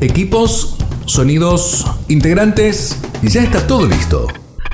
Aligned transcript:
Equipos, 0.00 0.76
sonidos, 1.06 1.86
integrantes, 2.08 3.00
ya 3.22 3.42
está 3.42 3.66
todo 3.66 3.86
listo. 3.86 4.26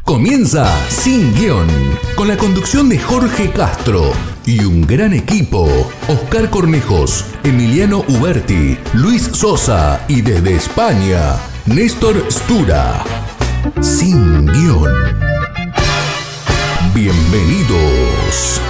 Comienza 0.05 0.67
Sin 0.89 1.33
Guión, 1.35 1.69
con 2.17 2.27
la 2.27 2.37
conducción 2.37 2.89
de 2.89 2.99
Jorge 2.99 3.53
Castro 3.53 4.11
y 4.45 4.65
un 4.65 4.83
gran 4.83 5.13
equipo. 5.15 5.69
Oscar 6.09 6.51
Cornejos, 6.51 7.25
Emiliano 7.45 8.05
Uberti, 8.09 8.77
Luis 8.95 9.23
Sosa 9.23 10.05
y 10.09 10.23
desde 10.23 10.57
España, 10.57 11.37
Néstor 11.67 12.27
Stura. 12.29 13.05
Sin 13.81 14.45
Guión. 14.47 14.93
Bienvenidos. 16.93 18.61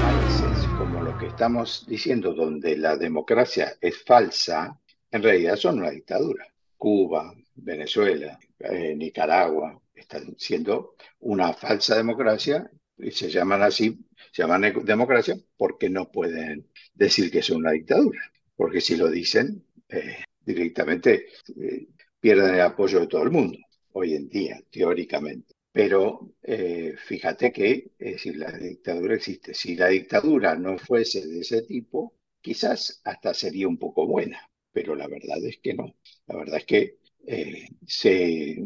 países 0.00 0.66
como 0.78 1.02
lo 1.02 1.18
que 1.18 1.26
estamos 1.26 1.84
diciendo, 1.86 2.32
donde 2.32 2.78
la 2.78 2.96
democracia 2.96 3.74
es 3.78 4.02
falsa, 4.02 4.78
en 5.12 5.22
realidad 5.22 5.56
son 5.56 5.78
una 5.78 5.90
dictadura. 5.90 6.46
Cuba, 6.76 7.32
Venezuela, 7.54 8.38
eh, 8.58 8.94
Nicaragua 8.96 9.80
están 9.94 10.34
siendo 10.38 10.96
una 11.20 11.52
falsa 11.52 11.96
democracia 11.96 12.68
y 12.98 13.10
se 13.10 13.30
llaman 13.30 13.62
así, 13.62 13.98
se 14.32 14.42
llaman 14.42 14.72
democracia 14.84 15.36
porque 15.56 15.88
no 15.88 16.10
pueden 16.10 16.68
decir 16.94 17.30
que 17.30 17.42
son 17.42 17.58
una 17.58 17.72
dictadura, 17.72 18.20
porque 18.56 18.80
si 18.80 18.96
lo 18.96 19.08
dicen 19.10 19.64
eh, 19.88 20.24
directamente 20.40 21.26
eh, 21.60 21.88
pierden 22.20 22.54
el 22.54 22.60
apoyo 22.62 23.00
de 23.00 23.06
todo 23.06 23.22
el 23.22 23.30
mundo 23.30 23.58
hoy 23.92 24.14
en 24.14 24.28
día, 24.28 24.60
teóricamente. 24.70 25.54
Pero 25.72 26.34
eh, 26.42 26.94
fíjate 26.96 27.52
que 27.52 27.92
es 27.98 28.12
decir, 28.12 28.36
la 28.36 28.52
dictadura 28.52 29.14
existe. 29.14 29.54
Si 29.54 29.74
la 29.76 29.88
dictadura 29.88 30.54
no 30.54 30.78
fuese 30.78 31.26
de 31.26 31.40
ese 31.40 31.62
tipo, 31.62 32.14
quizás 32.40 33.00
hasta 33.04 33.32
sería 33.34 33.68
un 33.68 33.78
poco 33.78 34.06
buena, 34.06 34.38
pero 34.72 34.94
la 34.94 35.08
verdad 35.08 35.38
es 35.44 35.58
que 35.62 35.74
no. 35.74 35.94
La 36.26 36.36
verdad 36.36 36.58
es 36.58 36.64
que 36.64 36.98
eh, 37.26 37.68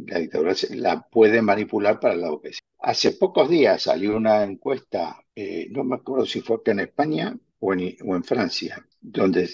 la 0.09 0.19
dictadura 0.19 0.55
la 0.71 1.03
puede 1.03 1.43
manipular 1.43 2.01
para 2.01 2.17
lado 2.17 2.41
que. 2.41 2.53
Hace 2.79 3.12
pocos 3.12 3.49
días 3.49 3.83
salió 3.83 4.17
una 4.17 4.45
encuesta, 4.45 5.19
eh, 5.34 5.67
no 5.71 5.83
me 5.84 5.97
acuerdo 5.97 6.27
si 6.27 6.41
fue 6.41 6.57
acá 6.57 6.73
en 6.73 6.81
España 6.81 7.37
o 7.59 7.73
en, 7.73 8.25
Francia, 8.25 8.87
donde 9.01 9.49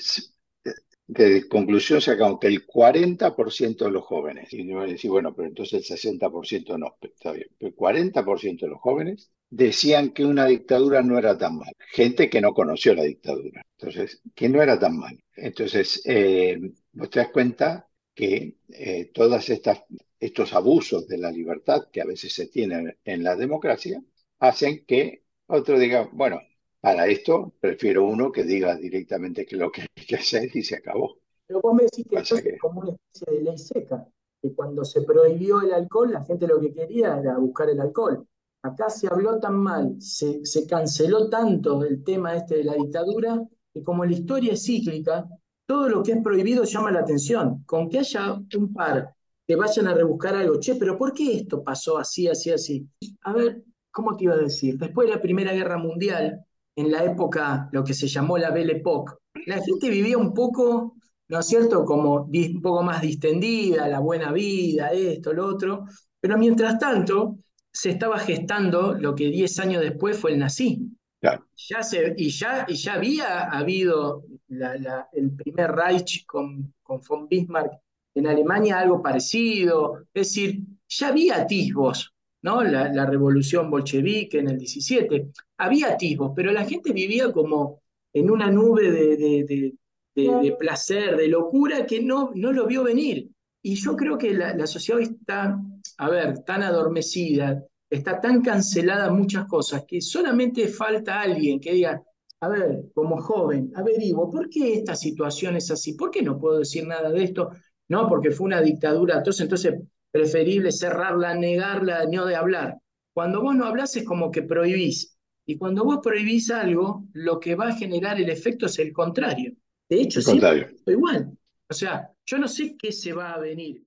de 1.06 1.48
conclusión 1.48 2.00
sacamos 2.00 2.38
que 2.40 2.48
el 2.48 2.66
40% 2.66 3.84
de 3.84 3.90
los 3.90 4.04
jóvenes, 4.04 4.52
y 4.52 4.64
no 4.64 4.82
decir, 4.82 5.10
bueno, 5.10 5.34
pero 5.34 5.48
entonces 5.48 5.90
el 5.90 5.96
60% 5.96 6.78
no, 6.78 6.96
está 7.00 7.32
bien, 7.32 7.48
pero 7.58 7.68
el 7.68 7.76
40% 7.76 8.60
de 8.60 8.68
los 8.68 8.80
jóvenes 8.80 9.30
decían 9.50 10.10
que 10.10 10.24
una 10.24 10.46
dictadura 10.46 11.02
no 11.02 11.18
era 11.18 11.36
tan 11.36 11.58
mal. 11.58 11.72
Gente 11.92 12.30
que 12.30 12.40
no 12.40 12.54
conoció 12.54 12.94
la 12.94 13.02
dictadura. 13.02 13.62
Entonces, 13.78 14.22
que 14.34 14.48
no 14.48 14.62
era 14.62 14.78
tan 14.78 14.96
mal. 14.96 15.21
Entonces, 15.36 16.02
eh, 16.04 16.58
vos 16.92 17.10
te 17.10 17.20
das 17.20 17.30
cuenta 17.30 17.88
que 18.14 18.56
eh, 18.68 19.10
estas 19.48 19.84
estos 20.20 20.52
abusos 20.52 21.08
de 21.08 21.18
la 21.18 21.30
libertad 21.32 21.88
que 21.92 22.00
a 22.00 22.04
veces 22.04 22.32
se 22.34 22.46
tienen 22.46 22.96
en 23.04 23.24
la 23.24 23.34
democracia 23.36 24.00
hacen 24.38 24.84
que 24.86 25.24
otro 25.46 25.78
diga, 25.78 26.08
bueno, 26.12 26.40
para 26.80 27.06
esto 27.08 27.54
prefiero 27.60 28.04
uno 28.04 28.30
que 28.30 28.44
diga 28.44 28.76
directamente 28.76 29.44
que 29.46 29.56
lo 29.56 29.70
que 29.72 29.82
hay 29.82 30.04
que 30.06 30.16
hacer 30.16 30.50
y 30.54 30.62
se 30.62 30.76
acabó. 30.76 31.18
Pero 31.46 31.60
vos 31.60 31.74
me 31.74 31.84
decís 31.84 32.06
que 32.08 32.16
esto 32.16 32.36
es 32.36 32.42
que- 32.42 32.58
como 32.58 32.80
una 32.80 32.92
especie 32.92 33.38
de 33.38 33.44
ley 33.44 33.58
seca, 33.58 34.06
que 34.40 34.54
cuando 34.54 34.84
se 34.84 35.02
prohibió 35.02 35.60
el 35.60 35.72
alcohol, 35.72 36.12
la 36.12 36.24
gente 36.24 36.46
lo 36.46 36.60
que 36.60 36.72
quería 36.72 37.18
era 37.18 37.38
buscar 37.38 37.70
el 37.70 37.80
alcohol. 37.80 38.26
Acá 38.62 38.90
se 38.90 39.08
habló 39.08 39.38
tan 39.40 39.54
mal, 39.56 39.96
se, 40.00 40.44
se 40.44 40.66
canceló 40.66 41.28
tanto 41.28 41.82
el 41.84 42.02
tema 42.04 42.36
este 42.36 42.56
de 42.58 42.64
la 42.64 42.74
dictadura, 42.74 43.40
que 43.72 43.82
como 43.82 44.04
la 44.04 44.12
historia 44.12 44.52
es 44.52 44.64
cíclica, 44.64 45.26
todo 45.66 45.88
lo 45.88 46.02
que 46.02 46.12
es 46.12 46.22
prohibido 46.22 46.64
llama 46.64 46.90
la 46.90 47.00
atención. 47.00 47.62
Con 47.64 47.88
que 47.88 48.00
haya 48.00 48.34
un 48.56 48.72
par 48.72 49.14
que 49.46 49.56
vayan 49.56 49.88
a 49.88 49.94
rebuscar 49.94 50.36
algo, 50.36 50.58
che, 50.60 50.76
pero 50.76 50.96
¿por 50.96 51.12
qué 51.12 51.36
esto 51.36 51.62
pasó 51.62 51.98
así, 51.98 52.28
así, 52.28 52.50
así? 52.50 52.86
A 53.22 53.32
ver, 53.32 53.62
¿cómo 53.90 54.16
te 54.16 54.24
iba 54.24 54.34
a 54.34 54.38
decir? 54.38 54.78
Después 54.78 55.08
de 55.08 55.14
la 55.14 55.22
Primera 55.22 55.52
Guerra 55.52 55.78
Mundial, 55.78 56.44
en 56.76 56.90
la 56.90 57.04
época, 57.04 57.68
lo 57.72 57.84
que 57.84 57.94
se 57.94 58.06
llamó 58.06 58.38
la 58.38 58.50
Belle 58.50 58.76
Époque, 58.76 59.14
la 59.46 59.62
gente 59.62 59.90
vivía 59.90 60.16
un 60.16 60.32
poco 60.32 60.94
¿no 61.32 61.38
es 61.38 61.46
cierto? 61.46 61.86
Como 61.86 62.28
un 62.30 62.60
poco 62.60 62.82
más 62.82 63.00
distendida, 63.00 63.88
la 63.88 64.00
buena 64.00 64.32
vida, 64.32 64.90
esto, 64.92 65.32
lo 65.32 65.46
otro. 65.46 65.86
Pero 66.20 66.36
mientras 66.36 66.78
tanto, 66.78 67.38
se 67.72 67.88
estaba 67.88 68.18
gestando 68.18 68.92
lo 68.92 69.14
que 69.14 69.30
10 69.30 69.58
años 69.60 69.80
después 69.80 70.18
fue 70.18 70.32
el 70.32 70.38
nazismo. 70.38 70.90
Claro. 71.22 71.46
Ya 71.56 71.82
se, 71.84 72.14
y, 72.18 72.30
ya, 72.30 72.66
y 72.68 72.74
ya 72.74 72.94
había 72.94 73.44
habido 73.50 74.24
la- 74.48 74.76
la- 74.76 75.08
el 75.12 75.30
primer 75.36 75.70
Reich 75.72 76.26
con, 76.26 76.74
con 76.82 77.00
von 77.08 77.28
Bismarck 77.28 77.72
en 78.14 78.26
Alemania, 78.26 78.80
algo 78.80 79.00
parecido. 79.02 80.00
Es 80.14 80.28
decir, 80.28 80.60
ya 80.88 81.08
había 81.08 81.36
atisbos, 81.42 82.12
¿no? 82.42 82.62
La, 82.64 82.92
la 82.92 83.06
revolución 83.06 83.70
bolchevique 83.70 84.40
en 84.40 84.48
el 84.50 84.58
17. 84.58 85.28
Había 85.58 85.90
atisbos, 85.94 86.32
pero 86.36 86.52
la 86.52 86.64
gente 86.66 86.92
vivía 86.92 87.32
como 87.32 87.82
en 88.12 88.30
una 88.30 88.50
nube 88.50 88.90
de, 88.90 89.16
de- 89.16 89.44
de- 89.44 89.74
de, 90.14 90.34
de 90.42 90.52
placer, 90.58 91.16
de 91.16 91.28
locura, 91.28 91.86
que 91.86 92.02
no, 92.02 92.32
no 92.34 92.52
lo 92.52 92.66
vio 92.66 92.84
venir. 92.84 93.30
Y 93.62 93.76
yo 93.76 93.96
creo 93.96 94.18
que 94.18 94.34
la, 94.34 94.54
la 94.54 94.66
sociedad 94.66 94.98
hoy 95.00 95.04
está, 95.18 95.58
a 95.98 96.10
ver, 96.10 96.40
tan 96.40 96.62
adormecida, 96.62 97.64
está 97.92 98.20
tan 98.20 98.40
cancelada 98.40 99.10
muchas 99.10 99.46
cosas, 99.46 99.84
que 99.86 100.00
solamente 100.00 100.66
falta 100.66 101.20
alguien 101.20 101.60
que 101.60 101.72
diga, 101.72 102.02
a 102.40 102.48
ver, 102.48 102.86
como 102.94 103.20
joven, 103.20 103.70
averiguo, 103.76 104.30
¿por 104.30 104.48
qué 104.48 104.74
esta 104.74 104.96
situación 104.96 105.56
es 105.56 105.70
así? 105.70 105.92
¿Por 105.92 106.10
qué 106.10 106.22
no 106.22 106.38
puedo 106.38 106.58
decir 106.58 106.86
nada 106.86 107.10
de 107.10 107.22
esto? 107.22 107.50
No, 107.88 108.08
porque 108.08 108.30
fue 108.30 108.46
una 108.46 108.62
dictadura, 108.62 109.18
entonces, 109.18 109.42
entonces 109.42 109.74
preferible 110.10 110.72
cerrarla, 110.72 111.34
negarla, 111.34 112.06
no 112.10 112.24
de 112.24 112.34
hablar. 112.34 112.78
Cuando 113.14 113.42
vos 113.42 113.54
no 113.54 113.66
hablas 113.66 113.94
es 113.96 114.04
como 114.04 114.30
que 114.30 114.42
prohibís. 114.42 115.18
Y 115.44 115.58
cuando 115.58 115.84
vos 115.84 115.98
prohibís 116.02 116.50
algo, 116.50 117.04
lo 117.12 117.38
que 117.38 117.54
va 117.54 117.68
a 117.68 117.76
generar 117.76 118.18
el 118.18 118.30
efecto 118.30 118.66
es 118.66 118.78
el 118.78 118.92
contrario. 118.92 119.52
De 119.88 120.00
hecho, 120.00 120.20
contrario. 120.24 120.68
fue 120.82 120.94
igual. 120.94 121.36
O 121.68 121.74
sea, 121.74 122.08
yo 122.24 122.38
no 122.38 122.48
sé 122.48 122.74
qué 122.78 122.90
se 122.90 123.12
va 123.12 123.32
a 123.32 123.38
venir. 123.38 123.84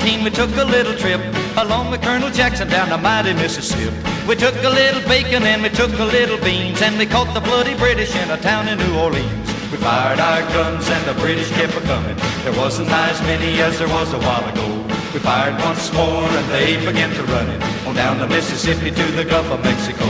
1814, 0.00 0.24
we 0.24 0.30
took 0.30 0.56
a 0.56 0.64
little 0.64 0.96
trip 0.96 1.20
along 1.56 1.90
with 1.90 2.00
Colonel 2.02 2.30
Jackson 2.30 2.68
down 2.68 2.88
the 2.88 2.96
mighty 2.96 3.34
Mississippi. 3.34 3.92
We 4.26 4.34
took 4.34 4.56
a 4.64 4.68
little 4.68 5.02
bacon 5.08 5.42
and 5.42 5.62
we 5.62 5.68
took 5.68 5.92
a 5.98 6.04
little 6.04 6.38
beans, 6.38 6.80
and 6.80 6.96
we 6.96 7.06
caught 7.06 7.32
the 7.34 7.40
bloody 7.40 7.74
British 7.76 8.14
in 8.16 8.30
a 8.30 8.38
town 8.40 8.68
in 8.68 8.78
New 8.78 8.98
Orleans. 8.98 9.48
We 9.70 9.76
fired 9.76 10.18
our 10.18 10.40
guns 10.56 10.88
and 10.88 11.04
the 11.06 11.14
British 11.20 11.50
kept 11.50 11.74
a 11.76 11.80
coming. 11.82 12.16
There 12.44 12.56
wasn't 12.56 12.88
as 12.88 13.20
many 13.22 13.60
as 13.60 13.78
there 13.78 13.88
was 13.88 14.12
a 14.12 14.18
while 14.18 14.46
ago. 14.48 14.68
We 15.12 15.20
fired 15.20 15.60
once 15.60 15.92
more 15.92 16.24
and 16.24 16.48
they 16.48 16.76
began 16.84 17.10
to 17.10 17.22
run 17.24 17.48
it 17.50 17.62
on 17.86 17.94
down 17.94 18.18
the 18.18 18.28
Mississippi 18.28 18.90
to 18.90 19.04
the 19.12 19.24
Gulf 19.24 19.50
of 19.50 19.62
Mexico. 19.62 20.06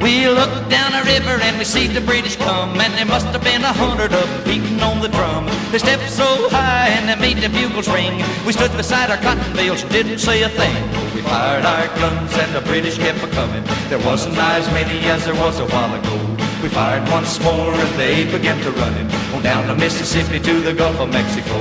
We 0.00 0.28
looked 0.28 0.70
down 0.70 0.92
the 0.92 1.02
river 1.10 1.42
and 1.42 1.58
we 1.58 1.64
see 1.64 1.88
the 1.88 2.00
British 2.00 2.36
come 2.36 2.78
And 2.80 2.94
there 2.94 3.06
must 3.06 3.26
have 3.26 3.42
been 3.42 3.62
a 3.62 3.72
hundred 3.72 4.12
of 4.12 4.28
them 4.28 4.44
beating 4.44 4.80
on 4.80 5.00
the 5.00 5.08
drum. 5.08 5.46
They 5.72 5.78
stepped 5.78 6.08
so 6.10 6.48
high 6.50 6.88
and 6.88 7.08
they 7.08 7.16
made 7.16 7.42
the 7.42 7.48
bugles 7.48 7.88
ring. 7.88 8.22
We 8.46 8.52
stood 8.52 8.70
beside 8.76 9.10
our 9.10 9.16
cotton 9.18 9.52
bales 9.54 9.82
and 9.82 9.90
didn't 9.90 10.18
say 10.18 10.42
a 10.42 10.48
thing. 10.48 10.76
We 11.14 11.22
fired 11.22 11.64
our 11.64 11.88
guns 11.98 12.32
and 12.38 12.54
the 12.54 12.60
British 12.60 12.96
kept 12.96 13.22
a-coming 13.24 13.64
There 13.88 13.98
wasn't 14.06 14.38
as 14.38 14.66
many 14.72 15.00
as 15.10 15.24
there 15.24 15.34
was 15.34 15.58
a 15.58 15.66
while 15.66 15.92
ago. 15.94 16.16
We 16.62 16.68
fired 16.68 17.08
once 17.10 17.40
more 17.42 17.74
and 17.74 17.98
they 17.98 18.30
began 18.30 18.62
to 18.62 18.70
run 18.70 18.94
it 18.94 19.12
On 19.34 19.42
down 19.42 19.66
the 19.66 19.74
Mississippi 19.74 20.38
to 20.40 20.60
the 20.60 20.74
Gulf 20.74 21.00
of 21.00 21.10
Mexico 21.10 21.54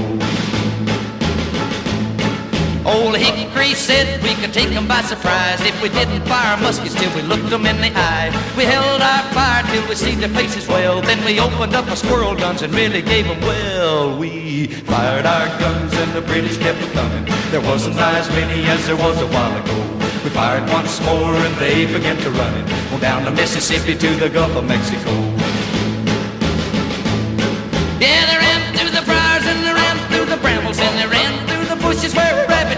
Old 2.88 3.18
Hickory 3.18 3.74
said 3.74 4.24
we 4.24 4.34
could 4.36 4.54
take 4.54 4.72
'em 4.72 4.88
by 4.88 5.02
surprise 5.02 5.60
if 5.60 5.76
we 5.84 5.90
didn't 5.90 6.24
fire 6.26 6.56
muskets 6.58 6.96
till 6.96 7.12
we 7.18 7.22
looked 7.22 7.52
'em 7.52 7.66
in 7.66 7.82
the 7.82 7.92
eye. 7.94 8.32
We 8.56 8.64
held 8.64 9.02
our 9.02 9.24
fire 9.36 9.64
till 9.72 9.86
we 9.90 9.96
see 9.96 10.16
their 10.16 10.30
faces 10.30 10.66
well. 10.70 11.02
Then 11.02 11.20
we 11.26 11.38
opened 11.38 11.76
up 11.76 11.90
our 11.90 11.98
squirrel 11.98 12.34
guns 12.34 12.62
and 12.62 12.74
really 12.74 13.02
gave 13.02 13.26
'em 13.30 13.42
well. 13.42 14.16
We 14.18 14.68
fired 14.88 15.26
our 15.26 15.50
guns 15.60 15.92
and 16.02 16.14
the 16.14 16.22
British 16.22 16.58
kept 16.66 16.82
coming. 16.94 17.26
There 17.52 17.66
wasn't 17.72 18.00
as 18.00 18.30
many 18.40 18.60
as 18.74 18.82
there 18.88 19.00
was 19.08 19.18
a 19.22 19.28
while 19.36 19.56
ago. 19.62 19.80
We 20.24 20.30
fired 20.30 20.66
once 20.72 21.02
more 21.02 21.36
and 21.46 21.56
they 21.60 21.86
began 21.86 22.18
to 22.26 22.30
run 22.30 22.54
it 22.62 22.68
on 22.94 23.00
down 23.02 23.26
the 23.26 23.32
Mississippi 23.32 23.96
to 23.96 24.10
the 24.16 24.30
Gulf 24.30 24.56
of 24.56 24.64
Mexico. 24.64 25.12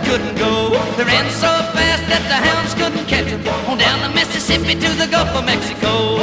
Couldn't 0.09 0.37
go. 0.37 0.73
They 0.97 1.03
ran 1.03 1.29
so 1.29 1.53
fast 1.77 2.03
that 2.09 2.25
the 2.25 2.39
hounds 2.47 2.73
couldn't 2.73 3.05
catch 3.05 3.29
them. 3.29 3.45
On 3.69 3.77
down 3.77 4.01
the 4.01 4.09
Mississippi 4.09 4.73
to 4.73 4.89
the 4.97 5.05
Gulf 5.05 5.29
of 5.37 5.45
Mexico. 5.45 6.17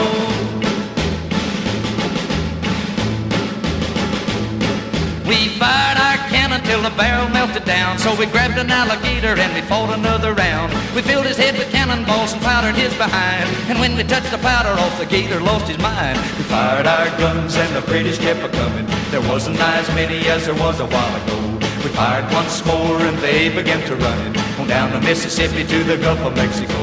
We 5.22 5.54
fired 5.54 5.98
our 6.02 6.18
cannon 6.26 6.58
until 6.58 6.82
the 6.82 6.90
barrel 6.98 7.28
melted 7.30 7.64
down. 7.64 7.98
So 7.98 8.10
we 8.18 8.26
grabbed 8.26 8.58
an 8.58 8.70
alligator 8.70 9.38
and 9.38 9.54
we 9.54 9.62
fought 9.62 9.94
another 9.94 10.34
round. 10.34 10.72
We 10.96 11.02
filled 11.02 11.26
his 11.26 11.36
head 11.36 11.54
with 11.56 11.70
cannonballs 11.70 12.32
and 12.32 12.42
powdered 12.42 12.74
his 12.74 12.92
behind. 12.94 13.46
And 13.70 13.78
when 13.78 13.94
we 13.96 14.02
touched 14.02 14.32
the 14.32 14.38
powder 14.38 14.74
off, 14.82 14.98
the 14.98 15.06
gator 15.06 15.40
lost 15.40 15.68
his 15.68 15.78
mind. 15.78 16.18
We 16.38 16.42
fired 16.50 16.86
our 16.86 17.06
guns 17.22 17.54
and 17.54 17.70
the 17.76 17.82
British 17.82 18.18
kept 18.18 18.42
a 18.42 18.48
coming. 18.48 18.86
There 19.12 19.22
wasn't 19.22 19.60
as 19.60 19.86
many 19.94 20.26
as 20.26 20.46
there 20.46 20.58
was 20.58 20.80
a 20.80 20.86
while 20.86 21.14
ago. 21.22 21.55
We 21.82 21.90
fired 21.92 22.32
once 22.32 22.64
more 22.64 23.00
and 23.00 23.16
they 23.18 23.48
began 23.48 23.80
to 23.86 23.96
run 23.96 24.36
on 24.58 24.66
down 24.66 24.90
the 24.92 25.00
Mississippi 25.00 25.64
to 25.64 25.84
the 25.84 25.96
Gulf 25.96 26.18
of 26.20 26.34
Mexico. 26.34 26.74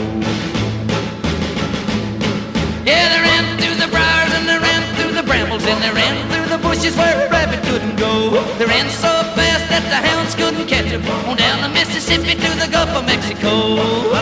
Yeah, 2.85 3.09
they 3.11 3.21
ran 3.21 3.57
through 3.59 3.75
the 3.83 3.89
briars 3.91 4.33
and 4.33 4.47
they 4.47 4.57
ran 4.57 4.95
through 4.95 5.13
the 5.13 5.23
brambles 5.23 5.65
and 5.65 5.81
they 5.83 5.91
ran 5.91 6.15
through 6.31 6.47
the 6.55 6.61
bushes 6.61 6.95
where 6.95 7.27
a 7.27 7.29
rabbit 7.29 7.63
couldn't 7.63 7.95
go. 7.97 8.41
They 8.57 8.65
ran 8.65 8.89
so 8.89 9.11
fast 9.35 9.67
that 9.69 9.83
the 9.89 9.99
hounds 10.07 10.35
couldn't 10.35 10.67
catch 10.67 10.89
them 10.89 11.03
on 11.27 11.37
down 11.37 11.61
the 11.61 11.69
Mississippi 11.69 12.35
to 12.35 12.49
the 12.59 12.69
Gulf 12.71 12.89
of 12.89 13.05
Mexico. 13.05 14.13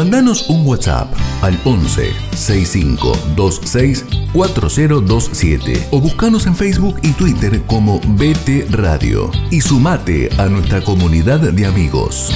Mandanos 0.00 0.48
un 0.48 0.66
WhatsApp 0.66 1.12
al 1.42 1.60
11 1.62 2.12
6526 2.34 4.06
4027 4.32 5.88
o 5.90 6.00
buscanos 6.00 6.46
en 6.46 6.56
Facebook 6.56 6.94
y 7.02 7.12
Twitter 7.12 7.60
como 7.66 8.00
BT 8.16 8.70
Radio 8.70 9.30
y 9.50 9.60
sumate 9.60 10.30
a 10.38 10.48
nuestra 10.48 10.80
comunidad 10.82 11.40
de 11.40 11.66
amigos. 11.66 12.32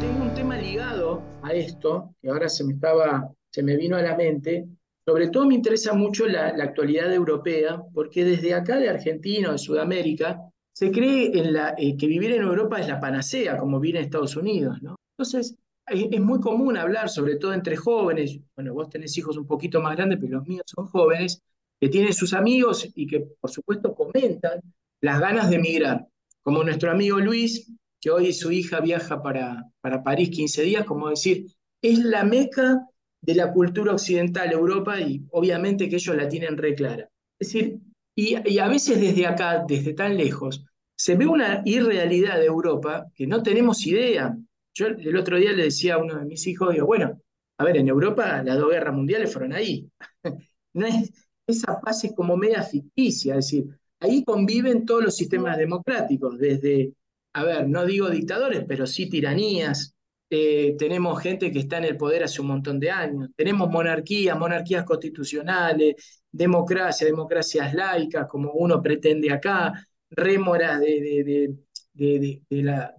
Tengo 0.00 0.24
un 0.24 0.34
tema 0.34 0.56
ligado 0.56 1.22
a 1.40 1.52
esto, 1.52 2.12
que 2.20 2.30
ahora 2.30 2.48
se 2.48 2.64
me 2.64 2.72
estaba, 2.72 3.30
se 3.52 3.62
me 3.62 3.76
vino 3.76 3.96
a 3.96 4.02
la 4.02 4.16
mente. 4.16 4.66
Sobre 5.06 5.28
todo 5.28 5.46
me 5.46 5.54
interesa 5.54 5.92
mucho 5.92 6.26
la, 6.26 6.52
la 6.56 6.64
actualidad 6.64 7.14
europea, 7.14 7.80
porque 7.94 8.24
desde 8.24 8.54
acá 8.54 8.78
de 8.78 8.88
Argentina 8.88 9.50
o 9.50 9.52
de 9.52 9.58
Sudamérica 9.58 10.40
se 10.74 10.90
cree 10.90 11.30
en 11.38 11.52
la, 11.52 11.76
eh, 11.78 11.96
que 11.96 12.08
vivir 12.08 12.32
en 12.32 12.42
Europa 12.42 12.80
es 12.80 12.88
la 12.88 12.98
panacea, 12.98 13.56
como 13.56 13.78
vivir 13.78 13.98
en 13.98 14.02
Estados 14.02 14.34
Unidos, 14.34 14.82
¿no? 14.82 14.96
Entonces, 15.16 15.54
es, 15.86 16.20
muy 16.20 16.40
común 16.40 16.76
hablar, 16.76 17.08
sobre 17.08 17.36
todo 17.36 17.52
entre 17.52 17.76
jóvenes, 17.76 18.38
bueno, 18.54 18.74
vos 18.74 18.88
tenés 18.88 19.16
hijos 19.18 19.36
un 19.36 19.46
poquito 19.46 19.80
más 19.80 19.96
grandes, 19.96 20.18
pero 20.20 20.38
los 20.38 20.46
míos 20.46 20.64
son 20.66 20.86
jóvenes, 20.86 21.42
que 21.80 21.88
tienen 21.88 22.12
sus 22.12 22.32
amigos 22.32 22.88
y 22.94 23.06
que 23.06 23.20
por 23.40 23.50
supuesto 23.50 23.94
comentan 23.94 24.60
las 25.00 25.20
ganas 25.20 25.50
de 25.50 25.56
emigrar, 25.56 26.06
como 26.42 26.62
nuestro 26.62 26.90
amigo 26.90 27.18
Luis, 27.18 27.72
que 28.00 28.10
hoy 28.10 28.32
su 28.32 28.50
hija 28.52 28.80
viaja 28.80 29.22
para, 29.22 29.64
para 29.80 30.02
París 30.02 30.30
15 30.30 30.62
días, 30.62 30.84
como 30.84 31.08
decir, 31.08 31.46
es 31.82 31.98
la 31.98 32.24
meca 32.24 32.86
de 33.20 33.34
la 33.34 33.52
cultura 33.52 33.92
occidental, 33.92 34.52
Europa, 34.52 35.00
y 35.00 35.24
obviamente 35.30 35.88
que 35.88 35.96
ellos 35.96 36.16
la 36.16 36.28
tienen 36.28 36.56
re 36.56 36.74
clara. 36.74 37.08
Es 37.38 37.52
decir, 37.52 37.78
y, 38.14 38.36
y 38.48 38.58
a 38.58 38.68
veces 38.68 39.00
desde 39.00 39.26
acá, 39.26 39.64
desde 39.66 39.94
tan 39.94 40.16
lejos, 40.16 40.64
se 40.96 41.16
ve 41.16 41.26
una 41.26 41.62
irrealidad 41.64 42.38
de 42.38 42.46
Europa 42.46 43.06
que 43.14 43.26
no 43.26 43.42
tenemos 43.42 43.84
idea. 43.86 44.36
Yo 44.74 44.86
el 44.86 45.16
otro 45.16 45.36
día 45.36 45.52
le 45.52 45.64
decía 45.64 45.94
a 45.94 45.98
uno 45.98 46.16
de 46.18 46.24
mis 46.24 46.46
hijos, 46.46 46.72
digo, 46.72 46.86
bueno, 46.86 47.20
a 47.58 47.64
ver, 47.64 47.76
en 47.76 47.88
Europa 47.88 48.42
las 48.42 48.58
dos 48.58 48.70
guerras 48.70 48.94
mundiales 48.94 49.32
fueron 49.32 49.52
ahí. 49.52 49.88
no 50.74 50.86
es, 50.86 51.10
esa 51.46 51.80
paz 51.80 52.04
es 52.04 52.12
como 52.14 52.36
media 52.36 52.62
ficticia, 52.62 53.34
es 53.36 53.46
decir, 53.46 53.64
ahí 54.00 54.24
conviven 54.24 54.84
todos 54.86 55.04
los 55.04 55.16
sistemas 55.16 55.56
democráticos, 55.58 56.38
desde, 56.38 56.94
a 57.34 57.44
ver, 57.44 57.68
no 57.68 57.84
digo 57.86 58.08
dictadores, 58.10 58.64
pero 58.66 58.86
sí 58.86 59.08
tiranías. 59.08 59.94
Eh, 60.34 60.76
tenemos 60.78 61.20
gente 61.22 61.52
que 61.52 61.58
está 61.58 61.76
en 61.78 61.84
el 61.84 61.96
poder 61.98 62.24
hace 62.24 62.40
un 62.40 62.48
montón 62.48 62.80
de 62.80 62.90
años. 62.90 63.28
Tenemos 63.36 63.68
monarquías, 63.70 64.38
monarquías 64.38 64.84
constitucionales, 64.84 66.22
democracia, 66.30 67.06
democracias 67.06 67.74
laicas, 67.74 68.26
como 68.28 68.52
uno 68.52 68.80
pretende 68.82 69.30
acá, 69.30 69.72
rémoras 70.10 70.80
de, 70.80 71.54
de, 71.94 72.40
de 72.48 72.62
la, 72.62 72.94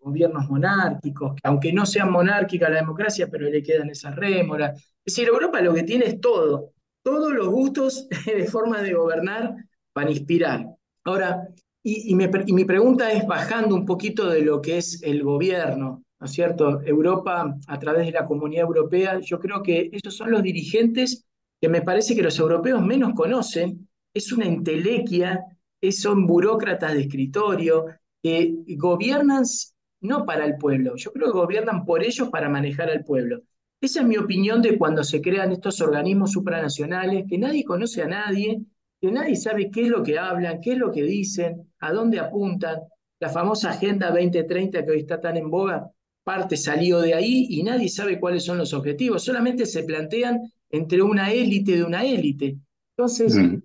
gobiernos 0.00 0.48
monárquicos, 0.48 1.34
que 1.34 1.40
aunque 1.44 1.72
no 1.72 1.86
sean 1.86 2.10
monárquicas 2.10 2.70
la 2.70 2.76
democracia, 2.76 3.28
pero 3.30 3.48
le 3.48 3.62
quedan 3.62 3.90
esas 3.90 4.16
rémoras. 4.16 4.78
Es 5.04 5.14
decir, 5.14 5.28
Europa 5.28 5.60
lo 5.60 5.74
que 5.74 5.82
tiene 5.82 6.06
es 6.06 6.20
todo, 6.20 6.72
todos 7.02 7.32
los 7.32 7.48
gustos 7.48 8.08
de 8.26 8.46
forma 8.46 8.82
de 8.82 8.94
gobernar 8.94 9.54
para 9.92 10.10
inspirar. 10.10 10.66
Ahora, 11.04 11.48
y, 11.84 12.14
mi 12.14 12.64
pregunta 12.64 13.10
es 13.10 13.26
bajando 13.26 13.74
un 13.74 13.84
poquito 13.84 14.28
de 14.28 14.42
lo 14.42 14.62
que 14.62 14.78
es 14.78 15.02
el 15.02 15.22
gobierno, 15.22 16.04
¿no 16.20 16.26
es 16.26 16.32
cierto? 16.32 16.80
Europa, 16.82 17.56
a 17.66 17.78
través 17.78 18.06
de 18.06 18.12
la 18.12 18.24
comunidad 18.24 18.66
europea, 18.66 19.18
yo 19.18 19.40
creo 19.40 19.62
que 19.62 19.90
esos 19.92 20.16
son 20.16 20.30
los 20.30 20.42
dirigentes 20.42 21.24
que 21.60 21.68
me 21.68 21.82
parece 21.82 22.14
que 22.14 22.22
los 22.22 22.38
europeos 22.38 22.84
menos 22.84 23.14
conocen, 23.14 23.88
es 24.14 24.32
una 24.32 24.46
entelequia, 24.46 25.44
son 25.90 26.26
burócratas 26.26 26.94
de 26.94 27.00
escritorio, 27.02 27.86
que 28.22 28.54
gobiernan 28.76 29.44
no 30.00 30.24
para 30.24 30.44
el 30.44 30.56
pueblo, 30.56 30.96
yo 30.96 31.12
creo 31.12 31.26
que 31.26 31.38
gobiernan 31.38 31.84
por 31.84 32.02
ellos 32.04 32.28
para 32.30 32.48
manejar 32.48 32.90
al 32.90 33.04
pueblo. 33.04 33.42
Esa 33.80 34.00
es 34.00 34.06
mi 34.06 34.16
opinión 34.16 34.62
de 34.62 34.78
cuando 34.78 35.02
se 35.02 35.20
crean 35.20 35.52
estos 35.52 35.80
organismos 35.80 36.32
supranacionales, 36.32 37.24
que 37.28 37.38
nadie 37.38 37.64
conoce 37.64 38.02
a 38.02 38.06
nadie, 38.06 38.60
que 39.00 39.10
nadie 39.10 39.34
sabe 39.34 39.70
qué 39.70 39.82
es 39.82 39.88
lo 39.88 40.02
que 40.02 40.18
hablan, 40.18 40.60
qué 40.60 40.72
es 40.72 40.78
lo 40.78 40.92
que 40.92 41.02
dicen, 41.02 41.68
a 41.80 41.92
dónde 41.92 42.20
apuntan. 42.20 42.78
La 43.18 43.28
famosa 43.28 43.70
Agenda 43.70 44.10
2030 44.10 44.84
que 44.84 44.90
hoy 44.90 45.00
está 45.00 45.20
tan 45.20 45.36
en 45.36 45.50
boga, 45.50 45.90
parte 46.22 46.56
salió 46.56 47.00
de 47.00 47.14
ahí 47.14 47.46
y 47.50 47.62
nadie 47.62 47.88
sabe 47.88 48.20
cuáles 48.20 48.44
son 48.44 48.58
los 48.58 48.72
objetivos, 48.72 49.24
solamente 49.24 49.66
se 49.66 49.82
plantean 49.82 50.40
entre 50.70 51.02
una 51.02 51.32
élite 51.32 51.76
de 51.76 51.84
una 51.84 52.04
élite. 52.04 52.56
Entonces, 52.96 53.34
mm. 53.36 53.62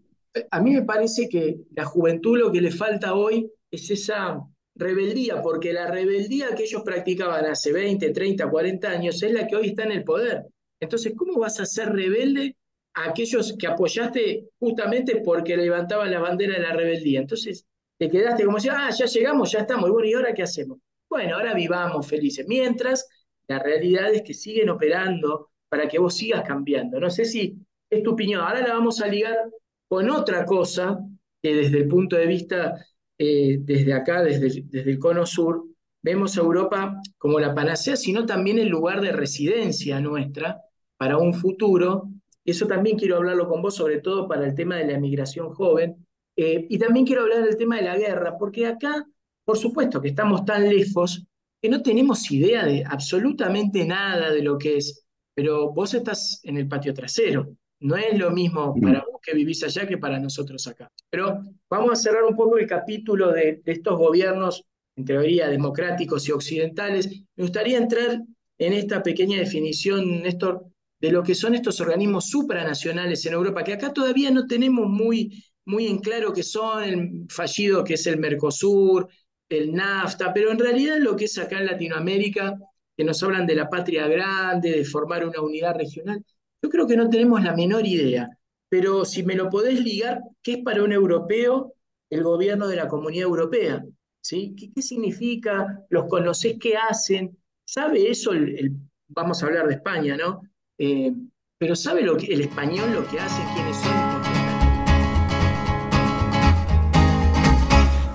a 0.50 0.62
mí 0.62 0.71
me 0.71 0.81
parece 0.81 1.30
que 1.30 1.62
la 1.75 1.86
juventud 1.86 2.38
lo 2.38 2.51
que 2.51 2.62
le 2.62 2.71
falta 2.71 3.13
hoy 3.13 3.51
es 3.72 3.90
esa 3.90 4.42
rebeldía, 4.75 5.42
porque 5.42 5.74
la 5.74 5.90
rebeldía 5.90 6.54
que 6.56 6.64
ellos 6.64 6.84
practicaban 6.84 7.46
hace 7.46 7.74
20, 7.74 8.12
30, 8.12 8.50
40 8.50 8.90
años 8.90 9.22
es 9.22 9.31
la 9.31 9.48
que 9.48 9.56
hoy 9.56 9.69
está 9.69 9.84
en 9.84 9.92
el 9.92 10.04
poder. 10.04 10.46
Entonces, 10.80 11.14
¿cómo 11.16 11.40
vas 11.40 11.60
a 11.60 11.66
ser 11.66 11.90
rebelde 11.90 12.56
a 12.94 13.10
aquellos 13.10 13.56
que 13.58 13.68
apoyaste 13.68 14.50
justamente 14.60 15.22
porque 15.24 15.58
levantaban 15.58 16.12
la 16.12 16.19
bandera 16.19 16.54
de 16.54 16.62
la 16.62 16.74
rebeldía? 16.74 17.19
Entonces, 17.19 17.66
te 17.98 18.10
quedaste 18.10 18.46
como 18.46 18.60
si, 18.60 18.69
ah, 18.69 18.90
ya 18.96 19.06
llegamos, 19.06 19.52
ya 19.52 19.60
estamos, 19.60 19.90
y 19.90 19.92
bueno, 19.92 20.08
¿y 20.08 20.13
ahora 20.13 20.34
qué 20.34 20.44
hacemos? 20.44 20.78
Bueno, 21.10 21.36
ahora 21.36 21.54
vivamos 21.54 22.06
felices. 22.06 22.46
Mientras, 22.48 23.08
la 23.48 23.60
realidad 23.60 24.13
es 24.13 24.22
que 24.22 24.34
siguen 24.34 24.70
operando 24.70 25.50
para 25.70 25.88
que 25.88 26.00
vos 26.00 26.15
sigas 26.15 26.44
cambiando. 26.48 27.00
No 27.00 27.10
sé 27.10 27.25
si 27.25 27.56
es 27.89 28.03
tu 28.03 28.12
opinión. 28.12 28.41
Ahora 28.41 28.62
la 28.62 28.74
vamos 28.74 29.01
a 29.01 29.08
ligar 29.08 29.50
con 29.88 30.10
otra 30.10 30.46
cosa 30.46 31.00
que 31.41 31.56
desde 31.56 31.80
el 31.80 31.88
punto 31.88 32.15
de 32.15 32.27
vista 32.27 32.86
eh, 33.17 33.57
desde 33.59 33.93
acá, 33.93 34.24
desde, 34.24 34.63
desde 34.65 34.91
el 34.91 35.00
cono 35.00 35.25
sur, 35.25 35.65
vemos 36.01 36.38
a 36.38 36.41
Europa 36.41 37.01
como 37.17 37.39
la 37.39 37.53
panacea, 37.53 37.95
sino 37.95 38.25
también 38.25 38.59
el 38.59 38.69
lugar 38.69 39.01
de 39.01 39.12
residencia 39.12 40.00
nuestra 40.00 40.62
para 40.97 41.17
un 41.17 41.33
futuro. 41.33 42.09
Eso 42.45 42.65
también 42.65 42.97
quiero 42.97 43.17
hablarlo 43.17 43.47
con 43.47 43.62
vos, 43.62 43.75
sobre 43.75 44.00
todo 44.00 44.27
para 44.27 44.45
el 44.45 44.55
tema 44.55 44.75
de 44.77 44.86
la 44.86 44.93
emigración 44.93 45.53
joven. 45.53 46.05
Eh, 46.36 46.67
y 46.69 46.77
también 46.77 47.05
quiero 47.05 47.24
hablar 47.24 47.43
del 47.43 47.57
tema 47.57 47.77
de 47.77 47.83
la 47.83 47.97
guerra, 47.97 48.38
porque 48.38 48.67
acá, 48.67 49.05
por 49.43 49.57
supuesto 49.57 50.01
que 50.01 50.09
estamos 50.09 50.45
tan 50.45 50.69
lejos 50.69 51.25
que 51.62 51.69
no 51.69 51.81
tenemos 51.81 52.31
idea 52.31 52.63
de 52.65 52.83
absolutamente 52.86 53.83
nada 53.86 54.31
de 54.31 54.43
lo 54.43 54.57
que 54.57 54.77
es, 54.77 55.05
pero 55.33 55.74
vos 55.74 55.93
estás 55.93 56.39
en 56.43 56.57
el 56.57 56.67
patio 56.67 56.93
trasero. 56.93 57.50
No 57.79 57.95
es 57.95 58.17
lo 58.17 58.31
mismo 58.31 58.75
mm. 58.75 58.81
para 58.81 59.00
vos 59.00 59.16
que 59.27 59.36
vivís 59.36 59.62
allá 59.63 59.86
que 59.86 59.98
para 59.98 60.19
nosotros 60.19 60.65
acá. 60.67 60.89
Pero 61.10 61.41
vamos 61.69 61.91
a 61.91 61.96
cerrar 61.96 62.24
un 62.24 62.36
poco 62.36 62.57
el 62.57 62.65
capítulo 62.65 63.34
de, 63.34 63.62
estos 63.65 63.98
gobiernos, 64.00 64.63
en 64.96 65.03
teoría, 65.03 65.50
democráticos 65.50 66.27
y 66.29 66.31
occidentales. 66.31 67.10
Me 67.36 67.43
gustaría 67.43 67.77
entrar 67.77 68.22
en 68.57 68.74
esta 68.74 69.03
pequeña 69.03 69.38
definición, 69.38 70.22
Néstor, 70.24 70.65
de 71.01 71.12
lo 71.12 71.24
que 71.24 71.36
son 71.36 71.55
estos 71.55 71.81
organismos 71.81 72.29
supranacionales 72.29 73.25
en 73.25 73.34
Europa, 73.34 73.65
que 73.65 73.74
acá 73.74 73.91
todavía 73.91 74.31
no 74.31 74.48
tenemos 74.48 74.88
muy, 74.88 75.43
muy 75.65 75.88
en 75.88 76.00
claro 76.00 76.31
qué 76.31 76.41
son, 76.41 76.84
el 76.84 77.25
fallido 77.29 77.84
que 77.84 77.96
es 77.96 78.07
el 78.07 78.17
Mercosur, 78.17 79.10
el 79.50 79.74
NAFTA, 79.74 80.34
pero 80.34 80.51
en 80.51 80.57
realidad 80.57 80.98
lo 81.00 81.17
que 81.17 81.25
es 81.25 81.38
acá 81.38 81.60
en 81.60 81.65
Latinoamérica, 81.65 82.55
que 82.96 83.03
nos 83.03 83.22
hablan 83.22 83.46
de 83.46 83.55
la 83.55 83.69
patria 83.69 84.07
grande, 84.07 84.72
de 84.72 84.86
formar 84.86 85.27
una 85.27 85.41
unidad 85.41 85.75
regional, 85.75 86.24
yo 86.62 86.69
creo 86.69 86.88
que 86.88 86.98
no 86.98 87.10
tenemos 87.10 87.43
la 87.43 87.55
menor 87.55 87.86
idea, 87.86 88.37
pero 88.69 89.05
si 89.05 89.24
me 89.24 89.36
lo 89.36 89.50
podés 89.50 89.79
ligar, 89.79 90.21
¿qué 90.43 90.53
es 90.53 90.63
para 90.63 90.83
un 90.83 90.91
europeo 90.91 91.74
el 92.09 92.24
gobierno 92.24 92.67
de 92.67 92.75
la 92.75 92.88
Comunidad 92.88 93.27
Europea? 93.27 93.83
¿Sí? 94.21 94.55
¿Qué, 94.75 94.81
significa? 94.81 95.86
¿Los 95.89 96.05
conocés 96.05 96.57
qué 96.59 96.75
hacen? 96.75 97.38
¿Sabe 97.65 98.09
eso? 98.09 98.33
El, 98.33 98.74
vamos 99.07 99.41
a 99.41 99.45
hablar 99.47 99.67
de 99.67 99.75
España, 99.75 100.17
¿no? 100.17 100.41
Eh, 100.77 101.13
pero 101.57 101.75
¿sabe 101.75 102.03
lo 102.03 102.17
que, 102.17 102.27
el 102.27 102.41
español 102.41 102.93
lo 102.93 103.07
que 103.07 103.19
hace? 103.19 103.41
¿Quiénes 103.53 103.77
son? 103.77 104.07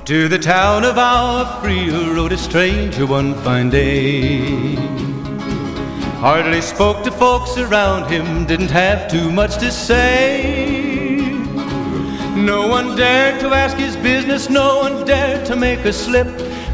To 0.05 0.29
the 0.29 0.39
town 0.39 0.85
of 0.85 0.99
Alfria 0.99 2.15
rode 2.15 2.33
a 2.33 2.37
stranger 2.37 3.07
one 3.07 3.35
fine 3.37 3.71
day. 3.71 5.02
Hardly 6.23 6.61
spoke 6.61 7.03
to 7.03 7.11
folks 7.11 7.59
around 7.59 8.09
him, 8.09 8.47
didn't 8.47 8.71
have 8.71 9.11
too 9.11 9.33
much 9.33 9.59
to 9.59 9.73
say. 9.73 11.35
No 12.37 12.69
one 12.69 12.95
dared 12.95 13.41
to 13.41 13.49
ask 13.49 13.77
his 13.77 13.97
business, 13.97 14.49
no 14.49 14.79
one 14.79 15.05
dared 15.05 15.45
to 15.47 15.57
make 15.57 15.81
a 15.81 15.93
slip. 15.93 16.29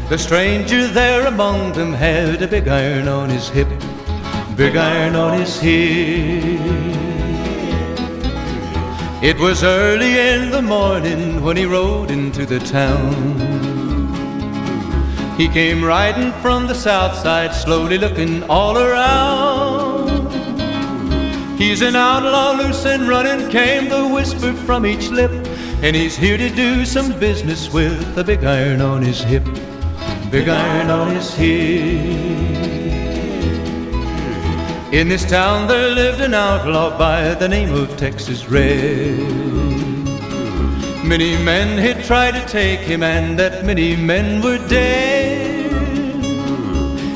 The 0.07 0.19
stranger 0.19 0.85
there 0.85 1.25
among 1.25 1.71
them 1.73 1.93
had 1.93 2.43
a 2.43 2.47
big 2.47 2.67
iron 2.67 3.07
on 3.07 3.29
his 3.29 3.49
hip, 3.49 3.69
big 4.55 4.75
iron 4.75 5.15
on 5.15 5.39
his 5.39 5.59
hip. 5.59 6.59
It 9.23 9.39
was 9.39 9.63
early 9.63 10.19
in 10.19 10.51
the 10.51 10.61
morning 10.61 11.41
when 11.43 11.57
he 11.57 11.65
rode 11.65 12.11
into 12.11 12.45
the 12.45 12.59
town. 12.59 13.48
He 15.39 15.47
came 15.47 15.83
riding 15.83 16.31
from 16.41 16.67
the 16.67 16.75
south 16.75 17.15
side, 17.15 17.55
slowly 17.55 17.97
looking 17.97 18.43
all 18.43 18.77
around. 18.77 20.29
He's 21.57 21.81
an 21.81 21.95
outlaw, 21.95 22.51
loose 22.51 22.85
and 22.85 23.07
running, 23.07 23.49
came 23.49 23.89
the 23.89 24.07
whisper 24.07 24.53
from 24.53 24.85
each 24.85 25.09
lip. 25.09 25.31
And 25.81 25.95
he's 25.95 26.17
here 26.17 26.37
to 26.37 26.49
do 26.49 26.85
some 26.85 27.17
business 27.19 27.71
with 27.71 28.17
a 28.17 28.23
big 28.23 28.43
iron 28.43 28.81
on 28.81 29.01
his 29.01 29.21
hip 29.21 29.47
big 30.31 30.47
iron 30.47 30.91
on 30.91 31.15
his 31.15 31.33
hip. 31.33 32.59
In 34.93 35.07
this 35.07 35.25
town 35.27 35.67
there 35.67 35.89
lived 35.89 36.21
an 36.21 36.35
outlaw 36.35 36.95
by 36.97 37.33
the 37.33 37.47
name 37.47 37.73
of 37.73 37.97
Texas 37.97 38.47
Red. 38.47 39.17
Many 41.03 41.35
men 41.43 41.79
had 41.79 42.03
tried 42.03 42.33
to 42.33 42.45
take 42.45 42.81
him, 42.81 43.01
and 43.01 43.39
that 43.39 43.65
many 43.65 43.95
men 43.95 44.41
were 44.43 44.59
dead. 44.67 45.18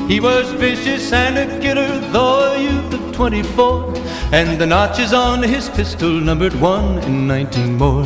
He 0.08 0.20
was 0.20 0.52
vicious 0.52 1.12
and 1.14 1.38
a 1.38 1.60
killer, 1.60 1.98
though 2.12 2.52
a 2.52 2.62
youth 2.62 2.92
of 2.92 3.14
24, 3.14 3.94
and 4.32 4.60
the 4.60 4.66
notches 4.66 5.14
on 5.14 5.42
his 5.42 5.70
pistol 5.70 6.10
numbered 6.10 6.54
one 6.60 6.98
in 6.98 7.26
19 7.26 7.78
more. 7.78 8.04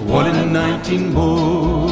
One 0.00 0.26
in 0.34 0.52
19 0.52 1.14
more. 1.14 1.88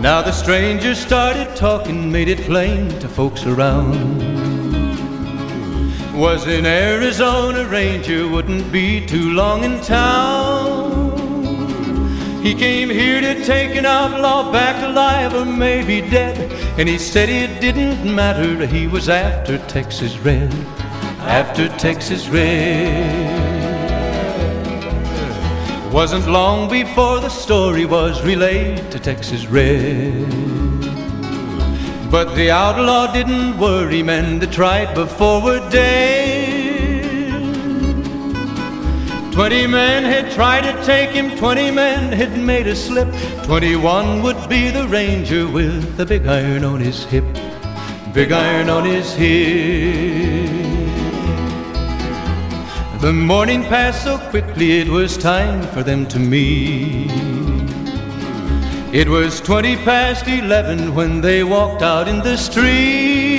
Now 0.00 0.22
the 0.22 0.30
stranger 0.30 0.94
started 0.94 1.56
talking, 1.56 2.12
made 2.12 2.28
it 2.28 2.40
plain 2.42 2.88
to 3.00 3.08
folks 3.08 3.44
around. 3.44 4.20
Was 6.16 6.46
in 6.46 6.64
Arizona 6.64 7.66
Ranger, 7.66 8.28
wouldn't 8.28 8.70
be 8.70 9.04
too 9.04 9.30
long 9.30 9.64
in 9.64 9.80
town. 9.80 10.51
He 12.42 12.54
came 12.56 12.90
here 12.90 13.20
to 13.20 13.44
take 13.44 13.76
an 13.76 13.86
outlaw 13.86 14.50
back 14.50 14.82
alive 14.82 15.32
or 15.32 15.44
maybe 15.44 16.00
dead. 16.00 16.50
And 16.76 16.88
he 16.88 16.98
said 16.98 17.28
it 17.28 17.60
didn't 17.60 18.12
matter, 18.12 18.66
he 18.66 18.88
was 18.88 19.08
after 19.08 19.58
Texas 19.68 20.18
Red. 20.18 20.52
After 21.20 21.68
Texas 21.78 22.28
Red. 22.28 23.52
Wasn't 25.92 26.26
long 26.26 26.68
before 26.68 27.20
the 27.20 27.28
story 27.28 27.84
was 27.84 28.20
relayed 28.24 28.90
to 28.90 28.98
Texas 28.98 29.46
Red. 29.46 30.28
But 32.10 32.34
the 32.34 32.50
outlaw 32.50 33.12
didn't 33.12 33.56
worry 33.56 34.02
men 34.02 34.40
that 34.40 34.50
tried 34.50 34.94
before 34.94 35.40
were 35.40 35.70
dead. 35.70 36.41
Twenty 39.32 39.66
men 39.66 40.04
had 40.04 40.30
tried 40.30 40.60
to 40.60 40.84
take 40.84 41.10
him, 41.10 41.34
twenty 41.38 41.70
men 41.70 42.12
had 42.12 42.38
made 42.38 42.66
a 42.66 42.76
slip. 42.76 43.08
Twenty-one 43.44 44.22
would 44.22 44.46
be 44.46 44.70
the 44.70 44.86
ranger 44.88 45.48
with 45.48 45.96
the 45.96 46.04
big 46.04 46.26
iron 46.26 46.64
on 46.64 46.80
his 46.80 47.04
hip. 47.04 47.24
Big 48.12 48.30
iron 48.30 48.68
on 48.68 48.84
his 48.84 49.14
hip. 49.14 50.50
The 53.00 53.12
morning 53.12 53.62
passed 53.64 54.04
so 54.04 54.18
quickly, 54.18 54.80
it 54.80 54.88
was 54.88 55.16
time 55.16 55.62
for 55.68 55.82
them 55.82 56.06
to 56.08 56.18
meet. 56.18 57.10
It 58.92 59.08
was 59.08 59.40
twenty 59.40 59.76
past 59.76 60.28
eleven 60.28 60.94
when 60.94 61.22
they 61.22 61.42
walked 61.42 61.80
out 61.80 62.06
in 62.06 62.18
the 62.18 62.36
street. 62.36 63.31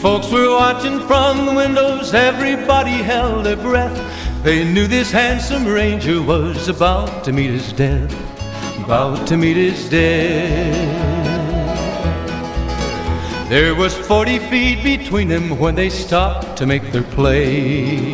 Folks 0.00 0.32
were 0.32 0.50
watching 0.50 0.98
from 1.00 1.44
the 1.44 1.52
windows, 1.52 2.14
everybody 2.14 3.02
held 3.02 3.44
their 3.44 3.56
breath. 3.56 3.94
They 4.42 4.64
knew 4.64 4.86
this 4.86 5.12
handsome 5.12 5.66
ranger 5.66 6.22
was 6.22 6.68
about 6.68 7.22
to 7.24 7.32
meet 7.32 7.50
his 7.50 7.70
death, 7.74 8.10
about 8.82 9.28
to 9.28 9.36
meet 9.36 9.58
his 9.58 9.90
death. 9.90 11.10
There 13.50 13.74
was 13.74 13.94
40 13.94 14.38
feet 14.38 14.82
between 14.82 15.28
them 15.28 15.58
when 15.58 15.74
they 15.74 15.90
stopped 15.90 16.56
to 16.56 16.64
make 16.64 16.92
their 16.92 17.02
play. 17.02 18.06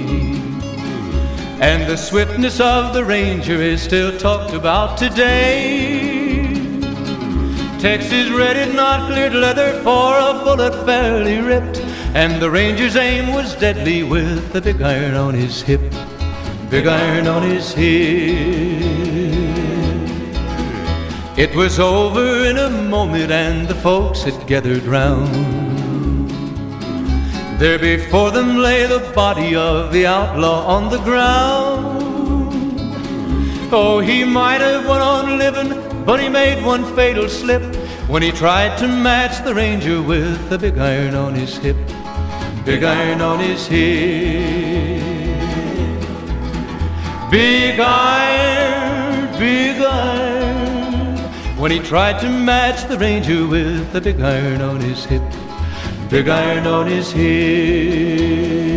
And 1.61 1.89
the 1.89 1.97
swiftness 1.97 2.59
of 2.59 2.95
the 2.95 3.05
Ranger 3.05 3.63
is 3.63 3.81
still 3.81 4.19
talked 4.19 4.55
about 4.55 4.99
today. 4.99 6.16
Texas 7.87 8.29
red 8.31 8.57
had 8.57 8.75
not 8.75 9.07
cleared 9.09 9.33
leather 9.33 9.73
for 9.85 10.19
a 10.19 10.43
bullet 10.43 10.75
fairly 10.85 11.39
ripped. 11.39 11.79
And 12.15 12.43
the 12.43 12.51
Ranger's 12.51 12.97
aim 12.97 13.33
was 13.33 13.55
deadly 13.55 14.03
with 14.03 14.53
the 14.53 14.61
big 14.61 14.83
iron 14.83 15.15
on 15.15 15.35
his 15.35 15.63
hip. 15.63 15.95
Big 16.69 16.89
iron 16.89 17.29
on 17.29 17.45
his 17.45 17.73
hip. 17.73 18.41
It 21.39 21.55
was 21.55 21.79
over 21.79 22.45
in 22.51 22.59
a 22.59 22.71
moment, 22.71 23.31
and 23.31 23.69
the 23.69 23.77
folks 23.77 24.25
had 24.25 24.49
gathered 24.49 24.83
round. 24.83 25.31
There 27.61 27.79
before 27.79 28.33
them 28.33 28.57
lay 28.57 28.87
the 28.87 29.13
body 29.15 29.55
of 29.55 29.93
the 29.93 30.07
outlaw 30.07 30.67
on 30.67 30.91
the 30.91 30.99
ground. 31.05 32.03
Oh, 33.71 34.01
he 34.01 34.25
might 34.25 34.61
have 34.61 34.89
went 34.89 35.03
on 35.03 35.39
living, 35.39 35.96
but 36.07 36.21
he 36.21 36.29
made 36.29 36.65
one 36.65 36.85
fatal 36.95 37.29
slip 37.29 37.63
when 38.09 38.23
he 38.23 38.31
tried 38.31 38.79
to 38.79 38.87
match 38.87 39.45
the 39.45 39.53
ranger 39.53 40.01
with 40.01 40.49
the 40.49 40.57
big 40.57 40.79
iron 40.79 41.15
on 41.15 41.35
his 41.35 41.57
hip. 41.57 41.77
Big 42.65 42.85
iron 42.85 43.21
on 43.21 43.41
his 43.41 43.67
hip. 43.67 45.03
Big 47.31 47.81
iron, 47.81 49.39
big 49.39 49.83
iron 49.83 50.37
when 51.59 51.73
he 51.73 51.81
tried 51.81 52.21
to 52.21 52.29
match 52.29 52.87
the 52.89 52.97
ranger 52.99 53.47
with 53.47 53.93
the 53.93 54.01
big 54.01 54.21
iron 54.21 54.61
on 54.61 54.81
his 54.81 55.05
hip. 55.07 55.23
Big 56.09 56.29
iron 56.29 56.67
on 56.67 56.87
his 56.87 57.11
hip. 57.11 58.76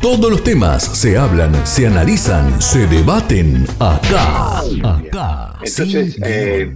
Todos 0.00 0.30
los 0.30 0.42
temas 0.42 0.82
se 0.98 1.18
hablan, 1.18 1.66
se 1.66 1.86
analizan, 1.86 2.60
se 2.62 2.86
debaten 2.86 3.64
acá. 3.78 4.60
Acá. 4.60 5.58
Entonces, 5.62 6.18
eh, 6.24 6.74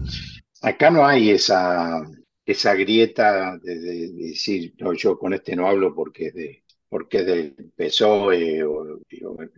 acá 0.61 0.90
no 0.90 1.07
hay 1.07 1.31
esa 1.31 2.04
esa 2.45 2.75
grieta 2.75 3.59
de, 3.59 4.12
decir, 4.12 4.75
no, 4.78 4.93
yo 4.93 5.19
con 5.19 5.33
este 5.33 5.57
no 5.57 5.66
hablo 5.66 5.95
porque 5.95 6.26
es, 6.26 6.35
de, 6.35 6.64
porque 6.88 7.19
es 7.19 7.26
del 7.26 7.54
PSOE, 7.75 8.62
o, 8.64 9.00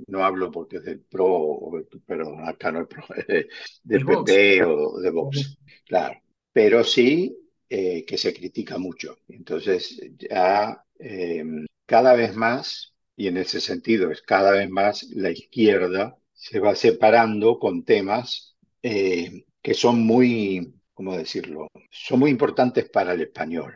no 0.06 0.24
hablo 0.24 0.50
porque 0.52 0.76
es 0.76 0.84
del 0.84 1.00
PRO, 1.00 1.84
pero 2.06 2.38
acá 2.46 2.70
no 2.70 2.82
es 2.82 2.86
PRO, 2.86 3.04
es 3.26 3.46
del 3.82 4.06
PP 4.06 4.64
o 4.64 5.00
de 5.00 5.10
Vox, 5.10 5.58
claro. 5.84 6.20
Pero 6.52 6.84
sí 6.84 7.36
eh, 7.68 8.04
que 8.04 8.16
se 8.16 8.32
critica 8.32 8.78
mucho. 8.78 9.18
Entonces, 9.28 10.00
ya 10.16 10.84
em, 10.98 11.66
cada 11.84 12.14
vez 12.14 12.34
más, 12.36 12.94
y 13.16 13.28
en 13.28 13.38
ese 13.38 13.60
sentido 13.60 14.10
es 14.10 14.22
cada 14.22 14.52
vez 14.52 14.68
más 14.70 15.04
la 15.14 15.30
izquierda 15.30 16.16
se 16.32 16.60
va 16.60 16.74
separando 16.74 17.58
con 17.58 17.84
temas 17.84 18.56
eh, 18.82 19.44
que 19.62 19.74
son 19.74 20.06
muy 20.06 20.76
¿cómo 20.96 21.14
decirlo? 21.14 21.68
Son 21.90 22.18
muy 22.18 22.30
importantes 22.30 22.88
para 22.88 23.12
el 23.12 23.20
español. 23.20 23.74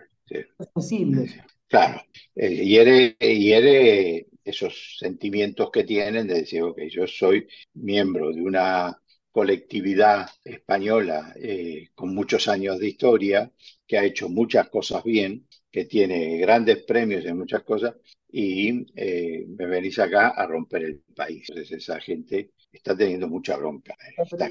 Claro, 1.69 2.03
eh, 2.35 2.65
hiere, 2.65 4.27
esos 4.43 4.97
sentimientos 4.99 5.71
que 5.71 5.85
tienen 5.85 6.27
de 6.27 6.35
decir, 6.41 6.63
ok, 6.63 6.81
yo 6.91 7.07
soy 7.07 7.47
miembro 7.75 8.33
de 8.33 8.41
una 8.41 8.99
colectividad 9.31 10.31
española 10.43 11.35
eh, 11.37 11.91
con 11.95 12.15
muchos 12.15 12.49
años 12.49 12.79
de 12.79 12.89
historia, 12.89 13.53
que 13.87 13.99
ha 13.99 14.05
hecho 14.05 14.31
muchas 14.31 14.71
cosas 14.71 15.05
bien, 15.05 15.47
que 15.71 15.85
tiene 15.85 16.39
grandes 16.39 16.79
premios 16.85 17.27
en 17.27 17.37
muchas 17.37 17.63
cosas, 17.65 17.97
y 18.33 18.87
eh, 18.95 19.47
me 19.49 19.67
venís 19.67 19.99
acá 19.99 20.29
a 20.29 20.47
romper 20.47 20.85
el 20.85 21.03
país. 21.15 21.47
Entonces 21.49 21.79
esa 21.79 22.01
gente 22.01 22.51
está 22.73 22.97
teniendo 22.97 23.29
mucha 23.29 23.57
bronca. 23.57 23.95
la, 24.17 24.47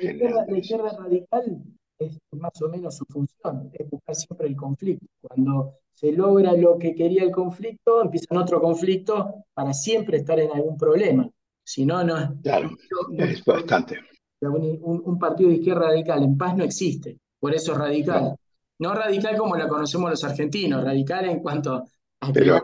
izquierda, 0.58 0.98
radical 0.98 1.64
es 1.98 2.18
más 2.32 2.62
o 2.62 2.70
menos 2.70 2.98
su 2.98 3.06
función, 3.06 3.70
es 3.74 3.90
buscar 3.90 4.16
siempre 4.16 4.48
el 4.48 4.56
conflicto. 4.56 5.06
Cuando 5.22 5.76
se 5.94 6.12
logra 6.12 6.54
lo 6.54 6.78
que 6.78 6.96
quería 6.96 7.24
el 7.24 7.32
conflicto, 7.32 8.02
empieza 8.02 8.40
otro 8.40 8.62
conflicto 8.62 9.46
para 9.54 9.74
siempre 9.74 10.18
estar 10.18 10.40
en 10.40 10.52
algún 10.52 10.78
problema. 10.78 11.30
Si 11.64 11.86
no, 11.86 12.04
no 12.04 12.18
es. 12.18 12.30
Claro, 12.42 12.72
es 13.18 13.44
bastante. 13.44 14.00
Un, 14.42 15.20
partido 15.20 15.50
de 15.50 15.58
izquierda 15.58 15.88
radical 15.88 16.24
en 16.24 16.38
paz 16.38 16.56
no 16.56 16.64
existe, 16.64 17.18
por 17.40 17.54
eso 17.54 17.74
es 17.74 17.78
radical. 17.78 18.36
No, 18.80 18.94
radical 18.94 19.38
como 19.38 19.58
la 19.58 19.68
conocemos 19.68 20.10
los 20.10 20.24
argentinos, 20.24 20.84
radical 20.84 21.26
en 21.26 21.40
cuanto 21.42 21.84
a 22.22 22.34
Pero, 22.34 22.62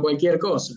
cualquier 0.00 0.38
cosa. 0.38 0.74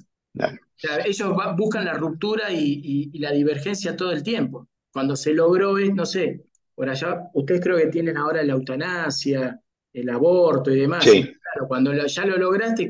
ellos 1.05 1.33
buscan 1.57 1.85
la 1.85 1.93
ruptura 1.93 2.51
y, 2.51 3.09
y, 3.13 3.19
la 3.19 3.31
divergencia 3.31 3.95
todo 3.95 4.11
el 4.11 4.23
tiempo. 4.23 4.67
Cuando 4.91 5.15
se 5.15 5.33
logró, 5.33 5.77
no 5.77 6.05
sé, 6.05 6.45
por 6.73 6.89
allá, 6.89 7.29
ustedes 7.33 7.61
creo 7.61 7.77
que 7.77 7.87
tienen 7.87 8.17
ahora 8.17 8.43
la 8.43 8.53
eutanasia, 8.53 9.59
el 9.93 10.09
aborto 10.09 10.71
y 10.71 10.81
demás. 10.81 11.05
Claro, 11.05 11.67
cuando 11.67 11.93
ya 11.93 12.25
lo 12.25 12.37
lograste, 12.37 12.89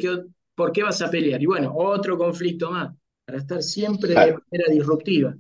¿por 0.56 0.72
qué 0.72 0.84
vas 0.84 1.02
a 1.02 1.10
pelear? 1.10 1.42
Y 1.42 1.46
bueno, 1.46 1.74
otro 1.76 2.18
conflicto 2.18 2.72
más, 2.72 2.96
para 3.26 3.38
estar 3.38 3.62
siempre 3.62 4.10
de 4.10 4.16
manera 4.16 4.72
disruptiva. 4.72 5.36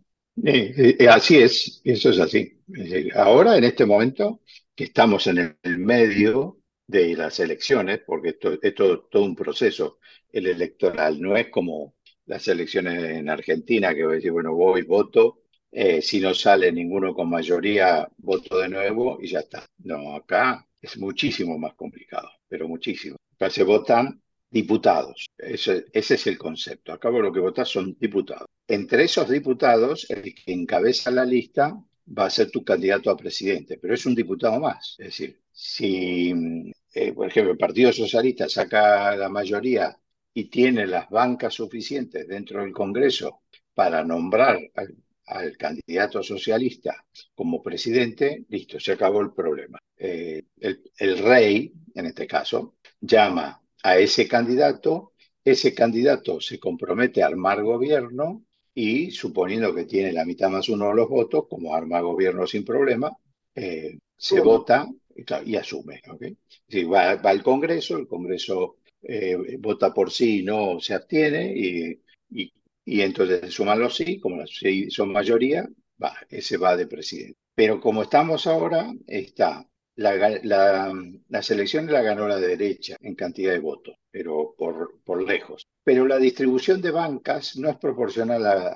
así 1.09 1.37
es, 1.37 1.81
eso 1.83 2.09
es 2.11 2.19
así. 2.19 2.59
Ahora, 3.15 3.57
en 3.57 3.63
este 3.63 3.85
momento, 3.85 4.41
que 4.75 4.85
estamos 4.85 5.25
en 5.27 5.57
el 5.63 5.77
medio 5.77 6.59
de 6.87 7.15
las 7.15 7.39
elecciones, 7.39 8.01
porque 8.05 8.29
esto 8.29 8.57
es 8.61 8.75
todo, 8.75 9.07
un 9.23 9.35
proceso, 9.35 9.99
el 10.31 10.47
electoral, 10.47 11.19
no 11.21 11.35
es 11.35 11.49
como 11.49 11.95
las 12.25 12.47
elecciones 12.47 13.03
en 13.03 13.29
Argentina, 13.29 13.93
que 13.93 14.03
voy 14.03 14.13
a 14.13 14.15
decir, 14.15 14.31
bueno, 14.31 14.53
voy, 14.53 14.83
voto, 14.83 15.41
eh, 15.71 16.01
si 16.01 16.19
no 16.19 16.33
sale 16.33 16.71
ninguno 16.71 17.13
con 17.13 17.29
mayoría, 17.29 18.07
voto 18.17 18.59
de 18.59 18.69
nuevo 18.69 19.19
y 19.21 19.27
ya 19.27 19.39
está. 19.39 19.65
No, 19.79 20.15
acá 20.15 20.67
es 20.81 20.97
muchísimo 20.97 21.57
más 21.57 21.75
complicado, 21.75 22.29
pero 22.47 22.67
muchísimo. 22.67 23.17
Acá 23.35 23.49
se 23.49 23.63
votan 23.63 24.21
diputados. 24.49 25.27
Ese, 25.37 25.85
es 25.91 26.27
el 26.27 26.37
concepto. 26.37 26.93
Acá 26.93 27.09
lo 27.09 27.31
que 27.31 27.41
votas 27.41 27.67
son 27.67 27.97
diputados. 27.99 28.47
Entre 28.67 29.03
esos 29.03 29.29
diputados, 29.29 30.09
el 30.09 30.33
que 30.33 30.53
encabeza 30.53 31.11
la 31.11 31.25
lista 31.25 31.77
va 32.17 32.25
a 32.25 32.29
ser 32.29 32.51
tu 32.51 32.63
candidato 32.63 33.09
a 33.11 33.17
presidente, 33.17 33.77
pero 33.77 33.93
es 33.93 34.05
un 34.05 34.15
diputado 34.15 34.59
más. 34.59 34.95
Es 34.99 35.07
decir, 35.07 35.41
si, 35.55 36.33
eh, 36.93 37.13
por 37.13 37.27
ejemplo, 37.27 37.53
el 37.53 37.57
Partido 37.57 37.91
Socialista 37.91 38.47
saca 38.47 39.15
la 39.15 39.29
mayoría 39.29 39.97
y 40.33 40.49
tiene 40.49 40.85
las 40.85 41.09
bancas 41.09 41.53
suficientes 41.55 42.27
dentro 42.27 42.61
del 42.61 42.73
Congreso 42.73 43.41
para 43.73 44.03
nombrar 44.03 44.59
al 44.75 44.95
al 45.27 45.57
candidato 45.57 46.21
socialista 46.21 47.03
como 47.33 47.61
presidente, 47.61 48.45
listo, 48.49 48.79
se 48.79 48.93
acabó 48.93 49.21
el 49.21 49.31
problema. 49.31 49.79
Eh, 49.97 50.43
el, 50.59 51.17
rey, 51.19 51.73
en 51.93 52.05
este 52.05 52.27
caso, 52.27 52.75
llama 52.99 53.61
a 53.83 53.97
ese 53.97 54.27
candidato, 54.27 55.13
ese 55.43 55.73
candidato 55.73 56.39
se 56.41 56.59
compromete 56.59 57.23
a 57.23 57.27
armar 57.27 57.63
gobierno 57.63 58.43
y 58.73 59.11
suponiendo 59.11 59.73
que 59.73 59.85
tiene 59.85 60.11
la 60.11 60.25
mitad 60.25 60.49
más 60.49 60.69
uno 60.69 60.89
de 60.89 60.95
los 60.95 61.09
votos, 61.09 61.45
como 61.49 61.73
arma 61.73 62.01
gobierno 62.01 62.45
sin 62.45 62.65
problema, 62.65 63.15
eh, 63.53 63.97
se 64.17 64.41
vota 64.41 64.87
y, 65.15 65.55
asume. 65.55 66.01
va, 66.91 67.11
al 67.11 67.43
Congreso, 67.43 67.97
el 67.97 68.07
Congreso 68.07 68.77
eh, 69.01 69.57
vota 69.59 69.93
por 69.93 70.11
sí, 70.11 70.43
no 70.43 70.79
se 70.79 70.93
abstiene 70.93 71.53
y, 71.55 72.01
y 72.29 72.53
y 72.85 73.01
entonces 73.01 73.51
suman 73.51 73.79
los 73.79 73.95
sí, 73.95 74.19
como 74.19 74.37
los 74.37 74.55
sí 74.55 74.89
son 74.91 75.11
mayoría, 75.11 75.67
va, 76.01 76.15
ese 76.29 76.57
va 76.57 76.77
de 76.77 76.85
presidente. 76.87 77.39
Pero 77.55 77.81
como 77.81 78.03
estamos 78.03 78.45
ahora, 78.45 78.93
está 79.07 79.67
la, 79.95 80.39
la, 80.43 80.93
las 81.29 81.51
elecciones 81.51 81.91
la 81.91 82.03
ganó 82.03 82.27
la 82.27 82.39
derecha 82.39 82.95
en 82.99 83.15
cantidad 83.15 83.53
de 83.53 83.59
votos, 83.59 83.95
pero 84.11 84.53
por, 84.57 85.01
por 85.03 85.23
lejos. 85.27 85.67
Pero 85.83 86.05
la 86.05 86.17
distribución 86.17 86.79
de 86.81 86.91
bancas 86.91 87.57
no 87.57 87.69
es 87.69 87.77
proporcional 87.77 88.45
a, 88.45 88.73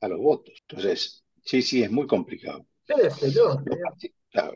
a, 0.00 0.08
los 0.08 0.20
votos. 0.20 0.54
Entonces, 0.68 1.24
sí, 1.42 1.60
sí, 1.62 1.82
es 1.82 1.90
muy 1.90 2.06
complicado. 2.06 2.66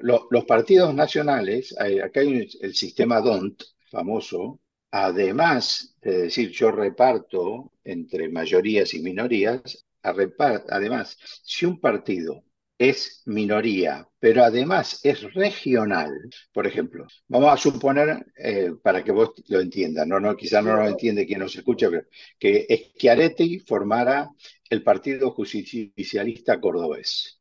Los, 0.01 0.45
partidos 0.45 0.95
nacionales, 0.95 1.75
acá 1.79 2.21
hay 2.21 2.49
el 2.61 2.75
sistema 2.75 3.21
DONT, 3.21 3.63
famoso, 3.91 4.61
además 4.91 5.97
de 6.01 6.23
decir 6.23 6.51
yo 6.51 6.71
reparto 6.71 7.73
entre 7.83 8.29
mayorías 8.29 8.95
y 8.95 9.03
minorías, 9.03 9.85
además, 10.03 11.19
si 11.43 11.67
un 11.67 11.81
partido 11.81 12.45
es 12.79 13.23
minoría, 13.27 14.09
pero 14.19 14.45
además 14.45 15.01
es 15.05 15.23
regional, 15.33 16.13
por 16.53 16.67
ejemplo, 16.67 17.07
vamos 17.29 17.53
a 17.53 17.57
suponer, 17.57 18.27
eh, 18.37 18.73
para 18.83 19.03
que 19.03 19.13
vos 19.13 19.33
lo 19.49 19.61
entiendas, 19.61 20.07
no, 20.07 20.21
no, 20.21 20.37
quizás 20.37 20.65
no 20.65 20.77
lo 20.77 20.87
entiende 20.87 21.27
quien 21.27 21.41
nos 21.41 21.55
escucha, 21.57 21.89
pero 21.91 22.07
que 22.39 22.67
Schiaretti 22.97 23.61
formara 23.61 24.29
el 24.69 24.83
Partido 24.83 25.31
Justicialista 25.31 26.61
Cordobés 26.61 27.41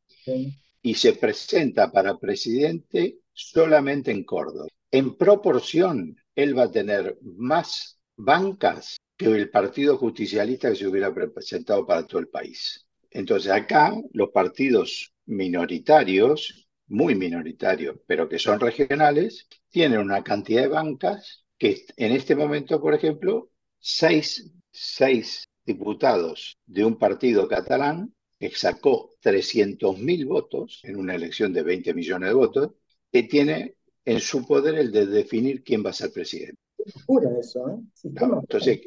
y 0.84 0.94
se 0.94 1.14
presenta 1.14 1.92
para 1.92 2.20
presidente 2.20 3.20
solamente 3.32 4.12
en 4.12 4.24
Córdoba. 4.24 4.68
En 4.92 5.16
proporción, 5.16 6.16
él 6.36 6.56
va 6.56 6.64
a 6.64 6.72
tener 6.72 7.18
más 7.22 8.00
bancas 8.16 8.98
que 9.18 9.26
el 9.26 9.50
Partido 9.50 9.98
Justicialista 9.98 10.70
que 10.70 10.76
se 10.76 10.88
hubiera 10.88 11.12
presentado 11.14 11.86
para 11.86 12.06
todo 12.06 12.20
el 12.20 12.28
país. 12.28 12.86
Entonces 13.10 13.52
acá 13.52 13.96
los 14.12 14.30
partidos 14.30 15.14
minoritarios, 15.26 16.68
muy 16.88 17.16
minoritarios, 17.16 17.98
pero 18.06 18.28
que 18.28 18.38
son 18.38 18.60
regionales, 18.60 19.48
tienen 19.70 20.00
una 20.00 20.24
cantidad 20.24 20.64
de 20.64 20.68
bancas 20.68 21.46
que 21.58 21.86
en 21.96 22.12
este 22.12 22.36
momento, 22.36 22.82
por 22.82 22.94
ejemplo, 22.94 23.50
seis, 23.80 24.52
seis 24.72 25.48
diputados 25.66 26.58
de 26.66 26.84
un 26.84 26.98
partido 26.98 27.48
catalán 27.48 28.14
sacó 28.52 29.16
300.000 29.24 30.28
votos 30.28 30.82
en 30.84 30.98
una 30.98 31.16
elección 31.16 31.54
de 31.54 31.64
20 31.64 31.94
millones 31.94 32.30
de 32.30 32.36
votos, 32.36 32.72
que 33.12 33.24
tiene 33.24 33.76
en 34.06 34.20
su 34.20 34.46
poder 34.46 34.76
el 34.76 34.92
de 34.92 35.06
definir 35.06 35.64
quién 35.64 35.86
va 35.86 35.92
a 35.92 35.94
ser 35.94 36.12
presidente. 36.12 36.60
Pura 37.06 37.30
eso, 37.40 37.70
¿eh? 37.70 37.80
entonces, 38.04 38.82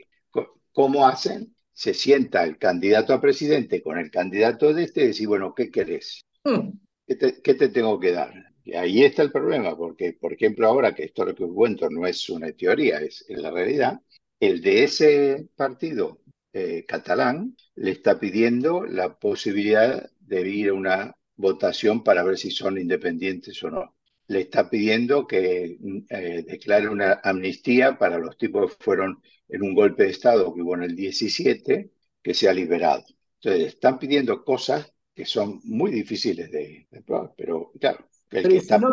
¿cómo 0.72 1.06
hacen? 1.06 1.54
Se 1.72 1.94
sienta 1.94 2.44
el 2.44 2.58
candidato 2.58 3.12
a 3.12 3.20
presidente 3.20 3.82
con 3.82 3.98
el 3.98 4.10
candidato 4.10 4.72
de 4.72 4.84
este 4.84 5.04
y 5.04 5.06
decir, 5.08 5.28
bueno, 5.28 5.54
¿qué 5.54 5.70
querés? 5.70 6.22
Hmm. 6.44 6.70
¿Qué, 7.06 7.14
te, 7.54 7.68
tengo 7.68 8.00
que 8.00 8.12
dar? 8.12 8.32
Y 8.64 8.74
ahí 8.74 9.04
está 9.04 9.22
el 9.22 9.30
problema, 9.30 9.76
porque, 9.76 10.14
por 10.14 10.32
ejemplo, 10.32 10.66
ahora 10.66 10.94
que 10.94 11.04
esto 11.04 11.24
lo 11.24 11.34
que 11.34 11.46
cuento 11.46 11.88
no 11.88 12.06
es 12.06 12.28
una 12.28 12.50
teoría, 12.52 12.98
es, 12.98 13.24
la 13.28 13.50
realidad, 13.50 14.00
el 14.40 14.60
de 14.60 14.84
ese 14.84 15.48
partido 15.54 16.20
eh, 16.58 16.84
catalán 16.86 17.56
le 17.74 17.90
está 17.90 18.18
pidiendo 18.18 18.84
la 18.84 19.18
posibilidad 19.18 20.10
de 20.20 20.48
ir 20.48 20.70
a 20.70 20.74
una 20.74 21.16
votación 21.36 22.02
para 22.02 22.22
ver 22.24 22.38
si 22.38 22.50
son 22.50 22.78
independientes 22.78 23.62
o 23.62 23.70
no 23.70 23.96
le 24.28 24.40
está 24.40 24.68
pidiendo 24.68 25.26
que 25.26 25.78
eh, 26.08 26.44
declare 26.46 26.88
una 26.88 27.20
amnistía 27.22 27.98
para 27.98 28.18
los 28.18 28.36
tipos 28.36 28.74
que 28.74 28.84
fueron 28.84 29.20
en 29.48 29.62
un 29.62 29.74
golpe 29.74 30.04
de 30.04 30.10
Estado 30.10 30.52
que 30.52 30.62
hubo 30.62 30.74
en 30.74 30.82
el 30.82 30.96
17, 30.96 31.90
que 32.22 32.34
sea 32.34 32.52
liberado. 32.52 33.04
Entonces, 33.40 33.74
están 33.74 33.98
pidiendo 33.98 34.44
cosas 34.44 34.92
que 35.14 35.24
son 35.24 35.60
muy 35.64 35.90
difíciles 35.92 36.50
de, 36.50 36.88
probar, 37.06 37.32
pero 37.36 37.70
claro. 37.80 38.06
pero 38.28 38.48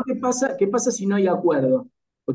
¿qué 0.05 0.15
pasa, 0.15 0.55
¿qué 0.57 0.67
pasa 0.67 0.91
si 0.91 1.05
no 1.05 1.15
hay 1.15 1.27
acuerdo? 1.27 1.89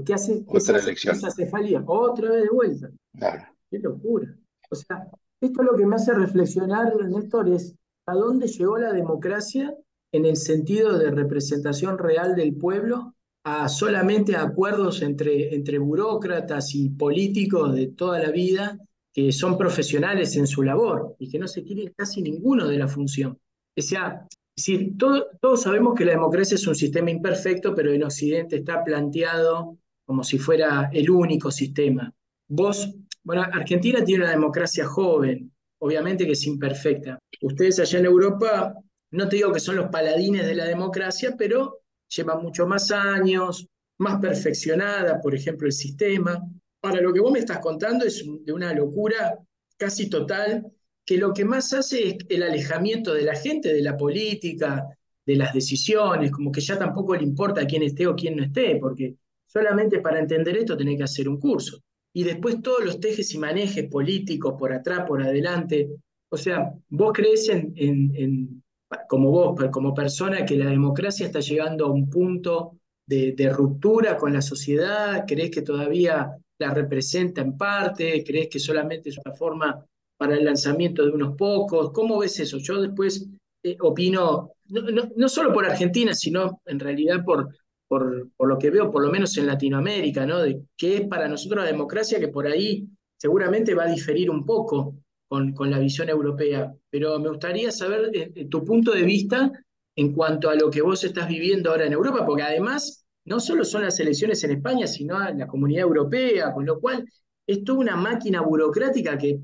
¿Qué 0.04 0.12
hace, 0.12 0.42
Otra 0.46 0.78
elección. 0.78 1.16
cefalía? 1.34 1.82
Otra 1.86 2.30
vez 2.30 2.42
de 2.42 2.50
vuelta. 2.50 2.90
Claro. 3.16 3.44
Qué 3.70 3.78
locura. 3.78 4.36
O 4.70 4.74
sea, 4.74 5.08
esto 5.40 5.62
lo 5.62 5.76
que 5.76 5.86
me 5.86 5.96
hace 5.96 6.12
reflexionar, 6.12 6.94
Néstor, 7.08 7.48
es 7.48 7.74
a 8.06 8.14
dónde 8.14 8.48
llegó 8.48 8.78
la 8.78 8.92
democracia 8.92 9.74
en 10.12 10.24
el 10.24 10.36
sentido 10.36 10.98
de 10.98 11.10
representación 11.10 11.98
real 11.98 12.34
del 12.34 12.54
pueblo 12.56 13.14
a 13.44 13.68
solamente 13.68 14.36
acuerdos 14.36 15.02
entre, 15.02 15.54
entre 15.54 15.78
burócratas 15.78 16.74
y 16.74 16.90
políticos 16.90 17.74
de 17.74 17.88
toda 17.88 18.18
la 18.18 18.30
vida 18.30 18.78
que 19.12 19.32
son 19.32 19.56
profesionales 19.56 20.36
en 20.36 20.46
su 20.46 20.62
labor 20.62 21.16
y 21.18 21.28
que 21.30 21.38
no 21.38 21.48
se 21.48 21.64
quiere 21.64 21.92
casi 21.92 22.22
ninguno 22.22 22.68
de 22.68 22.78
la 22.78 22.88
función. 22.88 23.38
O 23.76 23.82
sea, 23.82 24.26
si 24.56 24.92
todos 24.96 25.62
sabemos 25.62 25.94
que 25.94 26.04
la 26.04 26.12
democracia 26.12 26.56
es 26.56 26.66
un 26.66 26.74
sistema 26.74 27.10
imperfecto, 27.10 27.74
pero 27.74 27.92
en 27.92 28.02
Occidente 28.02 28.56
está 28.56 28.82
planteado 28.82 29.78
como 30.04 30.24
si 30.24 30.38
fuera 30.38 30.90
el 30.92 31.10
único 31.10 31.50
sistema. 31.50 32.12
Vos, 32.48 32.94
bueno, 33.28 33.42
Argentina 33.42 34.02
tiene 34.02 34.24
una 34.24 34.32
democracia 34.32 34.86
joven, 34.86 35.52
obviamente 35.80 36.24
que 36.24 36.32
es 36.32 36.46
imperfecta. 36.46 37.18
Ustedes 37.42 37.78
allá 37.78 37.98
en 37.98 38.06
Europa 38.06 38.72
no 39.10 39.28
te 39.28 39.36
digo 39.36 39.52
que 39.52 39.60
son 39.60 39.76
los 39.76 39.90
paladines 39.90 40.46
de 40.46 40.54
la 40.54 40.64
democracia, 40.64 41.34
pero 41.36 41.80
lleva 42.08 42.40
mucho 42.40 42.66
más 42.66 42.90
años, 42.90 43.66
más 43.98 44.18
perfeccionada, 44.18 45.20
por 45.20 45.34
ejemplo, 45.34 45.66
el 45.66 45.74
sistema. 45.74 46.42
Ahora, 46.80 47.02
lo 47.02 47.12
que 47.12 47.20
vos 47.20 47.30
me 47.30 47.40
estás 47.40 47.58
contando 47.58 48.06
es 48.06 48.24
de 48.46 48.50
una 48.50 48.72
locura 48.72 49.38
casi 49.76 50.08
total, 50.08 50.66
que 51.04 51.18
lo 51.18 51.34
que 51.34 51.44
más 51.44 51.74
hace 51.74 52.08
es 52.08 52.16
el 52.30 52.42
alejamiento 52.42 53.12
de 53.12 53.24
la 53.24 53.34
gente 53.34 53.74
de 53.74 53.82
la 53.82 53.94
política, 53.94 54.86
de 55.26 55.36
las 55.36 55.52
decisiones, 55.52 56.30
como 56.30 56.50
que 56.50 56.62
ya 56.62 56.78
tampoco 56.78 57.14
le 57.14 57.24
importa 57.24 57.66
quién 57.66 57.82
esté 57.82 58.06
o 58.06 58.16
quién 58.16 58.36
no 58.36 58.44
esté, 58.44 58.76
porque 58.76 59.16
solamente 59.46 60.00
para 60.00 60.18
entender 60.18 60.56
esto 60.56 60.78
tenés 60.78 60.96
que 60.96 61.04
hacer 61.04 61.28
un 61.28 61.38
curso. 61.38 61.78
Y 62.18 62.24
después 62.24 62.60
todos 62.62 62.84
los 62.84 62.98
tejes 62.98 63.32
y 63.32 63.38
manejes 63.38 63.88
políticos 63.88 64.54
por 64.58 64.72
atrás, 64.72 65.04
por 65.06 65.22
adelante. 65.22 65.88
O 66.28 66.36
sea, 66.36 66.74
vos 66.88 67.12
crees 67.14 67.48
en, 67.48 67.72
en, 67.76 68.60
como 69.08 69.30
vos, 69.30 69.70
como 69.70 69.94
persona, 69.94 70.44
que 70.44 70.56
la 70.56 70.68
democracia 70.68 71.26
está 71.26 71.38
llegando 71.38 71.86
a 71.86 71.92
un 71.92 72.10
punto 72.10 72.80
de, 73.06 73.52
ruptura 73.54 74.16
con 74.16 74.32
la 74.32 74.42
sociedad, 74.42 75.26
crees 75.28 75.52
que 75.52 75.62
todavía 75.62 76.36
la 76.58 76.74
representa 76.74 77.40
en 77.40 77.56
parte, 77.56 78.24
crees 78.26 78.48
que 78.48 78.58
solamente 78.58 79.10
es 79.10 79.18
una 79.24 79.36
forma 79.36 79.86
para 80.16 80.34
el 80.34 80.44
lanzamiento 80.44 81.04
de 81.04 81.12
unos 81.12 81.36
pocos. 81.36 81.92
¿Cómo 81.92 82.18
ves 82.18 82.40
eso? 82.40 82.58
Yo 82.58 82.82
después 82.82 83.28
eh, 83.62 83.76
opino, 83.78 84.54
no, 84.66 85.28
solo 85.28 85.52
por 85.52 85.66
Argentina, 85.66 86.12
sino 86.14 86.62
en 86.66 86.80
realidad 86.80 87.24
por, 87.24 87.54
por, 87.88 88.30
lo 88.38 88.58
que 88.58 88.70
veo, 88.70 88.90
por 88.90 89.02
lo 89.02 89.10
menos 89.10 89.36
en 89.38 89.46
Latinoamérica, 89.46 90.26
¿no? 90.26 90.42
De 90.42 90.62
qué 90.76 90.98
es 90.98 91.08
para 91.08 91.28
nosotros 91.28 91.64
la 91.64 91.70
democracia, 91.70 92.20
que 92.20 92.28
por 92.28 92.46
ahí 92.46 92.86
seguramente 93.16 93.74
va 93.74 93.84
a 93.84 93.90
diferir 93.90 94.30
un 94.30 94.44
poco 94.44 94.96
con, 95.26 95.54
la 95.70 95.78
visión 95.78 96.08
europea. 96.08 96.72
Pero 96.90 97.18
me 97.18 97.28
gustaría 97.30 97.70
saber 97.72 98.10
eh, 98.14 98.32
eh, 98.34 98.44
tu 98.46 98.64
punto 98.64 98.92
de 98.92 99.02
vista 99.02 99.50
en 99.96 100.12
cuanto 100.12 100.48
a 100.48 100.54
lo 100.54 100.70
que 100.70 100.82
vos 100.82 101.02
estás 101.02 101.28
viviendo 101.28 101.70
ahora 101.70 101.86
en 101.86 101.92
Europa, 101.92 102.24
porque 102.24 102.42
además 102.42 103.04
no 103.24 103.40
solo 103.40 103.64
son 103.64 103.82
las 103.82 103.98
elecciones 103.98 104.44
en 104.44 104.52
España, 104.52 104.86
sino 104.86 105.18
la 105.18 105.46
comunidad 105.46 105.82
europea, 105.82 106.52
con 106.52 106.64
lo 106.64 106.78
cual 106.78 107.04
es 107.46 107.64
toda 107.64 107.78
una 107.78 107.96
máquina 107.96 108.42
burocrática 108.42 109.18
que 109.18 109.40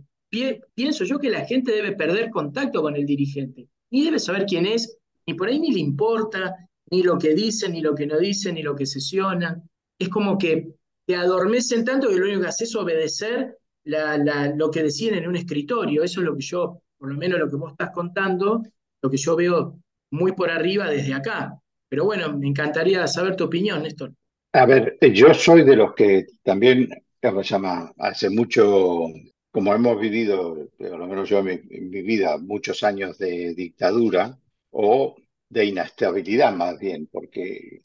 pienso 0.74 1.04
yo 1.04 1.18
que 1.18 1.30
la 1.30 1.44
gente 1.44 1.72
debe 1.72 1.92
perder 1.92 2.30
contacto 2.30 2.82
con 2.82 2.96
el 2.96 3.06
dirigente 3.06 3.68
ni 3.94 4.02
debe 4.02 4.18
saber 4.18 4.44
quién 4.44 4.66
es, 4.66 4.98
ni 5.24 5.34
por 5.34 5.48
ahí 5.48 5.60
ni 5.60 5.70
le 5.70 5.78
importa, 5.78 6.52
ni 6.90 7.02
lo 7.02 7.18
que 7.18 7.34
dicen, 7.34 7.72
ni 7.72 7.80
lo 7.80 7.94
que 7.94 8.06
no 8.06 8.18
dicen, 8.18 8.54
ni 8.54 8.62
lo 8.62 8.74
que 8.74 8.86
sesionan. 8.86 9.68
Es 9.98 10.08
como 10.08 10.38
que 10.38 10.74
te 11.06 11.16
adormecen 11.16 11.84
tanto 11.84 12.08
que 12.08 12.16
lo 12.16 12.24
único 12.24 12.42
que 12.42 12.48
haces 12.48 12.68
es 12.68 12.76
obedecer 12.76 13.58
lo 13.84 14.70
que 14.70 14.82
deciden 14.82 15.22
en 15.22 15.28
un 15.28 15.36
escritorio. 15.36 16.02
Eso 16.02 16.20
es 16.20 16.26
lo 16.26 16.36
que 16.36 16.42
yo, 16.42 16.80
por 16.98 17.10
lo 17.10 17.16
menos 17.16 17.38
lo 17.38 17.50
que 17.50 17.56
vos 17.56 17.72
estás 17.72 17.90
contando, 17.90 18.62
lo 19.02 19.10
que 19.10 19.16
yo 19.16 19.36
veo 19.36 19.78
muy 20.10 20.32
por 20.32 20.50
arriba 20.50 20.88
desde 20.88 21.14
acá. 21.14 21.58
Pero 21.88 22.04
bueno, 22.04 22.36
me 22.36 22.48
encantaría 22.48 23.06
saber 23.06 23.36
tu 23.36 23.44
opinión, 23.44 23.82
Néstor. 23.82 24.12
A 24.52 24.66
ver, 24.66 24.98
yo 25.12 25.34
soy 25.34 25.64
de 25.64 25.76
los 25.76 25.94
que 25.94 26.26
también, 26.42 26.88
¿cómo 27.20 27.42
se 27.42 27.50
llama? 27.50 27.92
Hace 27.98 28.30
mucho 28.30 29.08
como 29.54 29.72
hemos 29.72 30.00
vivido, 30.00 30.68
por 30.76 30.98
lo 30.98 31.06
menos 31.06 31.28
yo 31.28 31.38
en 31.38 31.62
mi, 31.70 32.02
vida, 32.02 32.38
muchos 32.38 32.82
años 32.82 33.18
de 33.18 33.54
dictadura 33.54 34.36
o 34.72 35.14
de 35.48 35.66
inestabilidad 35.66 36.52
más 36.54 36.78
bien, 36.78 37.06
porque 37.10 37.80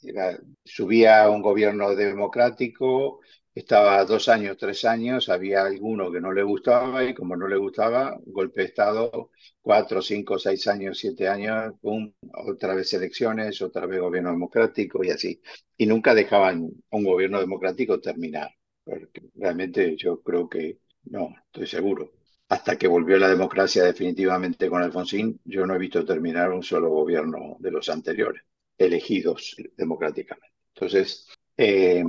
subía 0.64 1.30
un 1.30 1.42
gobierno 1.42 1.96
democrático, 1.96 3.20
estaba 3.54 4.04
dos 4.06 4.30
años, 4.30 4.58
tres 4.58 4.86
años, 4.86 5.30
había 5.30 5.64
alguno 5.66 6.12
que 6.12 6.22
no 6.22 6.32
le 6.32 6.44
gustaba 6.44 7.04
y 7.04 7.14
como 7.14 7.36
no 7.36 7.48
le 7.48 7.58
gustaba, 7.58 8.18
golpe 8.26 8.62
de 8.62 8.68
Estado, 8.68 9.32
cuatro, 9.62 10.02
cinco, 10.02 10.40
seis 10.40 10.68
años, 10.68 10.98
siete 11.00 11.28
años, 11.28 11.74
otra 12.48 12.76
vez 12.76 12.94
elecciones, 12.94 13.62
otra 13.62 13.86
vez 13.86 14.00
gobierno 14.00 14.32
democrático 14.32 15.04
y 15.04 15.10
así. 15.12 15.42
Y 15.78 15.86
nunca 15.86 16.14
dejaban 16.14 16.70
un 16.90 17.04
gobierno 17.04 17.40
democrático 17.40 18.00
terminar, 18.00 18.50
porque 18.84 19.22
realmente 19.36 19.96
yo 19.98 20.22
creo 20.22 20.48
que 20.50 20.80
no, 21.06 21.34
estoy 21.48 21.68
seguro. 21.68 22.19
Hasta 22.50 22.78
que 22.78 22.88
volvió 22.88 23.18
la 23.18 23.30
democracia 23.30 23.84
definitivamente 23.84 24.70
con 24.70 24.82
Alfonsín, 24.82 25.40
yo 25.46 25.66
no 25.68 25.76
he 25.76 25.80
visto 25.80 26.04
terminar 26.04 26.52
un 26.52 26.64
solo 26.64 26.90
gobierno 26.90 27.58
de 27.60 27.72
los 27.72 27.90
anteriores, 27.90 28.42
elegidos 28.78 29.56
democráticamente. 29.78 30.56
Entonces, 30.74 31.28
eh, 31.56 32.04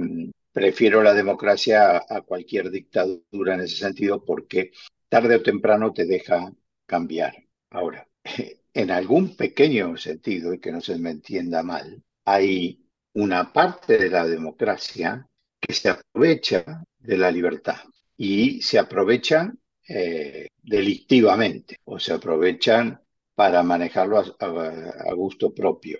prefiero 0.52 1.02
la 1.02 1.12
democracia 1.12 2.04
a 2.08 2.22
cualquier 2.22 2.70
dictadura 2.70 3.54
en 3.54 3.60
ese 3.60 3.76
sentido 3.76 4.24
porque 4.24 4.72
tarde 5.08 5.36
o 5.36 5.42
temprano 5.42 5.92
te 5.92 6.06
deja 6.06 6.50
cambiar. 6.86 7.34
Ahora, 7.70 8.08
en 8.74 8.90
algún 8.90 9.36
pequeño 9.36 9.96
sentido, 9.96 10.54
y 10.54 10.58
que 10.58 10.72
no 10.72 10.80
se 10.80 10.98
me 10.98 11.10
entienda 11.10 11.62
mal, 11.62 12.02
hay 12.24 12.86
una 13.14 13.52
parte 13.52 13.98
de 13.98 14.08
la 14.08 14.26
democracia 14.26 15.28
que 15.60 15.74
se 15.74 15.90
aprovecha 15.90 16.82
de 16.98 17.16
la 17.18 17.30
libertad 17.30 17.80
y 18.16 18.62
se 18.62 18.78
aprovechan 18.78 19.58
eh, 19.92 20.50
delictivamente 20.62 21.78
o 21.84 21.98
se 21.98 22.12
aprovechan 22.12 23.00
para 23.34 23.60
manejarlo 23.64 24.18
a, 24.38 25.12
gusto 25.14 25.52
propio. 25.52 25.98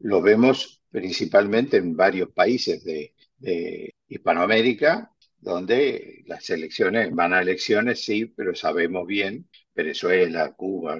Lo 0.00 0.20
vemos 0.20 0.82
principalmente 0.90 1.76
en 1.76 1.96
varios 1.96 2.30
países 2.32 2.82
de, 2.82 3.14
Hispanoamérica, 4.08 5.12
donde 5.38 6.24
las 6.26 6.50
elecciones 6.50 7.14
van 7.14 7.32
a 7.32 7.42
elecciones, 7.42 8.04
sí, 8.04 8.26
pero 8.26 8.56
sabemos 8.56 9.06
bien, 9.06 9.48
Venezuela, 9.72 10.52
Cuba, 10.54 10.98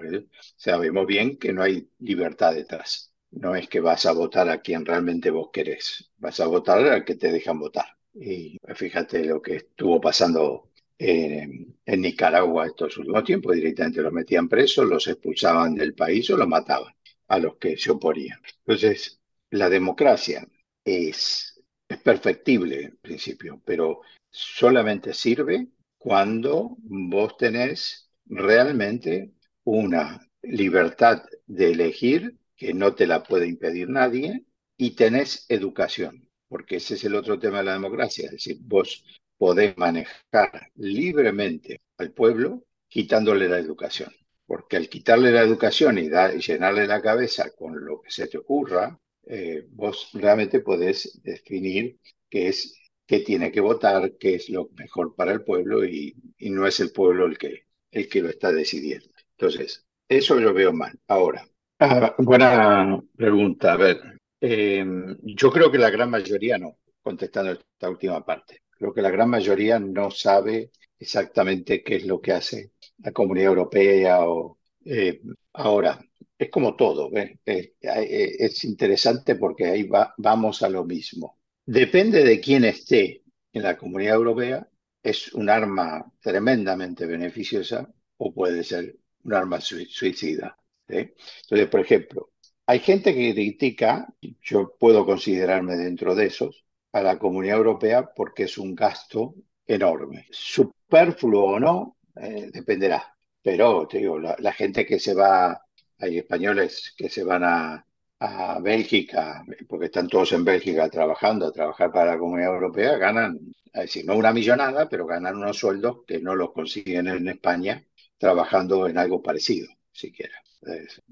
sabemos 0.56 1.06
bien 1.08 1.38
que 1.38 1.52
no 1.52 1.62
hay 1.62 1.88
libertad 1.98 2.54
detrás. 2.54 3.12
No 3.32 3.56
es 3.56 3.68
que 3.68 3.80
vas 3.80 4.06
a 4.06 4.12
votar 4.12 4.48
a 4.48 4.60
quien 4.60 4.84
realmente 4.84 5.30
vos 5.30 5.50
querés, 5.52 6.12
vas 6.18 6.38
a 6.38 6.46
votar 6.46 6.86
al 6.86 7.04
que 7.04 7.16
te 7.16 7.32
dejan 7.32 7.58
votar. 7.58 7.86
Y 8.14 8.58
fíjate 8.76 9.24
lo 9.24 9.42
que 9.42 9.56
estuvo 9.56 10.00
pasando 10.00 10.70
en, 10.98 11.76
Nicaragua 11.86 12.66
estos 12.66 12.96
últimos 12.98 13.24
tiempos, 13.24 13.54
directamente 13.54 14.02
los 14.02 14.12
metían 14.12 14.48
presos, 14.48 14.86
los 14.86 15.06
expulsaban 15.06 15.74
del 15.74 15.94
país 15.94 16.28
o 16.30 16.36
los 16.36 16.48
mataban 16.48 16.92
a 17.28 17.38
los 17.38 17.56
que 17.56 17.76
se 17.76 17.90
oponían. 17.90 18.40
Entonces, 18.58 19.20
la 19.50 19.68
democracia 19.68 20.46
es, 20.84 21.62
es 21.88 21.98
perfectible 21.98 22.84
en 22.84 22.96
principio, 22.98 23.62
pero 23.64 24.00
solamente 24.30 25.14
sirve 25.14 25.68
cuando 25.98 26.76
vos 26.80 27.36
tenés 27.36 28.10
realmente 28.26 29.32
una 29.64 30.20
libertad 30.42 31.22
de 31.46 31.72
elegir 31.72 32.36
que 32.56 32.74
no 32.74 32.94
te 32.94 33.06
la 33.06 33.22
puede 33.22 33.48
impedir 33.48 33.88
nadie 33.88 34.44
y 34.76 34.92
tenés 34.92 35.46
educación 35.48 36.26
porque 36.48 36.76
ese 36.76 36.94
es 36.94 37.04
el 37.04 37.14
otro 37.14 37.38
tema 37.38 37.58
de 37.58 37.64
la 37.64 37.72
democracia, 37.74 38.26
es 38.26 38.32
decir, 38.32 38.58
vos 38.60 39.04
podés 39.38 39.76
manejar 39.76 40.70
libremente 40.76 41.82
al 41.98 42.12
pueblo 42.12 42.64
quitándole 42.88 43.48
la 43.48 43.58
educación, 43.58 44.12
porque 44.46 44.76
al 44.76 44.88
quitarle 44.88 45.32
la 45.32 45.42
educación 45.42 45.98
y, 45.98 46.08
llenarle 46.40 46.86
la 46.86 47.02
cabeza 47.02 47.50
con 47.50 47.84
lo 47.84 48.00
que 48.00 48.10
se 48.10 48.28
te 48.28 48.38
ocurra, 48.38 48.98
eh, 49.26 49.66
vos 49.70 50.10
realmente 50.14 50.60
podés 50.60 51.20
definir 51.22 51.98
qué 52.30 52.48
es 52.48 52.74
qué 53.06 53.20
tiene 53.20 53.52
que 53.52 53.60
votar, 53.60 54.16
qué 54.18 54.34
es 54.34 54.48
lo 54.48 54.68
mejor 54.76 55.14
para 55.14 55.32
el 55.32 55.44
pueblo 55.44 55.84
y, 55.84 56.16
no 56.40 56.66
es 56.66 56.80
el 56.80 56.90
pueblo 56.90 57.26
el 57.26 57.38
que, 57.38 57.66
el 57.92 58.08
que 58.08 58.22
lo 58.22 58.28
está 58.28 58.50
decidiendo. 58.50 59.08
Entonces, 59.38 59.86
eso 60.08 60.34
lo 60.40 60.52
veo 60.52 60.72
mal. 60.72 60.98
Ahora, 61.06 61.46
ah, 61.78 62.16
buena 62.18 63.00
pregunta. 63.16 63.74
A 63.74 63.76
ver, 63.76 64.00
Em, 64.40 65.16
yo 65.22 65.50
creo 65.50 65.70
que 65.70 65.78
la 65.78 65.90
gran 65.90 66.10
mayoría 66.10 66.58
no, 66.58 66.78
contestando 67.02 67.52
esta 67.52 67.90
última 67.90 68.24
parte. 68.24 68.62
Creo 68.78 68.92
que 68.92 69.02
la 69.02 69.10
gran 69.10 69.30
mayoría 69.30 69.78
no 69.78 70.10
sabe 70.10 70.70
exactamente 70.98 71.82
qué 71.82 71.96
es 71.96 72.06
lo 72.06 72.20
que 72.20 72.32
hace 72.32 72.72
la 72.98 73.12
Comunidad 73.12 73.48
Europea 73.48 74.20
o 74.26 74.58
eh, 74.84 75.20
ahora. 75.54 76.00
Es 76.38 76.50
como 76.50 76.76
todo, 76.76 77.10
eh, 77.16 77.38
eh, 77.46 77.76
es 77.80 78.64
interesante 78.64 79.36
porque 79.36 79.66
ahí 79.66 79.88
vamos 80.18 80.62
a 80.62 80.68
lo 80.68 80.84
mismo. 80.84 81.38
Depende 81.64 82.22
de 82.24 82.40
quién 82.40 82.64
esté 82.64 83.22
en 83.52 83.62
la 83.62 83.76
Comunidad 83.78 84.16
Europea, 84.16 84.68
es 85.02 85.32
un 85.32 85.48
arma 85.48 86.04
tremendamente 86.20 87.06
beneficiosa 87.06 87.90
o 88.18 88.34
puede 88.34 88.62
ser 88.64 88.96
un 89.24 89.32
arma 89.34 89.60
suicida. 89.60 90.58
Entonces, 90.88 91.68
por 91.68 91.80
ejemplo, 91.80 92.32
hay 92.66 92.80
gente 92.80 93.14
que 93.14 93.32
critica, 93.32 94.06
yo 94.42 94.76
puedo 94.78 95.06
considerarme 95.06 95.76
dentro 95.76 96.14
de 96.14 96.26
esos, 96.26 96.65
a 96.96 97.02
la 97.02 97.18
Comunidad 97.18 97.58
Europea 97.58 98.10
porque 98.14 98.44
es 98.44 98.56
un 98.56 98.74
gasto 98.74 99.34
enorme. 99.66 100.26
Superfluo 100.30 101.56
o 101.56 101.60
no, 101.60 101.98
eh, 102.16 102.48
dependerá. 102.52 103.14
Pero 103.42 103.86
te 103.86 103.98
digo, 103.98 104.18
la, 104.18 104.52
gente 104.52 104.86
que 104.86 104.98
se 104.98 105.14
va, 105.14 105.60
hay 105.98 106.18
españoles 106.18 106.94
que 106.96 107.08
se 107.10 107.22
van 107.22 107.44
a, 107.44 107.86
a 108.20 108.60
Bélgica, 108.60 109.44
porque 109.68 109.86
están 109.86 110.08
todos 110.08 110.32
en 110.32 110.44
Bélgica 110.44 110.88
trabajando, 110.88 111.46
a 111.46 111.52
trabajar 111.52 111.92
para 111.92 112.12
la 112.12 112.18
Comunidad 112.18 112.54
Europea, 112.54 112.96
ganan, 112.96 113.38
es 113.66 113.82
decir, 113.82 114.06
no 114.06 114.16
una 114.16 114.32
millonada, 114.32 114.88
pero 114.88 115.06
ganan 115.06 115.36
unos 115.36 115.58
sueldos 115.58 115.98
que 116.06 116.18
no 116.18 116.34
los 116.34 116.52
consiguen 116.52 117.08
en 117.08 117.28
España 117.28 117.84
trabajando 118.18 118.88
en 118.88 118.98
algo 118.98 119.22
parecido, 119.22 119.68
siquiera 119.92 120.45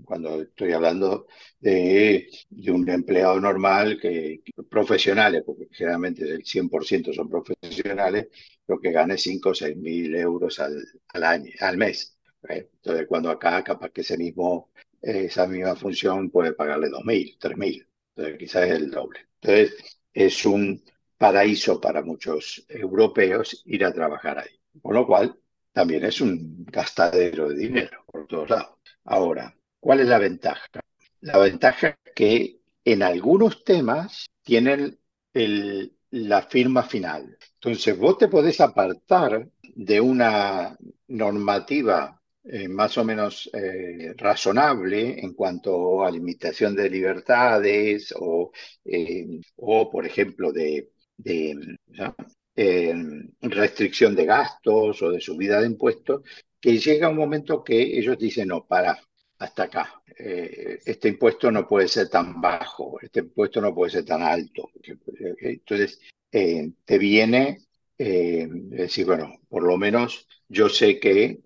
cuando 0.04 0.42
estoy 0.42 0.72
hablando 0.72 1.26
de, 1.60 2.28
de 2.50 2.70
un 2.70 2.88
empleado 2.88 3.40
normal, 3.40 3.98
que, 4.00 4.42
profesionales, 4.68 5.42
porque 5.44 5.68
generalmente 5.70 6.22
el 6.22 6.44
100% 6.44 7.12
son 7.12 7.28
profesionales, 7.28 8.28
lo 8.66 8.80
que 8.80 8.90
gane 8.90 9.16
5 9.18 9.50
o 9.50 9.54
6 9.54 9.76
mil 9.76 10.14
euros 10.14 10.58
al, 10.60 10.82
al, 11.08 11.24
año, 11.24 11.52
al 11.60 11.76
mes. 11.76 12.18
Entonces, 12.48 13.06
cuando 13.06 13.30
acá 13.30 13.62
capaz 13.62 13.90
que 13.90 14.02
ese 14.02 14.18
mismo 14.18 14.70
esa 15.04 15.46
misma 15.46 15.76
función 15.76 16.30
puede 16.30 16.52
pagarle 16.54 16.88
2.000, 16.88 17.38
3.000, 17.38 17.86
entonces 18.16 18.38
quizás 18.38 18.64
es 18.64 18.72
el 18.72 18.90
doble. 18.90 19.20
Entonces 19.40 20.00
es 20.12 20.46
un 20.46 20.82
paraíso 21.18 21.80
para 21.80 22.02
muchos 22.02 22.64
europeos 22.68 23.62
ir 23.66 23.84
a 23.84 23.92
trabajar 23.92 24.38
ahí, 24.38 24.58
con 24.80 24.94
lo 24.94 25.06
cual 25.06 25.38
también 25.72 26.04
es 26.04 26.20
un 26.20 26.64
gastadero 26.66 27.48
de 27.48 27.56
dinero 27.56 28.04
por 28.06 28.26
todos 28.26 28.50
lados. 28.50 28.78
Ahora, 29.04 29.54
¿cuál 29.80 30.00
es 30.00 30.08
la 30.08 30.18
ventaja? 30.18 30.80
La 31.20 31.38
ventaja 31.38 31.88
es 32.04 32.12
que 32.14 32.60
en 32.84 33.02
algunos 33.02 33.64
temas 33.64 34.26
tienen 34.42 34.98
la 36.10 36.42
firma 36.42 36.82
final. 36.82 37.36
Entonces, 37.54 37.98
vos 37.98 38.18
te 38.18 38.28
podés 38.28 38.60
apartar 38.60 39.48
de 39.62 40.00
una 40.00 40.76
normativa 41.08 42.20
eh, 42.44 42.68
más 42.68 42.96
o 42.98 43.04
menos 43.04 43.50
eh, 43.54 44.12
razonable 44.16 45.18
en 45.18 45.32
cuanto 45.32 46.04
a 46.04 46.10
limitación 46.10 46.76
de 46.76 46.90
libertades 46.90 48.14
o, 48.16 48.52
eh, 48.84 49.40
o 49.56 49.90
por 49.90 50.06
ejemplo, 50.06 50.52
de, 50.52 50.90
de 51.16 51.78
restricción 53.40 54.14
de 54.14 54.26
gastos 54.26 55.02
o 55.02 55.10
de 55.10 55.20
subida 55.20 55.60
de 55.60 55.66
impuestos, 55.66 56.22
que 56.64 56.78
llega 56.78 57.10
un 57.10 57.16
momento 57.16 57.62
que 57.62 57.78
ellos 57.78 58.16
dicen, 58.18 58.48
no, 58.48 58.66
para, 58.66 58.98
hasta 59.36 59.64
acá. 59.64 60.02
Eh, 60.18 60.78
este 60.86 61.08
impuesto 61.10 61.50
no 61.50 61.68
puede 61.68 61.88
ser 61.88 62.08
tan 62.08 62.40
bajo, 62.40 62.98
este 63.02 63.20
impuesto 63.20 63.60
no 63.60 63.74
puede 63.74 63.90
ser 63.90 64.06
tan 64.06 64.22
alto. 64.22 64.70
Eh, 64.82 65.34
entonces, 65.40 66.00
eh, 66.32 66.70
te 66.86 66.96
viene 66.96 67.58
decir, 67.98 69.04
bueno, 69.04 69.40
por 69.46 69.62
lo 69.62 69.76
menos 69.76 70.26
yo 70.48 70.70
sé 70.70 70.98
que 70.98 71.42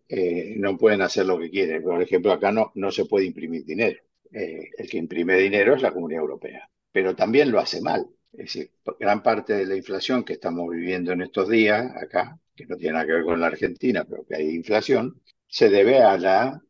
no 0.57 0.79
pueden 0.79 1.03
hacer 1.03 1.27
lo 1.27 1.37
que 1.37 1.51
quieren. 1.51 1.83
Por 1.83 2.01
ejemplo, 2.01 2.33
acá 2.33 2.53
no, 2.53 2.71
no 2.77 2.93
se 2.93 3.05
puede 3.05 3.27
imprimir 3.27 3.65
dinero. 3.65 4.01
el 4.31 4.89
que 4.89 4.99
imprime 4.99 5.37
dinero 5.37 5.75
es 5.75 5.83
la 5.83 5.93
Comunidad 5.93 6.23
Europea, 6.23 6.71
pero 6.93 7.17
también 7.17 7.51
lo 7.51 7.59
hace 7.59 7.81
mal. 7.81 8.07
Es 8.33 8.39
decir, 8.39 8.71
gran 9.01 9.21
parte 9.21 9.55
de 9.55 9.67
la 9.67 9.75
inflación 9.75 10.23
que 10.25 10.35
estamos 10.35 10.71
viviendo 10.71 11.13
en 11.13 11.23
estos 11.23 11.49
días 11.49 11.91
acá, 11.97 12.39
que 12.59 12.67
no 12.67 12.77
tiene 12.77 12.95
nada 12.95 13.07
que 13.07 13.13
ver 13.13 13.25
con 13.25 13.41
la 13.41 13.47
Argentina, 13.47 14.05
pero 14.05 14.25
que 14.27 14.37
hay 14.37 14.51
inflación, 14.51 15.21
se 15.47 15.69
debe 15.69 16.03
a 16.03 16.19
la 16.19 16.61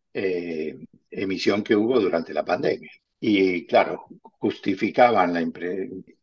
emisión 1.10 1.62
que 1.62 1.76
hubo 1.76 1.98
durante 2.00 2.34
la 2.34 2.44
pandemia. 2.44 2.90
Y 3.20 3.66
claro, 3.66 4.06
justificaban 4.38 5.32
la 5.32 5.44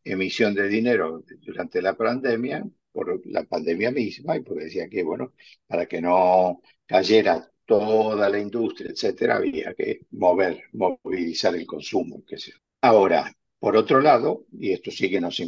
emisión 0.04 0.54
de 0.54 0.68
dinero 0.68 1.24
durante 1.42 1.82
la 1.82 1.96
pandemia 1.96 2.64
por 2.92 3.22
la 3.26 3.44
pandemia 3.44 3.92
misma 3.92 4.38
y 4.38 4.42
porque 4.42 4.66
decía 4.66 4.88
que, 4.88 5.04
bueno, 5.04 5.34
para 5.68 5.86
que 5.86 6.00
no 6.02 6.62
cayera 6.86 7.50
toda 7.66 8.30
la 8.30 8.40
industria, 8.40 8.92
etcétera, 8.92 9.38
había 9.38 9.74
que 9.74 10.02
mover, 10.12 10.64
movilizar 10.74 11.56
el 11.56 11.66
consumo. 11.66 12.24
Sé. 12.38 12.54
Ahora, 12.82 13.36
por 13.60 13.76
otro 13.76 14.00
lado, 14.00 14.46
y 14.52 14.72
esto 14.72 14.92
sí 14.92 15.10
que 15.10 15.20
nos 15.20 15.42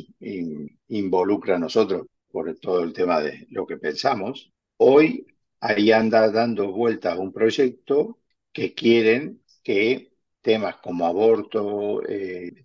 involucra 0.89 1.55
a 1.55 1.59
nosotros 1.59 2.07
por 2.31 2.53
todo 2.59 2.83
el 2.83 2.93
tema 2.93 3.21
de 3.21 3.47
lo 3.51 3.65
que 3.65 3.77
pensamos, 3.77 4.51
hoy 4.77 5.25
ahí 5.59 5.91
anda 5.91 6.29
dando 6.31 6.71
vuelta 6.71 7.17
un 7.17 7.33
proyecto 7.33 8.19
que 8.51 8.73
quieren 8.73 9.43
que 9.63 10.13
temas 10.41 10.77
como 10.77 11.05
aborto 11.05 12.01
eh, 12.07 12.63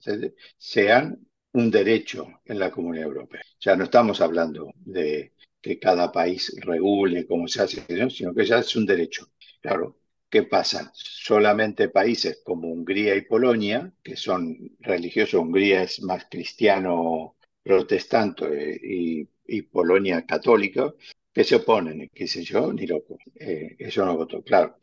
sean 0.56 1.26
un 1.52 1.70
derecho 1.70 2.40
en 2.44 2.58
la 2.58 2.70
Comunidad 2.70 3.06
Europea. 3.06 3.42
Ya 3.60 3.76
no 3.76 3.84
estamos 3.84 4.20
hablando 4.20 4.72
de 4.76 5.32
que 5.60 5.78
cada 5.78 6.10
país 6.10 6.54
regule 6.60 7.26
cómo 7.26 7.46
se 7.48 7.62
hace, 7.62 7.84
sino 8.10 8.34
que 8.34 8.44
ya 8.44 8.58
es 8.58 8.74
un 8.76 8.86
derecho. 8.86 9.28
Claro, 9.60 9.98
¿qué 10.28 10.42
pasa? 10.44 10.90
Solamente 10.94 11.88
países 11.88 12.40
como 12.44 12.68
Hungría 12.68 13.14
y 13.16 13.22
Polonia, 13.22 13.92
que 14.02 14.16
son 14.16 14.76
religiosos, 14.80 15.40
Hungría 15.40 15.82
es 15.82 16.02
más 16.02 16.26
cristiano 16.30 17.36
protestante 17.62 18.74
eh, 18.74 18.80
y, 18.82 19.28
y 19.46 19.62
Polonia 19.62 20.24
católica, 20.26 20.92
que 21.32 21.44
se 21.44 21.56
oponen, 21.56 22.10
qué 22.14 22.26
sé 22.26 22.42
yo, 22.44 22.72
ni 22.72 22.86
loco. 22.86 23.18
Eh, 23.34 23.76
eso 23.78 24.04
no 24.04 24.16
votó, 24.16 24.42
claro 24.42 24.76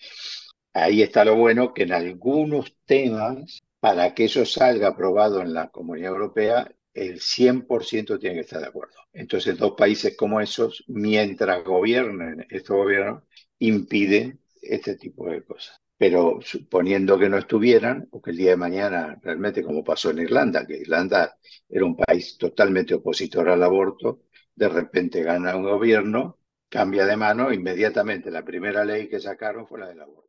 ahí 0.74 1.02
está 1.02 1.26
lo 1.26 1.36
bueno 1.36 1.74
que 1.74 1.84
en 1.84 1.94
algunos 1.94 2.76
temas, 2.86 3.62
para 3.80 4.14
que 4.14 4.26
eso 4.26 4.46
salga 4.46 4.90
aprobado 4.90 5.42
en 5.42 5.54
la 5.54 5.70
Comunidad 5.70 6.12
Europea, 6.12 6.72
el 6.94 7.20
100% 7.20 8.20
tiene 8.20 8.36
que 8.36 8.42
estar 8.42 8.60
de 8.60 8.68
acuerdo. 8.68 8.96
Entonces, 9.14 9.58
dos 9.58 9.74
países 9.78 10.18
como 10.18 10.42
esos, 10.42 10.84
mientras 10.88 11.64
gobiernen 11.64 12.46
estos 12.50 12.76
gobiernos, 12.76 13.24
impiden 13.60 14.40
este 14.62 14.96
tipo 14.96 15.30
de 15.30 15.44
cosas. 15.44 15.78
Pero 15.98 16.40
suponiendo 16.42 17.20
que 17.20 17.30
no 17.30 17.38
estuvieran, 17.38 18.08
o 18.12 18.22
que 18.22 18.32
el 18.32 18.38
día 18.38 18.52
de 18.52 18.58
mañana, 18.58 19.20
realmente 19.22 19.64
como 19.64 19.84
pasó 19.84 20.12
en 20.12 20.20
Irlanda, 20.20 20.66
que 20.66 20.78
Irlanda 20.78 21.38
era 21.68 21.86
un 21.86 21.96
país 21.96 22.38
totalmente 22.38 22.94
opositor 22.96 23.50
al 23.50 23.64
aborto, 23.64 24.24
de 24.60 24.68
repente 24.68 25.24
gana 25.24 25.56
un 25.56 25.64
gobierno, 25.64 26.38
cambia 26.68 27.06
de 27.06 27.16
mano, 27.16 27.54
inmediatamente 27.54 28.30
la 28.30 28.44
primera 28.44 28.84
ley 28.84 29.08
que 29.08 29.22
sacaron 29.22 29.66
fue 29.66 29.80
la 29.80 29.88
del 29.88 30.02
aborto. 30.02 30.28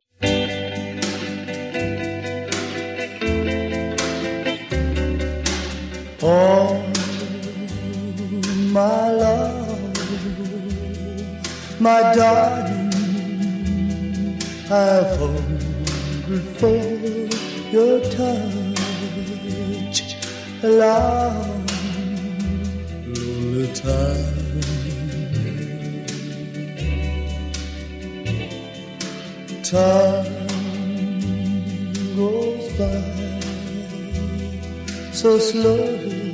Oh, 6.23 6.81
my 8.71 9.11
love, 9.19 9.91
my 11.79 11.99
darling, 12.15 12.89
for 16.57 16.77
your 17.73 17.99
touch 18.11 18.41
time. 23.67 24.41
time 29.71 30.47
goes 32.15 32.67
by 32.77 33.21
so 35.13 35.37
slowly. 35.37 36.33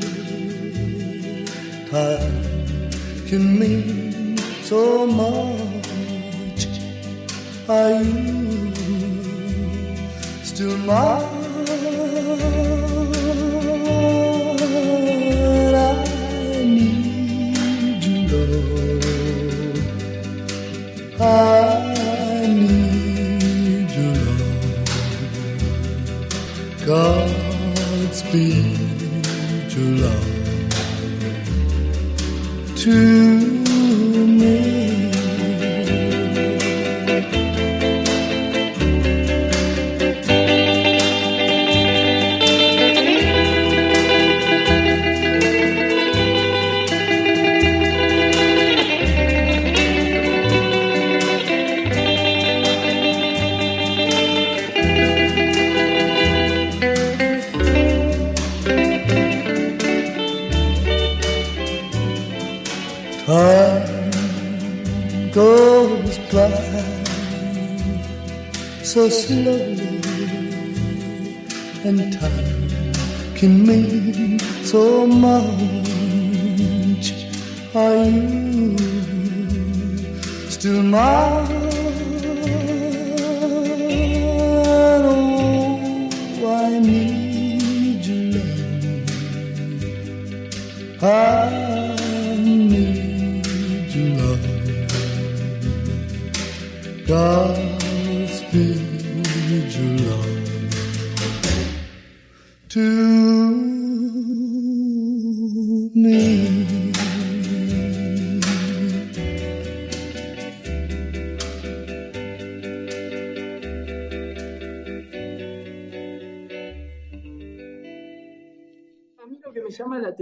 Time 1.91 2.89
can 3.27 3.59
mean 3.59 4.37
so 4.63 5.05
much. 5.05 6.67
Are 7.69 8.01
you 8.01 8.73
still 10.43 10.77
mine? 10.77 11.36
I 21.19 21.87
Godspeed. 26.87 28.67
your 28.67 28.76
so 68.97 69.09
slowly, 69.09 70.01
and 71.85 72.11
time 72.13 72.67
can 73.35 73.53
mean 73.67 74.39
so 74.63 75.05
much. 75.05 75.45
Are 77.75 78.05
you 78.05 78.75
still 80.49 80.81
mine? 80.81 81.46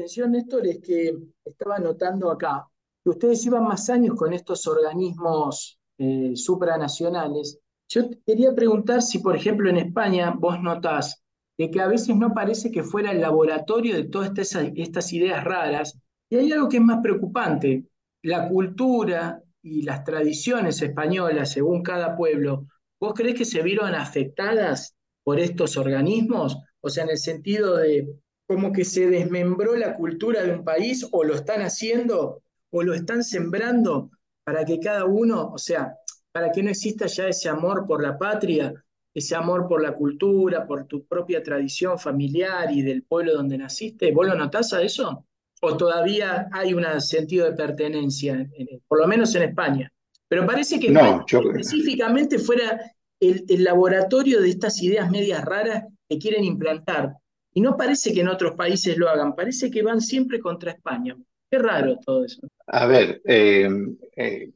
Atención, 0.06 0.34
Néstor, 0.34 0.68
es 0.68 0.80
que 0.82 1.18
estaba 1.44 1.80
notando 1.80 2.30
acá 2.30 2.68
que 3.04 3.10
ustedes 3.10 3.44
llevan 3.44 3.64
más 3.64 3.90
años 3.90 4.16
con 4.16 4.34
estos 4.34 4.68
organismos 4.68 5.80
eh, 5.98 6.34
supranacionales. 6.36 7.60
Yo 7.90 8.04
quería 8.24 8.54
preguntar 8.54 9.02
si, 9.02 9.18
por 9.20 9.36
ejemplo, 9.36 9.68
en 9.68 9.78
España 9.78 10.32
vos 10.38 10.62
notás 10.62 11.24
de 11.58 11.72
que 11.72 11.82
a 11.82 11.88
veces 11.88 12.16
no 12.16 12.34
parece 12.36 12.72
que 12.72 12.84
fuera 12.84 13.12
el 13.12 13.22
laboratorio 13.22 13.96
de 13.96 14.04
todas 14.04 14.30
estas, 14.38 14.72
estas 14.76 15.12
ideas 15.12 15.44
raras. 15.44 15.98
Y 16.30 16.36
hay 16.36 16.52
algo 16.52 16.70
que 16.70 16.78
es 16.78 16.84
más 16.84 17.02
preocupante. 17.02 17.86
La 18.22 18.48
cultura 18.48 19.42
y 19.64 19.82
las 19.82 20.04
tradiciones 20.04 20.82
españolas, 20.84 21.52
según 21.52 21.82
cada 21.82 22.16
pueblo, 22.16 22.68
¿vos 23.00 23.14
creés 23.16 23.36
que 23.36 23.46
se 23.46 23.64
vieron 23.64 23.96
afectadas 23.96 24.96
por 25.24 25.40
estos 25.40 25.78
organismos? 25.78 26.58
O 26.82 26.90
sea, 26.90 27.06
en 27.06 27.12
el 27.12 27.18
sentido 27.18 27.78
de 27.78 28.08
como 28.48 28.72
que 28.72 28.86
se 28.86 29.10
desmembró 29.10 29.76
la 29.76 29.96
cultura 29.96 30.44
de 30.44 30.52
un 30.54 30.64
país 30.64 31.08
o 31.12 31.24
lo 31.24 31.36
están 31.36 31.62
haciendo 31.62 32.42
o 32.72 32.84
lo 32.84 32.94
están 32.94 33.24
sembrando 33.24 34.12
para 34.44 34.64
que 34.66 34.80
cada 34.80 35.06
uno, 35.06 35.52
o 35.54 35.58
sea, 35.58 35.96
para 36.32 36.52
que 36.52 36.62
no 36.62 36.70
exista 36.70 37.08
ya 37.08 37.28
ese 37.28 37.50
amor 37.50 37.86
por 37.88 38.04
la 38.04 38.18
patria, 38.18 38.74
ese 39.14 39.36
amor 39.36 39.68
por 39.68 39.82
la 39.82 39.94
cultura, 39.94 40.68
por 40.68 40.86
tu 40.86 41.06
propia 41.06 41.42
tradición 41.42 41.98
familiar 41.98 42.72
y 42.72 42.82
del 42.82 43.04
pueblo 43.04 43.34
donde 43.34 43.58
naciste. 43.58 44.12
¿Vos 44.12 44.28
lo 44.28 44.36
notás 44.36 44.74
a 44.74 44.82
eso? 44.82 45.26
¿O 45.62 45.78
todavía 45.78 46.50
hay 46.52 46.74
un 46.74 46.84
sentido 47.02 47.46
de 47.50 47.54
pertenencia, 47.56 48.34
en- 48.34 48.52
en- 48.56 48.82
por 48.88 49.00
lo 49.00 49.08
menos 49.08 49.34
en 49.36 49.44
España? 49.44 49.92
Pero 50.28 50.46
parece 50.46 50.80
que 50.80 50.90
No, 50.90 51.26
yo- 51.26 51.40
específicamente 51.40 52.38
fuera 52.40 52.80
el, 53.20 53.46
el 53.48 53.64
laboratorio 53.64 54.42
de 54.42 54.50
estas 54.50 54.82
ideas 54.84 55.10
medias 55.10 55.44
raras 55.46 55.86
que 56.10 56.20
quieren 56.20 56.44
implantar. 56.44 57.16
Y 57.56 57.62
no 57.62 57.76
parece 57.78 58.14
que 58.14 58.22
en 58.22 58.28
otros 58.28 58.56
países 58.56 58.98
lo 58.98 59.10
hagan, 59.10 59.36
parece 59.36 59.72
que 59.72 59.82
van 59.82 60.02
siempre 60.02 60.40
contra 60.40 60.72
España. 60.72 61.18
Qué 61.50 61.58
raro 61.58 61.98
todo 62.06 62.26
eso. 62.26 62.42
A 62.68 62.86
ver, 62.88 63.22
eh, 63.26 63.70
eh, 64.16 64.52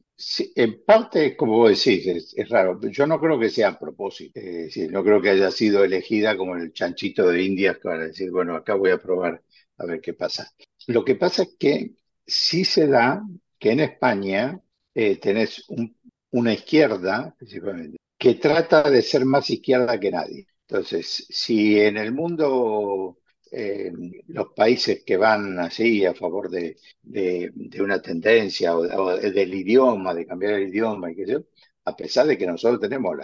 en 0.56 0.84
parte, 0.84 1.36
como 1.36 1.58
vos 1.58 1.70
decís, 1.70 2.06
es, 2.06 2.34
es 2.36 2.48
raro. 2.48 2.78
Yo 2.90 3.06
no 3.06 3.20
creo 3.20 3.38
que 3.38 3.48
sea 3.50 3.68
a 3.68 3.78
propósito. 3.78 4.40
No 4.90 5.02
creo 5.04 5.20
que 5.22 5.30
haya 5.30 5.50
sido 5.50 5.84
elegida 5.84 6.36
como 6.36 6.56
el 6.56 6.72
chanchito 6.72 7.28
de 7.28 7.42
Indias 7.42 7.78
para 7.82 8.06
decir, 8.06 8.30
bueno, 8.30 8.54
acá 8.56 8.74
voy 8.74 8.90
a 8.90 8.98
probar 8.98 9.42
a 9.78 9.86
ver 9.86 10.00
qué 10.00 10.12
pasa. 10.14 10.50
Lo 10.88 11.04
que 11.04 11.14
pasa 11.14 11.42
es 11.44 11.56
que 11.58 11.94
sí 12.26 12.64
se 12.64 12.86
da 12.86 13.22
que 13.58 13.70
en 13.72 13.80
España 13.80 14.60
eh, 14.94 15.16
tenés 15.16 15.64
un- 15.68 15.96
una 16.32 16.52
izquierda, 16.52 17.34
principalmente, 17.38 17.98
que 18.18 18.34
trata 18.34 18.90
de 18.90 19.02
ser 19.02 19.24
más 19.24 19.48
izquierda 19.50 19.98
que 19.98 20.10
nadie. 20.10 20.46
Entonces, 20.70 21.26
si 21.28 21.80
en 21.80 21.96
el 21.96 22.12
mundo 22.12 23.18
eh, 23.50 23.92
los 24.28 24.52
países 24.54 25.02
que 25.04 25.16
van 25.16 25.58
así 25.58 26.04
a 26.06 26.14
favor 26.14 26.48
de, 26.48 26.76
una 27.80 28.00
tendencia 28.00 28.76
o, 28.76 29.16
del 29.16 29.54
idioma, 29.54 30.14
de 30.14 30.26
cambiar 30.26 30.54
el 30.54 30.68
idioma 30.68 31.08
a 31.84 31.96
pesar 31.96 32.26
de 32.28 32.38
que 32.38 32.46
nosotros 32.46 32.80
tenemos 32.80 33.16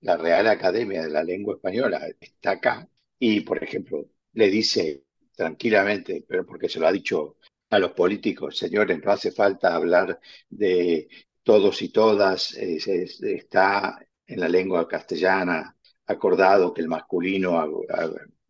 la, 0.00 0.16
Real 0.16 0.46
Academia 0.48 1.02
de 1.02 1.10
la 1.10 1.24
Lengua 1.24 1.54
Española, 1.56 2.06
está 2.20 2.52
acá, 2.52 2.88
y 3.18 3.40
por 3.40 3.62
ejemplo, 3.62 4.06
le 4.34 4.48
dice 4.50 5.02
tranquilamente, 5.34 6.24
pero 6.28 6.46
porque 6.46 6.68
se 6.68 6.78
lo 6.80 6.86
ha 6.86 6.92
dicho 6.92 7.36
a 7.70 7.78
los 7.80 7.92
políticos, 7.92 8.58
señores, 8.58 9.00
no 9.02 9.10
hace 9.12 9.32
falta 9.32 9.74
hablar 9.74 10.20
de 10.50 11.08
todos 11.42 11.82
y 11.82 11.88
todas, 11.90 12.54
está 12.54 13.98
en 14.26 14.40
la 14.40 14.48
lengua 14.48 14.86
castellana 14.88 15.76
acordado 16.06 16.72
que 16.74 16.82
el 16.82 16.88
masculino 16.88 17.58
a- 17.60 17.68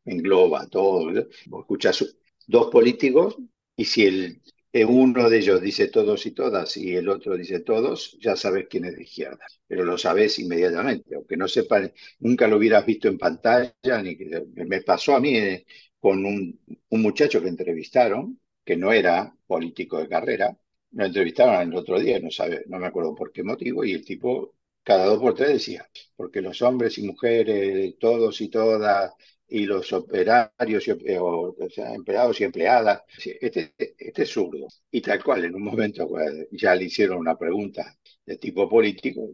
engloba 0.04 0.66
todo. 0.68 1.12
Vos 1.46 1.60
escuchás 1.62 2.16
dos 2.46 2.68
políticos 2.70 3.36
y 3.76 3.84
si 3.84 4.04
el, 4.06 4.42
eh, 4.72 4.84
uno 4.84 5.28
de 5.30 5.38
ellos 5.38 5.60
dice 5.60 5.88
todos 5.88 6.26
y 6.26 6.32
todas 6.32 6.76
y 6.76 6.94
el 6.96 7.08
otro 7.08 7.36
dice 7.36 7.60
todos, 7.60 8.18
ya 8.20 8.36
sabes 8.36 8.66
quién 8.68 8.84
es 8.86 8.96
de 8.96 9.02
izquierda, 9.04 9.44
pero 9.66 9.84
lo 9.84 9.96
sabes 9.98 10.38
inmediatamente, 10.38 11.14
aunque 11.14 11.36
no 11.36 11.46
sepan, 11.48 11.92
nunca 12.20 12.48
lo 12.48 12.56
hubieras 12.56 12.84
visto 12.86 13.08
en 13.08 13.18
pantalla, 13.18 14.02
ni 14.02 14.16
que, 14.16 14.44
me 14.66 14.82
pasó 14.82 15.14
a 15.16 15.20
mí 15.20 15.36
eh, 15.36 15.66
con 16.00 16.24
un, 16.24 16.58
un 16.90 17.02
muchacho 17.02 17.40
que 17.40 17.48
entrevistaron, 17.48 18.40
que 18.64 18.76
no 18.76 18.92
era 18.92 19.34
político 19.46 19.98
de 19.98 20.08
carrera, 20.08 20.56
lo 20.92 21.04
entrevistaron 21.04 21.68
el 21.70 21.76
otro 21.76 21.98
día, 22.00 22.18
no 22.20 22.30
sabe, 22.30 22.64
no 22.66 22.78
me 22.78 22.86
acuerdo 22.86 23.14
por 23.14 23.32
qué 23.32 23.42
motivo, 23.42 23.84
y 23.84 23.92
el 23.92 24.04
tipo 24.04 24.54
cada 24.82 25.06
dos 25.06 25.18
por 25.20 25.34
tres 25.34 25.50
decía, 25.54 25.88
porque 26.16 26.40
los 26.40 26.60
hombres 26.62 26.98
y 26.98 27.02
mujeres, 27.06 27.94
todos 27.98 28.40
y 28.40 28.48
todas, 28.48 29.12
y 29.48 29.66
los 29.66 29.92
operarios, 29.92 30.88
eh, 30.88 31.18
o, 31.18 31.50
o 31.50 31.56
empleados 31.94 32.40
y 32.40 32.44
empleadas, 32.44 33.02
este, 33.40 33.74
este 33.78 34.22
es 34.22 34.30
zurdo. 34.30 34.66
Y 34.90 35.00
tal 35.02 35.22
cual, 35.22 35.44
en 35.44 35.54
un 35.54 35.62
momento 35.64 36.08
pues, 36.08 36.48
ya 36.52 36.74
le 36.74 36.84
hicieron 36.84 37.18
una 37.18 37.36
pregunta 37.38 37.96
de 38.24 38.36
tipo 38.38 38.68
político, 38.68 39.30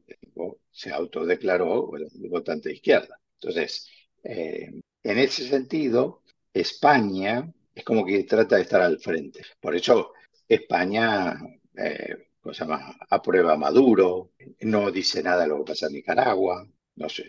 se 0.71 0.91
autodeclaró 0.91 1.87
bueno, 1.87 2.07
votante 2.31 2.69
de 2.71 2.75
izquierda. 2.77 3.19
Entonces, 3.41 3.89
eh, 4.25 4.71
en 5.03 5.19
ese 5.19 5.49
sentido, 5.49 6.23
España 6.53 7.53
es 7.75 7.85
como 7.85 8.05
que 8.05 8.25
trata 8.25 8.57
de 8.57 8.63
estar 8.63 8.81
al 8.83 8.99
frente. 9.01 9.43
Por 9.61 9.75
eso 9.77 10.13
España, 10.49 11.39
eh, 11.77 12.28
cosa 12.41 12.65
más, 12.65 12.97
aprueba 13.11 13.57
Maduro, 13.57 14.33
no 14.61 14.91
dice 14.91 15.23
nada 15.23 15.43
de 15.43 15.49
lo 15.49 15.59
que 15.59 15.73
pasa 15.73 15.87
en 15.87 15.95
Nicaragua, 15.95 16.67
no 16.97 17.09
sé, 17.09 17.25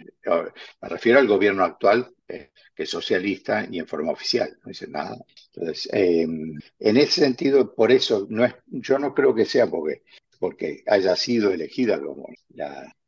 me 0.82 0.90
refiero 0.90 1.20
al 1.20 1.28
gobierno 1.28 1.64
actual, 1.64 2.12
eh, 2.28 2.52
que 2.76 2.84
es 2.84 2.90
socialista 2.90 3.68
y 3.70 3.80
en 3.80 3.88
forma 3.88 4.12
oficial, 4.12 4.58
no 4.64 4.70
dice 4.70 4.88
nada. 4.88 5.18
Entonces, 5.54 5.90
eh, 5.94 6.22
en 6.24 6.98
ese 6.98 7.22
sentido, 7.22 7.74
por 7.76 7.92
eso, 7.92 8.26
no 8.30 8.46
es, 8.46 8.56
yo 8.68 8.98
no 8.98 9.14
creo 9.14 9.34
que 9.36 9.46
sea 9.46 9.68
porque, 9.68 10.04
porque 10.40 10.84
haya 10.88 11.16
sido 11.16 11.52
elegida 11.52 12.02
como 12.02 12.28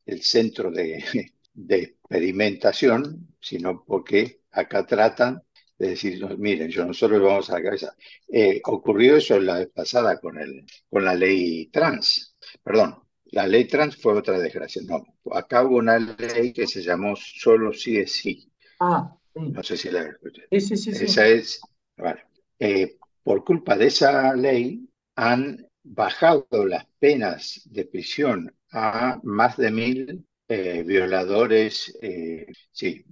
el 0.06 0.22
centro 0.22 0.72
de, 0.72 1.04
de 1.54 1.76
experimentación, 1.78 3.28
sino 3.40 3.84
porque 3.84 4.42
acá 4.52 4.86
tratan 4.86 5.42
de 5.82 5.90
decir, 5.90 6.24
miren, 6.38 6.70
yo 6.70 6.86
nosotros 6.86 7.20
vamos 7.20 7.50
a 7.50 7.54
la 7.54 7.64
cabeza. 7.64 7.96
Eh, 8.28 8.62
ocurrió 8.66 9.18
eso 9.18 9.40
la 9.40 9.60
vez 9.60 9.70
pasada 9.70 10.20
con, 10.20 10.38
el, 10.38 10.64
con 10.88 11.04
la 11.04 11.16
ley 11.16 11.68
trans. 11.68 12.36
Perdón, 12.64 13.02
la 13.26 13.48
ley 13.48 13.66
trans 13.66 13.98
fue 13.98 14.14
otra 14.14 14.38
desgracia. 14.38 14.84
No, 14.86 15.04
acá 15.32 15.64
hubo 15.64 15.78
una 15.78 15.98
ley 15.98 16.54
que 16.54 16.68
se 16.68 16.84
llamó 16.84 17.16
Solo 17.16 17.74
sí 17.74 17.98
es 17.98 18.12
sí. 18.12 18.48
Ah, 18.80 19.12
sí. 19.34 19.40
No 19.40 19.64
sé 19.64 19.76
si 19.76 19.90
la 19.90 20.04
escuché. 20.04 20.44
Sí, 20.52 20.62
sí, 20.62 20.78
sí, 20.78 20.94
sí. 20.94 21.06
Esa 21.06 21.28
es, 21.28 21.60
vale. 21.98 22.26
Eh, 22.60 22.98
por 23.24 23.44
culpa 23.44 23.76
de 23.76 23.88
esa 23.88 24.36
ley 24.36 24.88
han 25.16 25.68
bajado 25.84 26.46
las 26.68 26.86
penas 27.00 27.62
de 27.66 27.86
prisión 27.86 28.56
a 28.72 29.20
más 29.24 29.58
de 29.58 29.72
mil 29.72 30.28
eh, 30.48 30.84
violadores, 30.86 31.98
eh, 32.04 32.46
sí, 32.72 33.04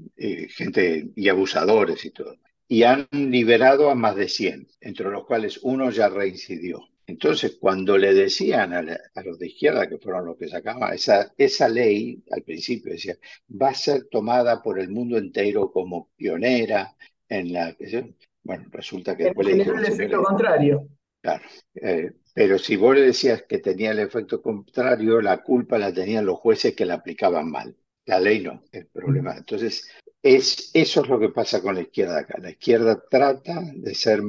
gente 0.50 1.10
y 1.16 1.30
abusadores 1.30 2.06
y 2.06 2.12
todo. 2.12 2.36
Y 2.70 2.84
han 2.84 3.08
liberado 3.12 3.90
a 3.90 3.96
más 3.96 4.16
de 4.16 4.30
100, 4.30 4.68
entre 4.80 5.10
los 5.10 5.26
cuales 5.26 5.60
uno 5.64 5.92
ya 5.92 6.08
reincidió. 6.10 6.82
Entonces, 7.08 7.58
cuando 7.60 7.98
le 7.98 8.14
decían 8.14 8.74
a, 8.74 8.82
la- 8.84 9.00
a 9.16 9.24
los 9.24 9.40
de 9.40 9.48
izquierda, 9.48 9.90
que 9.90 9.98
fueron 9.98 10.26
los 10.28 10.38
que 10.38 10.48
sacaban, 10.48 10.94
esa, 10.94 11.34
esa 11.38 11.68
ley 11.68 12.24
al 12.32 12.44
principio 12.44 12.94
decía, 12.94 13.18
va 13.62 13.70
a 13.70 13.74
ser 13.74 14.06
tomada 14.10 14.62
por 14.64 14.80
el 14.80 14.90
mundo 14.90 15.18
entero 15.18 15.72
como 15.72 16.12
pionera 16.16 16.96
en 17.28 17.52
la... 17.54 17.76
Bueno, 18.44 18.68
resulta 18.72 19.18
que 19.18 19.24
después 19.26 19.48
le 19.48 19.54
el 19.64 19.86
efecto 19.86 20.24
contrario. 20.24 20.88
Claro, 21.22 21.44
eh, 21.76 22.12
pero 22.34 22.58
si 22.58 22.76
vos 22.78 22.96
le 22.96 23.02
decías 23.02 23.44
que 23.44 23.60
tenía 23.60 23.92
el 23.92 24.00
efecto 24.00 24.42
contrario, 24.42 25.22
la 25.22 25.42
culpa 25.44 25.78
la 25.78 25.94
tenían 25.94 26.26
los 26.26 26.40
jueces 26.40 26.76
que 26.76 26.86
la 26.86 26.96
aplicaban 26.96 27.50
mal. 27.52 27.76
La 28.10 28.20
ley 28.20 28.40
no, 28.40 28.64
el 28.72 28.88
problema. 28.88 29.38
Entonces, 29.38 29.88
es, 30.24 30.72
eso 30.74 31.04
es 31.04 31.08
lo 31.08 31.20
que 31.20 31.30
pasa 31.30 31.62
con 31.62 31.76
la 31.76 31.82
izquierda 31.82 32.22
acá. 32.22 32.40
La 32.42 32.50
izquierda 32.50 33.04
trata 33.08 33.62
de 33.72 33.94
ser 33.94 34.24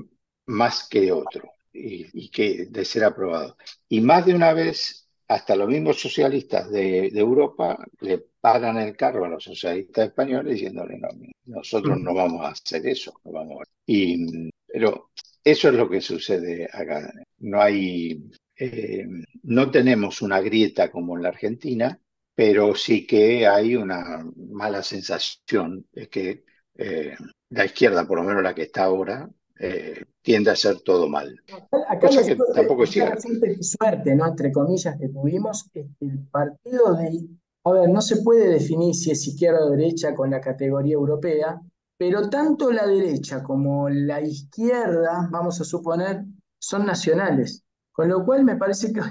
más 0.46 0.86
que 0.86 1.10
otro 1.10 1.52
y, 1.72 2.06
y 2.12 2.28
que 2.28 2.66
de 2.66 2.84
ser 2.84 3.04
aprobado. 3.04 3.56
Y 3.88 4.02
más 4.02 4.26
de 4.26 4.34
una 4.34 4.52
vez, 4.52 5.08
hasta 5.28 5.56
los 5.56 5.66
mismos 5.66 5.98
socialistas 5.98 6.70
de, 6.70 7.08
de 7.10 7.20
Europa 7.20 7.82
le 8.00 8.18
paran 8.38 8.76
el 8.76 8.94
carro 8.98 9.24
a 9.24 9.30
los 9.30 9.44
socialistas 9.44 10.08
españoles 10.08 10.54
diciéndole, 10.56 10.98
no, 10.98 11.08
nosotros 11.46 11.98
no 11.98 12.12
vamos 12.12 12.44
a 12.44 12.48
hacer 12.50 12.86
eso. 12.86 13.18
No 13.24 13.32
vamos 13.32 13.62
a... 13.62 13.64
Y, 13.86 14.50
pero 14.66 15.10
eso 15.42 15.68
es 15.70 15.74
lo 15.74 15.88
que 15.88 16.02
sucede 16.02 16.68
acá. 16.70 17.10
No 17.38 17.62
hay, 17.62 18.30
eh, 18.56 19.06
no 19.44 19.70
tenemos 19.70 20.20
una 20.20 20.42
grieta 20.42 20.90
como 20.90 21.16
en 21.16 21.22
la 21.22 21.30
Argentina, 21.30 21.98
pero 22.40 22.74
sí 22.74 23.06
que 23.06 23.46
hay 23.46 23.76
una 23.76 24.24
mala 24.50 24.82
sensación 24.82 25.84
de 25.92 26.08
que 26.08 26.44
eh, 26.74 27.14
la 27.50 27.66
izquierda, 27.66 28.06
por 28.06 28.16
lo 28.16 28.24
menos 28.24 28.42
la 28.42 28.54
que 28.54 28.62
está 28.62 28.84
ahora, 28.84 29.28
eh, 29.58 30.06
tiende 30.22 30.48
a 30.48 30.54
hacer 30.54 30.80
todo 30.80 31.06
mal. 31.06 31.38
Acá 31.86 32.06
Cosa 32.06 32.20
que 32.24 32.36
suerte- 32.36 32.54
tampoco 32.54 32.84
es 32.84 32.96
la 32.96 33.14
cierto. 33.20 33.28
suerte- 33.60 34.16
¿no? 34.16 34.26
Entre 34.26 34.50
comillas, 34.52 34.96
que 34.98 35.10
tuvimos, 35.10 35.66
es 35.66 35.70
que 35.70 35.86
el 36.00 36.18
partido 36.30 36.94
de... 36.94 37.28
A 37.64 37.72
ver, 37.72 37.90
no 37.90 38.00
se 38.00 38.22
puede 38.22 38.48
definir 38.48 38.94
si 38.94 39.10
es 39.10 39.26
izquierda 39.26 39.66
o 39.66 39.70
derecha 39.72 40.14
con 40.14 40.30
la 40.30 40.40
categoría 40.40 40.94
europea, 40.94 41.60
pero 41.98 42.30
tanto 42.30 42.72
la 42.72 42.86
derecha 42.86 43.42
como 43.42 43.90
la 43.90 44.22
izquierda, 44.22 45.28
vamos 45.30 45.60
a 45.60 45.64
suponer, 45.64 46.24
son 46.58 46.86
nacionales. 46.86 47.62
Con 47.92 48.08
lo 48.08 48.24
cual 48.24 48.44
me 48.44 48.56
parece 48.56 48.94
que 48.94 49.02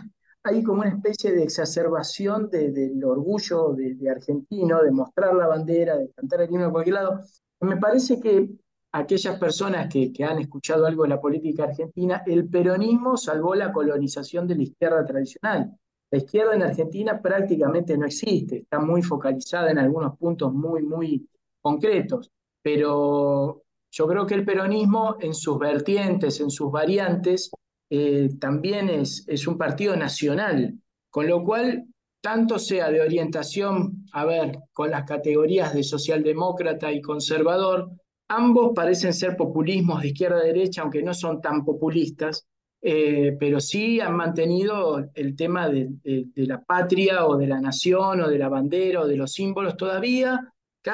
hay 0.44 0.64
como 0.64 0.82
una 0.82 0.90
especie 0.90 1.32
de 1.32 1.44
exacerbación 1.44 2.50
de- 2.50 2.72
del 2.72 3.04
orgullo 3.04 3.74
de, 3.74 3.96
de 3.96 4.10
argentino, 4.10 4.82
de 4.82 4.92
mostrar 4.92 5.36
la 5.36 5.48
bandera, 5.48 5.98
de 5.98 6.10
cantar 6.12 6.42
el 6.42 6.52
himno 6.52 6.68
a 6.68 6.72
cualquier 6.72 6.96
lado. 6.96 7.20
Me 7.62 7.78
parece 7.78 8.20
que 8.20 8.50
aquellas 8.92 9.38
personas 9.38 9.92
que, 9.92 10.12
que 10.12 10.24
han 10.24 10.40
escuchado 10.40 10.86
algo 10.86 11.04
de 11.04 11.10
la 11.10 11.22
política 11.22 11.66
argentina, 11.66 12.24
el 12.26 12.48
peronismo 12.50 13.18
salvó 13.18 13.54
la 13.56 13.72
colonización 13.72 14.48
de 14.48 14.56
la 14.56 14.64
izquierda 14.64 15.06
tradicional. 15.06 15.72
La 16.12 16.18
izquierda 16.18 16.56
en 16.56 16.64
Argentina 16.64 17.22
prácticamente 17.22 17.96
no 17.98 18.06
existe, 18.08 18.60
está 18.60 18.80
muy 18.80 19.04
focalizada 19.04 19.70
en 19.70 19.78
algunos 19.78 20.18
puntos 20.18 20.52
muy, 20.54 20.82
muy 20.84 21.28
concretos, 21.62 22.32
pero 22.64 23.62
yo 23.92 24.08
creo 24.08 24.26
que 24.26 24.34
el 24.36 24.46
peronismo 24.46 25.18
en 25.20 25.34
sus 25.36 25.60
vertientes, 25.60 26.40
en 26.40 26.50
sus 26.50 26.72
variantes, 26.72 27.52
eh, 27.90 28.30
también 28.40 28.90
es, 28.90 29.24
es 29.28 29.48
un 29.48 29.58
partido 29.58 29.96
nacional, 29.96 30.76
con 31.10 31.28
lo 31.28 31.44
cual, 31.44 31.86
tanto 32.22 32.60
sea 32.60 32.92
de 32.92 33.02
orientación, 33.02 34.06
a 34.14 34.26
ver, 34.26 34.60
con 34.74 34.92
las 34.92 35.06
categorías 35.06 35.74
de 35.74 35.84
socialdemócrata 35.84 36.92
y 36.92 37.02
conservador, 37.02 37.90
ambos 38.28 38.72
parecen 38.76 39.14
ser 39.14 39.36
populismos 39.36 40.02
de 40.02 40.10
izquierda 40.10 40.42
derecha, 40.44 40.82
aunque 40.82 41.02
no 41.02 41.14
son 41.14 41.42
tan 41.42 41.64
populistas, 41.66 42.46
eh, 42.82 43.36
pero 43.40 43.60
sí 43.60 44.00
han 44.00 44.16
mantenido 44.16 45.10
el 45.14 45.36
tema 45.36 45.68
de, 45.70 45.90
de- 46.04 46.28
la 46.48 46.62
patria 46.64 47.26
o 47.26 47.36
de 47.38 47.48
la 47.48 47.60
nación 47.60 48.22
o 48.22 48.30
de 48.30 48.38
la 48.38 48.50
bandera 48.50 49.02
o 49.02 49.08
de 49.08 49.18
los 49.18 49.34
símbolos 49.34 49.76
todavía, 49.76 50.40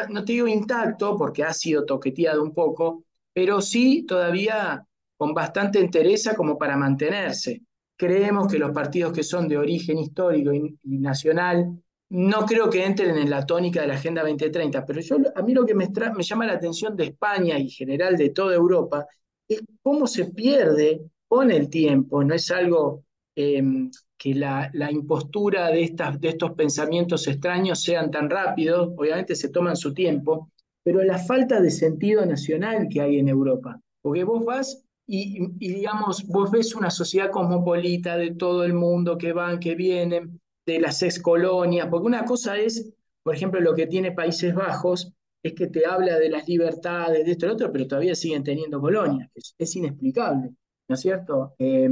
no 0.09 0.25
te 0.25 0.33
digo 0.33 0.47
intacto 0.47 1.15
porque 1.17 1.43
ha 1.43 1.53
sido 1.53 1.85
toqueteado 1.85 2.43
un 2.43 2.53
poco, 2.53 3.03
pero 3.33 3.61
sí 3.61 4.03
todavía 4.07 4.85
con 5.17 5.33
bastante 5.33 5.79
entereza 5.79 6.35
como 6.35 6.57
para 6.57 6.77
mantenerse. 6.77 7.61
Creemos 7.97 8.51
que 8.51 8.59
los 8.59 8.71
partidos 8.71 9.13
que 9.13 9.23
son 9.23 9.47
de 9.47 9.57
origen 9.57 9.97
histórico 9.97 10.53
y, 10.53 10.77
nacional 10.83 11.81
no 12.09 12.45
creo 12.45 12.69
que 12.69 12.85
entren 12.85 13.17
en 13.17 13.29
la 13.29 13.45
tónica 13.45 13.81
de 13.81 13.87
la 13.87 13.95
Agenda 13.95 14.21
2030, 14.21 14.85
pero 14.85 15.01
yo, 15.01 15.17
a 15.35 15.41
mí 15.41 15.53
lo 15.53 15.65
que 15.65 15.73
me, 15.73 15.87
llama 16.19 16.45
la 16.45 16.53
atención 16.53 16.95
de 16.95 17.05
España 17.05 17.57
y 17.57 17.63
en 17.63 17.69
general 17.69 18.15
de 18.15 18.29
toda 18.29 18.53
Europa 18.53 19.07
es 19.47 19.61
cómo 19.81 20.05
se 20.05 20.25
pierde 20.25 21.01
con 21.27 21.49
el 21.49 21.69
tiempo, 21.69 22.23
no 22.23 22.35
es 22.35 22.51
algo 22.51 23.03
eh, 23.35 23.63
que 24.17 24.35
la, 24.35 24.69
impostura 24.91 25.69
de, 25.69 25.95
de 26.19 26.29
estos 26.29 26.51
pensamientos 26.51 27.27
extraños 27.27 27.81
sean 27.81 28.11
tan 28.11 28.29
rápidos, 28.29 28.93
obviamente 28.95 29.35
se 29.35 29.49
toman 29.49 29.75
su 29.75 29.93
tiempo, 29.93 30.51
pero 30.83 31.03
la 31.03 31.17
falta 31.17 31.59
de 31.59 31.71
sentido 31.71 32.25
nacional 32.25 32.87
que 32.89 33.01
hay 33.01 33.17
en 33.17 33.27
Europa, 33.27 33.81
porque 34.01 34.23
vos 34.23 34.45
vas 34.45 34.84
y, 35.07 35.47
digamos, 35.57 36.25
vos 36.27 36.51
ves 36.51 36.75
una 36.75 36.89
sociedad 36.89 37.29
cosmopolita 37.29 38.17
de 38.17 38.35
todo 38.35 38.63
el 38.63 38.73
mundo 38.73 39.17
que 39.17 39.33
van, 39.33 39.59
que 39.59 39.75
vienen, 39.75 40.41
de 40.65 40.79
las 40.79 41.01
ex 41.03 41.19
colonias, 41.19 41.87
porque 41.89 42.07
una 42.07 42.25
cosa 42.25 42.57
es, 42.57 42.91
por 43.23 43.35
ejemplo, 43.35 43.59
lo 43.61 43.75
que 43.75 43.87
tiene 43.87 44.11
Países 44.11 44.53
Bajos, 44.55 45.13
es 45.43 45.53
que 45.53 45.67
te 45.67 45.85
habla 45.85 46.17
de 46.17 46.29
las 46.29 46.47
libertades, 46.47 47.23
de 47.23 47.31
esto 47.31 47.45
y 47.45 47.49
lo 47.49 47.53
otro, 47.53 47.71
pero 47.71 47.85
todavía 47.85 48.15
siguen 48.15 48.43
teniendo 48.43 48.81
colonias, 48.81 49.29
es, 49.35 49.53
es 49.57 49.75
inexplicable, 49.75 50.49
¿no 50.87 50.95
es 50.95 50.99
cierto? 50.99 51.53
Eh, 51.59 51.87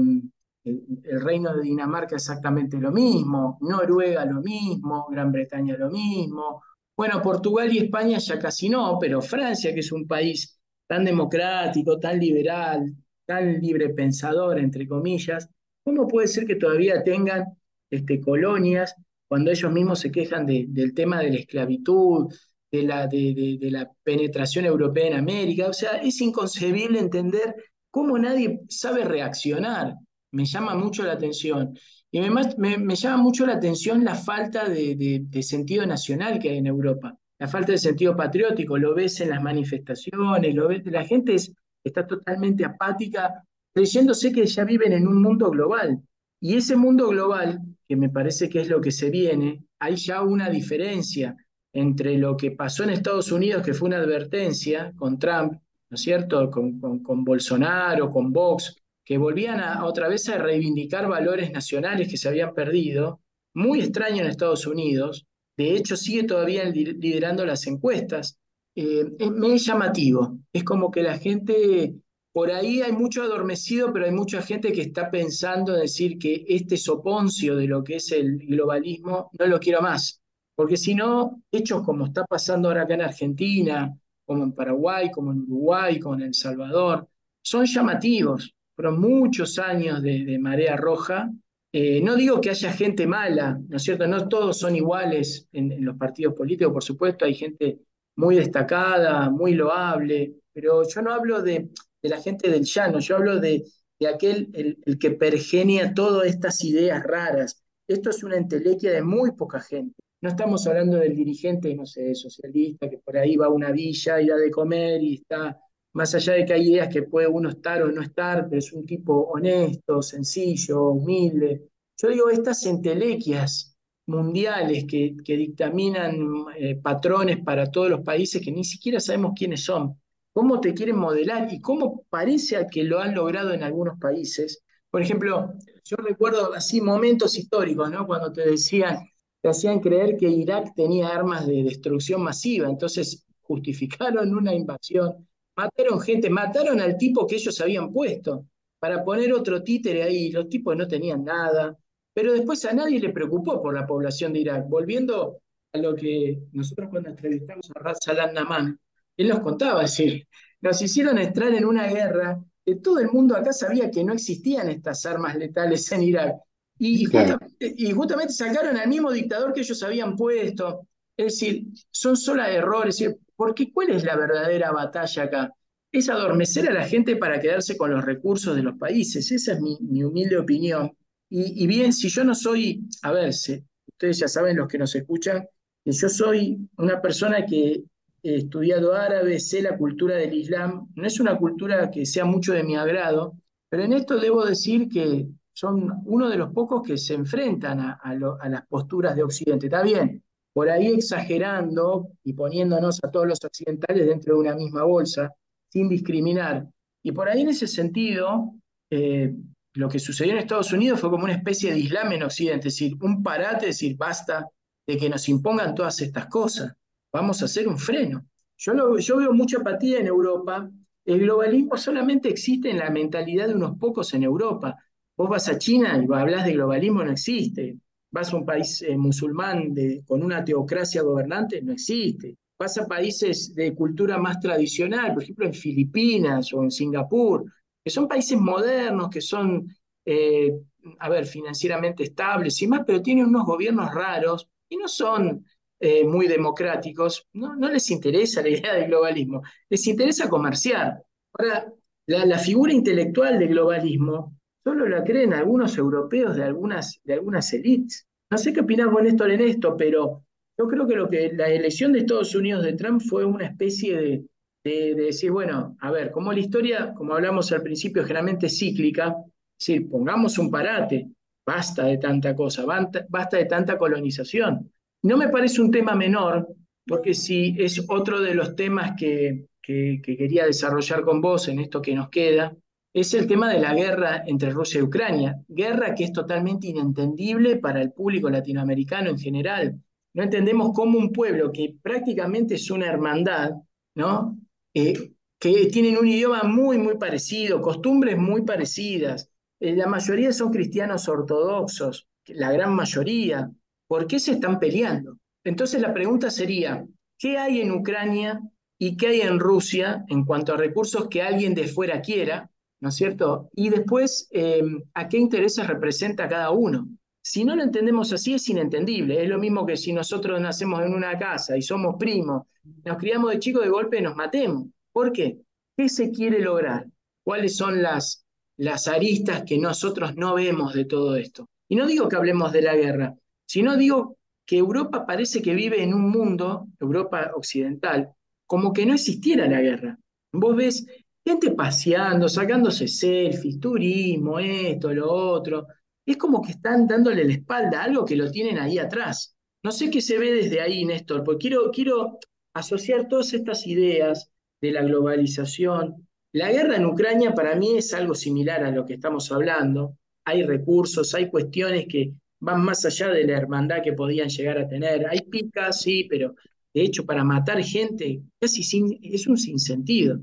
el, 0.63 0.83
el, 1.03 1.21
reino 1.21 1.55
de 1.55 1.61
Dinamarca 1.61 2.15
exactamente 2.15 2.79
lo 2.79 2.91
mismo, 2.91 3.59
Noruega 3.61 4.25
lo 4.25 4.41
mismo, 4.41 5.07
Gran 5.11 5.31
Bretaña 5.31 5.77
lo 5.77 5.91
mismo, 5.91 6.63
bueno, 6.97 7.21
Portugal 7.21 7.71
y 7.71 7.79
España 7.79 8.17
ya 8.17 8.39
casi 8.39 8.69
no, 8.69 8.97
pero 8.99 9.21
Francia, 9.21 9.73
que 9.73 9.81
es 9.81 9.91
un 9.91 10.07
país 10.07 10.59
tan 10.87 11.05
democrático, 11.05 11.99
tan 11.99 12.19
liberal, 12.19 12.95
tan 13.25 13.59
libre 13.59 13.89
pensador, 13.89 14.59
entre 14.59 14.87
comillas, 14.87 15.49
¿cómo 15.83 16.07
puede 16.07 16.27
ser 16.27 16.45
que 16.45 16.55
todavía 16.55 17.03
tengan 17.03 17.45
este, 17.89 18.19
colonias 18.19 18.95
cuando 19.27 19.51
ellos 19.51 19.71
mismos 19.71 19.99
se 19.99 20.11
quejan 20.11 20.45
de, 20.45 20.65
del 20.69 20.93
tema 20.93 21.19
de 21.21 21.31
la 21.31 21.39
esclavitud, 21.39 22.33
de 22.71 22.83
la, 22.83 23.07
de, 23.07 23.57
la 23.61 23.89
penetración 24.03 24.65
europea 24.65 25.07
en 25.07 25.15
América? 25.15 25.67
O 25.67 25.73
sea, 25.73 25.97
es 25.97 26.19
inconcebible 26.21 26.99
entender 26.99 27.55
cómo 27.89 28.17
nadie 28.17 28.61
sabe 28.69 29.03
reaccionar. 29.05 29.95
Me 30.31 30.45
llama 30.45 30.75
mucho 30.75 31.03
la 31.03 31.13
atención. 31.13 31.77
Y 32.11 32.19
me, 32.19 32.29
me, 32.57 32.77
me 32.77 32.95
llama 32.95 33.23
mucho 33.23 33.45
la 33.45 33.53
atención 33.53 34.03
la 34.03 34.15
falta 34.15 34.69
de, 34.69 35.25
sentido 35.41 35.85
nacional 35.85 36.39
que 36.39 36.49
hay 36.49 36.57
en 36.57 36.67
Europa, 36.67 37.17
la 37.39 37.47
falta 37.47 37.71
de 37.71 37.79
sentido 37.79 38.15
patriótico, 38.15 38.77
lo 38.77 38.93
ves 38.93 39.19
en 39.21 39.29
las 39.29 39.41
manifestaciones, 39.41 40.53
lo 40.53 40.67
ves, 40.67 40.83
la 40.85 41.05
gente 41.05 41.33
es, 41.33 41.51
está 41.83 42.05
totalmente 42.07 42.65
apática, 42.65 43.43
creyéndose 43.73 44.31
que 44.31 44.45
ya 44.45 44.63
viven 44.63 44.93
en 44.93 45.07
un 45.07 45.21
mundo 45.21 45.49
global. 45.49 46.01
Y 46.39 46.55
ese 46.55 46.75
mundo 46.75 47.07
global, 47.09 47.61
que 47.87 47.95
me 47.95 48.09
parece 48.09 48.49
que 48.49 48.61
es 48.61 48.69
lo 48.69 48.81
que 48.81 48.91
se 48.91 49.09
viene, 49.09 49.63
hay 49.79 49.95
ya 49.95 50.21
una 50.21 50.49
diferencia 50.49 51.35
entre 51.73 52.17
lo 52.17 52.37
que 52.37 52.51
pasó 52.51 52.83
en 52.83 52.91
Estados 52.91 53.31
Unidos, 53.31 53.63
que 53.63 53.73
fue 53.73 53.87
una 53.87 53.97
advertencia 53.97 54.93
con 54.95 55.17
Trump, 55.17 55.53
¿no 55.53 55.95
es 55.95 56.01
cierto?, 56.01 56.49
con, 56.51 56.79
con, 56.79 57.01
con 57.01 57.23
Bolsonaro, 57.23 58.11
con 58.11 58.31
Vox, 58.31 58.75
que 59.03 59.17
volvían 59.17 59.59
a, 59.59 59.85
otra 59.85 60.07
vez 60.07 60.29
a 60.29 60.37
reivindicar 60.37 61.07
valores 61.07 61.51
nacionales 61.51 62.07
que 62.07 62.17
se 62.17 62.29
habían 62.29 62.53
perdido, 62.53 63.21
muy 63.53 63.81
extraño 63.81 64.21
en 64.21 64.29
Estados 64.29 64.65
Unidos, 64.65 65.25
de 65.57 65.75
hecho 65.75 65.95
sigue 65.95 66.23
todavía 66.23 66.63
liderando 66.65 67.45
las 67.45 67.67
encuestas, 67.67 68.39
eh, 68.75 69.05
es, 69.19 69.29
es 69.29 69.65
llamativo, 69.65 70.39
es 70.51 70.63
como 70.63 70.89
que 70.91 71.03
la 71.03 71.17
gente, 71.17 71.95
por 72.31 72.51
ahí 72.51 72.81
hay 72.81 72.91
mucho 72.91 73.23
adormecido, 73.23 73.91
pero 73.93 74.05
hay 74.05 74.11
mucha 74.11 74.41
gente 74.41 74.71
que 74.71 74.81
está 74.81 75.11
pensando 75.11 75.73
en 75.75 75.81
decir 75.81 76.17
que 76.17 76.45
este 76.47 76.77
soponcio 76.77 77.55
de 77.55 77.67
lo 77.67 77.83
que 77.83 77.97
es 77.97 78.11
el 78.11 78.37
globalismo 78.39 79.29
no 79.37 79.45
lo 79.45 79.59
quiero 79.59 79.81
más, 79.81 80.21
porque 80.55 80.77
si 80.77 80.95
no, 80.95 81.41
hechos 81.51 81.83
como 81.83 82.05
está 82.05 82.25
pasando 82.25 82.67
ahora 82.67 82.83
acá 82.83 82.93
en 82.93 83.01
Argentina, 83.01 83.91
como 84.25 84.43
en 84.43 84.53
Paraguay, 84.53 85.11
como 85.11 85.31
en 85.31 85.41
Uruguay, 85.41 85.99
como 85.99 86.15
en 86.15 86.21
El 86.21 86.33
Salvador, 86.33 87.07
son 87.41 87.65
llamativos, 87.65 88.53
fueron 88.75 88.99
muchos 88.99 89.59
años 89.59 90.01
de, 90.01 90.37
marea 90.39 90.75
roja. 90.75 91.31
Eh, 91.71 92.01
no 92.01 92.15
digo 92.15 92.39
que 92.39 92.51
haya 92.51 92.71
gente 92.71 93.07
mala, 93.07 93.59
¿no 93.67 93.77
es 93.77 93.83
cierto? 93.83 94.07
No 94.07 94.27
todos 94.27 94.59
son 94.59 94.75
iguales 94.75 95.47
en, 95.51 95.83
los 95.83 95.97
partidos 95.97 96.35
políticos, 96.35 96.73
por 96.73 96.83
supuesto, 96.83 97.25
hay 97.25 97.33
gente 97.33 97.79
muy 98.15 98.35
destacada, 98.35 99.29
muy 99.29 99.53
loable, 99.53 100.35
pero 100.53 100.87
yo 100.87 101.01
no 101.01 101.13
hablo 101.13 101.41
de, 101.41 101.69
de 102.01 102.09
la 102.09 102.21
gente 102.21 102.49
del 102.49 102.63
llano, 102.63 102.99
yo 102.99 103.15
hablo 103.17 103.39
de, 103.39 103.63
de 103.99 104.07
aquel, 104.07 104.49
el, 104.53 104.77
el, 104.85 104.99
que 104.99 105.11
pergenia 105.11 105.93
todas 105.93 106.27
estas 106.27 106.63
ideas 106.63 107.03
raras. 107.03 107.63
Esto 107.87 108.09
es 108.09 108.23
una 108.23 108.37
entelequia 108.37 108.91
de 108.91 109.01
muy 109.03 109.31
poca 109.31 109.59
gente. 109.59 109.95
No 110.21 110.29
estamos 110.29 110.65
hablando 110.67 110.97
del 110.97 111.15
dirigente, 111.15 111.75
no 111.75 111.85
sé, 111.85 112.15
socialista, 112.15 112.89
que 112.89 112.99
por 112.99 113.17
ahí 113.17 113.35
va 113.35 113.47
a 113.47 113.49
una 113.49 113.71
villa 113.71 114.21
y 114.21 114.27
da 114.27 114.37
de 114.37 114.51
comer 114.51 115.01
y 115.01 115.15
está 115.15 115.59
más 115.93 116.15
allá 116.15 116.33
de 116.33 116.45
que 116.45 116.53
hay 116.53 116.71
ideas 116.71 116.89
que 116.89 117.03
puede 117.03 117.27
uno 117.27 117.49
estar 117.49 117.81
o 117.83 117.91
no 117.91 118.01
estar, 118.01 118.47
pero 118.49 118.59
es 118.59 118.71
un 118.73 118.85
tipo 118.85 119.13
honesto, 119.31 120.01
sencillo, 120.01 120.89
humilde. 120.91 121.69
Yo 121.97 122.09
digo, 122.09 122.29
estas 122.29 122.65
entelequias 122.65 123.72
mundiales 124.05 124.85
que, 124.85 125.15
dictaminan 125.25 126.45
eh, 126.57 126.75
patrones 126.75 127.43
para 127.43 127.71
todos 127.71 127.89
los 127.89 128.01
países 128.01 128.41
que 128.41 128.51
ni 128.51 128.63
siquiera 128.63 128.99
sabemos 128.99 129.33
quiénes 129.35 129.63
son, 129.63 129.99
cómo 130.33 130.59
te 130.59 130.73
quieren 130.73 130.97
modelar 130.97 131.51
y 131.51 131.61
cómo 131.61 132.03
parece 132.09 132.57
a 132.57 132.67
que 132.67 132.83
lo 132.83 132.99
han 132.99 133.15
logrado 133.15 133.53
en 133.53 133.63
algunos 133.63 133.99
países. 133.99 134.63
Por 134.89 135.01
ejemplo, 135.01 135.53
yo 135.85 135.97
recuerdo 135.97 136.53
así 136.53 136.81
momentos 136.81 137.37
históricos, 137.37 137.89
¿no? 137.89 138.05
Cuando 138.05 138.31
te 138.31 138.49
decían, 138.49 138.99
te 139.41 139.49
hacían 139.49 139.79
creer 139.79 140.17
que 140.17 140.29
Irak 140.29 140.73
tenía 140.75 141.09
armas 141.09 141.47
de 141.47 141.63
destrucción 141.63 142.21
masiva, 142.21 142.69
entonces 142.69 143.25
justificaron 143.41 144.35
una 144.35 144.53
invasión 144.53 145.27
mataron 145.55 145.99
gente, 146.01 146.29
mataron 146.29 146.79
al 146.79 146.97
tipo 146.97 147.27
que 147.27 147.35
ellos 147.35 147.59
habían 147.61 147.91
puesto 147.91 148.47
para 148.79 149.03
poner 149.03 149.31
otro 149.33 149.63
títere 149.63 150.03
ahí, 150.03 150.31
los 150.31 150.49
tipos 150.49 150.75
no 150.75 150.87
tenían 150.87 151.23
nada, 151.23 151.77
pero 152.13 152.33
después 152.33 152.63
a 152.65 152.73
nadie 152.73 152.99
le 152.99 153.09
preocupó 153.09 153.61
por 153.61 153.73
la 153.73 153.87
población 153.87 154.33
de 154.33 154.39
Irak. 154.39 154.67
Volviendo 154.67 155.39
a 155.71 155.77
lo 155.77 155.95
que 155.95 156.39
nosotros 156.51 156.89
cuando 156.89 157.09
entrevistamos 157.09 157.69
a 157.73 157.79
Raz 157.79 157.97
Salam 158.01 158.33
Naman, 158.33 158.79
él 159.17 159.27
nos 159.27 159.39
contaba, 159.39 159.83
es 159.83 159.91
decir, 159.91 160.27
nos 160.61 160.81
hicieron 160.81 161.17
entrar 161.17 161.53
en 161.53 161.65
una 161.65 161.87
guerra 161.87 162.43
que 162.65 162.75
todo 162.75 162.99
el 162.99 163.09
mundo 163.09 163.35
acá 163.35 163.51
sabía 163.51 163.91
que 163.91 164.03
no 164.03 164.13
existían 164.13 164.69
estas 164.69 165.05
armas 165.05 165.35
letales 165.35 165.91
en 165.91 166.03
Irak. 166.03 166.35
Y, 166.79 167.05
justamente, 167.05 167.73
y 167.77 167.91
justamente 167.91 168.33
sacaron 168.33 168.77
al 168.77 168.87
mismo 168.89 169.11
dictador 169.11 169.53
que 169.53 169.61
ellos 169.61 169.83
habían 169.83 170.15
puesto. 170.15 170.87
Es 171.15 171.39
decir, 171.39 171.67
son 171.91 172.17
solo 172.17 172.43
errores. 172.45 173.03
Porque 173.35 173.71
¿cuál 173.71 173.91
es 173.91 174.03
la 174.03 174.15
verdadera 174.15 174.71
batalla 174.71 175.23
acá? 175.23 175.53
Es 175.91 176.09
adormecer 176.09 176.69
a 176.69 176.73
la 176.73 176.85
gente 176.85 177.15
para 177.17 177.39
quedarse 177.39 177.77
con 177.77 177.91
los 177.91 178.03
recursos 178.03 178.55
de 178.55 178.63
los 178.63 178.77
países. 178.77 179.31
Esa 179.31 179.53
es 179.53 179.61
mi, 179.61 180.03
humilde 180.03 180.37
opinión. 180.37 180.91
Y, 181.35 181.65
bien, 181.65 181.91
si 181.91 182.09
yo 182.09 182.23
no 182.23 182.35
soy, 182.35 182.87
a 183.01 183.11
ver, 183.11 183.29
ustedes 183.29 184.19
ya 184.19 184.27
saben 184.27 184.55
los 184.55 184.67
que 184.67 184.77
nos 184.77 184.93
escuchan, 184.93 185.43
que 185.83 185.91
yo 185.91 186.07
soy 186.07 186.59
una 186.77 187.01
persona 187.01 187.43
que 187.43 187.83
he 188.21 188.35
estudiado 188.35 188.93
árabe, 188.93 189.39
sé 189.39 189.63
la 189.63 189.75
cultura 189.75 190.15
del 190.15 190.35
Islam, 190.35 190.89
no 190.93 191.07
es 191.07 191.19
una 191.19 191.35
cultura 191.35 191.89
que 191.89 192.05
sea 192.05 192.23
mucho 192.23 192.53
de 192.53 192.61
mi 192.61 192.75
agrado, 192.75 193.33
pero 193.67 193.81
en 193.81 193.93
esto 193.93 194.19
debo 194.19 194.45
decir 194.45 194.87
que 194.87 195.25
son 195.51 196.03
uno 196.05 196.29
de 196.29 196.37
los 196.37 196.53
pocos 196.53 196.83
que 196.85 196.99
se 196.99 197.15
enfrentan 197.15 197.79
a, 197.79 198.15
las 198.47 198.67
posturas 198.67 199.15
de 199.15 199.23
Occidente. 199.23 199.65
Está 199.65 199.81
bien, 199.81 200.23
por 200.53 200.69
ahí 200.69 200.85
exagerando 200.85 202.09
y 202.23 202.33
poniéndonos 202.33 202.99
a 203.03 203.09
todos 203.09 203.25
los 203.25 203.43
occidentales 203.43 204.05
dentro 204.05 204.35
de 204.35 204.39
una 204.39 204.53
misma 204.55 204.83
bolsa, 204.83 205.31
sin 205.69 205.89
discriminar. 205.89 206.67
Y 207.01 207.11
por 207.11 207.27
ahí 207.27 207.41
en 207.41 207.49
ese 207.49 207.65
sentido, 207.65 208.53
eh, 208.91 209.33
lo 209.73 209.89
que 209.89 209.99
sucedió 209.99 210.33
en 210.33 210.39
Estados 210.39 210.71
Unidos 210.71 210.99
fue 210.99 211.09
como 211.09 211.23
una 211.23 211.33
especie 211.33 211.71
de 211.71 211.79
Islam 211.79 212.11
en 212.11 212.23
Occidente, 212.23 212.67
es 212.67 212.75
decir, 212.75 212.95
un 213.01 213.23
parate, 213.23 213.69
es 213.69 213.77
decir, 213.77 213.97
basta 213.97 214.47
de 214.85 214.97
que 214.97 215.09
nos 215.09 215.27
impongan 215.29 215.73
todas 215.73 215.99
estas 216.01 216.27
cosas, 216.27 216.73
vamos 217.11 217.41
a 217.41 217.45
hacer 217.45 217.67
un 217.67 217.77
freno. 217.77 218.25
Yo, 218.57 218.97
yo 218.97 219.17
veo 219.17 219.33
mucha 219.33 219.57
apatía 219.57 219.99
en 219.99 220.07
Europa, 220.07 220.69
el 221.05 221.19
globalismo 221.19 221.77
solamente 221.77 222.29
existe 222.29 222.69
en 222.69 222.77
la 222.77 222.89
mentalidad 222.89 223.47
de 223.47 223.55
unos 223.55 223.77
pocos 223.77 224.13
en 224.13 224.23
Europa. 224.23 224.77
Vos 225.17 225.29
vas 225.29 225.49
a 225.49 225.57
China 225.57 226.01
y 226.01 226.13
hablas 226.13 226.45
de 226.45 226.53
globalismo, 226.53 227.03
no 227.03 227.11
existe. 227.11 227.77
Vas 228.11 228.31
a 228.31 228.37
un 228.37 228.45
país 228.45 228.81
eh, 228.83 228.95
musulmán 228.95 229.73
con 230.05 230.23
una 230.23 230.45
teocracia 230.45 231.01
gobernante, 231.01 231.61
no 231.61 231.73
existe. 231.73 232.37
Vas 232.57 232.77
a 232.77 232.87
países 232.87 233.53
de 233.53 233.73
cultura 233.73 234.17
más 234.17 234.39
tradicional, 234.39 235.13
por 235.13 235.23
ejemplo 235.23 235.45
en 235.45 235.53
Filipinas 235.53 236.53
o 236.53 236.63
en 236.63 236.71
Singapur, 236.71 237.43
que 237.83 237.89
son 237.89 238.07
países 238.07 238.39
modernos, 238.39 239.09
que 239.09 239.21
son, 239.21 239.67
eh, 240.05 240.53
a 240.99 241.09
ver, 241.09 241.25
financieramente 241.25 242.03
estables 242.03 242.61
y 242.61 242.67
más, 242.67 242.81
pero 242.85 243.01
tienen 243.01 243.25
unos 243.25 243.45
gobiernos 243.45 243.93
raros 243.93 244.47
y 244.69 244.77
no 244.77 244.87
son 244.87 245.45
eh, 245.79 246.05
muy 246.05 246.27
democráticos. 246.27 247.27
No, 247.33 247.55
no 247.55 247.69
les 247.69 247.89
interesa 247.91 248.41
la 248.41 248.49
idea 248.49 248.73
del 248.73 248.87
globalismo, 248.87 249.41
les 249.69 249.85
interesa 249.87 250.29
comerciar. 250.29 251.03
Ahora, 251.33 251.71
la, 252.07 252.25
la 252.25 252.37
figura 252.37 252.73
intelectual 252.73 253.39
del 253.39 253.49
globalismo 253.49 254.37
Solo 254.63 254.87
la 254.87 255.03
creen 255.03 255.33
algunos 255.33 255.77
europeos 255.77 256.37
de 256.37 256.43
algunas, 256.43 257.01
de 257.03 257.13
algunas 257.13 257.51
élites. 257.53 258.07
No 258.31 258.37
sé 258.37 258.53
qué 258.53 258.61
opinás 258.61 258.89
vos, 258.89 259.03
Néstor, 259.03 259.31
en 259.31 259.41
esto, 259.41 259.75
pero 259.75 260.23
yo 260.57 260.67
creo 260.67 260.87
que, 260.87 260.95
lo 260.95 261.09
que 261.09 261.33
la 261.33 261.49
elección 261.49 261.91
de 261.91 261.99
Estados 261.99 262.33
Unidos 262.33 262.63
de 262.63 262.73
Trump 262.73 263.01
fue 263.01 263.25
una 263.25 263.45
especie 263.45 263.97
de, 263.97 264.25
de, 264.63 264.95
decir, 264.95 265.31
bueno, 265.31 265.75
a 265.81 265.91
ver, 265.91 266.11
como 266.11 266.31
la 266.31 266.39
historia, 266.39 266.93
como 266.93 267.13
hablamos 267.13 267.51
al 267.51 267.61
principio, 267.61 268.03
generalmente 268.03 268.49
cíclica, 268.49 269.15
es 269.59 269.67
decir, 269.67 269.89
pongamos 269.89 270.37
un 270.37 270.49
parate, 270.49 271.09
basta 271.45 271.85
de 271.85 271.97
tanta 271.97 272.35
cosa, 272.35 272.65
basta 272.65 273.37
de 273.37 273.45
tanta 273.45 273.77
colonización. 273.77 274.71
No 275.03 275.17
me 275.17 275.29
parece 275.29 275.61
un 275.61 275.71
tema 275.71 275.95
menor, 275.95 276.47
porque 276.87 277.13
si 277.13 277.55
es 277.59 277.83
otro 277.89 278.21
de 278.21 278.35
los 278.35 278.55
temas 278.55 278.93
que, 278.97 279.47
que, 279.61 280.01
que 280.03 280.15
quería 280.15 280.45
desarrollar 280.45 281.03
con 281.03 281.21
vos 281.21 281.47
en 281.47 281.59
esto 281.59 281.81
que 281.81 281.95
nos 281.95 282.09
queda, 282.09 282.55
es 282.93 283.13
el 283.15 283.27
tema 283.27 283.51
de 283.51 283.59
la 283.59 283.73
guerra 283.73 284.23
entre 284.27 284.51
Rusia 284.51 284.79
y 284.79 284.83
Ucrania. 284.83 285.43
Guerra 285.47 285.95
que 285.95 286.03
es 286.05 286.13
totalmente 286.13 286.67
inentendible 286.67 287.57
para 287.57 287.81
el 287.81 287.91
público 287.91 288.29
latinoamericano 288.29 289.09
en 289.09 289.17
general. 289.17 289.81
No 290.13 290.23
entendemos 290.23 290.71
cómo 290.75 290.99
un 290.99 291.11
pueblo 291.11 291.51
que 291.51 291.75
prácticamente 291.81 292.55
es 292.55 292.69
una 292.69 292.85
hermandad, 292.85 293.53
¿no? 293.95 294.37
Eh, 294.73 295.11
que 295.39 295.65
tienen 295.67 295.97
un 295.97 296.07
idioma 296.07 296.43
muy, 296.43 296.77
muy 296.77 296.97
parecido, 296.97 297.61
costumbres 297.61 298.17
muy 298.17 298.43
parecidas. 298.43 299.29
Eh, 299.59 299.75
la 299.75 299.87
mayoría 299.87 300.31
son 300.31 300.51
cristianos 300.51 301.07
ortodoxos, 301.09 302.07
la 302.27 302.51
gran 302.51 302.73
mayoría. 302.73 303.51
¿Por 303.87 304.07
qué 304.07 304.19
se 304.19 304.33
están 304.33 304.59
peleando? 304.59 305.17
Entonces 305.43 305.81
la 305.81 305.93
pregunta 305.93 306.29
sería, 306.29 306.85
¿qué 307.17 307.37
hay 307.37 307.61
en 307.61 307.71
Ucrania 307.71 308.41
y 308.79 308.95
qué 308.95 309.07
hay 309.07 309.21
en 309.21 309.39
Rusia 309.39 310.05
en 310.07 310.23
cuanto 310.23 310.53
a 310.53 310.57
recursos 310.57 311.07
que 311.09 311.21
alguien 311.21 311.53
de 311.53 311.67
fuera 311.67 312.01
quiera 312.01 312.49
¿no 312.83 312.89
es 312.89 312.95
cierto? 312.95 313.49
Y 313.55 313.69
después, 313.69 314.27
em, 314.31 314.83
¿a 314.93 315.07
qué 315.07 315.17
intereses 315.17 315.65
representa 315.65 316.27
cada 316.27 316.51
uno? 316.51 316.89
Si 317.25 317.45
no 317.45 317.55
lo 317.55 317.63
entendemos 317.63 318.11
así, 318.11 318.33
es 318.33 318.49
inentendible. 318.49 319.23
Es 319.23 319.29
lo 319.29 319.39
mismo 319.39 319.65
que 319.65 319.77
si 319.77 319.93
nosotros 319.93 320.41
nacemos 320.41 320.83
en 320.83 320.93
una 320.93 321.17
casa 321.17 321.57
y 321.57 321.61
somos 321.61 321.95
primos, 321.97 322.43
nos 322.83 322.97
criamos 322.97 323.31
de 323.31 323.39
chico 323.39 323.61
de 323.61 323.69
golpe 323.69 324.01
nos 324.01 324.15
matemos. 324.15 324.67
¿Por 324.91 325.13
qué? 325.13 325.37
¿Qué 325.75 325.87
se 325.87 326.11
quiere 326.11 326.41
lograr? 326.41 326.85
¿Cuáles 327.23 327.55
son 327.55 327.81
las, 327.81 328.25
las 328.57 328.89
aristas 328.89 329.43
que 329.43 329.57
nosotros 329.57 330.15
no 330.17 330.35
vemos 330.35 330.73
de 330.73 330.83
todo 330.83 331.15
esto? 331.15 331.47
Y 331.69 331.77
no 331.77 331.87
digo 331.87 332.09
que 332.09 332.17
hablemos 332.17 332.51
de 332.51 332.61
la 332.61 332.75
guerra, 332.75 333.15
sino 333.45 333.77
digo 333.77 334.17
que 334.45 334.57
Europa 334.57 335.05
parece 335.05 335.41
que 335.41 335.55
vive 335.55 335.81
en 335.81 335.93
un 335.93 336.09
mundo, 336.09 336.67
Europa 336.77 337.31
occidental, 337.35 338.09
como 338.45 338.73
que 338.73 338.85
no 338.85 338.95
existiera 338.95 339.47
la 339.47 339.61
guerra. 339.61 339.97
Vos 340.33 340.57
ves 340.57 340.85
gente 341.25 341.51
paseando, 341.51 342.27
sacándose 342.27 342.89
selfies, 342.89 343.61
turismo, 343.61 344.39
esto, 344.39 344.93
lo 344.93 345.09
otro. 345.09 345.67
Es 346.05 346.17
como 346.17 346.41
que 346.41 346.51
están 346.51 346.87
dándole 346.87 347.23
la 347.23 347.33
espalda 347.33 347.81
a 347.81 347.83
algo 347.85 348.05
que 348.05 348.15
lo 348.15 348.29
tienen 348.29 348.59
ahí 348.59 348.77
atrás. 348.77 349.35
No 349.63 349.71
sé 349.71 349.89
qué 349.89 350.01
se 350.01 350.17
ve 350.17 350.33
desde 350.33 350.59
ahí, 350.59 350.83
Néstor, 350.83 351.23
porque 351.23 351.47
quiero, 351.47 351.71
quiero 351.71 352.19
asociar 352.53 353.07
todas 353.07 353.33
estas 353.33 353.65
ideas 353.65 354.29
de 354.61 354.71
la 354.71 354.83
globalización. 354.83 356.07
La 356.33 356.51
guerra 356.51 356.75
en 356.75 356.85
Ucrania 356.85 357.33
para 357.33 357.55
mí 357.55 357.77
es 357.77 357.93
algo 357.93 358.15
similar 358.15 358.63
a 358.63 358.71
lo 358.71 358.85
que 358.85 358.95
estamos 358.95 359.31
hablando. 359.31 359.97
Hay 360.25 360.43
recursos, 360.43 361.13
hay 361.13 361.29
cuestiones 361.29 361.85
que 361.87 362.13
van 362.41 362.63
más 362.63 362.83
allá 362.85 363.09
de 363.09 363.25
la 363.25 363.37
hermandad 363.37 363.81
que 363.81 363.93
podían 363.93 364.27
llegar 364.27 364.57
a 364.57 364.67
tener. 364.67 365.07
Hay 365.07 365.21
picas, 365.21 365.81
sí, 365.81 366.05
pero 366.09 366.35
de 366.73 366.81
hecho 366.81 367.05
para 367.05 367.23
matar 367.23 367.63
gente 367.63 368.21
casi 368.39 368.63
sin, 368.63 368.99
es 369.01 369.27
un 369.27 369.37
sinsentido. 369.37 370.19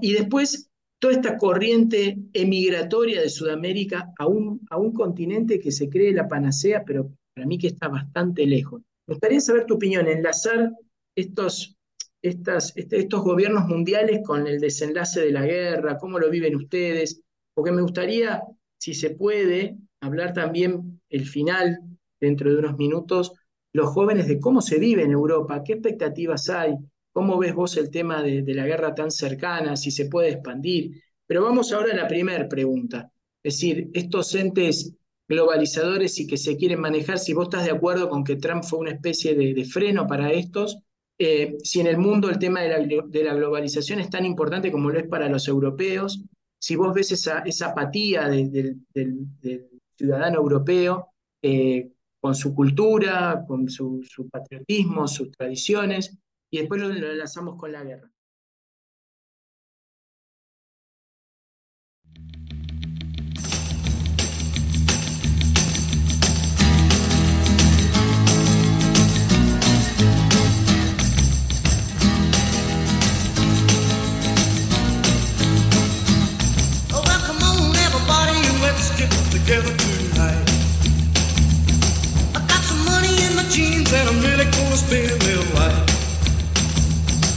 Y 0.00 0.12
después 0.12 0.69
toda 1.00 1.14
esta 1.14 1.38
corriente 1.38 2.18
emigratoria 2.34 3.22
de 3.22 3.30
Sudamérica 3.30 4.12
a 4.18 4.26
un, 4.26 4.60
continente 4.92 5.58
que 5.58 5.72
se 5.72 5.88
cree 5.88 6.12
la 6.12 6.28
panacea, 6.28 6.84
pero 6.84 7.10
para 7.34 7.46
mí 7.46 7.58
que 7.58 7.68
está 7.68 7.88
bastante 7.88 8.46
lejos. 8.46 8.82
Me 9.06 9.14
gustaría 9.14 9.40
saber 9.40 9.64
tu 9.64 9.74
opinión, 9.74 10.06
enlazar 10.06 10.70
estos, 11.16 11.74
este, 12.22 12.58
estos 12.98 13.22
gobiernos 13.22 13.66
mundiales 13.66 14.20
con 14.24 14.46
el 14.46 14.60
desenlace 14.60 15.20
de 15.20 15.32
la 15.32 15.46
guerra, 15.46 15.96
cómo 15.96 16.18
lo 16.18 16.28
viven 16.28 16.54
ustedes, 16.54 17.22
porque 17.54 17.72
me 17.72 17.82
gustaría, 17.82 18.42
si 18.78 18.92
se 18.92 19.10
puede, 19.10 19.76
hablar 20.02 20.34
también 20.34 21.00
el 21.08 21.26
final, 21.26 21.78
dentro 22.20 22.52
de 22.52 22.58
unos 22.58 22.76
minutos, 22.76 23.32
los 23.72 23.88
jóvenes 23.88 24.28
de 24.28 24.38
cómo 24.38 24.60
se 24.60 24.78
vive 24.78 25.02
en 25.02 25.12
Europa, 25.12 25.62
qué 25.64 25.74
expectativas 25.74 26.50
hay, 26.50 26.74
¿Cómo 27.12 27.38
ves 27.38 27.54
vos 27.54 27.76
el 27.76 27.90
tema 27.90 28.22
de, 28.22 28.42
la 28.54 28.66
guerra 28.66 28.94
tan 28.94 29.10
cercana, 29.10 29.76
si 29.76 29.90
se 29.90 30.06
puede 30.06 30.30
expandir? 30.30 31.02
Pero 31.26 31.42
vamos 31.42 31.72
ahora 31.72 31.92
a 31.92 31.96
la 31.96 32.08
primera 32.08 32.48
pregunta. 32.48 33.10
Es 33.42 33.54
decir, 33.54 33.90
estos 33.94 34.34
entes 34.34 34.94
globalizadores 35.28 36.18
y 36.20 36.26
que 36.26 36.36
se 36.36 36.56
quieren 36.56 36.80
manejar, 36.80 37.18
si 37.18 37.32
vos 37.32 37.46
estás 37.46 37.64
de 37.64 37.72
acuerdo 37.72 38.08
con 38.08 38.24
que 38.24 38.36
Trump 38.36 38.64
fue 38.64 38.80
una 38.80 38.90
especie 38.90 39.34
de, 39.34 39.64
freno 39.64 40.06
para 40.06 40.32
estos, 40.32 40.78
eh, 41.18 41.56
si 41.62 41.80
en 41.80 41.86
el 41.86 41.98
mundo 41.98 42.28
el 42.30 42.38
tema 42.38 42.62
de 42.62 43.24
la, 43.24 43.34
globalización 43.34 44.00
es 44.00 44.10
tan 44.10 44.24
importante 44.24 44.72
como 44.72 44.90
lo 44.90 44.98
es 44.98 45.06
para 45.06 45.28
los 45.28 45.46
europeos, 45.48 46.24
si 46.58 46.76
vos 46.76 46.94
ves 46.94 47.12
esa, 47.12 47.44
apatía 47.64 48.28
del 48.28 48.76
ciudadano 49.96 50.38
europeo 50.38 51.08
eh, 51.42 51.90
con 52.20 52.34
su 52.34 52.54
cultura, 52.54 53.44
con 53.46 53.68
su 53.68 54.02
patriotismo, 54.30 55.08
sus 55.08 55.30
tradiciones, 55.30 56.18
y 56.50 56.58
después 56.58 56.80
lo, 56.80 56.90
enlazamos 56.90 57.56
con 57.56 57.72
la 57.72 57.84
guerra. 57.84 58.10
Oh, 76.92 77.04
together 79.30 79.76
tonight. 79.76 80.50
I 82.34 82.40
got 82.46 82.62
some 82.64 82.84
money 82.84 83.22
in 83.24 83.36
my 83.36 83.44
jeans 83.44 83.92
and 83.92 84.08
I'm 84.08 84.20
really 84.22 84.44
gonna 84.50 84.76
spend 84.76 85.22
it 85.22 85.54
right. 85.54 85.89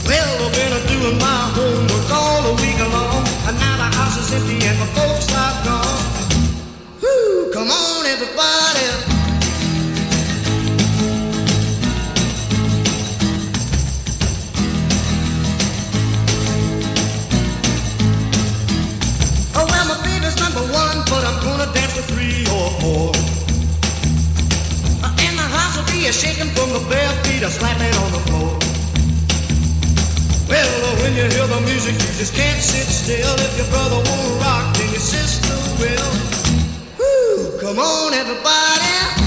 Well, 0.06 0.44
I've 0.44 0.52
been 0.52 0.86
doing 0.86 1.18
my 1.18 1.50
homework 1.56 2.10
all 2.12 2.42
the 2.42 2.62
week 2.62 2.78
long, 2.78 3.24
and 3.48 3.56
now 3.58 3.76
the 3.78 3.96
house 3.96 4.18
is 4.18 4.32
empty 4.34 4.60
and 4.66 4.78
my 4.78 4.86
folks 4.92 5.32
are 5.32 5.64
gone. 5.64 6.02
Whoo, 7.00 7.50
come 7.52 7.70
on, 7.70 8.04
everybody. 8.04 8.86
Oh, 19.56 19.66
well, 19.70 19.86
my 19.88 19.96
number 20.40 20.72
one, 20.72 20.98
but 21.08 21.24
I'm 21.24 21.40
gonna 21.42 21.72
dance 21.72 21.96
three 22.12 22.44
or 22.52 22.70
four. 22.80 23.08
Uh, 25.02 25.16
and 25.24 25.38
the 25.38 25.48
house 25.56 25.76
will 25.78 25.90
be 25.90 26.08
a 26.08 26.12
shaking 26.12 26.50
from 26.52 26.70
the 26.74 26.84
bare 26.90 27.10
feet 27.24 27.42
are 27.42 27.50
slapping 27.50 27.94
on 28.04 28.12
the 28.12 28.20
floor. 28.28 28.53
Well, 30.54 30.96
when 31.02 31.14
you 31.14 31.22
hear 31.34 31.48
the 31.48 31.60
music, 31.62 31.94
you 31.94 32.14
just 32.14 32.32
can't 32.32 32.62
sit 32.62 32.86
still. 32.86 33.34
If 33.40 33.56
your 33.58 33.66
brother 33.74 33.96
won't 33.96 34.40
rock, 34.40 34.76
then 34.76 34.88
your 34.90 35.00
sister 35.00 35.50
will. 35.82 36.12
Woo! 36.96 37.58
Come 37.58 37.80
on, 37.80 38.14
everybody. 38.14 39.23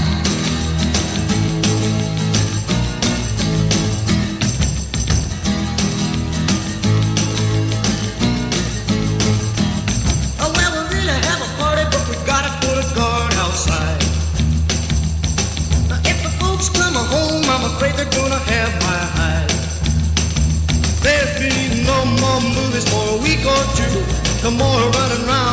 For 22.86 23.02
a 23.14 23.22
week 23.22 23.44
or 23.46 23.64
two. 23.74 23.98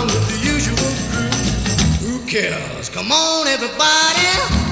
With 0.05 0.28
the 0.30 0.39
usual 0.43 0.78
crew. 1.11 1.30
Who 2.05 2.26
cares? 2.28 2.89
Come 2.89 3.11
on, 3.11 3.47
everybody. 3.47 4.65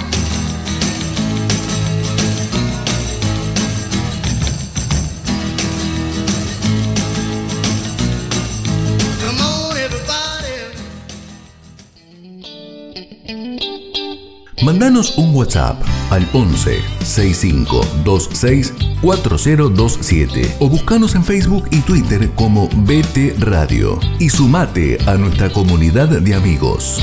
Mandanos 14.64 15.18
un 15.18 15.36
WhatsApp 15.36 15.82
al 16.10 16.26
11 16.32 16.82
6526 17.04 18.93
4027 19.04 20.56
o 20.62 20.70
buscanos 20.70 21.14
en 21.16 21.26
Facebook 21.26 21.66
y 21.72 21.82
Twitter 21.82 22.30
como 22.36 22.70
BT 22.70 23.36
Radio 23.40 24.00
y 24.18 24.30
sumate 24.30 24.98
a 25.06 25.16
nuestra 25.18 25.50
comunidad 25.52 26.08
de 26.08 26.34
amigos. 26.34 27.00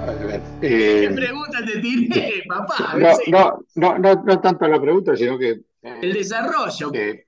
A 0.00 0.12
ver, 0.12 0.40
¿Qué 0.62 1.04
eh, 1.04 1.10
pregunta 1.10 1.58
te 1.66 1.80
tiré, 1.80 2.42
papá? 2.48 2.94
No, 2.96 3.10
no, 3.28 3.58
no, 3.74 3.98
no, 3.98 4.22
no 4.24 4.40
tanto 4.40 4.66
la 4.66 4.80
pregunta, 4.80 5.14
sino 5.18 5.38
que, 5.38 5.50
eh, 5.50 5.98
El 6.00 6.14
desarrollo. 6.14 6.90
que 6.90 7.26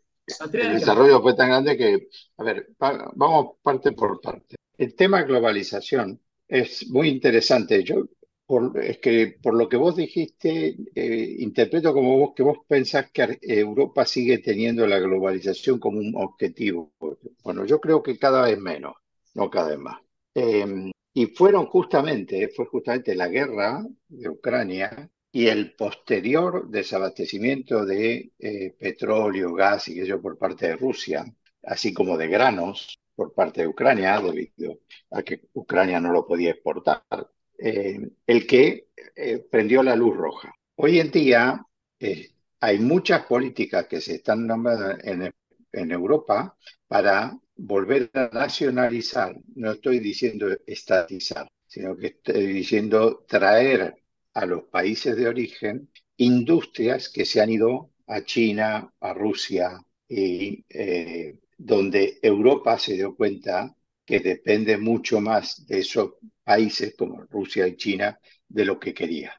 el 0.55 0.73
desarrollo 0.73 1.21
fue 1.21 1.35
tan 1.35 1.49
grande 1.51 1.77
que, 1.77 2.09
a 2.39 2.43
ver, 2.43 2.69
va- 2.83 3.11
vamos 3.15 3.57
parte 3.63 3.93
por 3.93 4.19
parte. 4.23 4.57
El 4.79 4.95
tema 4.95 5.23
globalización 5.25 6.19
es 6.49 6.89
muy 6.89 7.09
interesante. 7.11 7.85
Yo, 7.85 8.07
por, 8.49 8.83
es 8.83 8.99
que 8.99 9.37
por 9.43 9.55
lo 9.55 9.69
que 9.69 9.77
vos 9.77 9.95
dijiste, 9.95 10.75
eh, 10.95 11.37
interpreto 11.41 11.93
como 11.93 12.19
vos 12.19 12.33
que 12.35 12.43
vos 12.43 12.61
pensás 12.67 13.11
que 13.13 13.39
Europa 13.43 14.07
sigue 14.07 14.39
teniendo 14.39 14.87
la 14.87 14.99
globalización 14.99 15.79
como 15.79 15.99
un 15.99 16.15
objetivo. 16.17 16.95
Bueno, 17.45 17.67
yo 17.67 17.79
creo 17.79 18.03
que 18.03 18.19
cada 18.19 18.43
vez 18.43 18.59
menos, 18.59 18.95
no 19.35 19.51
cada 19.51 19.69
vez 19.69 19.79
más. 19.79 20.01
Eh, 20.35 20.91
y 21.13 21.27
fueron 21.27 21.67
justamente, 21.67 22.49
fue 22.49 22.65
justamente 22.67 23.15
la 23.15 23.29
guerra 23.29 23.85
de 24.09 24.31
Ucrania 24.31 25.11
y 25.31 25.49
el 25.49 25.75
posterior 25.75 26.71
desabastecimiento 26.71 27.85
de 27.85 28.33
eh, 28.39 28.75
petróleo, 28.79 29.53
gas 29.53 29.89
y 29.89 30.07
yo 30.07 30.23
por 30.23 30.39
parte 30.39 30.69
de 30.69 30.77
Rusia, 30.77 31.27
así 31.65 31.93
como 31.93 32.17
de 32.17 32.29
granos 32.29 32.99
por 33.15 33.35
parte 33.35 33.61
de 33.61 33.69
Ucrania, 33.69 34.19
debido 34.23 34.79
a 35.11 35.23
que 35.23 35.43
Ucrania 35.53 36.01
no 36.01 36.13
lo 36.13 36.27
podía 36.27 36.53
exportar, 36.53 37.05
eh, 37.59 37.99
el 38.25 38.47
que 38.47 38.87
eh, 39.17 39.39
prendió 39.51 39.83
la 39.83 39.97
luz 39.97 40.17
roja. 40.17 40.55
Hoy 40.77 41.01
en 41.01 41.11
día 41.11 41.61
eh, 41.99 42.29
hay 42.61 42.79
muchas 42.79 43.27
políticas 43.27 43.87
que 43.89 44.01
se 44.01 44.17
están 44.17 44.47
nombrando 44.47 44.97
en, 45.03 45.33
Europa 45.73 46.57
para 46.87 47.39
volver 47.57 48.11
a 48.15 48.31
nacionalizar, 48.33 49.37
no 49.55 49.73
estoy 49.73 50.01
diciendo 50.01 50.49
estatizar, 50.67 51.47
sino 51.67 51.97
que 51.97 52.07
estoy 52.07 52.47
diciendo 52.47 53.25
traer 53.29 53.95
a 54.35 54.47
los 54.47 54.65
países 54.65 55.15
de 55.17 55.29
origen 55.29 55.91
industrias 56.17 57.11
que 57.11 57.25
se 57.25 57.41
han 57.41 57.51
ido 57.51 57.91
a 58.07 58.23
China, 58.23 58.93
a 59.01 59.13
Rusia, 59.13 59.79
y 60.09 60.65
donde 61.59 62.19
Europa 62.23 62.79
se 62.79 62.95
dio 62.95 63.15
cuenta 63.15 63.77
que 64.05 64.21
depende 64.21 64.79
mucho 64.79 65.21
más 65.21 65.67
de 65.67 65.81
esos 65.81 66.15
países 66.49 66.95
como 66.97 67.23
Rusia 67.25 67.67
y 67.69 67.77
China 67.77 68.19
de 68.49 68.65
lo 68.65 68.79
que 68.81 68.95
quería. 68.95 69.33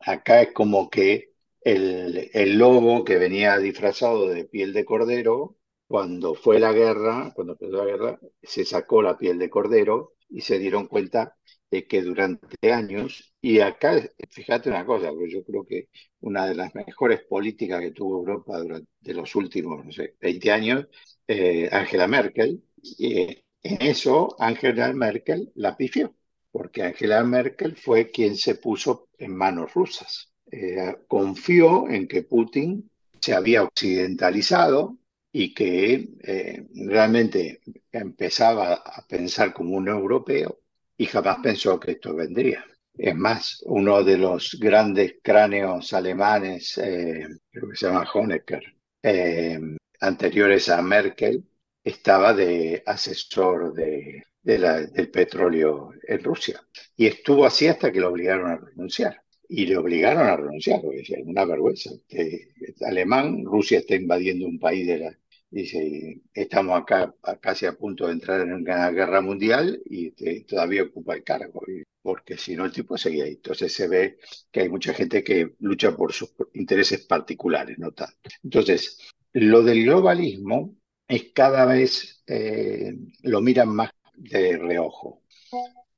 Acá 0.00 0.42
es 0.42 0.52
como 0.52 0.90
que 0.90 1.30
el, 1.62 2.30
el 2.32 2.58
lobo 2.58 3.04
que 3.04 3.16
venía 3.18 3.58
disfrazado 3.58 4.28
de 4.28 4.44
piel 4.44 4.72
de 4.72 4.84
cordero, 4.84 5.56
cuando 5.86 6.34
fue 6.34 6.58
la 6.60 6.72
guerra, 6.72 7.32
cuando 7.34 7.52
empezó 7.54 7.76
la 7.76 7.84
guerra, 7.84 8.18
se 8.42 8.64
sacó 8.64 9.02
la 9.02 9.16
piel 9.18 9.38
de 9.38 9.50
cordero 9.50 10.14
y 10.28 10.40
se 10.40 10.58
dieron 10.58 10.86
cuenta 10.88 11.36
de 11.70 11.86
que 11.86 12.02
durante 12.02 12.72
años, 12.72 13.34
y 13.40 13.60
acá, 13.60 14.00
fíjate 14.30 14.68
una 14.70 14.84
cosa, 14.86 15.10
porque 15.10 15.30
yo 15.30 15.44
creo 15.44 15.64
que 15.66 15.88
una 16.20 16.46
de 16.46 16.54
las 16.54 16.74
mejores 16.74 17.22
políticas 17.24 17.80
que 17.80 17.90
tuvo 17.92 18.18
Europa 18.20 18.58
durante 18.58 19.14
los 19.14 19.34
últimos, 19.34 19.84
no 19.84 19.92
sé, 19.92 20.14
20 20.20 20.50
años, 20.52 20.86
eh, 21.26 21.68
Angela 21.72 22.06
Merkel, 22.06 22.62
eh, 22.98 23.42
en 23.62 23.82
eso 23.82 24.36
Angela 24.38 24.92
Merkel 24.92 25.50
la 25.54 25.76
pifió, 25.76 26.14
porque 26.54 26.84
Angela 26.84 27.24
Merkel 27.24 27.74
fue 27.76 28.12
quien 28.12 28.36
se 28.36 28.54
puso 28.54 29.08
en 29.18 29.34
manos 29.34 29.74
rusas. 29.74 30.32
Eh, 30.52 30.98
confió 31.08 31.88
en 31.88 32.06
que 32.06 32.22
Putin 32.22 32.88
se 33.20 33.34
había 33.34 33.64
occidentalizado 33.64 34.96
y 35.32 35.52
que 35.52 36.10
eh, 36.22 36.64
realmente 36.86 37.60
empezaba 37.90 38.74
a 38.74 39.04
pensar 39.08 39.52
como 39.52 39.76
un 39.76 39.88
europeo 39.88 40.60
y 40.96 41.06
jamás 41.06 41.38
pensó 41.42 41.80
que 41.80 41.90
esto 41.90 42.14
vendría. 42.14 42.64
Es 42.96 43.16
más, 43.16 43.60
uno 43.66 44.04
de 44.04 44.16
los 44.16 44.56
grandes 44.60 45.16
cráneos 45.24 45.92
alemanes, 45.92 46.78
eh, 46.78 47.26
creo 47.50 47.68
que 47.68 47.76
se 47.76 47.86
llama 47.88 48.08
Honecker, 48.14 48.62
eh, 49.02 49.58
anteriores 49.98 50.68
a 50.68 50.80
Merkel, 50.82 51.44
estaba 51.82 52.32
de 52.32 52.80
asesor 52.86 53.74
de, 53.74 54.22
de 54.44 54.58
la, 54.58 54.82
del 54.82 55.10
petróleo 55.10 55.90
en 56.06 56.22
Rusia. 56.22 56.60
Y 56.96 57.06
estuvo 57.06 57.44
así 57.44 57.66
hasta 57.66 57.90
que 57.90 58.00
lo 58.00 58.10
obligaron 58.10 58.50
a 58.50 58.56
renunciar. 58.56 59.20
Y 59.48 59.66
le 59.66 59.76
obligaron 59.76 60.26
a 60.26 60.36
renunciar, 60.36 60.80
porque 60.80 60.98
decía, 60.98 61.18
una 61.24 61.44
vergüenza. 61.44 61.90
Que 62.08 62.48
alemán, 62.86 63.44
Rusia 63.44 63.78
está 63.78 63.94
invadiendo 63.96 64.46
un 64.46 64.58
país 64.58 64.86
de 64.86 64.98
la, 64.98 65.18
Dice, 65.54 66.20
estamos 66.34 66.76
acá 66.76 67.14
casi 67.40 67.64
a 67.66 67.74
punto 67.74 68.08
de 68.08 68.14
entrar 68.14 68.40
en 68.40 68.54
una 68.54 68.90
guerra 68.90 69.20
mundial 69.20 69.80
y 69.84 70.10
todavía 70.40 70.82
ocupa 70.82 71.14
el 71.14 71.22
cargo, 71.22 71.62
porque 72.02 72.36
si 72.36 72.56
no 72.56 72.64
el 72.64 72.72
tipo 72.72 72.98
seguía 72.98 73.22
ahí. 73.22 73.34
Entonces 73.34 73.72
se 73.72 73.86
ve 73.86 74.18
que 74.50 74.62
hay 74.62 74.68
mucha 74.68 74.92
gente 74.92 75.22
que 75.22 75.54
lucha 75.60 75.96
por 75.96 76.12
sus 76.12 76.34
intereses 76.54 77.06
particulares, 77.06 77.78
no 77.78 77.92
tanto. 77.92 78.16
Entonces, 78.42 78.98
lo 79.32 79.62
del 79.62 79.84
globalismo 79.84 80.76
es 81.06 81.30
cada 81.32 81.66
vez, 81.66 82.24
eh, 82.26 82.92
lo 83.22 83.40
miran 83.40 83.68
más 83.68 83.92
de 84.16 84.56
reojo. 84.58 85.22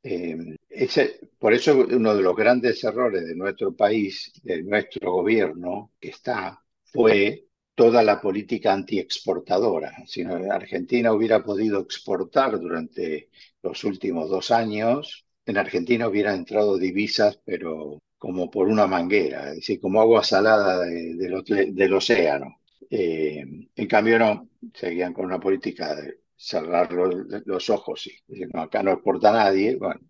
Eh, 0.03 0.37
ese- 0.69 1.21
por 1.39 1.53
eso 1.53 1.77
uno 1.79 2.15
de 2.15 2.23
los 2.23 2.37
grandes 2.37 2.83
errores 2.85 3.27
de 3.27 3.35
nuestro 3.35 3.75
país, 3.75 4.33
de 4.43 4.63
nuestro 4.63 5.13
gobierno 5.13 5.93
que 6.01 6.11
está, 6.11 6.63
fue 6.93 7.47
toda 7.75 8.03
la 8.03 8.21
política 8.21 8.73
antiexportadora. 8.73 9.93
Si 10.07 10.23
Argentina 10.23 11.13
hubiera 11.13 11.43
podido 11.45 11.81
exportar 11.81 12.59
durante 12.61 13.31
los 13.63 13.85
últimos 13.85 14.31
dos 14.31 14.51
años, 14.51 15.27
en 15.45 15.59
Argentina 15.59 16.09
hubieran 16.09 16.37
entrado 16.37 16.79
divisas, 16.79 17.39
pero 17.45 17.99
como 18.19 18.51
por 18.51 18.69
una 18.69 18.87
manguera, 18.87 19.51
es 19.51 19.57
decir, 19.57 19.81
como 19.81 20.01
agua 20.01 20.25
salada 20.25 20.81
de- 20.85 21.17
otle- 21.35 21.73
del 21.73 21.93
océano. 21.95 22.61
Eh, 22.91 23.45
en 23.75 23.87
cambio, 23.89 24.19
no, 24.19 24.49
seguían 24.75 25.13
con 25.13 25.27
una 25.27 25.41
política 25.41 25.95
de 25.95 26.21
cerrar 26.37 26.93
los, 26.93 27.15
los 27.47 27.71
ojos 27.71 28.07
y 28.07 28.13
decir, 28.27 28.49
no, 28.55 28.63
acá 28.63 28.83
no 28.83 28.93
exporta 28.93 29.33
nadie. 29.33 29.77
Bueno. 29.77 30.01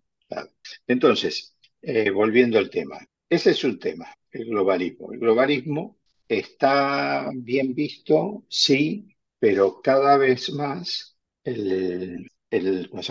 Entonces, 0.87 1.57
eh, 1.83 2.11
volviendo 2.11 2.59
al 2.59 2.71
tema, 2.71 2.99
ese 3.29 3.51
es 3.53 3.65
un 3.65 3.79
tema, 3.79 4.07
el 4.31 4.47
globalismo. 4.47 5.13
El 5.13 5.21
globalismo 5.21 5.99
está 6.29 7.31
bien 7.35 7.75
visto, 7.75 8.45
sí, 8.49 9.09
pero 9.39 9.81
cada 9.83 10.17
vez 10.19 10.51
más 10.53 11.17
el, 11.45 12.27
el- 12.51 12.89
¿cómo 12.91 13.03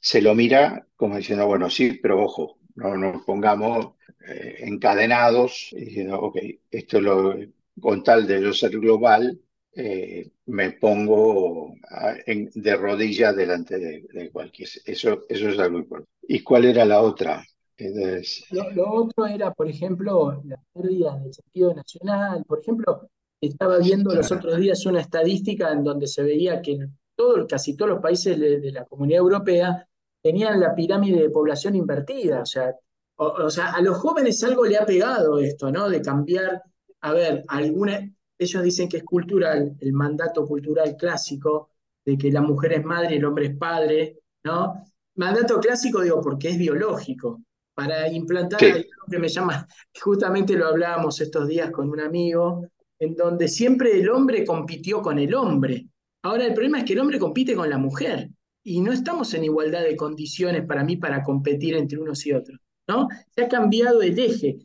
se 0.00 0.20
lo 0.22 0.34
mira 0.34 0.86
como 0.96 1.16
diciendo, 1.16 1.46
bueno, 1.46 1.70
sí, 1.70 1.94
pero 2.02 2.22
ojo, 2.22 2.58
no 2.74 2.96
nos 2.96 3.24
pongamos 3.24 3.94
eh, 4.28 4.56
encadenados 4.60 5.70
diciendo, 5.72 6.20
ok, 6.20 6.36
esto 6.70 6.98
es 6.98 7.02
lo, 7.02 7.34
con 7.80 8.02
tal 8.04 8.26
de 8.26 8.42
yo 8.42 8.52
ser 8.52 8.72
global, 8.78 9.40
eh, 9.74 10.30
me 10.46 10.72
pongo 10.72 11.74
a- 11.90 12.16
en- 12.26 12.50
de 12.54 12.76
rodillas 12.76 13.36
delante 13.36 13.78
de, 13.78 14.06
de 14.12 14.30
cualquier. 14.30 14.68
Eso, 14.84 15.22
eso 15.28 15.48
es 15.48 15.58
algo 15.58 15.78
importante. 15.78 16.10
¿Y 16.22 16.42
cuál 16.42 16.64
era 16.64 16.84
la 16.84 17.02
otra? 17.02 17.44
Entonces, 17.76 18.44
Lo, 18.50 18.70
lo 18.70 18.92
otro 18.92 19.26
era, 19.26 19.52
por 19.52 19.68
ejemplo, 19.68 20.42
la 20.44 20.60
pérdida 20.72 21.16
del 21.18 21.32
sentido 21.32 21.74
nacional. 21.74 22.44
Por 22.46 22.60
ejemplo, 22.60 23.08
estaba 23.40 23.78
viendo 23.78 24.14
los 24.14 24.30
otros 24.32 24.56
días 24.58 24.84
una 24.86 25.00
estadística 25.00 25.72
en 25.72 25.84
donde 25.84 26.06
se 26.06 26.22
veía 26.22 26.60
que 26.60 26.78
todo, 27.14 27.46
casi 27.46 27.76
todos 27.76 27.90
los 27.92 28.00
países 28.02 28.38
de, 28.38 28.60
de 28.60 28.72
la 28.72 28.84
Comunidad 28.84 29.20
Europea 29.20 29.86
tenían 30.22 30.60
la 30.60 30.74
pirámide 30.74 31.22
de 31.22 31.30
población 31.30 31.74
invertida. 31.76 32.42
O 32.42 32.46
sea, 32.46 32.74
o, 33.16 33.26
o 33.26 33.50
sea, 33.50 33.72
a 33.72 33.80
los 33.82 33.96
jóvenes 33.98 34.42
algo 34.44 34.64
le 34.66 34.76
ha 34.76 34.84
pegado 34.86 35.38
esto, 35.38 35.70
¿no? 35.70 35.88
De 35.88 36.02
cambiar, 36.02 36.62
a 37.00 37.12
ver, 37.12 37.44
alguna, 37.48 38.10
ellos 38.40 38.62
dicen 38.62 38.88
que 38.88 38.96
es 38.96 39.04
cultural, 39.04 39.76
el 39.78 39.92
mandato 39.92 40.46
cultural 40.46 40.96
clásico, 40.96 41.68
de 42.04 42.16
que 42.16 42.32
la 42.32 42.40
mujer 42.40 42.72
es 42.72 42.84
madre 42.84 43.14
y 43.14 43.18
el 43.18 43.24
hombre 43.26 43.46
es 43.46 43.56
padre, 43.56 44.18
¿no? 44.44 44.82
Mandato 45.16 45.60
clásico, 45.60 46.00
digo, 46.00 46.22
porque 46.22 46.48
es 46.48 46.58
biológico. 46.58 47.42
Para 47.74 48.10
implantar 48.10 48.58
sí, 48.58 48.66
algo 48.66 48.88
que 49.10 49.18
me 49.18 49.28
llama, 49.28 49.68
justamente 50.02 50.56
lo 50.56 50.68
hablábamos 50.68 51.20
estos 51.20 51.48
días 51.48 51.70
con 51.70 51.90
un 51.90 52.00
amigo, 52.00 52.66
en 52.98 53.14
donde 53.14 53.46
siempre 53.46 54.00
el 54.00 54.08
hombre 54.08 54.44
compitió 54.46 55.02
con 55.02 55.18
el 55.18 55.34
hombre. 55.34 55.86
Ahora 56.22 56.46
el 56.46 56.54
problema 56.54 56.78
es 56.78 56.84
que 56.84 56.94
el 56.94 57.00
hombre 57.00 57.18
compite 57.18 57.54
con 57.54 57.68
la 57.68 57.78
mujer 57.78 58.30
y 58.64 58.80
no 58.80 58.90
estamos 58.92 59.34
en 59.34 59.44
igualdad 59.44 59.82
de 59.82 59.96
condiciones 59.96 60.64
para 60.64 60.82
mí 60.82 60.96
para 60.96 61.22
competir 61.22 61.74
entre 61.74 61.98
unos 61.98 62.24
y 62.26 62.32
otros, 62.32 62.58
¿no? 62.88 63.08
Se 63.34 63.44
ha 63.44 63.48
cambiado 63.48 64.00
el 64.00 64.18
eje. 64.18 64.58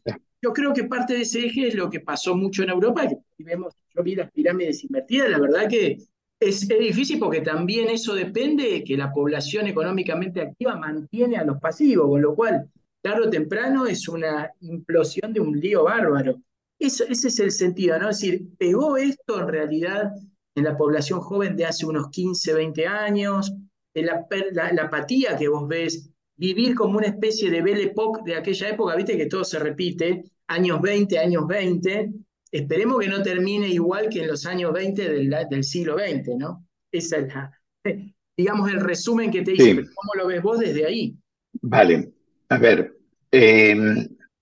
Yo 0.45 0.53
creo 0.53 0.75
que 0.75 0.83
parte 0.83 1.15
de 1.15 1.21
ese 1.21 1.43
eje 1.43 1.69
es 1.69 1.73
lo 1.73 1.89
que 1.89 2.01
pasó 2.01 2.35
mucho 2.35 2.61
en 2.61 2.69
Europa, 2.69 3.09
si 3.35 3.43
vemos, 3.43 3.73
yo 3.95 4.03
vi 4.03 4.13
las 4.13 4.29
pirámides 4.31 4.83
invertidas, 4.83 5.27
la 5.31 5.39
verdad 5.39 5.67
que 5.67 5.97
es, 6.39 6.69
es 6.69 6.79
difícil 6.79 7.17
porque 7.17 7.41
también 7.41 7.89
eso 7.89 8.13
depende 8.13 8.69
de 8.69 8.83
que 8.83 8.95
la 8.95 9.11
población 9.11 9.65
económicamente 9.65 10.41
activa 10.41 10.75
mantiene 10.75 11.37
a 11.37 11.43
los 11.43 11.59
pasivos, 11.59 12.07
con 12.07 12.21
lo 12.21 12.35
cual, 12.35 12.69
tarde 13.01 13.25
o 13.25 13.29
temprano, 13.31 13.87
es 13.87 14.07
una 14.07 14.51
implosión 14.59 15.33
de 15.33 15.39
un 15.39 15.59
lío 15.59 15.85
bárbaro. 15.85 16.39
Eso, 16.77 17.05
ese 17.09 17.29
es 17.29 17.39
el 17.39 17.49
sentido, 17.49 17.97
¿no? 17.97 18.11
Es 18.11 18.19
decir, 18.19 18.47
pegó 18.59 18.97
esto 18.97 19.41
en 19.41 19.47
realidad 19.47 20.11
en 20.53 20.63
la 20.63 20.77
población 20.77 21.21
joven 21.21 21.55
de 21.57 21.65
hace 21.65 21.87
unos 21.87 22.11
15, 22.11 22.53
20 22.53 22.85
años, 22.85 23.51
la, 23.95 24.27
la, 24.51 24.71
la 24.73 24.83
apatía 24.83 25.35
que 25.37 25.47
vos 25.47 25.67
ves, 25.67 26.07
vivir 26.35 26.75
como 26.75 26.99
una 26.99 27.07
especie 27.07 27.49
de 27.49 27.63
Belle 27.63 27.85
Époque 27.85 28.21
de 28.23 28.35
aquella 28.35 28.69
época, 28.69 28.95
viste 28.95 29.17
que 29.17 29.25
todo 29.25 29.43
se 29.43 29.57
repite, 29.57 30.23
años 30.47 30.81
20, 30.81 31.19
años 31.19 31.47
20, 31.47 32.11
esperemos 32.51 32.99
que 32.99 33.07
no 33.07 33.21
termine 33.21 33.67
igual 33.67 34.09
que 34.09 34.21
en 34.21 34.27
los 34.27 34.45
años 34.45 34.73
20 34.73 35.09
del, 35.09 35.35
del 35.49 35.63
siglo 35.63 35.97
XX, 35.97 36.37
¿no? 36.37 36.65
Esa 36.91 37.17
es 37.17 37.33
la, 37.33 37.51
digamos, 38.37 38.71
el 38.71 38.79
resumen 38.79 39.31
que 39.31 39.41
te 39.41 39.53
hice, 39.53 39.63
sí, 39.63 39.75
¿cómo 39.75 40.13
lo 40.15 40.27
ves 40.27 40.41
vos 40.41 40.59
desde 40.59 40.85
ahí? 40.85 41.15
vale. 41.61 42.11
A 42.49 42.57
ver, 42.59 42.95
eh, 43.31 43.75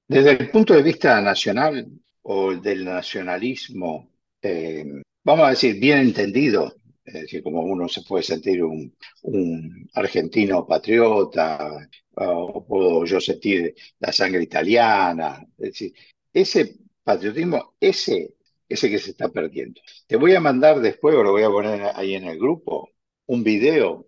desde 0.07 0.31
el 0.31 0.51
punto 0.51 0.73
de 0.73 0.83
vista 0.83 1.21
nacional 1.21 1.87
o 2.23 2.53
del 2.53 2.83
nacionalismo, 2.83 4.11
eh, 4.41 5.01
vamos 5.23 5.47
a 5.47 5.51
decir, 5.51 5.79
bien 5.79 5.99
entendido, 5.99 6.75
es 7.05 7.13
decir, 7.13 7.43
como 7.43 7.61
uno 7.61 7.87
se 7.87 8.01
puede 8.01 8.23
sentir 8.23 8.63
un, 8.63 8.95
argentino 9.93 10.65
patriota, 10.65 11.87
o 12.15 12.65
puedo 12.65 13.05
yo 13.05 13.19
sentir 13.19 13.75
la 13.99 14.11
sangre 14.11 14.43
italiana, 14.43 15.45
es 15.57 15.65
decir, 15.71 15.93
ese 16.33 16.77
patriotismo, 17.03 17.75
ese, 17.79 18.35
ese 18.67 18.89
que 18.89 18.99
se 18.99 19.11
está 19.11 19.29
perdiendo. 19.29 19.81
Te 20.07 20.15
voy 20.15 20.35
a 20.35 20.39
mandar 20.39 20.79
después, 20.79 21.15
o 21.15 21.23
lo 21.23 21.31
voy 21.31 21.43
a 21.43 21.49
poner 21.49 21.91
ahí 21.95 22.15
en 22.15 22.25
el 22.25 22.39
grupo, 22.39 22.89
un 23.27 23.43
video 23.43 24.07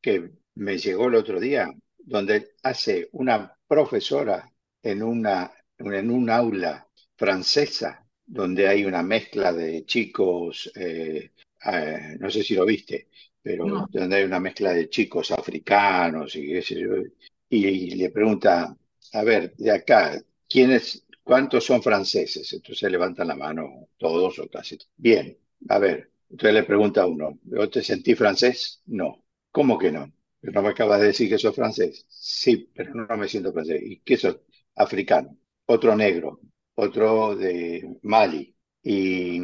que 0.00 0.30
me 0.54 0.78
llegó 0.78 1.06
el 1.08 1.14
otro 1.14 1.40
día, 1.40 1.72
donde 1.98 2.52
hace 2.62 3.08
una 3.12 3.56
profesora 3.66 4.50
en 4.82 5.02
una, 5.02 5.52
en 5.78 6.10
un 6.10 6.30
aula 6.30 6.86
francesa, 7.16 8.06
donde 8.26 8.68
hay 8.68 8.84
una 8.84 9.02
mezcla 9.02 9.52
de 9.52 9.84
chicos, 9.84 10.70
eh, 10.74 11.32
eh, 11.66 12.16
no 12.18 12.30
sé 12.30 12.42
si 12.42 12.54
lo 12.54 12.64
viste, 12.64 13.08
pero 13.42 13.64
No, 13.66 13.88
donde 13.90 14.16
hay 14.16 14.24
una 14.24 14.40
mezcla 14.40 14.72
de 14.72 14.88
chicos 14.88 15.30
africanos 15.30 16.36
y 16.36 17.94
le 17.96 18.10
pregunta, 18.10 18.76
a 19.12 19.24
ver, 19.24 19.54
de 19.56 19.70
acá, 19.70 20.20
¿quiénes, 20.48 21.04
cuántos 21.22 21.64
son 21.64 21.82
franceses? 21.82 22.52
Entonces 22.52 22.90
levantan 22.90 23.28
la 23.28 23.36
mano 23.36 23.88
todos 23.98 24.38
o 24.38 24.48
casi. 24.48 24.78
Bien, 24.96 25.36
a 25.68 25.78
ver, 25.78 26.10
entonces 26.30 26.54
le 26.54 26.62
pregunta 26.64 27.02
a 27.02 27.06
uno, 27.06 27.38
¿vos 27.42 27.70
te 27.70 27.82
sentís 27.82 28.16
francés? 28.16 28.82
No. 28.86 29.24
¿Cómo 29.50 29.78
que 29.78 29.90
no? 29.90 30.12
Pero 30.40 30.52
no 30.52 30.62
me 30.62 30.68
acabas 30.70 31.00
de 31.00 31.08
decir 31.08 31.28
que 31.28 31.38
sos 31.38 31.54
francés. 31.54 32.06
Sí, 32.08 32.70
pero 32.74 32.94
no 32.94 33.16
me 33.16 33.28
siento 33.28 33.52
francés. 33.52 33.80
¿Y 33.82 34.00
qué 34.00 34.16
sos? 34.16 34.38
Africano. 34.76 35.36
Otro 35.66 35.96
negro, 35.96 36.40
otro 36.74 37.36
de 37.36 37.98
Mali. 38.02 38.54
Y, 38.82 39.40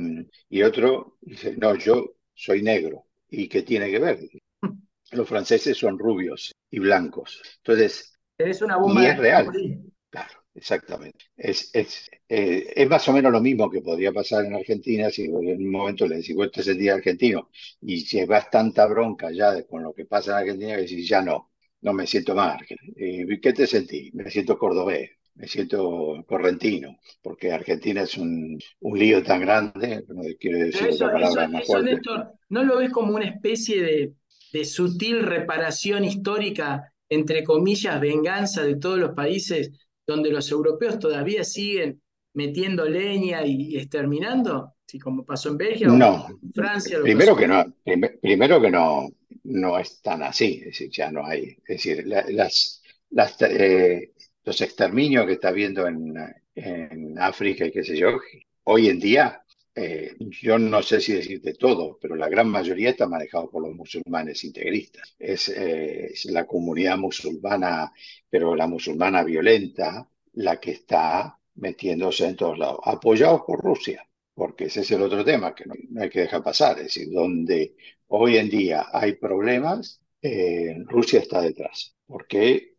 y 0.48 0.62
otro 0.62 1.18
dice, 1.20 1.56
no, 1.56 1.74
yo 1.76 2.14
soy 2.34 2.62
negro. 2.62 3.06
¿Y 3.28 3.48
qué 3.48 3.62
tiene 3.62 3.90
que 3.90 3.98
ver? 3.98 4.18
Los 5.12 5.28
franceses 5.28 5.76
son 5.76 5.98
rubios 5.98 6.54
y 6.70 6.78
blancos. 6.78 7.40
Entonces, 7.58 8.18
tenés 8.36 8.62
una 8.62 8.76
y 8.76 8.78
bomba 8.78 9.02
de 9.02 9.08
es 9.08 9.18
real. 9.18 9.52
Claro, 10.10 10.44
exactamente. 10.54 11.26
Es, 11.36 11.70
es, 11.74 12.10
eh, 12.28 12.72
es 12.74 12.88
más 12.88 13.06
o 13.08 13.12
menos 13.12 13.32
lo 13.32 13.40
mismo 13.40 13.70
que 13.70 13.82
podría 13.82 14.12
pasar 14.12 14.44
en 14.46 14.54
Argentina 14.54 15.10
si 15.10 15.24
en 15.24 15.34
un 15.36 15.70
momento 15.70 16.06
le 16.06 16.16
decís, 16.16 16.34
vos 16.34 16.50
te 16.50 16.62
sentís 16.62 16.90
argentino 16.90 17.50
y 17.82 18.00
si 18.00 18.24
vas 18.24 18.50
tanta 18.50 18.86
bronca 18.86 19.30
ya 19.32 19.62
con 19.66 19.82
lo 19.82 19.92
que 19.92 20.06
pasa 20.06 20.32
en 20.32 20.38
Argentina, 20.38 20.76
que 20.76 20.82
decís, 20.82 21.08
ya 21.08 21.22
no, 21.22 21.52
no 21.82 21.92
me 21.92 22.06
siento 22.06 22.34
más. 22.34 22.62
Eh, 22.96 23.26
¿qué 23.40 23.52
te 23.52 23.66
sentís? 23.66 24.14
Me 24.14 24.30
siento 24.30 24.58
cordobés, 24.58 25.10
me 25.36 25.46
siento 25.48 26.24
correntino, 26.26 26.98
porque 27.22 27.52
Argentina 27.52 28.02
es 28.02 28.16
un, 28.18 28.58
un 28.80 28.98
lío 28.98 29.22
tan 29.22 29.40
grande, 29.40 30.04
no 30.08 30.22
quiero 30.40 30.58
decir 30.58 30.90
eso, 30.90 30.90
otra 30.92 31.10
eso, 31.16 31.38
palabra 31.38 31.48
más 31.48 31.64
eso, 31.64 31.66
fuerte. 31.66 31.96
Néstor, 31.96 32.32
¿no 32.48 32.64
lo 32.64 32.78
ves 32.78 32.90
como 32.90 33.14
una 33.14 33.26
especie 33.26 33.82
de, 33.82 34.14
de 34.52 34.64
sutil 34.64 35.22
reparación 35.22 36.04
histórica, 36.04 36.92
entre 37.08 37.44
comillas, 37.44 38.00
venganza 38.00 38.62
de 38.64 38.76
todos 38.76 38.98
los 38.98 39.12
países 39.14 39.70
donde 40.06 40.30
los 40.30 40.50
europeos 40.50 40.98
todavía 40.98 41.44
siguen 41.44 42.02
metiendo 42.34 42.84
leña 42.88 43.44
y, 43.46 43.74
y 43.74 43.78
exterminando? 43.78 44.74
Así 44.86 44.98
como 44.98 45.24
pasó 45.24 45.50
en 45.50 45.56
Bélgica 45.58 45.92
o 45.94 45.96
No, 46.00 46.10
en 46.42 46.52
Francia, 46.52 46.98
primero 47.00 47.36
que 47.36 47.46
no, 47.48 47.64
prim- 47.84 48.18
primero 48.20 48.60
que 48.60 48.70
no, 48.70 49.08
no 49.44 49.78
es 49.78 50.00
tan 50.02 50.22
así, 50.22 50.58
es 50.60 50.64
decir, 50.66 50.90
ya 50.90 51.10
no 51.10 51.24
hay, 51.24 51.44
es 51.50 51.64
decir, 51.66 52.06
la- 52.06 52.24
las, 52.30 52.82
las, 53.10 53.36
eh, 53.42 54.12
los 54.46 54.60
exterminios 54.62 55.26
que 55.26 55.34
está 55.34 55.48
habiendo 55.48 55.86
en, 55.86 56.14
en 56.54 57.18
África 57.18 57.66
y 57.66 57.72
qué 57.72 57.84
sé 57.84 57.96
yo, 57.96 58.18
hoy 58.64 58.88
en 58.88 59.00
día, 59.00 59.42
eh, 59.74 60.14
yo 60.18 60.58
no 60.58 60.82
sé 60.82 61.00
si 61.00 61.12
decirte 61.12 61.54
todo, 61.54 61.98
pero 62.00 62.16
la 62.16 62.28
gran 62.28 62.48
mayoría 62.48 62.90
está 62.90 63.06
manejado 63.06 63.50
por 63.50 63.62
los 63.62 63.74
musulmanes 63.74 64.44
integristas. 64.44 65.14
Es, 65.18 65.48
eh, 65.50 66.06
es 66.06 66.24
la 66.26 66.46
comunidad 66.46 66.96
musulmana, 66.96 67.92
pero 68.30 68.54
la 68.56 68.66
musulmana 68.66 69.22
violenta, 69.24 70.08
la 70.34 70.58
que 70.60 70.70
está 70.72 71.38
metiéndose 71.56 72.26
en 72.26 72.36
todos 72.36 72.58
lados, 72.58 72.78
apoyados 72.84 73.42
por 73.46 73.60
Rusia 73.60 74.06
porque 74.36 74.66
ese 74.66 74.80
es 74.82 74.90
el 74.90 75.00
otro 75.00 75.24
tema 75.24 75.54
que 75.54 75.64
no, 75.64 75.74
no 75.88 76.02
hay 76.02 76.10
que 76.10 76.20
dejar 76.20 76.42
pasar, 76.42 76.76
es 76.76 76.84
decir, 76.84 77.10
donde 77.10 77.74
hoy 78.08 78.36
en 78.36 78.50
día 78.50 78.86
hay 78.92 79.14
problemas, 79.14 80.02
eh, 80.20 80.76
Rusia 80.84 81.20
está 81.20 81.40
detrás, 81.40 81.96
porque 82.06 82.75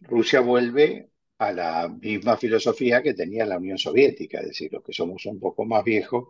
Rusia 0.00 0.40
vuelve 0.40 1.10
a 1.38 1.52
la 1.52 1.88
misma 1.88 2.36
filosofía 2.36 3.02
que 3.02 3.14
tenía 3.14 3.46
la 3.46 3.56
Unión 3.56 3.78
Soviética, 3.78 4.40
es 4.40 4.48
decir, 4.48 4.70
los 4.72 4.84
que 4.84 4.92
somos 4.92 5.24
un 5.24 5.40
poco 5.40 5.64
más 5.64 5.82
viejos 5.82 6.28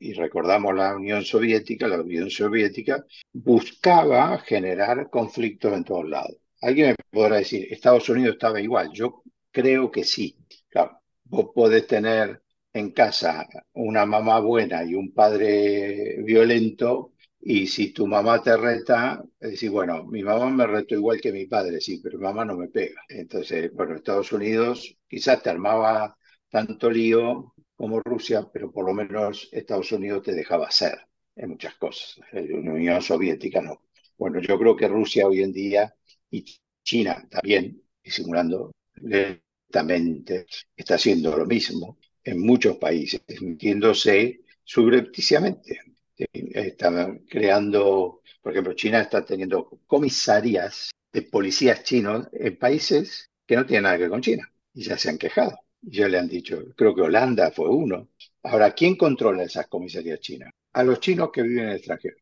y 0.00 0.14
recordamos 0.14 0.74
la 0.74 0.96
Unión 0.96 1.22
Soviética, 1.22 1.86
la 1.86 2.00
Unión 2.00 2.30
Soviética 2.30 3.04
buscaba 3.32 4.38
generar 4.38 5.10
conflictos 5.10 5.74
en 5.74 5.84
todos 5.84 6.08
lados. 6.08 6.36
Alguien 6.62 6.88
me 6.88 6.96
podrá 7.10 7.36
decir, 7.36 7.68
Estados 7.70 8.08
Unidos 8.08 8.34
estaba 8.34 8.60
igual, 8.60 8.90
yo 8.92 9.22
creo 9.50 9.90
que 9.90 10.02
sí. 10.04 10.36
Claro, 10.68 10.98
vos 11.24 11.50
podés 11.54 11.86
tener 11.86 12.42
en 12.72 12.92
casa 12.92 13.46
una 13.74 14.06
mamá 14.06 14.40
buena 14.40 14.82
y 14.82 14.94
un 14.94 15.12
padre 15.12 16.22
violento, 16.22 17.12
y 17.40 17.66
si 17.66 17.92
tu 17.92 18.06
mamá 18.06 18.42
te 18.42 18.56
reta, 18.56 19.22
decir, 19.40 19.70
bueno, 19.70 20.04
mi 20.04 20.22
mamá 20.22 20.50
me 20.50 20.66
retó 20.66 20.94
igual 20.94 21.20
que 21.20 21.32
mi 21.32 21.46
padre, 21.46 21.80
sí, 21.80 22.00
pero 22.02 22.18
mi 22.18 22.24
mamá 22.24 22.44
no 22.44 22.56
me 22.56 22.68
pega. 22.68 23.00
Entonces, 23.08 23.72
bueno, 23.72 23.94
Estados 23.96 24.32
Unidos 24.32 24.96
quizás 25.08 25.42
te 25.42 25.50
armaba 25.50 26.16
tanto 26.50 26.90
lío 26.90 27.54
como 27.76 28.00
Rusia, 28.00 28.48
pero 28.52 28.70
por 28.72 28.84
lo 28.86 28.92
menos 28.94 29.48
Estados 29.52 29.92
Unidos 29.92 30.22
te 30.22 30.34
dejaba 30.34 30.66
hacer 30.68 30.98
en 31.36 31.50
muchas 31.50 31.74
cosas. 31.76 32.18
La 32.32 32.72
Unión 32.72 33.00
Soviética 33.02 33.60
no. 33.62 33.82
Bueno, 34.16 34.40
yo 34.40 34.58
creo 34.58 34.76
que 34.76 34.88
Rusia 34.88 35.26
hoy 35.26 35.42
en 35.42 35.52
día 35.52 35.94
y 36.30 36.44
China 36.82 37.26
también, 37.30 37.82
disimulando 38.02 38.72
lentamente, 38.96 40.46
está 40.76 40.94
haciendo 40.96 41.36
lo 41.36 41.46
mismo 41.46 41.98
en 42.24 42.40
muchos 42.40 42.76
países, 42.78 43.20
metiéndose 43.40 44.40
subrepticiamente. 44.64 45.78
Está 46.18 47.16
creando, 47.28 48.22
por 48.42 48.52
ejemplo, 48.52 48.74
China 48.74 49.00
está 49.00 49.24
teniendo 49.24 49.80
comisarias 49.86 50.90
de 51.12 51.22
policías 51.22 51.82
chinos 51.84 52.28
en 52.32 52.58
países 52.58 53.30
que 53.46 53.56
no 53.56 53.64
tiene 53.64 53.82
nada 53.82 53.96
que 53.96 54.02
ver 54.02 54.10
con 54.10 54.20
China. 54.22 54.52
Y 54.74 54.84
ya 54.84 54.98
se 54.98 55.10
han 55.10 55.18
quejado. 55.18 55.58
Ya 55.80 56.08
le 56.08 56.18
han 56.18 56.28
dicho, 56.28 56.64
creo 56.76 56.94
que 56.94 57.02
Holanda 57.02 57.50
fue 57.52 57.68
uno. 57.68 58.08
Ahora, 58.42 58.72
¿quién 58.72 58.96
controla 58.96 59.44
esas 59.44 59.68
comisarías 59.68 60.20
chinas? 60.20 60.50
A 60.72 60.82
los 60.82 61.00
chinos 61.00 61.30
que 61.32 61.42
viven 61.42 61.64
en 61.64 61.70
el 61.70 61.76
extranjero. 61.76 62.16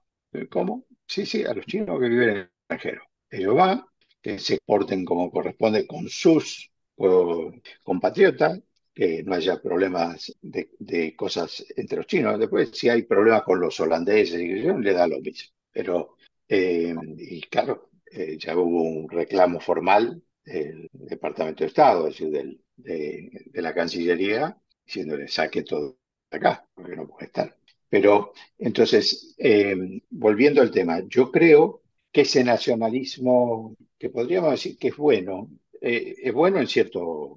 ¿Cómo? 0.51 0.87
Sí, 1.07 1.25
sí, 1.25 1.45
a 1.45 1.55
los 1.55 1.65
chinos 1.67 1.99
que 1.99 2.09
viven 2.09 2.29
en 2.29 2.37
el 2.37 2.43
extranjero. 2.69 3.03
Ellos 3.31 3.55
van, 3.55 3.85
que 4.21 4.39
se 4.39 4.59
porten 4.65 5.05
como 5.05 5.31
corresponde 5.31 5.87
con 5.87 6.09
sus 6.09 6.71
eh, 6.99 7.63
compatriotas, 7.83 8.61
que 8.97 9.23
no 9.23 9.35
haya 9.35 9.61
problemas 9.61 10.35
de, 10.41 11.15
cosas 11.15 11.67
entre 11.77 11.99
los 11.99 12.07
chinos. 12.07 12.39
Después, 12.39 12.71
si 12.73 12.89
hay 12.89 13.03
problemas 13.03 13.43
con 13.43 13.61
los 13.61 13.79
holandeses, 13.79 14.41
le 14.41 14.93
da 14.95 15.07
lo 15.07 15.21
mismo. 15.21 15.51
Pero, 15.71 16.17
eh, 16.49 16.95
y 17.19 17.43
claro, 17.43 17.91
eh, 18.11 18.39
ya 18.39 18.57
hubo 18.57 18.83
un 18.83 19.07
reclamo 19.11 19.61
formal 19.61 20.23
del 20.43 20.89
Departamento 20.95 21.63
de 21.63 21.69
Estado, 21.69 22.09
es 22.09 22.15
decir, 22.15 22.31
del, 22.31 22.59
de, 22.77 23.45
de, 23.45 23.63
la 23.63 23.75
Cancillería, 23.75 24.57
diciéndole 24.87 25.29
saque 25.29 25.63
todo 25.63 25.99
de 26.31 26.39
acá, 26.39 26.67
porque 26.75 26.97
no 26.97 27.07
puede 27.07 27.27
estar. 27.27 27.55
Pero 27.91 28.33
entonces, 28.59 29.35
eh, 29.37 29.77
volviendo 30.09 30.63
al 30.63 30.71
tema, 30.71 31.03
yo 31.07 31.31
creo 31.31 31.83
que 32.11 32.23
ese 32.23 32.43
nacionalismo, 32.45 33.77
que 33.99 34.09
podríamos 34.09 34.53
decir 34.53 34.79
que 34.79 34.89
es 34.89 34.97
bueno, 34.97 35.51
eh, 35.81 36.15
es 36.23 36.33
bueno 36.33 36.59
en 36.61 36.67
cierto, 36.67 37.37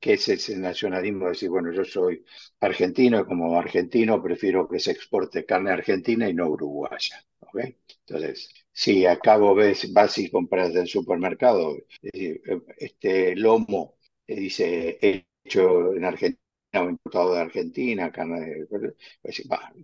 que 0.00 0.12
es 0.14 0.28
ese 0.28 0.56
nacionalismo 0.58 1.24
de 1.26 1.30
decir, 1.32 1.50
bueno, 1.50 1.72
yo 1.72 1.84
soy 1.84 2.24
argentino 2.60 3.20
y 3.20 3.24
como 3.24 3.58
argentino 3.58 4.22
prefiero 4.22 4.68
que 4.68 4.78
se 4.80 4.92
exporte 4.92 5.44
carne 5.44 5.70
argentina 5.70 6.28
y 6.28 6.34
no 6.34 6.48
uruguaya. 6.48 7.24
¿okay? 7.40 7.76
Entonces, 8.06 8.50
si 8.72 9.06
acabo 9.06 9.54
ves, 9.54 9.92
vas 9.92 10.18
y 10.18 10.30
compras 10.30 10.72
del 10.72 10.86
supermercado 10.88 11.76
este 12.78 13.36
lomo, 13.36 13.96
dice 14.26 14.98
hecho 15.44 15.94
en 15.94 16.04
Argentina 16.04 16.40
o 16.74 16.88
importado 16.90 17.34
de 17.34 17.40
Argentina, 17.40 18.12
carne 18.12 18.66
pues, 18.68 18.94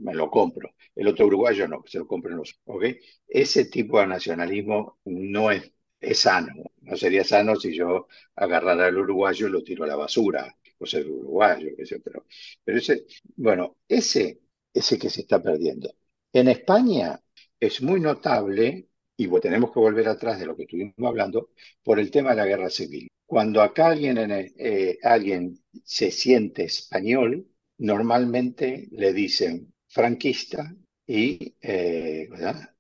me 0.00 0.14
lo 0.14 0.30
compro. 0.30 0.70
El 0.94 1.08
otro 1.08 1.26
uruguayo 1.26 1.66
no, 1.68 1.82
se 1.86 1.98
lo 1.98 2.06
compren 2.06 2.36
los. 2.36 2.60
¿okay? 2.64 2.98
Ese 3.28 3.66
tipo 3.66 4.00
de 4.00 4.06
nacionalismo 4.06 4.98
no 5.04 5.50
es, 5.50 5.72
es 6.04 6.20
sano. 6.20 6.52
No 6.82 6.96
sería 6.96 7.24
sano 7.24 7.56
si 7.56 7.74
yo 7.74 8.08
agarrara 8.36 8.86
al 8.86 8.98
uruguayo 8.98 9.48
y 9.48 9.50
lo 9.50 9.62
tiro 9.62 9.84
a 9.84 9.86
la 9.86 9.96
basura, 9.96 10.54
o 10.78 10.86
ser 10.86 11.08
uruguayo, 11.08 11.70
qué 11.76 11.86
sé, 11.86 12.00
pero, 12.00 12.24
ese, 12.66 13.06
bueno, 13.36 13.76
ese, 13.88 14.40
ese 14.72 14.98
que 14.98 15.10
se 15.10 15.22
está 15.22 15.42
perdiendo. 15.42 15.90
En 16.32 16.48
España 16.48 17.20
es 17.58 17.80
muy 17.82 18.00
notable, 18.00 18.88
y 19.16 19.28
tenemos 19.40 19.72
que 19.72 19.80
volver 19.80 20.08
atrás 20.08 20.38
de 20.40 20.46
lo 20.46 20.56
que 20.56 20.64
estuvimos 20.64 20.94
hablando, 20.98 21.50
por 21.82 21.98
el 21.98 22.10
tema 22.10 22.30
de 22.30 22.36
la 22.36 22.46
guerra 22.46 22.70
civil. 22.70 23.08
Cuando 23.26 23.62
acá 23.62 23.86
alguien, 23.88 24.18
eh, 24.58 24.98
alguien 25.02 25.58
se 25.84 26.10
siente 26.10 26.64
español, 26.64 27.46
normalmente 27.78 28.88
le 28.92 29.12
dicen 29.12 29.72
franquista 29.88 30.74
y 31.06 31.54
eh, 31.60 32.28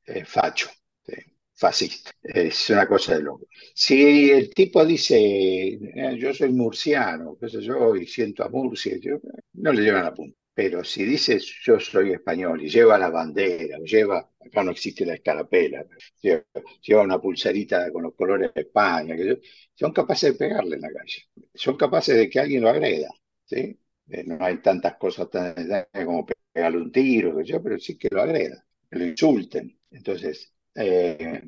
eh, 0.06 0.24
facho, 0.24 0.68
fascista. 1.64 2.10
Es 2.22 2.68
una 2.70 2.86
cosa 2.86 3.14
de 3.16 3.22
loco. 3.22 3.46
Si 3.74 4.30
el 4.30 4.52
tipo 4.52 4.84
dice, 4.84 5.78
yo 6.18 6.34
soy 6.34 6.52
murciano, 6.52 7.36
qué 7.40 7.48
sé 7.48 7.62
yo, 7.62 7.96
y 7.96 8.06
siento 8.06 8.44
a 8.44 8.50
Murcia, 8.50 8.96
yo, 9.00 9.18
no 9.54 9.72
le 9.72 9.82
llevan 9.82 10.04
a 10.06 10.12
punta. 10.14 10.36
Pero 10.52 10.84
si 10.84 11.04
dices 11.04 11.44
yo 11.64 11.80
soy 11.80 12.12
español 12.12 12.62
y 12.62 12.68
lleva 12.68 12.96
la 12.98 13.08
bandera, 13.10 13.78
lleva, 13.78 14.30
acá 14.40 14.62
no 14.62 14.70
existe 14.72 15.04
la 15.06 15.14
escarapela, 15.14 15.84
lleva, 16.22 17.02
una 17.02 17.18
pulserita 17.20 17.90
con 17.90 18.02
los 18.04 18.14
colores 18.14 18.52
de 18.54 18.60
España, 18.62 19.16
que 19.16 19.40
son 19.74 19.92
capaces 19.92 20.32
de 20.32 20.38
pegarle 20.38 20.76
en 20.76 20.82
la 20.82 20.92
calle, 20.92 21.24
son 21.54 21.76
capaces 21.76 22.16
de 22.16 22.28
que 22.30 22.38
alguien 22.40 22.62
lo 22.62 22.68
agreda, 22.68 23.08
¿sí? 23.44 23.78
No 24.26 24.36
hay 24.40 24.58
tantas 24.60 24.96
cosas 24.96 25.30
tan 25.30 25.54
como 26.04 26.26
pegarle 26.52 26.78
un 26.78 26.92
tiro, 26.92 27.40
yo, 27.42 27.62
pero 27.62 27.78
sí 27.78 27.96
que 27.98 28.08
lo 28.12 28.20
agreda, 28.22 28.64
que 28.90 28.98
lo 28.98 29.06
insulten. 29.06 29.76
Entonces, 29.90 30.53
eh, 30.74 31.42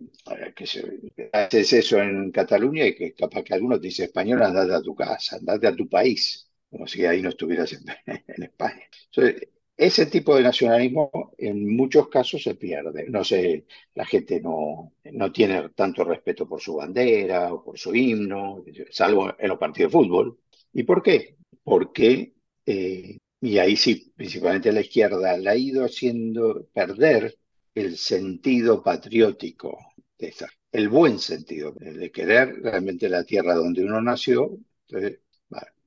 que 0.54 0.66
se, 0.66 1.00
haces 1.32 1.72
eso 1.72 2.00
en 2.00 2.30
Cataluña 2.30 2.86
y 2.86 2.94
que 2.94 3.14
capaz 3.14 3.42
que 3.42 3.54
algunos 3.54 3.80
te 3.80 3.88
dice 3.88 4.04
español, 4.04 4.42
andate 4.42 4.74
a 4.74 4.82
tu 4.82 4.94
casa, 4.94 5.36
andate 5.36 5.66
a 5.66 5.76
tu 5.76 5.88
país 5.88 6.46
como 6.70 6.86
si 6.86 7.04
ahí 7.06 7.22
no 7.22 7.30
estuvieras 7.30 7.72
en, 7.72 7.84
en 8.26 8.42
España. 8.42 8.82
Entonces, 9.10 9.48
ese 9.76 10.06
tipo 10.06 10.34
de 10.34 10.42
nacionalismo 10.42 11.34
en 11.38 11.76
muchos 11.76 12.08
casos 12.08 12.42
se 12.42 12.54
pierde. 12.54 13.06
No 13.08 13.24
sé, 13.24 13.66
la 13.94 14.06
gente 14.06 14.40
no, 14.40 14.94
no 15.04 15.32
tiene 15.32 15.68
tanto 15.70 16.04
respeto 16.04 16.48
por 16.48 16.60
su 16.60 16.76
bandera 16.76 17.52
o 17.52 17.62
por 17.62 17.78
su 17.78 17.94
himno, 17.94 18.64
salvo 18.90 19.34
en 19.38 19.48
los 19.48 19.58
partidos 19.58 19.92
de 19.92 19.98
fútbol. 19.98 20.38
¿Y 20.72 20.82
por 20.84 21.02
qué? 21.02 21.36
Porque, 21.62 22.34
eh, 22.64 23.18
y 23.40 23.58
ahí 23.58 23.76
sí, 23.76 24.12
principalmente 24.16 24.72
la 24.72 24.80
izquierda, 24.80 25.36
la 25.36 25.50
ha 25.52 25.56
ido 25.56 25.84
haciendo 25.84 26.66
perder 26.72 27.36
el 27.76 27.96
sentido 27.96 28.82
patriótico 28.82 29.78
de 30.18 30.28
esta, 30.28 30.48
el 30.72 30.88
buen 30.88 31.18
sentido 31.18 31.72
de 31.78 32.10
querer 32.10 32.60
realmente 32.62 33.08
la 33.08 33.22
tierra 33.22 33.54
donde 33.54 33.84
uno 33.84 34.00
nació. 34.00 34.58
Entonces, 34.88 35.20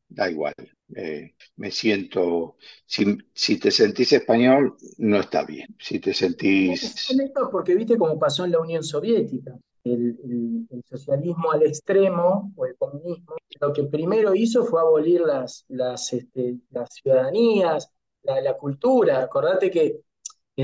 da 0.10 0.30
igual. 0.30 0.54
Eh, 0.96 1.36
me 1.58 1.72
siento, 1.72 2.58
si, 2.86 3.18
si, 3.34 3.60
te 3.60 3.72
sentís 3.72 4.12
español, 4.14 4.76
no 4.98 5.20
está 5.20 5.46
bien. 5.46 5.76
Si 5.80 6.00
te 6.00 6.14
sentís... 6.14 7.08
Porque 7.52 7.76
viste 7.76 7.98
cómo 7.98 8.18
pasó 8.18 8.46
en 8.46 8.52
la 8.52 8.60
Unión 8.60 8.84
Soviética. 8.84 9.58
El, 9.84 10.20
el, 10.24 10.68
el, 10.70 10.84
socialismo 10.84 11.52
al 11.52 11.64
extremo, 11.64 12.52
o 12.56 12.66
el 12.66 12.76
comunismo, 12.76 13.36
lo 13.62 13.72
que 13.72 13.84
primero 13.84 14.36
hizo 14.36 14.66
fue 14.66 14.82
abolir 14.82 15.22
las, 15.22 15.66
las, 15.70 16.12
este, 16.12 16.58
las 16.72 16.90
ciudadanías, 16.94 17.90
la, 18.24 18.42
la, 18.42 18.58
cultura. 18.58 19.22
Acordate 19.22 19.72
que 19.72 20.02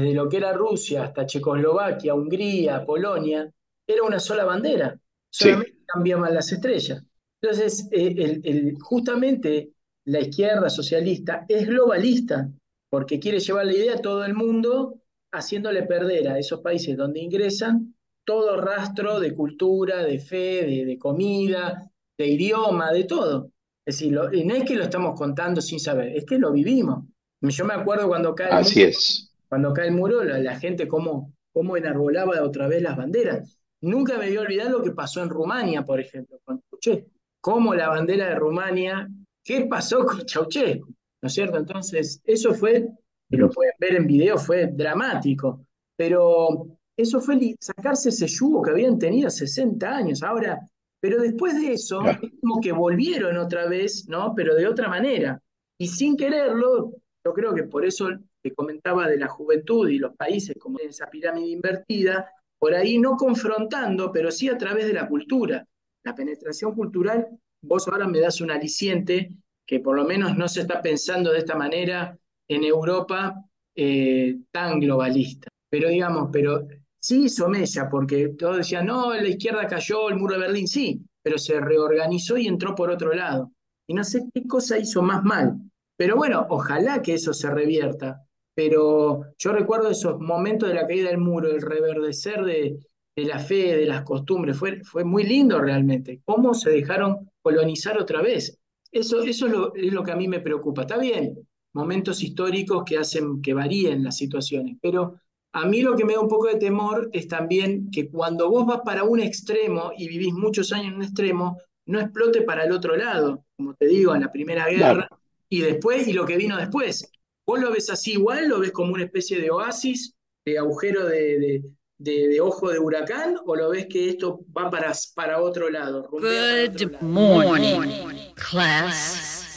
desde 0.02 0.14
lo 0.14 0.28
que 0.28 0.38
era 0.38 0.54
Rusia 0.54 1.04
hasta 1.04 1.26
Checoslovaquia, 1.26 2.14
Hungría, 2.14 2.86
Polonia, 2.86 3.50
era 3.88 4.04
una 4.04 4.20
sola 4.20 4.44
bandera. 4.44 5.00
Solamente 5.30 5.72
sí. 5.72 5.84
cambiaban 5.86 6.34
las 6.34 6.52
estrellas. 6.52 7.04
Entonces, 7.42 7.88
eh, 7.92 8.14
el, 8.18 8.42
el, 8.44 8.78
justamente 8.82 9.72
la 10.06 10.20
izquierda 10.20 10.70
socialista 10.70 11.46
es 11.48 11.68
globalista, 11.68 12.50
porque 12.90 13.20
quiere 13.20 13.40
llevar 13.40 13.66
la 13.68 13.74
idea 13.74 13.94
a 13.96 14.02
todo 14.02 14.26
el 14.26 14.34
mundo, 14.34 15.02
haciéndole 15.32 15.84
perder 15.84 16.30
a 16.30 16.40
esos 16.40 16.62
países 16.62 16.98
donde 16.98 17.22
ingresan 17.22 17.96
todo 18.26 18.60
rastro 18.60 19.20
de 19.20 19.34
cultura, 19.34 20.04
de 20.04 20.20
fe, 20.20 20.66
de, 20.66 20.86
de 20.86 20.98
comida, 20.98 21.90
de 22.18 22.28
idioma, 22.28 22.92
de 22.92 23.04
todo. 23.04 23.52
Es 23.86 24.00
decir, 24.00 24.14
lo, 24.14 24.30
no 24.30 24.56
es 24.56 24.64
que 24.64 24.76
lo 24.76 24.84
estamos 24.84 25.18
contando 25.18 25.62
sin 25.62 25.80
saber, 25.80 26.18
es 26.18 26.26
que 26.26 26.40
lo 26.40 26.52
vivimos. 26.52 27.06
Yo 27.42 27.66
me 27.66 27.76
acuerdo 27.76 28.08
cuando 28.08 28.34
cae 28.34 28.50
Así 28.52 28.82
es. 28.82 29.32
Cuando 29.56 29.74
cae 29.74 29.88
el 29.88 29.94
muro, 29.94 30.24
la, 30.24 30.38
la 30.38 30.60
gente 30.60 30.88
cómo, 30.88 31.34
cómo 31.54 31.78
enarbolaba 31.78 32.42
otra 32.44 32.68
vez 32.68 32.82
las 32.82 32.98
banderas. 32.98 33.58
Nunca 33.82 34.18
me 34.18 34.28
voy 34.28 34.38
a 34.38 34.42
olvidar 34.42 34.70
lo 34.70 34.84
que 34.84 34.92
pasó 34.92 35.24
en 35.24 35.30
Rumania, 35.30 35.86
por 35.86 36.00
ejemplo, 36.00 36.40
cuando 36.44 36.62
escuché 36.64 37.08
cómo 37.40 37.74
la 37.74 37.90
bandera 37.90 38.28
de 38.30 38.36
Rumania 38.36 39.08
¿Qué 39.46 39.68
pasó 39.68 40.04
con 40.04 40.28
Ceausescu? 40.28 40.88
¿No 41.22 41.28
es 41.28 41.34
cierto? 41.34 41.58
Entonces, 41.58 42.20
eso 42.26 42.54
fue, 42.56 42.88
que 43.30 43.38
lo 43.38 43.50
pueden 43.52 43.74
ver 43.80 43.96
en 43.96 44.08
video, 44.08 44.40
fue 44.40 44.68
dramático, 44.74 45.68
pero 45.96 46.68
eso 46.98 47.22
fue 47.22 47.56
sacarse 47.60 48.10
ese 48.10 48.28
yugo 48.28 48.64
que 48.64 48.72
habían 48.72 48.98
tenido 48.98 49.30
60 49.30 49.88
años. 49.88 50.24
Ahora, 50.24 50.60
pero 51.00 51.22
después 51.22 51.54
de 51.62 51.74
eso, 51.74 52.02
es 52.06 52.32
como 52.42 52.60
que 52.60 52.72
volvieron 52.72 53.38
otra 53.38 53.68
vez, 53.68 54.08
¿no? 54.10 54.34
Pero 54.36 54.56
de 54.56 54.68
otra 54.68 54.90
manera. 54.90 55.40
Y 55.78 55.88
sin 55.88 56.18
quererlo, 56.18 56.94
yo 57.26 57.34
creo 57.34 57.56
que 57.56 57.64
por 57.64 57.86
eso 57.86 58.10
que 58.42 58.54
comentaba 58.54 59.08
de 59.08 59.18
la 59.18 59.28
juventud 59.28 59.90
y 59.90 59.98
los 59.98 60.16
países 60.16 60.56
como 60.60 60.78
esa 60.80 61.10
pirámide 61.10 61.48
invertida, 61.48 62.30
por 62.60 62.76
ahí 62.76 63.00
no 63.00 63.18
confrontando, 63.18 64.12
pero 64.12 64.32
sí 64.32 64.48
a 64.48 64.58
través 64.58 64.86
de 64.86 64.94
la 64.94 65.08
cultura. 65.08 65.66
La 66.04 66.14
penetración 66.14 66.76
cultural 66.76 67.28
vos 67.62 67.88
ahora 67.88 68.08
me 68.08 68.20
das 68.20 68.42
un 68.42 68.52
aliciente 68.52 69.32
que 69.66 69.80
por 69.80 69.96
lo 69.96 70.06
menos 70.06 70.38
no 70.38 70.48
se 70.48 70.62
está 70.62 70.82
pensando 70.82 71.32
de 71.32 71.40
esta 71.40 71.56
manera 71.56 72.16
en 72.48 72.64
Europa 72.64 73.44
eh, 73.76 74.38
tan 74.52 74.80
globalista. 74.80 75.48
Pero 75.68 75.90
digamos, 75.90 76.30
pero 76.32 76.68
sí 77.00 77.24
hizo 77.26 77.50
mella, 77.50 77.90
porque 77.90 78.30
todos 78.38 78.58
decían, 78.58 78.86
no, 78.86 79.14
la 79.16 79.28
izquierda 79.28 79.66
cayó, 79.66 80.10
el 80.10 80.18
muro 80.18 80.36
de 80.36 80.42
Berlín, 80.42 80.68
sí, 80.68 81.02
pero 81.24 81.40
se 81.40 81.60
reorganizó 81.60 82.38
y 82.38 82.48
entró 82.48 82.76
por 82.76 82.92
otro 82.92 83.14
lado. 83.14 83.52
Y 83.88 83.96
no 83.96 84.04
sé 84.04 84.24
qué 84.32 84.46
cosa 84.48 84.78
hizo 84.78 85.02
más 85.02 85.24
mal. 85.24 85.58
Pero 85.98 86.16
bueno, 86.16 86.46
ojalá 86.50 87.02
que 87.02 87.14
eso 87.14 87.34
se 87.34 87.50
revierta. 87.50 88.22
Pero 88.54 89.22
yo 89.38 89.52
recuerdo 89.52 89.90
esos 89.90 90.20
momentos 90.20 90.70
de 90.70 90.76
la 90.76 90.88
caída 90.88 91.10
del 91.10 91.18
muro, 91.18 91.50
el 91.52 91.62
reverdecer 91.62 92.44
de, 92.44 92.80
de 93.16 93.26
la 93.26 93.40
fe, 93.40 93.76
de 93.78 93.86
las 93.86 94.04
costumbres, 94.04 94.58
fue, 94.58 94.82
fue 94.84 95.04
muy 95.04 95.24
lindo 95.24 95.60
realmente. 95.60 96.22
Cómo 96.26 96.54
se 96.54 96.70
dejaron 96.72 97.30
colonizar 97.42 97.98
otra 98.00 98.22
vez. 98.22 98.58
Eso, 98.92 99.22
eso 99.24 99.48
es, 99.48 99.52
lo, 99.52 99.76
es 99.76 99.92
lo 99.92 100.04
que 100.04 100.12
a 100.12 100.16
mí 100.16 100.28
me 100.28 100.40
preocupa. 100.40 100.82
Está 100.84 100.98
bien, 100.98 101.38
momentos 101.74 102.24
históricos 102.24 102.84
que 102.86 102.98
hacen 102.98 103.42
que 103.42 103.54
varíen 103.54 104.04
las 104.04 104.18
situaciones, 104.18 104.78
pero 104.82 105.16
a 105.54 105.66
mí 105.66 105.82
lo 105.82 105.96
que 105.96 106.06
me 106.06 106.14
da 106.14 106.20
un 106.22 106.28
poco 106.30 106.48
de 106.48 106.56
temor 106.58 107.10
es 107.14 107.28
también 107.28 107.90
que 107.92 108.10
cuando 108.10 108.50
vos 108.50 108.66
vas 108.66 108.82
para 108.86 109.04
un 109.04 109.20
extremo 109.20 109.92
y 109.98 110.08
vivís 110.08 110.34
muchos 110.34 110.72
años 110.74 110.88
en 110.88 110.96
un 110.96 111.04
extremo, 111.04 111.58
no 111.88 112.00
explote 112.00 112.42
para 112.42 112.64
el 112.66 112.72
otro 112.72 112.96
lado, 112.96 113.46
como 113.58 113.74
te 113.76 113.88
digo, 113.88 114.16
en 114.16 114.22
la 114.22 114.32
Primera 114.32 114.68
Guerra, 114.68 115.08
Claro. 115.08 115.20
Y 115.50 115.62
después, 115.62 116.08
y 116.08 116.14
lo 116.14 116.26
que 116.26 116.38
vino 116.38 116.58
después. 116.58 117.10
¿Vos 117.48 117.60
lo 117.60 117.72
ves 117.72 117.90
así 117.90 118.14
igual? 118.14 118.48
¿Lo 118.48 118.60
ves 118.60 118.72
como 118.72 118.94
una 118.94 119.04
especie 119.04 119.40
de 119.40 119.52
oasis, 119.52 120.14
de 120.46 120.58
agujero 120.58 121.06
de, 121.06 121.40
de- 121.40 121.64
de- 121.98 122.28
de 122.28 122.42
ojo 122.42 122.72
de 122.72 122.80
huracán? 122.80 123.36
¿O 123.46 123.56
lo 123.56 123.70
ves 123.70 123.86
que 123.90 124.10
esto 124.10 124.40
va 124.58 124.70
para, 124.70 124.92
para 125.14 125.42
otro 125.42 125.70
lado? 125.70 126.10
para 126.10 126.16
otro 126.16 126.88
Good 126.88 126.92
lado? 126.92 127.06
morning, 127.06 128.34
class. 128.36 129.56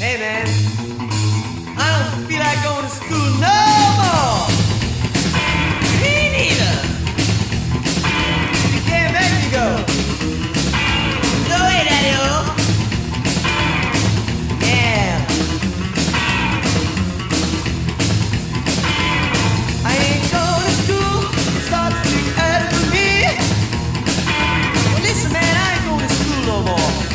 Hey 0.00 0.16
man, 0.18 0.46
I 1.78 1.86
don't 1.92 2.26
feel 2.26 2.38
like 2.40 2.62
going 2.64 2.82
to 2.84 2.90
school 2.90 3.30
no 3.40 3.54
more. 4.00 4.63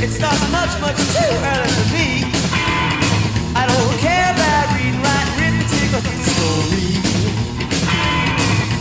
It 0.01 0.11
starts 0.11 0.49
much, 0.49 0.79
much 0.79 0.95
too 0.95 1.33
early 1.51 1.71
for 1.75 1.87
me. 1.93 2.23
I 3.53 3.67
don't 3.67 3.95
care 3.99 4.31
about 4.31 4.71
reading, 4.71 4.95
writing, 5.03 5.35
arithmetic, 5.35 5.91
or 5.91 6.03
history. 6.07 7.03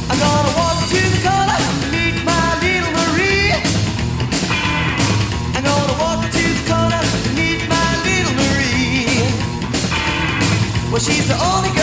I'm 0.09 0.19
gonna 0.23 0.55
walk 0.55 0.79
to 0.95 1.01
the 1.15 1.21
corner 1.27 1.59
meet 1.91 2.23
my 2.23 2.47
little 2.63 2.93
Marie. 2.95 3.51
I'm 5.59 5.65
gonna 5.67 5.99
walk 5.99 6.23
to 6.23 6.45
the 6.55 6.65
corner 6.71 7.03
meet 7.35 7.67
my 7.67 7.89
little 8.07 8.35
Marie. 8.39 9.27
Well, 10.93 11.03
she's 11.03 11.27
the 11.27 11.35
only 11.35 11.78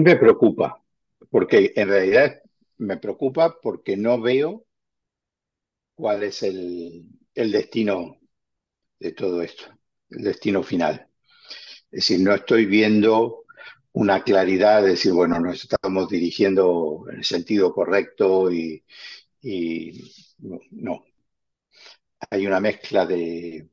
me 0.00 0.16
preocupa, 0.16 0.82
porque 1.30 1.72
en 1.76 1.88
realidad 1.88 2.42
me 2.78 2.96
preocupa 2.98 3.58
porque 3.60 3.96
no 3.96 4.20
veo 4.20 4.64
cuál 5.94 6.22
es 6.22 6.42
el, 6.42 7.04
el 7.34 7.52
destino 7.52 8.18
de 9.00 9.12
todo 9.12 9.42
esto, 9.42 9.64
el 10.10 10.24
destino 10.24 10.62
final. 10.62 11.08
Es 11.92 12.08
decir, 12.08 12.20
no 12.20 12.34
estoy 12.34 12.66
viendo 12.66 13.44
una 13.92 14.22
claridad 14.24 14.82
de 14.82 14.90
decir, 14.90 15.12
bueno, 15.12 15.40
nos 15.40 15.62
estamos 15.64 16.08
dirigiendo 16.10 17.06
en 17.10 17.18
el 17.18 17.24
sentido 17.24 17.74
correcto 17.74 18.52
y, 18.52 18.84
y 19.42 20.12
no, 20.40 20.60
no. 20.72 21.04
Hay 22.30 22.46
una 22.46 22.60
mezcla 22.60 23.06
de, 23.06 23.68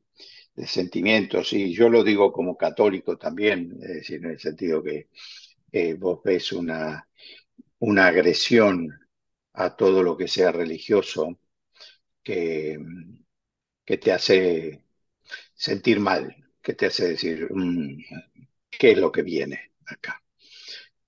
de 0.55 0.67
sentimientos 0.67 1.53
y 1.53 1.73
yo 1.73 1.89
lo 1.89 2.03
digo 2.03 2.32
como 2.34 2.57
católico 2.57 3.17
también, 3.17 3.78
es 3.82 3.89
decir, 3.89 4.17
en 4.26 4.32
el 4.32 4.39
sentido 4.39 4.84
que 4.84 5.09
eh, 5.80 5.93
vos 5.95 6.21
ves 6.23 6.51
una, 6.53 7.07
una 7.80 8.07
agresión 8.07 8.89
a 9.53 9.76
todo 9.76 10.03
lo 10.03 10.17
que 10.17 10.28
sea 10.30 10.51
religioso 10.51 11.39
que, 12.23 12.78
que 13.86 13.97
te 13.97 14.11
hace 14.11 14.84
sentir 15.55 15.99
mal, 15.99 16.36
que 16.61 16.73
te 16.76 16.88
hace 16.88 17.09
decir, 17.09 17.47
"Mm, 17.51 17.99
¿qué 18.71 18.93
es 18.93 18.97
lo 18.99 19.11
que 19.11 19.23
viene 19.23 19.73
acá? 19.88 20.23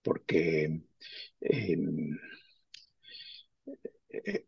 Porque 0.04 0.82
eh, 1.42 1.78
eh, 4.10 4.46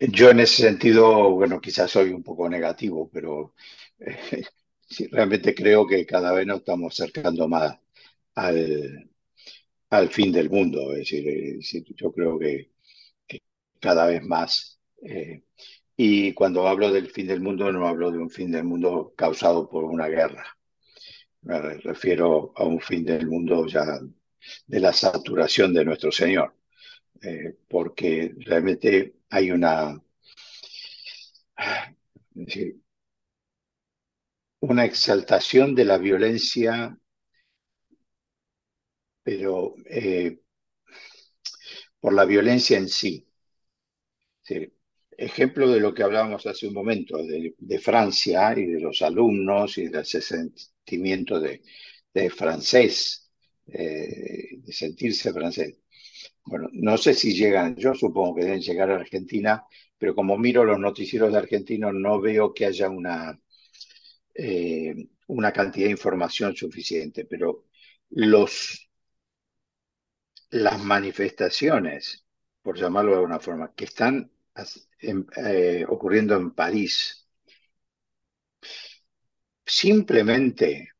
yo 0.00 0.30
en 0.30 0.40
ese 0.40 0.62
sentido, 0.62 1.30
bueno, 1.32 1.60
quizás 1.60 1.90
soy 1.90 2.10
un 2.10 2.22
poco 2.22 2.48
negativo, 2.48 3.10
pero 3.12 3.54
eh, 3.98 4.44
realmente 5.12 5.54
creo 5.54 5.86
que 5.86 6.06
cada 6.06 6.32
vez 6.32 6.46
nos 6.46 6.58
estamos 6.60 6.98
acercando 7.00 7.48
más 7.48 7.78
al, 8.34 9.10
al 9.92 10.08
fin 10.10 10.32
del 10.32 10.50
mundo. 10.50 10.92
Es 10.92 10.98
decir, 11.00 11.28
eh, 11.28 11.58
sí, 11.62 11.84
yo 11.96 12.12
creo 12.12 12.38
que, 12.38 12.72
que 13.28 13.42
cada 13.80 14.06
vez 14.06 14.22
más 14.24 14.80
eh, 15.02 15.44
Y 15.96 16.34
cuando 16.34 16.68
hablo 16.68 16.92
del 16.92 17.10
fin 17.10 17.28
del 17.28 17.42
mundo, 17.42 17.72
no 17.72 17.88
hablo 17.88 18.12
de 18.12 18.18
un 18.18 18.30
fin 18.30 18.52
del 18.52 18.64
mundo 18.64 19.14
causado 19.16 19.68
por 19.70 19.84
una 19.84 20.08
guerra. 20.08 20.44
Me 21.42 21.60
refiero 21.78 22.52
a 22.56 22.64
un 22.64 22.80
fin 22.80 23.04
del 23.04 23.26
mundo 23.28 23.66
ya 23.66 23.84
de 24.66 24.80
la 24.80 24.92
saturación 24.92 25.74
de 25.74 25.84
nuestro 25.84 26.12
Señor, 26.12 26.54
eh, 27.22 27.56
porque 27.68 28.34
realmente 28.40 29.16
hay 29.30 29.50
una, 29.52 30.00
es 32.34 32.46
decir, 32.46 32.76
una 34.60 34.86
exaltación 34.86 35.74
de 35.74 35.84
la 35.84 35.98
violencia, 35.98 36.98
pero 39.22 39.74
eh, 39.86 40.38
por 42.00 42.12
la 42.12 42.24
violencia 42.26 42.76
en 42.78 42.88
sí. 42.88 43.26
Ejemplo 45.16 45.68
de 45.70 45.78
lo 45.80 45.94
que 45.94 46.02
hablábamos 46.02 46.46
hace 46.46 46.66
un 46.66 46.74
momento, 46.74 47.18
de, 47.18 47.54
de 47.58 47.78
Francia 47.78 48.54
y 48.56 48.66
de 48.66 48.80
los 48.80 49.02
alumnos 49.02 49.78
y 49.78 49.88
del 49.88 50.04
sentimiento 50.06 51.38
de, 51.38 51.62
de 52.12 52.30
francés, 52.30 53.30
eh, 53.66 54.56
de 54.58 54.72
sentirse 54.72 55.32
francés. 55.32 55.78
Bueno, 56.44 56.68
no 56.72 56.96
sé 56.98 57.14
si 57.14 57.34
llegan, 57.34 57.76
yo 57.76 57.94
supongo 57.94 58.36
que 58.36 58.44
deben 58.44 58.60
llegar 58.62 58.90
a 58.90 58.96
Argentina, 58.96 59.64
pero 59.98 60.14
como 60.14 60.38
miro 60.38 60.64
los 60.64 60.78
noticieros 60.80 61.32
de 61.32 61.38
argentinos 61.38 61.94
no 61.94 62.20
veo 62.20 62.54
que 62.54 62.66
haya 62.66 62.88
una, 62.90 63.38
eh, 64.34 64.94
una 65.28 65.52
cantidad 65.52 65.86
de 65.86 65.92
información 65.92 66.56
suficiente, 66.56 67.24
pero 67.26 67.66
los, 68.10 68.90
las 70.52 70.82
manifestaciones, 70.84 72.24
por 72.62 72.78
llamarlo 72.78 73.10
de 73.12 73.16
alguna 73.18 73.40
forma, 73.40 73.74
que 73.74 73.86
están 73.86 74.30
eh, 75.36 75.84
ocurriendo 75.88 76.36
en 76.36 76.52
París, 76.52 77.26
simplemente 79.66 80.90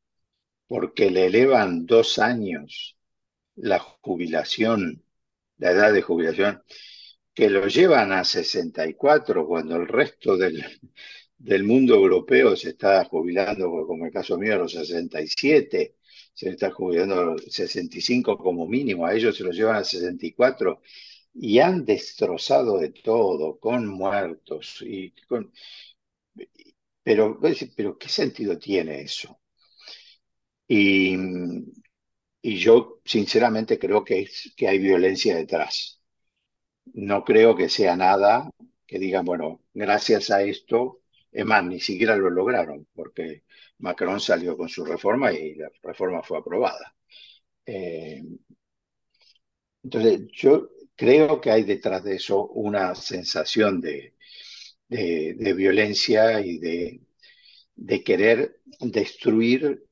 porque 0.68 1.10
le 1.10 1.26
elevan 1.26 1.86
dos 1.86 2.18
años 2.18 2.96
la 3.56 3.78
jubilación, 3.80 5.04
la 5.58 5.72
edad 5.72 5.92
de 5.92 6.02
jubilación, 6.02 6.62
que 7.34 7.50
lo 7.50 7.68
llevan 7.68 8.12
a 8.12 8.24
64 8.24 9.46
cuando 9.46 9.76
el 9.76 9.88
resto 9.88 10.36
del, 10.36 10.64
del 11.38 11.64
mundo 11.64 11.94
europeo 11.94 12.56
se 12.56 12.70
está 12.70 13.04
jubilando, 13.06 13.70
como 13.86 14.06
el 14.06 14.12
caso 14.12 14.38
mío, 14.38 14.54
a 14.54 14.58
los 14.58 14.72
67, 14.72 15.96
se 16.34 16.50
está 16.50 16.70
jubilando 16.70 17.18
a 17.20 17.24
los 17.24 17.42
65 17.44 18.38
como 18.38 18.66
mínimo, 18.66 19.06
a 19.06 19.14
ellos 19.14 19.36
se 19.36 19.44
los 19.44 19.56
llevan 19.56 19.76
a 19.76 19.84
64 19.84 20.80
y 21.34 21.58
han 21.60 21.84
destrozado 21.84 22.78
de 22.78 22.90
todo, 22.90 23.58
con 23.58 23.86
muertos. 23.86 24.78
Y 24.82 25.12
con... 25.28 25.52
Pero, 27.06 27.24
pero, 27.76 27.96
¿qué 27.98 28.08
sentido 28.08 28.58
tiene 28.58 29.02
eso? 29.02 29.38
Y, 30.68 31.16
y 32.42 32.56
yo 32.58 33.00
sinceramente 33.04 33.78
creo 33.78 34.04
que, 34.04 34.28
que 34.56 34.68
hay 34.68 34.78
violencia 34.78 35.36
detrás. 35.36 36.00
No 36.94 37.24
creo 37.24 37.56
que 37.56 37.68
sea 37.68 37.96
nada 37.96 38.50
que 38.86 38.98
digan, 38.98 39.24
bueno, 39.24 39.62
gracias 39.74 40.30
a 40.30 40.42
esto, 40.42 41.02
es 41.32 41.44
más, 41.46 41.64
ni 41.64 41.80
siquiera 41.80 42.16
lo 42.16 42.30
lograron, 42.30 42.86
porque 42.94 43.44
Macron 43.82 44.20
salió 44.20 44.56
con 44.56 44.68
su 44.68 44.84
reforma 44.84 45.32
y 45.32 45.54
la 45.56 45.70
reforma 45.82 46.22
fue 46.22 46.38
aprobada. 46.38 46.94
Eh, 47.66 48.22
entonces, 49.82 50.20
yo 50.32 50.70
creo 50.96 51.40
que 51.40 51.50
hay 51.50 51.64
detrás 51.64 52.04
de 52.04 52.16
eso 52.16 52.46
una 52.48 52.94
sensación 52.94 53.80
de, 53.80 54.14
de, 54.88 55.54
violencia 55.54 56.40
y 56.40 56.58
de, 56.58 57.00
de 57.74 58.04
querer 58.04 58.60
destruir 58.80 59.84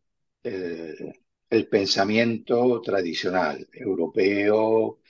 el 1.51 1.69
pensamiento 1.69 2.81
tradicional 2.81 3.69
europeo. 3.73 5.01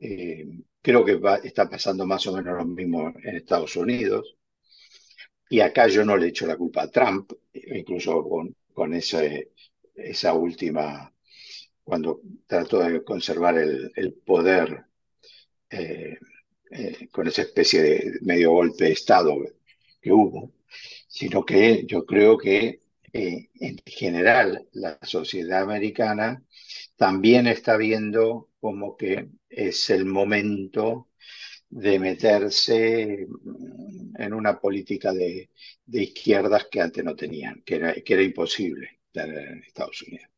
Eh, 0.00 0.46
creo 0.82 1.04
que 1.04 1.20
está 1.44 1.68
pasando 1.68 2.06
más 2.06 2.26
o 2.26 2.32
menos 2.36 2.56
lo 2.58 2.64
mismo 2.66 3.12
en 3.22 3.36
Estados 3.36 3.76
Unidos. 3.76 4.37
Y 5.50 5.60
acá 5.60 5.88
yo 5.88 6.04
no 6.04 6.16
le 6.16 6.28
echo 6.28 6.46
la 6.46 6.56
culpa 6.56 6.82
a 6.82 6.90
Trump, 6.90 7.32
incluso 7.52 8.22
con, 8.28 8.54
con 8.72 8.94
esa 8.94 10.34
última, 10.34 11.12
cuando 11.84 12.20
trató 12.46 12.80
de 12.80 13.04
conservar 13.04 13.58
el, 13.58 13.92
el 13.96 14.14
poder 14.14 14.84
eh, 15.70 16.18
eh, 16.70 17.08
con 17.10 17.26
esa 17.28 17.42
especie 17.42 17.82
de 17.82 18.12
medio 18.22 18.52
golpe 18.52 18.84
de 18.86 18.92
Estado 18.92 19.36
que 20.00 20.12
hubo, 20.12 20.52
sino 21.08 21.44
que 21.44 21.84
yo 21.86 22.04
creo 22.06 22.38
que 22.38 22.82
eh, 23.12 23.48
en 23.60 23.78
general 23.86 24.68
la 24.72 24.98
sociedad 25.02 25.62
americana 25.62 26.42
también 26.96 27.46
está 27.46 27.76
viendo 27.76 28.50
como 28.60 28.96
que 28.96 29.28
es 29.48 29.90
el 29.90 30.04
momento 30.06 31.07
de 31.70 31.98
meterse 31.98 33.26
en 34.18 34.32
una 34.34 34.58
política 34.60 35.12
de, 35.12 35.50
de 35.86 36.02
izquierdas 36.02 36.66
que 36.70 36.80
antes 36.80 37.04
no 37.04 37.14
tenían, 37.16 37.62
que 37.64 37.76
era, 37.76 37.94
que 37.94 38.14
era 38.14 38.22
imposible 38.22 39.00
tener 39.12 39.48
en 39.48 39.62
Estados 39.64 40.02
Unidos. 40.02 40.28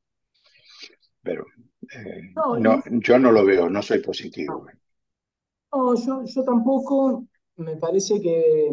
Pero 1.22 1.47
eh, 1.95 2.20
No, 2.35 2.83
yo 3.07 3.18
no 3.18 3.33
lo 3.33 3.45
veo, 3.45 3.68
no 3.70 3.83
soy 3.83 4.01
positivo. 4.01 4.66
no, 5.72 5.95
yo, 5.95 6.24
yo 6.24 6.45
tampoco, 6.45 7.26
me 7.57 7.76
parece 7.76 8.20
que, 8.20 8.70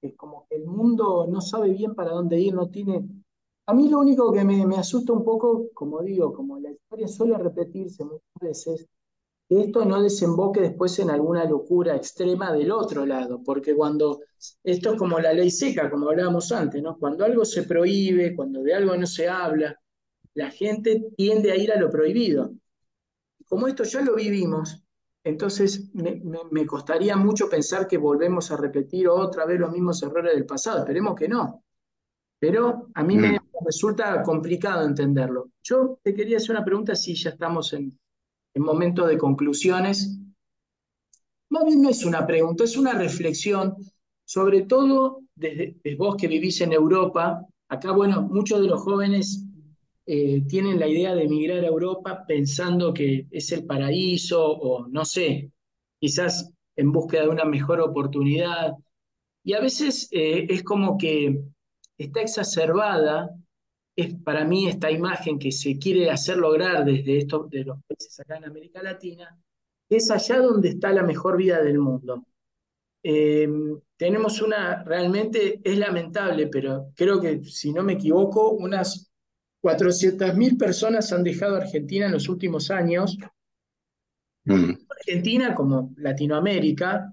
que 0.00 0.16
como 0.16 0.46
que 0.48 0.56
el 0.56 0.66
mundo 0.66 1.26
no 1.28 1.40
sabe 1.40 1.70
bien 1.70 1.94
para 1.94 2.12
dónde 2.12 2.40
ir, 2.40 2.54
no 2.54 2.68
tiene... 2.70 3.06
A 3.66 3.74
mí 3.74 3.88
lo 3.88 4.00
único 4.00 4.32
que 4.32 4.44
me, 4.44 4.66
me 4.66 4.76
asusta 4.78 5.12
un 5.12 5.24
poco, 5.24 5.68
como 5.74 6.02
digo, 6.02 6.32
como 6.34 6.58
la 6.60 6.70
historia 6.72 7.08
suele 7.08 7.36
repetirse 7.38 8.04
muchas 8.04 8.22
veces, 8.40 8.88
que 9.48 9.60
esto 9.60 9.84
no 9.84 10.02
desemboque 10.02 10.60
después 10.60 10.98
en 10.98 11.10
alguna 11.10 11.44
locura 11.44 11.96
extrema 11.96 12.52
del 12.52 12.70
otro 12.72 13.06
lado, 13.06 13.42
porque 13.44 13.74
cuando 13.74 14.20
esto 14.64 14.92
es 14.92 14.98
como 14.98 15.18
la 15.20 15.32
ley 15.32 15.50
seca, 15.50 15.90
como 15.90 16.08
hablábamos 16.10 16.50
antes, 16.52 16.82
¿no? 16.82 16.98
Cuando 16.98 17.24
algo 17.24 17.44
se 17.44 17.62
prohíbe, 17.64 18.34
cuando 18.34 18.62
de 18.62 18.74
algo 18.74 18.96
no 18.96 19.06
se 19.06 19.28
habla, 19.28 19.78
la 20.34 20.50
gente 20.50 21.10
tiende 21.16 21.52
a 21.52 21.56
ir 21.56 21.72
a 21.72 21.80
lo 21.80 21.90
prohibido. 21.90 22.52
Como 23.48 23.68
esto 23.68 23.84
ya 23.84 24.00
lo 24.02 24.14
vivimos, 24.16 24.82
entonces 25.24 25.90
me, 25.94 26.16
me- 26.24 26.44
me 26.50 26.66
costaría 26.66 27.16
mucho 27.16 27.48
pensar 27.48 27.86
que 27.88 27.98
volvemos 27.98 28.50
a 28.50 28.56
repetir 28.56 29.08
otra 29.08 29.46
vez 29.46 29.58
los 29.60 29.70
mismos 29.72 30.02
errores 30.02 30.34
del 30.34 30.46
pasado. 30.46 30.78
Esperemos 30.80 31.14
que 31.16 31.28
no. 31.28 31.62
Pero 32.38 32.88
a 32.94 33.02
mí 33.04 33.18
me 33.18 33.38
resulta 33.64 34.22
complicado 34.22 34.86
entenderlo. 34.86 35.50
Yo 35.62 35.98
te 36.02 36.14
quería 36.14 36.38
hacer 36.38 36.52
una 36.56 36.64
pregunta 36.64 36.94
si 36.96 37.14
ya 37.14 37.30
estamos 37.30 37.72
en, 37.74 37.98
en 38.56 38.62
momento 38.62 39.06
de 39.06 39.18
conclusiones. 39.18 40.18
Más 41.50 41.64
bien 41.66 41.82
no 41.82 41.90
es 41.90 42.04
una 42.04 42.26
pregunta, 42.26 42.64
es 42.64 42.76
una 42.76 42.94
reflexión, 42.94 43.76
sobre 44.24 44.62
todo 44.62 45.20
desde, 45.34 45.76
vos 45.96 46.16
que 46.16 46.26
vivís 46.26 46.62
en 46.62 46.72
Europa. 46.72 47.46
Acá, 47.68 47.92
bueno, 47.92 48.22
muchos 48.22 48.62
de 48.62 48.68
los 48.68 48.80
jóvenes 48.80 49.44
eh, 50.06 50.42
tienen 50.48 50.80
la 50.80 50.88
idea 50.88 51.14
de 51.14 51.24
emigrar 51.24 51.64
a 51.64 51.68
Europa 51.68 52.24
pensando 52.26 52.94
que 52.94 53.26
es 53.30 53.52
el 53.52 53.66
paraíso 53.66 54.42
o 54.42 54.88
no 54.88 55.04
sé, 55.04 55.52
quizás 56.00 56.50
en 56.76 56.92
búsqueda 56.92 57.24
de 57.24 57.28
una 57.28 57.44
mejor 57.44 57.80
oportunidad. 57.80 58.72
Y 59.44 59.52
a 59.52 59.60
veces 59.60 60.08
eh, 60.12 60.46
es 60.48 60.62
como 60.62 60.96
que 60.96 61.42
está 61.98 62.22
exacerbada, 62.22 63.36
es 63.96 64.14
para 64.22 64.44
mí 64.44 64.68
esta 64.68 64.90
imagen 64.90 65.38
que 65.38 65.50
se 65.50 65.78
quiere 65.78 66.10
hacer 66.10 66.36
lograr 66.36 66.84
desde 66.84 67.18
estos, 67.18 67.50
de 67.50 67.64
los 67.64 67.78
países 67.84 68.20
acá 68.20 68.36
en 68.36 68.44
América 68.44 68.82
Latina, 68.82 69.36
es 69.88 70.10
allá 70.10 70.38
donde 70.38 70.68
está 70.68 70.92
la 70.92 71.02
mejor 71.02 71.36
vida 71.36 71.62
del 71.62 71.78
mundo. 71.78 72.24
Eh, 73.02 73.48
tenemos 73.96 74.42
una, 74.42 74.82
realmente 74.84 75.60
es 75.64 75.78
lamentable, 75.78 76.48
pero 76.48 76.92
creo 76.94 77.20
que 77.20 77.42
si 77.44 77.72
no 77.72 77.82
me 77.82 77.94
equivoco, 77.94 78.50
unas 78.50 79.10
400.000 79.62 80.58
personas 80.58 81.12
han 81.12 81.22
dejado 81.22 81.56
Argentina 81.56 82.06
en 82.06 82.12
los 82.12 82.28
últimos 82.28 82.70
años, 82.70 83.16
Mm. 84.46 84.74
Argentina 84.88 85.54
como 85.54 85.92
Latinoamérica, 85.96 87.12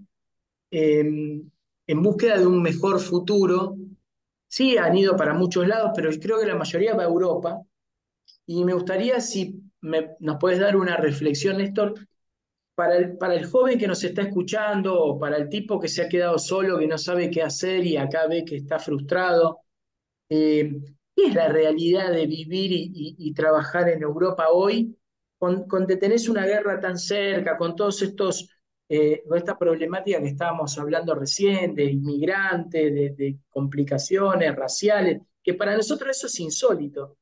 eh, 0.69 1.41
en 1.87 2.01
búsqueda 2.01 2.37
de 2.37 2.45
un 2.45 2.61
mejor 2.61 2.99
futuro. 2.99 3.75
Sí, 4.55 4.77
han 4.77 4.95
ido 4.97 5.15
para 5.17 5.33
muchos 5.33 5.67
lados, 5.67 5.91
pero 5.95 6.09
creo 6.21 6.39
que 6.39 6.45
la 6.45 6.55
mayoría 6.55 6.93
va 6.95 7.03
a 7.03 7.07
Europa. 7.07 7.61
Y 8.47 8.63
me 8.65 8.73
gustaría 8.73 9.19
si 9.21 9.61
me- 9.81 10.11
nos 10.19 10.37
puedes 10.39 10.59
dar 10.59 10.75
una 10.77 10.97
reflexión, 10.97 11.57
Néstor, 11.59 11.95
para 12.75 12.97
el, 12.97 13.17
para 13.17 13.35
el 13.35 13.45
joven 13.47 13.79
que 13.79 13.87
nos 13.87 14.03
está 14.03 14.23
escuchando 14.23 14.99
o 15.01 15.19
para 15.19 15.37
el 15.37 15.49
tipo 15.49 15.79
que 15.79 15.89
se 15.89 16.03
ha 16.03 16.09
quedado 16.09 16.39
solo, 16.39 16.79
que 16.79 16.87
no 16.87 16.97
sabe 16.99 17.31
qué 17.31 17.43
hacer 17.43 17.85
y 17.85 17.97
acá 17.97 18.27
ve 18.27 18.45
que 18.45 18.57
está 18.57 18.79
frustrado. 18.79 19.61
Eh, 20.29 20.71
¿qué 21.15 21.27
es 21.27 21.35
la 21.35 21.49
realidad 21.49 22.11
de 22.11 22.27
vivir 22.27 22.71
y, 22.73 23.33
trabajar 23.33 23.89
en 23.89 24.03
Europa 24.03 24.49
hoy, 24.51 24.97
con, 25.37 25.67
con 25.67 25.87
tenés 25.87 26.29
una 26.29 26.45
guerra 26.45 26.79
tan 26.79 26.97
cerca, 26.97 27.57
con 27.57 27.75
todos 27.75 28.01
estos 28.01 28.49
eh, 28.95 29.23
esta 29.35 29.57
problemática 29.57 30.21
que 30.21 30.27
estábamos 30.27 30.77
hablando 30.77 31.15
recién, 31.15 31.73
de 31.73 31.85
inmigrantes, 31.85 32.93
de, 32.93 33.39
complicaciones 33.49 34.55
raciales, 34.55 35.19
que 35.41 35.55
para 35.55 35.75
nosotros 35.75 36.15
eso 36.15 36.27
es 36.27 36.39
insólito, 36.39 37.17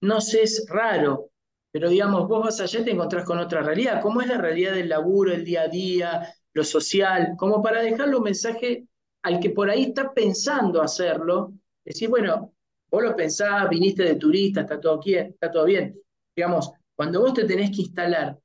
nos 0.00 0.34
es 0.34 0.66
raro, 0.68 1.30
pero 1.70 1.88
digamos, 1.88 2.26
vos 2.26 2.42
vas 2.42 2.60
allá 2.60 2.80
y 2.80 2.84
te 2.84 2.90
encontrás 2.90 3.24
con 3.24 3.38
otra 3.38 3.62
realidad, 3.62 4.02
¿cómo 4.02 4.22
es 4.22 4.26
la 4.26 4.38
realidad 4.38 4.74
del 4.74 4.88
laburo, 4.88 5.32
el 5.32 5.44
día 5.44 5.62
a 5.62 5.68
día, 5.68 6.34
lo 6.52 6.64
social? 6.64 7.34
Como 7.38 7.62
para 7.62 7.80
dejarle 7.80 8.16
un 8.16 8.24
mensaje 8.24 8.88
al 9.22 9.38
que 9.38 9.50
por 9.50 9.70
ahí 9.70 9.84
está 9.84 10.12
pensando 10.12 10.82
hacerlo, 10.82 11.52
decir, 11.84 12.08
bueno, 12.08 12.52
vos 12.90 13.02
lo 13.04 13.14
pensás, 13.14 13.68
viniste 13.68 14.02
de 14.02 14.16
turista, 14.16 14.62
está 14.62 14.80
todo 14.80 14.98
bien, 14.98 15.28
está 15.28 15.48
todo 15.48 15.64
bien. 15.64 15.96
Digamos, 16.34 16.72
cuando 16.96 17.20
vos 17.20 17.34
te 17.34 17.44
tenés 17.44 17.70
que 17.70 17.82
instalar, 17.82 18.36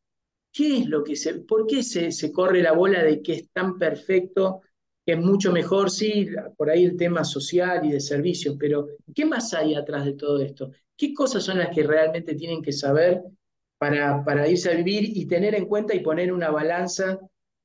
¿qué 0.52 0.80
es 0.80 0.86
lo 0.88 1.04
que 1.04 1.16
se, 1.16 1.36
por 1.42 1.68
qué 1.68 1.84
se, 1.84 2.12
se 2.12 2.32
corre 2.32 2.62
la 2.62 2.74
bola 2.74 3.04
de 3.04 3.22
que 3.22 3.34
es 3.34 3.50
tan 3.52 3.78
perfecto, 3.78 4.62
que 5.06 5.14
es 5.14 5.20
mucho 5.20 5.52
mejor, 5.52 5.90
sí, 5.90 6.28
por 6.58 6.70
ahí 6.70 6.84
el 6.86 6.98
tema 6.98 7.24
social 7.24 7.86
y 7.86 7.92
de 7.92 8.00
servicios, 8.00 8.56
pero 8.60 8.88
¿qué 9.16 9.26
más 9.26 9.54
hay 9.54 9.76
atrás 9.76 10.06
de 10.06 10.14
todo 10.14 10.40
esto? 10.40 10.72
¿Qué 10.96 11.14
cosas 11.14 11.44
son 11.44 11.60
las 11.60 11.74
que 11.74 11.84
realmente 11.84 12.36
tienen 12.36 12.62
que 12.62 12.72
saber 12.74 13.22
para, 13.78 14.24
para 14.24 14.48
irse 14.48 14.72
a 14.72 14.76
vivir 14.76 15.18
y 15.18 15.26
tener 15.26 15.56
en 15.56 15.66
cuenta 15.66 15.96
y 15.96 16.02
poner 16.02 16.32
una 16.34 16.52
balanza? 16.52 17.20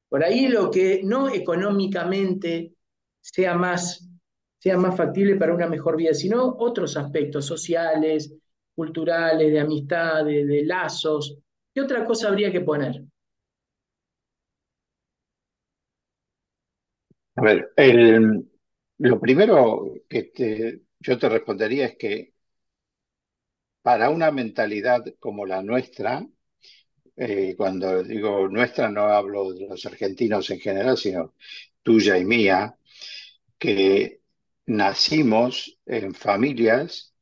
Por 0.09 0.23
ahí 0.23 0.49
lo 0.49 0.71
que 0.71 1.01
no 1.05 1.29
económicamente 1.29 2.75
sea 3.21 3.55
más, 3.55 4.09
sea 4.59 4.77
más 4.77 4.97
factible 4.97 5.37
para 5.37 5.55
una 5.55 5.67
mejor 5.67 5.97
vida, 5.97 6.15
sino 6.15 6.57
otros 6.59 6.97
aspectos 6.97 7.47
sociales, 7.47 8.33
culturales, 8.75 9.53
de 9.53 9.61
amistad, 9.61 10.25
de, 10.25 10.45
de 10.45 10.65
lazos. 10.65 11.37
¿Qué 11.75 11.83
otra 11.83 12.07
cosa 12.07 12.29
habría 12.29 12.51
que 12.51 12.63
poner? 12.63 13.05
A 17.37 17.43
ver, 17.43 17.73
el- 17.77 18.49
lo 18.99 19.21
primero 19.21 19.93
que 20.09 20.81
yo 21.01 21.19
te 21.19 21.29
respondería 21.29 21.87
es 21.87 21.97
que 21.97 22.35
para 23.83 24.11
una 24.11 24.31
mentalidad 24.31 25.05
como 25.21 25.47
la 25.47 25.63
nuestra, 25.63 26.27
eh, 27.17 27.55
cuando 27.57 28.03
digo 28.05 28.49
nuestra 28.49 28.91
no 28.91 29.03
hablo 29.05 29.55
de 29.55 29.69
los 29.69 29.87
argentinos 29.87 30.51
en 30.51 30.61
general, 30.61 30.99
sino 30.99 31.35
tuya 31.83 32.19
y 32.19 32.27
mía, 32.27 32.79
que 33.59 34.23
nacimos 34.67 35.79
en 35.87 36.15
familias, 36.15 37.14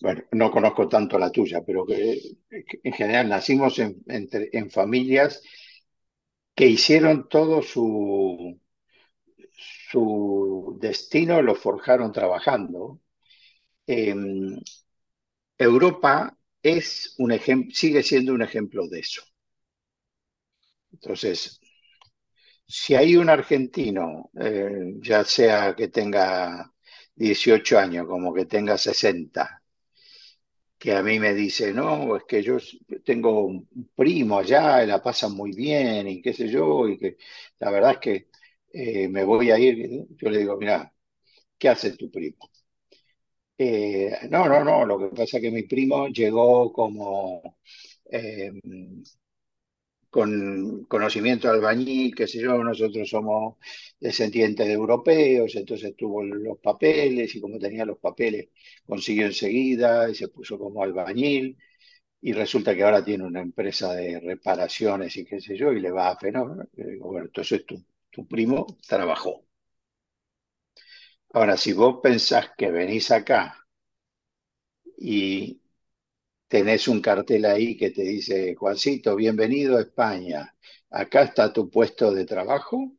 bueno, 0.00 0.22
no 0.32 0.50
conozco 0.50 0.88
tanto 0.88 1.18
la 1.18 1.30
tuya, 1.30 1.62
pero 1.64 1.84
que, 1.86 2.20
en 2.82 2.92
general 2.92 3.28
nacimos 3.28 3.78
en, 3.78 4.70
familias 4.70 5.42
que 6.54 6.66
hicieron 6.66 7.28
todo 7.28 7.62
su, 7.62 8.58
destino, 10.80 11.42
lo 11.42 11.54
forjaron 11.54 12.12
trabajando. 12.12 13.00
Em, 13.86 14.60
Europa 15.58 16.36
es 16.62 17.14
un 17.18 17.32
sigue 17.72 18.02
siendo 18.02 18.34
un 18.34 18.42
ejemplo 18.42 18.88
de 18.88 19.00
eso. 19.00 19.22
Entonces, 20.92 21.60
si 22.66 22.94
hay 22.94 23.16
un 23.16 23.28
argentino, 23.28 24.30
eh, 24.40 24.94
ya 25.02 25.24
sea 25.24 25.74
que 25.76 25.88
tenga 25.88 26.72
18 27.14 27.78
años 27.78 28.06
como 28.06 28.32
que 28.32 28.46
tenga 28.46 28.78
60, 28.78 29.59
que 30.80 30.94
a 30.94 31.02
mí 31.04 31.20
me 31.20 31.34
dice, 31.34 31.74
no, 31.74 32.16
es 32.16 32.24
que 32.26 32.42
yo 32.42 32.58
tengo 33.04 33.46
un 33.46 33.68
primo 33.96 34.38
allá 34.40 34.84
y 34.84 34.88
la 34.88 35.02
pasan 35.02 35.34
muy 35.36 35.52
bien 35.52 36.08
y 36.08 36.22
qué 36.22 36.32
sé 36.34 36.48
yo, 36.50 36.88
y 36.88 36.98
que 36.98 37.18
la 37.60 37.70
verdad 37.72 37.92
es 37.94 37.98
que 37.98 38.28
eh, 38.72 39.08
me 39.08 39.24
voy 39.24 39.50
a 39.52 39.58
ir, 39.60 40.06
yo 40.16 40.30
le 40.30 40.38
digo, 40.40 40.56
mira, 40.58 40.92
¿qué 41.58 41.68
hace 41.70 41.92
tu 41.96 42.10
primo? 42.10 42.38
Eh, 43.58 44.10
no, 44.30 44.48
no, 44.48 44.64
no, 44.64 44.86
lo 44.86 44.98
que 44.98 45.08
pasa 45.14 45.36
es 45.36 45.42
que 45.42 45.50
mi 45.50 45.64
primo 45.64 46.08
llegó 46.08 46.72
como 46.72 47.58
eh, 48.10 48.52
con 50.10 50.84
conocimiento 50.86 51.48
de 51.48 51.54
albañil, 51.54 52.14
qué 52.14 52.26
sé 52.26 52.40
yo, 52.40 52.62
nosotros 52.64 53.08
somos 53.08 53.56
descendientes 54.00 54.66
de 54.66 54.72
europeos, 54.74 55.54
entonces 55.56 55.94
tuvo 55.96 56.22
los 56.24 56.58
papeles 56.58 57.34
y 57.34 57.40
como 57.40 57.58
tenía 57.58 57.84
los 57.84 57.98
papeles 57.98 58.48
consiguió 58.86 59.26
enseguida 59.26 60.10
y 60.10 60.14
se 60.16 60.28
puso 60.28 60.58
como 60.58 60.82
albañil 60.82 61.56
y 62.22 62.32
resulta 62.32 62.74
que 62.74 62.82
ahora 62.84 63.04
tiene 63.04 63.24
una 63.24 63.40
empresa 63.42 63.94
de 63.94 64.20
reparaciones 64.20 65.16
y 65.16 65.24
qué 65.24 65.40
sé 65.40 65.56
yo 65.56 65.72
y 65.72 65.80
le 65.80 65.90
va 65.90 66.10
a 66.10 66.18
fenómeno. 66.18 66.68
Entonces 66.76 67.66
tu, 67.66 67.84
tu 68.10 68.26
primo 68.28 68.66
trabajó. 68.88 69.44
Ahora, 71.34 71.56
si 71.56 71.72
vos 71.72 71.98
pensás 72.04 72.44
que 72.56 72.70
venís 72.70 73.10
acá 73.10 73.40
y 74.98 75.59
tenés 76.50 76.88
un 76.88 77.00
cartel 77.00 77.46
ahí 77.46 77.76
que 77.78 77.90
te 77.92 78.02
dice, 78.02 78.54
Juancito, 78.56 79.16
bienvenido 79.16 79.78
a 79.78 79.82
España, 79.82 80.54
acá 80.90 81.22
está 81.24 81.52
tu 81.52 81.70
puesto 81.70 82.12
de 82.12 82.26
trabajo, 82.26 82.92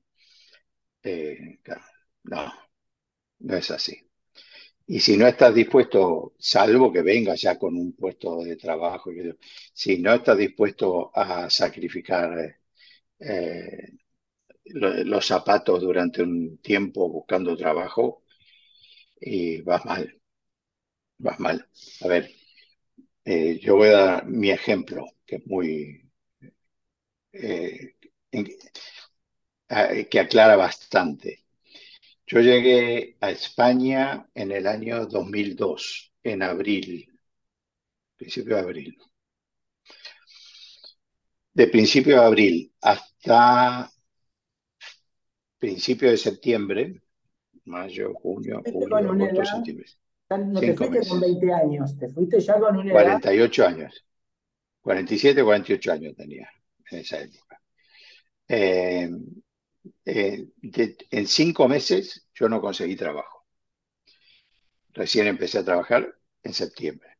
eh, 1.04 1.60
no, 2.24 2.54
no 3.42 3.56
es 3.58 3.72
así. 3.72 3.98
Y 4.88 5.00
si 5.02 5.18
no 5.18 5.28
estás 5.28 5.56
dispuesto, 5.56 6.36
salvo 6.40 6.92
que 6.94 7.02
vengas 7.04 7.42
ya 7.42 7.60
con 7.60 7.76
un 7.78 7.94
puesto 7.94 8.44
de 8.44 8.58
trabajo, 8.58 9.12
si 9.74 10.00
no 10.00 10.14
estás 10.16 10.38
dispuesto 10.38 11.12
a 11.16 11.50
sacrificar 11.50 12.58
eh, 13.20 13.90
lo- 14.66 15.04
los 15.06 15.26
zapatos 15.28 15.82
durante 15.82 16.24
un 16.24 16.60
tiempo 16.60 17.10
buscando 17.10 17.56
trabajo, 17.58 18.24
y 19.22 19.62
vas 19.62 19.86
mal, 19.86 20.20
vas 21.20 21.40
mal. 21.40 21.68
A 22.02 22.08
ver, 22.08 22.32
eh, 23.26 23.60
yo 23.60 23.76
voy 23.76 23.90
a 23.90 23.92
dar 23.92 24.26
mi 24.28 24.52
ejemplo, 24.52 25.06
que 25.26 25.38
es 25.38 25.48
muy, 25.48 26.10
eh, 27.34 27.96
que 30.10 30.20
aclara 30.20 30.56
bastante. 30.56 31.46
Yo 32.26 32.40
llegué 32.40 33.18
a 33.20 33.32
España 33.32 34.28
en 34.34 34.52
el 34.52 34.68
año 34.68 35.06
2002, 35.06 36.14
en 36.24 36.44
abril, 36.44 37.20
principio 38.18 38.56
de 38.56 38.62
abril. 38.62 38.98
De 41.54 41.68
principio 41.68 42.20
de 42.20 42.26
abril 42.26 42.74
hasta 42.82 43.92
principio 45.60 46.10
de 46.10 46.18
septiembre, 46.18 47.02
mayo, 47.66 48.14
junio, 48.16 48.64
julio, 48.66 48.98
agosto, 48.98 49.46
septiembre, 49.46 49.86
no 50.38 50.64
te 50.64 50.74
fuiste 50.76 51.06
con 51.06 51.20
meses, 51.20 51.22
20 51.22 51.54
años, 51.54 51.98
te 51.98 52.10
fuiste 52.10 52.40
ya 52.40 52.60
con 52.60 52.78
una 52.78 52.94
edad 52.94 53.20
48 53.30 53.66
años, 53.66 54.06
47, 54.82 55.44
48 55.44 55.92
años 55.94 56.16
tenía 56.16 56.50
en 56.92 57.00
esa 57.00 57.22
época. 57.22 57.62
Eh, 58.48 59.10
eh, 60.06 60.48
de- 60.58 60.98
en 61.12 61.28
cinco 61.28 61.68
meses 61.68 62.28
yo 62.36 62.50
no 62.50 62.62
conseguí 62.62 62.96
trabajo. 62.96 63.46
Recién 64.94 65.28
empecé 65.28 65.58
a 65.60 65.66
trabajar 65.66 66.16
en 66.44 66.54
septiembre. 66.54 67.18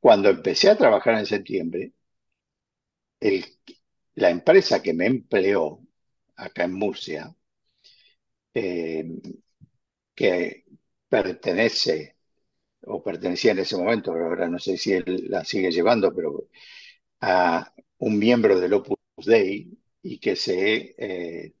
Cuando 0.00 0.30
empecé 0.30 0.70
a 0.70 0.76
trabajar 0.78 1.16
en 1.18 1.26
septiembre, 1.26 1.92
el- 3.20 3.44
la 4.14 4.30
empresa 4.30 4.82
que 4.82 4.94
me 4.94 5.06
empleó 5.06 5.80
acá 6.36 6.64
en 6.64 6.72
Murcia, 6.74 7.34
eh, 8.54 9.04
que 10.14 10.64
pertenece 11.08 12.15
o 12.86 13.02
pertenecía 13.02 13.52
en 13.52 13.60
ese 13.60 13.76
momento, 13.76 14.12
ahora 14.12 14.48
no 14.48 14.58
sé 14.58 14.76
si 14.76 14.92
él 14.94 15.26
la 15.28 15.44
sigue 15.44 15.70
llevando, 15.72 16.14
pero 16.14 16.48
a 17.20 17.72
un 17.98 18.18
miembro 18.18 18.60
del 18.60 18.74
Opus 18.74 18.98
Dei 19.26 19.70
y 20.02 20.18
que 20.18 20.36
se, 20.36 20.94
eh, 20.98 21.54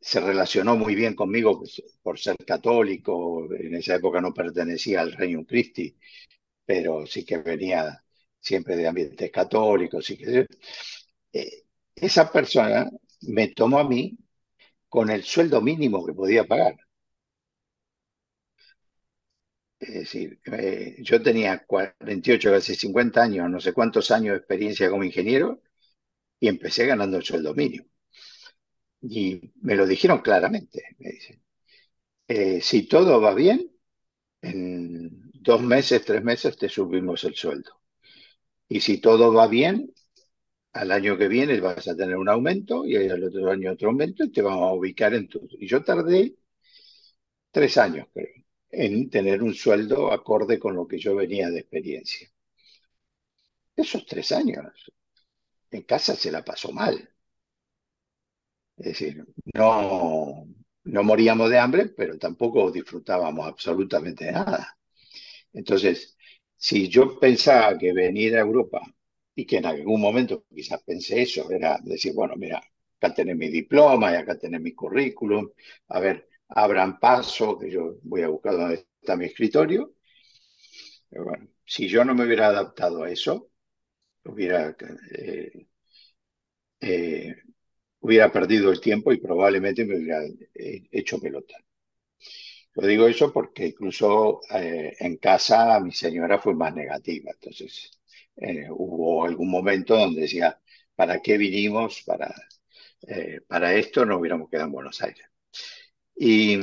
se 0.00 0.20
relacionó 0.20 0.76
muy 0.76 0.94
bien 0.94 1.14
conmigo 1.14 1.58
pues, 1.58 1.82
por 2.02 2.18
ser 2.18 2.36
católico, 2.46 3.52
en 3.54 3.74
esa 3.74 3.96
época 3.96 4.20
no 4.20 4.32
pertenecía 4.34 5.00
al 5.00 5.12
Reino 5.12 5.44
Christi, 5.44 5.96
pero 6.66 7.06
sí 7.06 7.24
que 7.24 7.38
venía 7.38 8.04
siempre 8.40 8.76
de 8.76 8.88
ambientes 8.88 9.30
católicos. 9.32 10.10
Y 10.10 10.18
que, 10.18 10.46
eh, 11.34 11.64
esa 11.96 12.32
persona 12.32 12.90
me 13.22 13.48
tomó 13.50 13.78
a 13.80 13.88
mí 13.88 14.18
con 14.88 15.10
el 15.10 15.24
sueldo 15.24 15.62
mínimo 15.62 16.06
que 16.06 16.14
podía 16.14 16.44
pagar. 16.46 16.76
Es 19.78 19.94
decir, 19.94 20.38
eh, 20.52 20.96
yo 21.00 21.22
tenía 21.22 21.64
48, 21.66 22.50
casi 22.50 22.74
50 22.74 23.22
años, 23.22 23.48
no 23.50 23.58
sé 23.60 23.72
cuántos 23.72 24.10
años 24.10 24.32
de 24.32 24.38
experiencia 24.38 24.90
como 24.90 25.04
ingeniero 25.04 25.62
y 26.40 26.48
empecé 26.48 26.86
ganando 26.86 27.18
el 27.18 27.24
sueldo 27.24 27.54
mínimo. 27.54 27.86
Y 29.02 29.52
me 29.62 29.74
lo 29.76 29.86
dijeron 29.86 30.20
claramente, 30.20 30.82
me 30.98 31.10
dicen, 31.10 31.42
eh, 32.28 32.60
si 32.62 32.88
todo 32.88 33.20
va 33.20 33.34
bien, 33.34 33.70
en 34.42 35.30
dos 35.34 35.62
meses, 35.62 36.04
tres 36.04 36.24
meses 36.24 36.56
te 36.58 36.68
subimos 36.70 37.24
el 37.24 37.34
sueldo. 37.36 37.80
Y 38.68 38.80
si 38.80 38.98
todo 39.00 39.32
va 39.34 39.46
bien, 39.48 39.92
al 40.74 40.92
año 40.92 41.18
que 41.18 41.28
viene 41.28 41.60
vas 41.60 41.88
a 41.88 41.96
tener 41.96 42.16
un 42.16 42.28
aumento 42.30 42.86
y 42.86 42.96
al 42.96 43.24
otro 43.24 43.50
año 43.50 43.72
otro 43.72 43.90
aumento 43.90 44.24
y 44.24 44.32
te 44.32 44.42
vamos 44.42 44.70
a 44.70 44.74
ubicar 44.74 45.14
en 45.14 45.28
tu... 45.28 45.48
Y 45.60 45.68
yo 45.68 45.84
tardé 45.84 46.36
tres 47.50 47.76
años, 47.78 48.06
creo, 48.12 48.45
en 48.84 49.10
tener 49.10 49.42
un 49.42 49.54
sueldo 49.54 50.12
acorde 50.12 50.58
con 50.58 50.76
lo 50.76 50.86
que 50.86 50.98
yo 50.98 51.16
venía 51.16 51.50
de 51.50 51.60
experiencia. 51.60 52.28
Esos 53.74 54.04
tres 54.04 54.32
años, 54.32 54.92
en 55.70 55.82
casa 55.84 56.16
se 56.16 56.32
la 56.32 56.44
pasó 56.44 56.72
mal. 56.72 57.10
Es 58.76 58.86
decir, 58.86 59.24
no, 59.54 60.46
no 60.84 61.02
moríamos 61.02 61.50
de 61.50 61.58
hambre, 61.58 61.86
pero 61.88 62.18
tampoco 62.18 62.70
disfrutábamos 62.70 63.46
absolutamente 63.46 64.30
nada. 64.30 64.78
Entonces, 65.52 66.16
si 66.56 66.88
yo 66.88 67.18
pensaba 67.20 67.78
que 67.78 67.92
venir 67.92 68.36
a 68.36 68.40
Europa 68.40 68.82
y 69.34 69.46
que 69.46 69.58
en 69.58 69.66
algún 69.66 70.00
momento 70.00 70.44
quizás 70.54 70.82
pensé 70.84 71.22
eso, 71.22 71.50
era 71.50 71.78
decir, 71.84 72.14
bueno, 72.14 72.34
mira, 72.36 72.62
acá 72.98 73.14
tenés 73.14 73.36
mi 73.36 73.48
diploma 73.50 74.12
y 74.12 74.16
acá 74.16 74.38
tenés 74.38 74.60
mi 74.62 74.74
currículum, 74.74 75.50
a 75.88 76.00
ver, 76.00 76.28
abran 76.48 76.98
paso, 76.98 77.58
que 77.58 77.70
yo 77.70 77.96
voy 78.02 78.22
a 78.22 78.28
buscar 78.28 78.54
dónde 78.54 78.86
está 79.00 79.16
mi 79.16 79.26
escritorio. 79.26 79.94
Si 81.64 81.88
yo 81.88 82.04
no 82.04 82.14
me 82.14 82.24
hubiera 82.24 82.48
adaptado 82.48 83.02
a 83.02 83.10
eso, 83.10 83.50
hubiera, 84.24 84.76
eh, 85.12 85.66
eh, 86.80 87.34
hubiera 88.00 88.32
perdido 88.32 88.70
el 88.72 88.80
tiempo 88.80 89.12
y 89.12 89.18
probablemente 89.20 89.84
me 89.84 89.96
hubiera 89.98 90.24
eh, 90.54 90.88
hecho 90.92 91.20
pelota. 91.20 91.54
Lo 92.74 92.86
digo 92.86 93.08
eso 93.08 93.32
porque 93.32 93.66
incluso 93.68 94.40
en 94.50 95.16
casa 95.16 95.80
mi 95.80 95.92
señora 95.92 96.38
fue 96.38 96.54
más 96.54 96.74
negativa. 96.74 97.30
Entonces 97.32 97.90
hubo 98.70 99.24
algún 99.24 99.50
momento 99.50 99.96
donde 99.96 100.22
decía, 100.22 100.60
¿para 100.94 101.20
qué 101.22 101.38
vinimos? 101.38 102.02
Para, 102.04 102.34
para 103.48 103.74
esto 103.74 104.04
no 104.04 104.18
hubiéramos 104.18 104.50
quedado 104.50 104.66
en 104.66 104.72
Buenos 104.72 105.02
Aires. 105.02 105.26
Y 106.16 106.58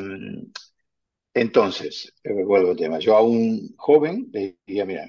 entonces, 1.34 2.14
eh, 2.24 2.44
vuelvo 2.44 2.72
al 2.72 2.78
tema. 2.78 3.00
Yo 3.00 3.16
a 3.18 3.22
un 3.24 3.76
joven 3.78 4.30
le 4.32 4.58
diría, 4.66 4.86
mira, 4.86 5.08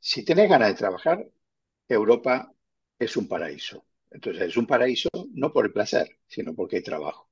si 0.00 0.24
tenés 0.24 0.48
ganas 0.50 0.68
de 0.70 0.74
trabajar, 0.76 1.26
Europa 1.88 2.52
es 2.98 3.16
un 3.16 3.28
paraíso. 3.28 3.84
Entonces 4.10 4.44
es 4.50 4.56
un 4.56 4.66
paraíso 4.66 5.10
no 5.34 5.52
por 5.52 5.66
el 5.66 5.72
placer, 5.72 6.08
sino 6.28 6.54
porque 6.54 6.76
hay 6.78 6.82
trabajo. 6.82 7.30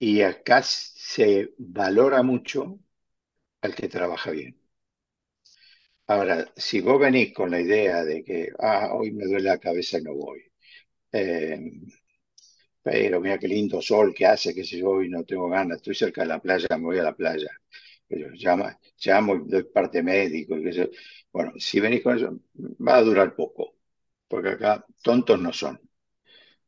Y 0.00 0.22
acá 0.22 0.62
se 0.62 1.54
valora 1.58 2.22
mucho 2.24 2.80
al 3.62 3.74
que 3.76 3.88
trabaja 3.88 4.30
bien. 4.32 4.60
Ahora, 6.06 6.36
si 6.56 6.80
vos 6.80 6.98
venís 7.00 7.32
con 7.34 7.50
la 7.50 7.60
idea 7.60 8.02
de 8.04 8.24
que, 8.24 8.48
ah, 8.58 8.90
hoy 8.94 9.12
me 9.12 9.24
duele 9.26 9.42
la 9.50 9.58
cabeza 9.58 9.98
y 9.98 10.02
no 10.02 10.14
voy, 10.14 10.42
eh, 11.12 11.60
pero 12.90 13.20
mira 13.20 13.38
qué 13.38 13.48
lindo 13.48 13.82
sol 13.82 14.14
que 14.14 14.24
hace, 14.26 14.54
que 14.54 14.64
si 14.64 14.78
yo 14.78 14.88
hoy 14.90 15.08
no 15.10 15.22
tengo 15.24 15.48
ganas, 15.48 15.76
estoy 15.78 15.94
cerca 15.94 16.22
de 16.22 16.28
la 16.28 16.40
playa, 16.40 16.66
me 16.78 16.84
voy 16.84 16.98
a 16.98 17.02
la 17.02 17.14
playa, 17.14 17.48
pero 18.08 18.32
llama, 18.34 18.78
llamo 19.04 19.36
y 19.36 19.40
doy 19.50 19.64
parte 19.64 20.02
médico, 20.02 20.56
y 20.56 20.64
qué 20.64 20.72
sé 20.72 20.78
yo. 20.80 20.90
Bueno, 21.32 21.52
si 21.58 21.80
venís 21.80 22.02
con 22.02 22.16
eso, 22.16 22.38
va 22.86 22.96
a 22.96 23.02
durar 23.02 23.34
poco, 23.36 23.74
porque 24.28 24.50
acá 24.50 24.84
tontos 25.02 25.38
no 25.40 25.52
son. 25.52 25.78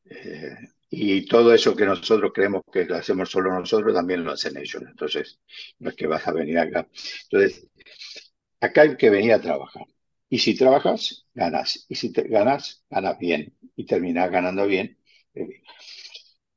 Eh, 0.04 0.56
y 0.90 1.26
todo 1.26 1.54
eso 1.54 1.76
que 1.76 1.86
nosotros 1.86 2.32
creemos 2.34 2.62
que 2.72 2.84
lo 2.84 2.96
hacemos 2.96 3.30
solo 3.30 3.52
nosotros, 3.52 3.94
también 3.94 4.24
lo 4.24 4.32
hacen 4.32 4.56
ellos. 4.56 4.82
Entonces, 4.88 5.40
no 5.78 5.90
es 5.90 5.96
que 5.96 6.06
vas 6.06 6.26
a 6.28 6.32
venir 6.32 6.58
acá. 6.58 6.88
Entonces, 7.24 7.68
acá 8.60 8.82
hay 8.82 8.96
que 8.96 9.10
venir 9.10 9.32
a 9.32 9.40
trabajar. 9.40 9.84
Y 10.28 10.38
si 10.38 10.56
trabajas, 10.56 11.26
ganas. 11.34 11.86
Y 11.88 11.94
si 11.96 12.12
te 12.12 12.22
ganas, 12.28 12.84
ganas 12.90 13.18
bien. 13.18 13.54
Y 13.76 13.84
terminas 13.86 14.30
ganando 14.30 14.66
bien. 14.66 14.98
Eh, 15.34 15.62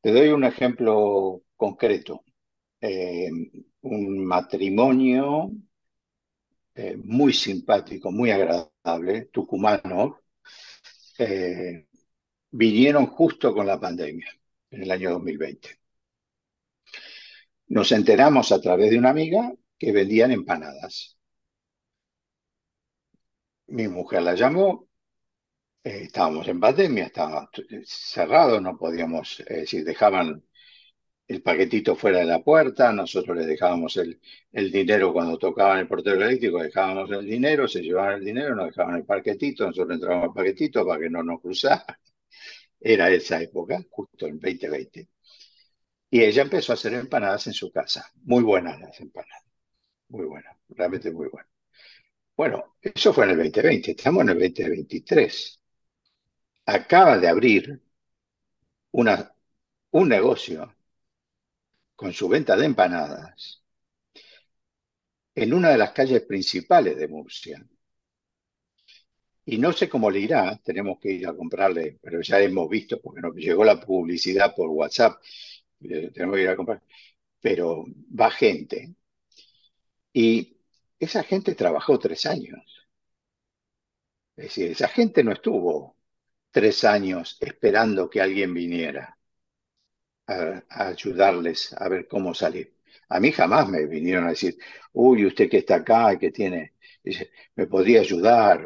Te 0.04 0.12
doy 0.12 0.30
un 0.30 0.44
ejemplo 0.44 1.44
concreto. 1.56 2.26
Eh, 2.82 3.32
un 3.82 4.26
matrimonio 4.26 5.50
eh, 6.76 6.98
muy 6.98 7.32
simpático, 7.34 8.12
muy 8.12 8.30
agradable, 8.32 9.30
tucumano, 9.32 10.20
eh, 11.20 11.88
vinieron 12.52 13.08
justo 13.08 13.54
con 13.54 13.68
la 13.68 13.80
pandemia, 13.80 14.28
en 14.72 14.84
el 14.84 14.92
año 14.92 15.12
2020. 15.12 15.70
Nos 17.68 17.92
enteramos 17.92 18.52
a 18.54 18.62
través 18.62 18.92
de 18.92 18.98
una 18.98 19.10
amiga 19.10 19.54
que 19.78 19.92
vendían 19.92 20.32
empanadas. 20.32 21.18
Mi 23.68 23.88
mujer 23.90 24.22
la 24.24 24.36
llamó, 24.36 24.88
eh, 25.84 26.04
estábamos 26.04 26.48
en 26.48 26.60
pandemia, 26.60 27.06
estaba 27.06 27.50
cerrado, 27.86 28.60
no 28.62 28.78
podíamos, 28.78 29.40
es 29.42 29.58
decir, 29.62 29.84
dejaban 29.84 30.44
el 31.28 31.42
paquetito 31.42 31.96
fuera 31.96 32.20
de 32.20 32.26
la 32.26 32.44
puerta, 32.44 32.92
nosotros 32.94 33.38
les 33.38 33.48
dejábamos 33.48 33.98
el, 33.98 34.20
el 34.52 34.72
dinero 34.72 35.14
cuando 35.14 35.38
tocaban 35.38 35.80
el 35.80 35.88
portero 35.88 36.18
eléctrico, 36.24 36.62
dejábamos 36.62 37.12
el 37.12 37.26
dinero, 37.26 37.68
se 37.68 37.82
llevaban 37.82 38.16
el 38.20 38.26
dinero, 38.26 38.56
nos 38.56 38.68
dejaban 38.68 38.98
el 38.98 39.06
paquetito, 39.06 39.66
nosotros 39.66 39.96
entrábamos 39.96 40.30
al 40.30 40.34
paquetito 40.34 40.86
para 40.86 41.02
que 41.02 41.10
no 41.10 41.24
nos 41.24 41.42
cruzaran. 41.42 41.98
Era 42.80 43.10
esa 43.12 43.42
época, 43.42 43.84
justo 43.90 44.28
en 44.28 44.40
2020. 44.40 45.10
Y 46.12 46.22
ella 46.24 46.44
empezó 46.44 46.74
a 46.74 46.76
hacer 46.76 46.94
empanadas 46.94 47.48
en 47.48 47.54
su 47.54 47.72
casa. 47.72 48.12
Muy 48.24 48.44
buenas 48.44 48.80
las 48.80 49.00
empanadas. 49.00 49.44
Muy 50.10 50.26
buenas, 50.26 50.58
realmente 50.70 51.12
muy 51.12 51.28
buenas. 51.30 51.52
Bueno, 52.38 52.76
eso 52.82 53.14
fue 53.14 53.26
en 53.26 53.32
el 53.32 53.38
2020, 53.38 53.92
estamos 53.92 54.24
en 54.24 54.30
el 54.30 54.40
2023. 54.40 55.60
Acaba 56.66 57.18
de 57.20 57.30
abrir 57.30 57.80
una, 58.92 59.34
un 59.92 60.08
negocio 60.10 60.74
con 61.96 62.14
su 62.14 62.28
venta 62.30 62.56
de 62.56 62.66
empanadas 62.68 63.64
en 65.36 65.54
una 65.54 65.70
de 65.70 65.78
las 65.78 65.92
calles 65.92 66.24
principales 66.24 66.98
de 66.98 67.08
Murcia. 67.08 67.64
Y 69.46 69.58
no 69.58 69.72
sé 69.74 69.90
cómo 69.90 70.10
le 70.10 70.20
irá, 70.20 70.58
tenemos 70.64 71.00
que 71.00 71.12
ir 71.12 71.28
a 71.28 71.36
comprarle, 71.36 71.98
pero 72.02 72.22
ya 72.22 72.40
hemos 72.42 72.70
visto, 72.70 73.00
porque 73.02 73.22
nos 73.22 73.36
llegó 73.36 73.64
la 73.66 73.80
publicidad 73.80 74.56
por 74.56 74.70
WhatsApp, 74.70 75.22
eh, 75.82 76.12
tenemos 76.14 76.36
que 76.38 76.44
ir 76.44 76.50
a 76.50 76.56
comprar, 76.56 76.82
pero 77.42 77.86
va 78.20 78.32
gente. 78.32 78.96
Y 80.14 80.58
esa 81.00 81.22
gente 81.24 81.54
trabajó 81.54 82.00
tres 82.00 82.26
años. 82.26 82.88
Es 84.36 84.44
decir, 84.46 84.70
esa 84.72 84.88
gente 84.90 85.24
no 85.24 85.32
estuvo 85.32 85.98
tres 86.54 86.86
años 86.86 87.38
esperando 87.42 88.10
que 88.10 88.22
alguien 88.22 88.54
viniera 88.54 89.18
a, 90.28 90.64
ayudarles 90.90 91.74
a 91.74 91.90
ver 91.90 92.08
cómo 92.08 92.34
salir. 92.34 92.76
A 93.10 93.20
mí 93.20 93.32
jamás 93.32 93.70
me 93.70 93.86
vinieron 93.86 94.26
a 94.26 94.30
decir, 94.30 94.58
uy, 94.94 95.26
usted 95.26 95.50
que 95.50 95.58
está 95.60 95.76
acá 95.76 96.18
que 96.18 96.32
tiene, 96.32 96.74
me 97.56 97.68
podría 97.68 98.02
ayudar. 98.02 98.66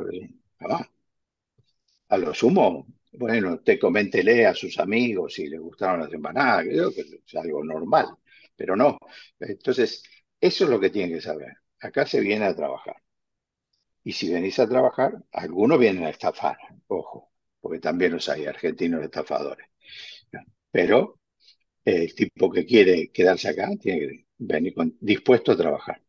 A 2.09 2.17
lo 2.17 2.33
sumo, 2.33 2.85
bueno, 3.13 3.59
te 3.59 3.79
coméntele 3.79 4.45
a 4.45 4.53
sus 4.53 4.77
amigos 4.79 5.33
si 5.35 5.47
les 5.47 5.59
gustaron 5.59 6.01
las 6.01 6.11
empanadas, 6.13 6.65
creo 6.65 6.91
que 6.93 7.01
es 7.01 7.35
algo 7.35 7.63
normal, 7.63 8.07
pero 8.55 8.75
no. 8.75 8.97
Entonces, 9.39 10.03
eso 10.39 10.63
es 10.65 10.69
lo 10.69 10.79
que 10.79 10.89
tienen 10.89 11.15
que 11.15 11.21
saber. 11.21 11.53
Acá 11.79 12.05
se 12.05 12.19
viene 12.21 12.45
a 12.45 12.55
trabajar. 12.55 12.97
Y 14.03 14.11
si 14.13 14.31
venís 14.33 14.57
a 14.59 14.67
trabajar, 14.67 15.23
algunos 15.31 15.77
vienen 15.77 16.05
a 16.05 16.09
estafar, 16.09 16.57
ojo, 16.87 17.29
porque 17.61 17.79
también 17.79 18.13
los 18.13 18.29
hay 18.29 18.45
argentinos 18.45 19.03
estafadores. 19.03 19.67
Pero 20.71 21.19
el 21.85 22.15
tipo 22.15 22.51
que 22.51 22.65
quiere 22.65 23.11
quedarse 23.11 23.49
acá 23.49 23.69
tiene 23.81 23.99
que 24.01 24.27
venir 24.39 24.73
con- 24.75 24.97
dispuesto 25.01 25.51
a 25.53 25.57
trabajar. 25.57 26.01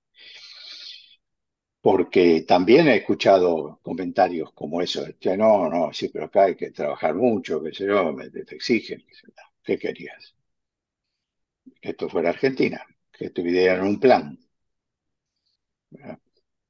Porque 1.80 2.42
también 2.46 2.86
he 2.86 2.96
escuchado 2.98 3.80
comentarios 3.82 4.52
como 4.52 4.80
eso, 4.80 5.04
que 5.20 5.36
no, 5.36 5.68
no, 5.68 5.92
sí, 5.92 6.08
pero 6.08 6.26
acá 6.26 6.44
hay 6.44 6.54
que 6.56 6.70
trabajar 6.70 7.14
mucho, 7.16 7.60
qué 7.62 7.72
sé 7.72 7.86
yo, 7.86 8.12
me- 8.12 8.30
te 8.30 8.54
exigen. 8.54 9.04
qué 9.06 9.14
sé 9.14 9.22
yo. 9.26 9.42
¿Qué 9.64 9.78
querías? 9.78 10.34
Que 11.80 11.88
esto 11.90 12.08
fuera 12.08 12.28
Argentina, 12.30 12.80
que 13.10 13.30
tuvieran 13.30 13.84
un 13.84 13.98
plan. 13.98 14.38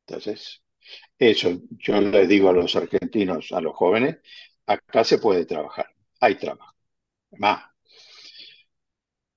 Entonces, 0.06 0.62
eso 1.18 1.60
yo 1.78 2.00
le 2.00 2.26
digo 2.26 2.50
a 2.50 2.52
los 2.54 2.76
argentinos, 2.76 3.52
a 3.52 3.60
los 3.60 3.74
jóvenes, 3.76 4.18
acá 4.68 5.04
se 5.04 5.18
puede 5.18 5.46
trabajar, 5.46 5.88
hay 6.20 6.36
trabajo. 6.36 6.74
Más, 7.38 7.64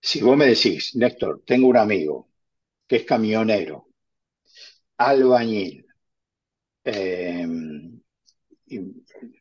si 0.09 0.21
vos 0.21 0.37
me 0.37 0.45
decís, 0.47 0.95
Néstor, 0.95 1.41
tengo 1.45 1.67
un 1.67 1.77
amigo 1.77 2.29
que 2.87 2.97
es 2.97 3.05
camionero, 3.05 3.87
albañil, 5.07 5.83
y 8.65 8.79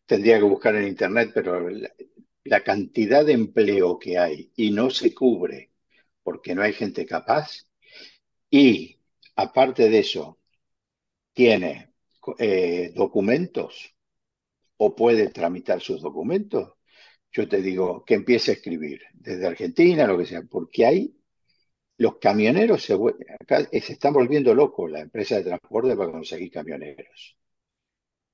tendría 0.07 0.39
que 0.39 0.45
buscar 0.45 0.75
en 0.77 0.89
internet, 0.89 1.31
pero 1.35 1.69
la, 1.71 1.91
la 2.45 2.63
cantidad 2.65 3.25
de 3.25 3.33
empleo 3.33 3.99
que 3.99 4.19
hay 4.19 4.51
y 4.57 4.71
no 4.71 4.91
se 4.91 5.15
cubre 5.15 5.71
porque 6.23 6.55
no 6.55 6.63
hay 6.63 6.73
gente 6.73 7.07
capaz, 7.07 7.67
y 8.51 8.99
aparte 9.37 9.89
de 9.91 10.01
eso, 10.01 10.39
tiene 11.35 11.93
eh, 12.39 12.93
documentos, 12.95 13.95
o 14.83 14.95
puede 14.95 15.29
tramitar 15.29 15.81
sus 15.83 16.01
documentos, 16.01 16.73
yo 17.33 17.47
te 17.47 17.61
digo 17.61 18.03
que 18.05 18.15
empiece 18.15 18.53
a 18.53 18.55
escribir 18.55 19.03
desde 19.13 19.47
Argentina, 19.47 20.07
lo 20.07 20.17
que 20.17 20.25
sea, 20.25 20.43
porque 20.43 20.87
ahí 20.87 21.15
los 21.99 22.19
camioneros 22.19 22.83
se, 22.83 22.95
acá 22.95 23.69
se 23.71 23.93
están 23.93 24.15
volviendo 24.15 24.55
locos 24.55 24.91
la 24.91 25.01
empresa 25.01 25.37
de 25.37 25.45
transporte 25.45 25.95
para 25.97 26.13
conseguir 26.13 26.51
camioneros. 26.51 27.37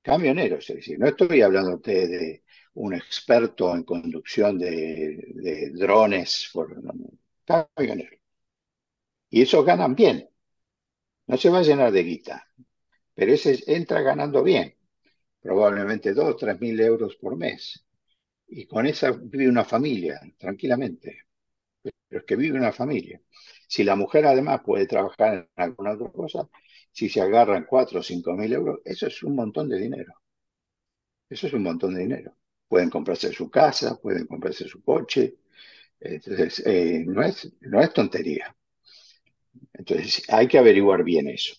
Camioneros, 0.01 0.69
es 0.69 0.77
decir, 0.77 0.97
no 0.97 1.07
estoy 1.09 1.41
hablando 1.41 1.77
de 1.79 2.43
un 2.75 2.93
experto 2.93 3.75
en 3.75 3.83
conducción 3.83 4.57
de, 4.57 5.71
drones, 5.73 6.49
por, 6.53 6.81
camioneros. 7.45 8.19
Y 9.29 9.41
esos 9.41 9.65
ganan 9.65 9.95
bien. 9.95 10.29
No 11.27 11.37
se 11.37 11.49
va 11.49 11.59
a 11.59 11.63
llenar 11.63 11.91
de 11.91 12.03
guita, 12.03 12.47
pero 13.13 13.33
ese 13.33 13.61
entra 13.67 14.01
ganando 14.01 14.43
bien, 14.43 14.76
probablemente 15.47 16.13
dos, 16.13 16.35
tres 16.37 16.59
mil 16.59 16.79
euros 16.81 17.15
por 17.17 17.37
mes. 17.37 17.85
Y 18.47 18.65
con 18.67 18.85
esa 18.87 19.11
vive 19.11 19.49
una 19.49 19.65
familia, 19.65 20.21
tranquilamente. 20.37 21.09
Pero 22.09 22.21
es 22.21 22.25
que 22.27 22.35
vive 22.37 22.57
una 22.59 22.71
familia. 22.73 23.21
Si 23.67 23.83
la 23.83 23.95
mujer 23.95 24.25
además 24.27 24.61
puede 24.65 24.87
trabajar 24.87 25.33
en 25.57 25.63
alguna 25.63 25.93
otra 25.93 26.11
cosa, 26.11 26.49
si 26.91 27.09
se 27.09 27.21
agarran 27.21 27.65
cuatro 27.69 27.99
o 28.01 28.03
cinco 28.03 28.33
mil 28.35 28.53
euros, 28.53 28.79
eso 28.85 29.07
es 29.07 29.23
un 29.23 29.35
montón 29.35 29.69
de 29.69 29.79
dinero. 29.79 30.13
Eso 31.29 31.47
es 31.47 31.53
un 31.53 31.63
montón 31.63 31.93
de 31.95 32.01
dinero. 32.01 32.35
Pueden 32.67 32.89
comprarse 32.89 33.31
su 33.31 33.49
casa, 33.49 33.97
pueden 34.01 34.27
comprarse 34.27 34.67
su 34.67 34.81
coche. 34.83 35.37
Entonces, 35.99 36.63
eh, 36.65 37.03
no 37.07 37.23
es, 37.23 37.51
no 37.61 37.81
es 37.81 37.93
tontería. 37.93 38.55
Entonces, 39.73 40.23
hay 40.29 40.47
que 40.47 40.57
averiguar 40.57 41.03
bien 41.03 41.29
eso. 41.29 41.53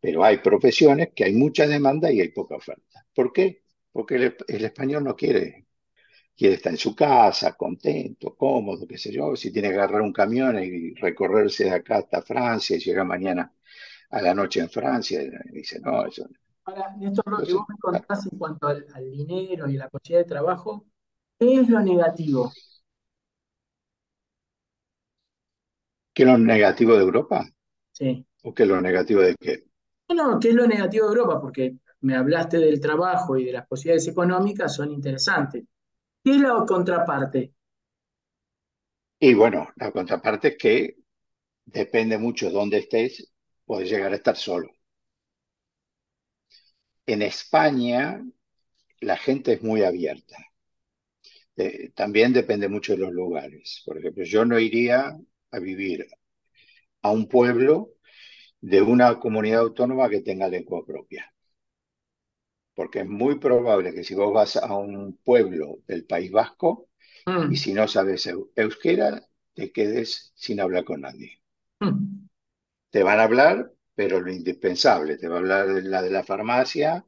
Pero 0.00 0.24
hay 0.24 0.38
profesiones 0.38 1.10
que 1.14 1.24
hay 1.24 1.32
mucha 1.34 1.66
demanda 1.66 2.10
y 2.12 2.20
hay 2.20 2.28
poca 2.28 2.56
oferta. 2.56 3.06
¿Por 3.14 3.32
qué? 3.32 3.62
Porque 3.92 4.16
el, 4.16 4.36
el 4.48 4.64
español 4.64 5.04
no 5.04 5.16
quiere, 5.16 5.66
quiere 6.36 6.54
estar 6.56 6.72
en 6.72 6.78
su 6.78 6.94
casa, 6.94 7.54
contento, 7.56 8.36
cómodo, 8.36 8.86
qué 8.86 8.98
sé 8.98 9.12
yo. 9.12 9.36
Si 9.36 9.52
tiene 9.52 9.68
que 9.70 9.74
agarrar 9.76 10.02
un 10.02 10.12
camión 10.12 10.58
y 10.62 10.94
recorrerse 10.94 11.64
de 11.64 11.70
acá 11.72 11.98
hasta 11.98 12.22
Francia 12.22 12.76
y 12.76 12.80
llegar 12.80 13.06
mañana 13.06 13.52
a 14.10 14.22
la 14.22 14.34
noche 14.34 14.60
en 14.60 14.70
Francia, 14.70 15.20
dice, 15.52 15.80
no, 15.80 16.06
eso. 16.06 16.28
Ahora, 16.64 16.94
Néstor, 16.96 17.24
lo 17.30 17.42
que 17.46 17.52
vos 17.54 17.64
me 17.68 17.78
contás 17.78 18.26
en 18.30 18.38
cuanto 18.38 18.66
al, 18.68 18.86
al 18.94 19.10
dinero 19.10 19.68
y 19.68 19.76
la 19.76 19.88
posibilidad 19.88 20.24
de 20.24 20.28
trabajo, 20.28 20.84
¿qué 21.38 21.60
es 21.60 21.68
lo 21.68 21.80
negativo? 21.80 22.52
¿qué 26.12 26.24
es 26.24 26.28
lo 26.28 26.36
negativo 26.38 26.94
de 26.96 27.02
Europa? 27.02 27.48
Sí. 27.92 28.26
¿O 28.42 28.54
qué 28.54 28.62
es 28.64 28.68
lo 28.70 28.80
negativo 28.80 29.20
de 29.22 29.36
qué? 29.36 29.64
No, 30.08 30.38
¿qué 30.40 30.48
es 30.48 30.54
lo 30.54 30.66
negativo 30.66 31.06
de 31.06 31.16
Europa? 31.16 31.40
Porque 31.40 31.76
me 32.00 32.16
hablaste 32.16 32.58
del 32.58 32.80
trabajo 32.80 33.36
y 33.36 33.44
de 33.44 33.52
las 33.52 33.66
posibilidades 33.66 34.08
económicas, 34.08 34.74
son 34.74 34.90
interesantes. 34.90 35.64
¿Qué 36.24 36.32
es 36.32 36.40
la 36.40 36.64
contraparte? 36.66 37.54
Y 39.20 39.34
bueno, 39.34 39.68
la 39.76 39.92
contraparte 39.92 40.48
es 40.48 40.56
que 40.56 40.96
depende 41.66 42.18
mucho 42.18 42.46
de 42.46 42.52
dónde 42.52 42.78
estés, 42.78 43.32
puedes 43.64 43.90
llegar 43.90 44.12
a 44.12 44.16
estar 44.16 44.36
solo. 44.36 44.70
En 47.06 47.22
España, 47.22 48.22
la 49.00 49.16
gente 49.16 49.54
es 49.54 49.62
muy 49.62 49.82
abierta. 49.84 50.36
También 51.94 52.32
depende 52.32 52.68
mucho 52.68 52.92
de 52.92 52.98
los 52.98 53.12
lugares. 53.12 53.82
Por 53.84 53.98
ejemplo, 53.98 54.24
yo 54.24 54.44
no 54.44 54.58
iría 54.58 55.16
a 55.50 55.58
vivir 55.58 56.06
a 57.02 57.10
un 57.10 57.28
pueblo 57.28 57.95
de 58.60 58.82
una 58.82 59.18
comunidad 59.18 59.60
autónoma 59.62 60.10
que 60.10 60.20
tenga 60.22 60.48
lengua 60.48 60.84
propia. 60.86 61.32
Porque 62.76 63.00
es 63.00 63.06
muy 63.08 63.40
probable 63.40 63.92
que 63.92 64.04
si 64.04 64.14
vos 64.14 64.32
vas 64.32 64.54
a 64.56 64.72
un 64.76 65.16
pueblo 65.24 65.78
del 65.88 66.04
País 66.06 66.30
Vasco 66.30 66.88
Mm, 67.28 67.52
y 67.52 67.56
si 67.58 67.74
no 67.74 67.88
sabes 67.88 68.26
eu- 68.28 68.50
euskera, 68.56 69.28
te 69.54 69.72
quedes 69.72 70.32
sin 70.36 70.60
hablar 70.60 70.84
con 70.84 71.00
nadie. 71.02 71.40
mm, 71.80 72.28
Te 72.90 73.02
van 73.04 73.20
a 73.20 73.24
hablar, 73.24 73.72
pero 73.94 74.20
lo 74.20 74.32
indispensable. 74.32 75.16
Te 75.18 75.28
va 75.28 75.36
a 75.36 75.38
hablar 75.38 75.68
de 75.72 75.82
la 75.82 76.02
de 76.02 76.10
la 76.10 76.24
farmacia 76.24 77.06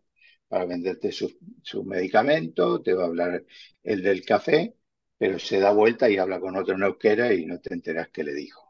para 0.48 0.64
venderte 0.66 1.10
sus 1.12 1.36
su 1.62 1.84
medicamento, 1.84 2.80
te 2.82 2.94
va 2.94 3.02
a 3.04 3.06
hablar 3.06 3.44
el 3.82 4.02
del 4.02 4.24
café, 4.24 4.76
pero 5.18 5.38
se 5.40 5.58
da 5.60 5.72
vuelta 5.72 6.08
y 6.08 6.16
habla 6.18 6.38
con 6.40 6.56
otro 6.56 6.74
en 6.76 6.82
euskera 6.84 7.32
y 7.34 7.44
no 7.46 7.60
te 7.60 7.74
enteras 7.74 8.08
qué 8.10 8.22
le 8.24 8.34
dijo. 8.34 8.67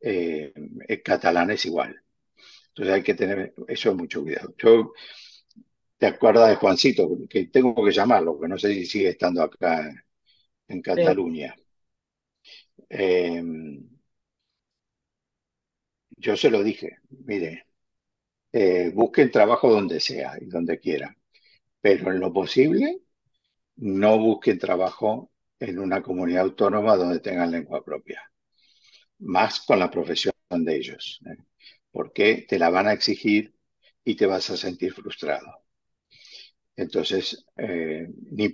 Eh, 0.00 0.52
el 0.88 1.02
catalán 1.02 1.50
es 1.50 1.66
igual. 1.66 2.00
Entonces 2.68 2.94
hay 2.94 3.02
que 3.02 3.14
tener 3.14 3.54
eso 3.68 3.94
mucho 3.94 4.22
cuidado. 4.22 4.54
Yo, 4.58 4.92
¿te 5.98 6.06
acuerdas 6.06 6.50
de 6.50 6.56
Juancito? 6.56 7.08
Que 7.28 7.46
tengo 7.46 7.74
que 7.84 7.92
llamarlo, 7.92 8.40
que 8.40 8.48
no 8.48 8.58
sé 8.58 8.72
si 8.74 8.86
sigue 8.86 9.10
estando 9.10 9.42
acá 9.42 9.90
en 10.68 10.82
sí. 10.82 10.82
Cataluña. 10.82 11.54
Eh, 12.88 13.42
yo 16.16 16.36
se 16.36 16.50
lo 16.50 16.62
dije, 16.62 16.98
mire, 17.26 17.66
eh, 18.52 18.90
busquen 18.94 19.30
trabajo 19.30 19.70
donde 19.70 20.00
sea 20.00 20.36
y 20.40 20.46
donde 20.46 20.78
quieran, 20.80 21.16
pero 21.80 22.12
en 22.12 22.20
lo 22.20 22.32
posible 22.32 23.00
no 23.76 24.18
busquen 24.18 24.58
trabajo 24.58 25.32
en 25.60 25.78
una 25.78 26.02
comunidad 26.02 26.44
autónoma 26.44 26.96
donde 26.96 27.20
tengan 27.20 27.50
lengua 27.52 27.84
propia, 27.84 28.22
más 29.20 29.60
con 29.60 29.78
la 29.78 29.90
profesión 29.90 30.34
de 30.50 30.76
ellos, 30.76 31.20
¿eh? 31.26 31.42
porque 31.90 32.46
te 32.48 32.58
la 32.58 32.70
van 32.70 32.88
a 32.88 32.92
exigir 32.92 33.54
y 34.04 34.16
te 34.16 34.26
vas 34.26 34.50
a 34.50 34.56
sentir 34.56 34.92
frustrado. 34.92 35.64
Entonces, 36.76 37.44
eh, 37.56 38.08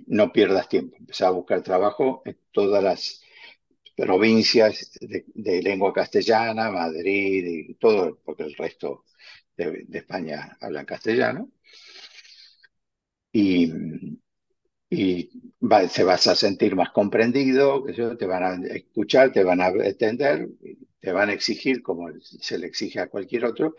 no 0.07 0.31
pierdas 0.33 0.67
tiempo, 0.67 0.97
empezar 0.97 1.29
a 1.29 1.31
buscar 1.31 1.63
trabajo 1.63 2.21
en 2.25 2.37
todas 2.51 2.83
las 2.83 3.21
provincias 3.95 4.91
de, 5.01 5.61
lengua 5.63 5.93
castellana, 5.93 6.69
Madrid 6.71 7.69
y 7.69 7.73
todo, 7.75 8.19
porque 8.23 8.43
el 8.43 8.55
resto 8.55 9.05
de, 9.55 9.85
de 9.87 9.97
España 9.99 10.57
hablan 10.61 10.85
castellano. 10.85 11.49
Y, 13.31 13.71
y 14.89 15.29
va- 15.61 15.87
se 15.89 16.03
vas 16.03 16.27
a 16.27 16.35
sentir 16.35 16.75
más 16.75 16.91
comprendido, 16.91 17.83
te 18.17 18.25
van 18.25 18.43
a 18.65 18.67
escuchar, 18.75 19.31
te 19.31 19.43
van 19.43 19.61
a 19.61 19.67
entender, 19.69 20.49
te 20.99 21.11
van 21.11 21.29
a 21.29 21.33
exigir 21.33 21.81
como 21.83 22.07
se 22.21 22.57
le 22.57 22.67
exige 22.67 22.99
a 22.99 23.09
cualquier 23.09 23.45
otro, 23.45 23.75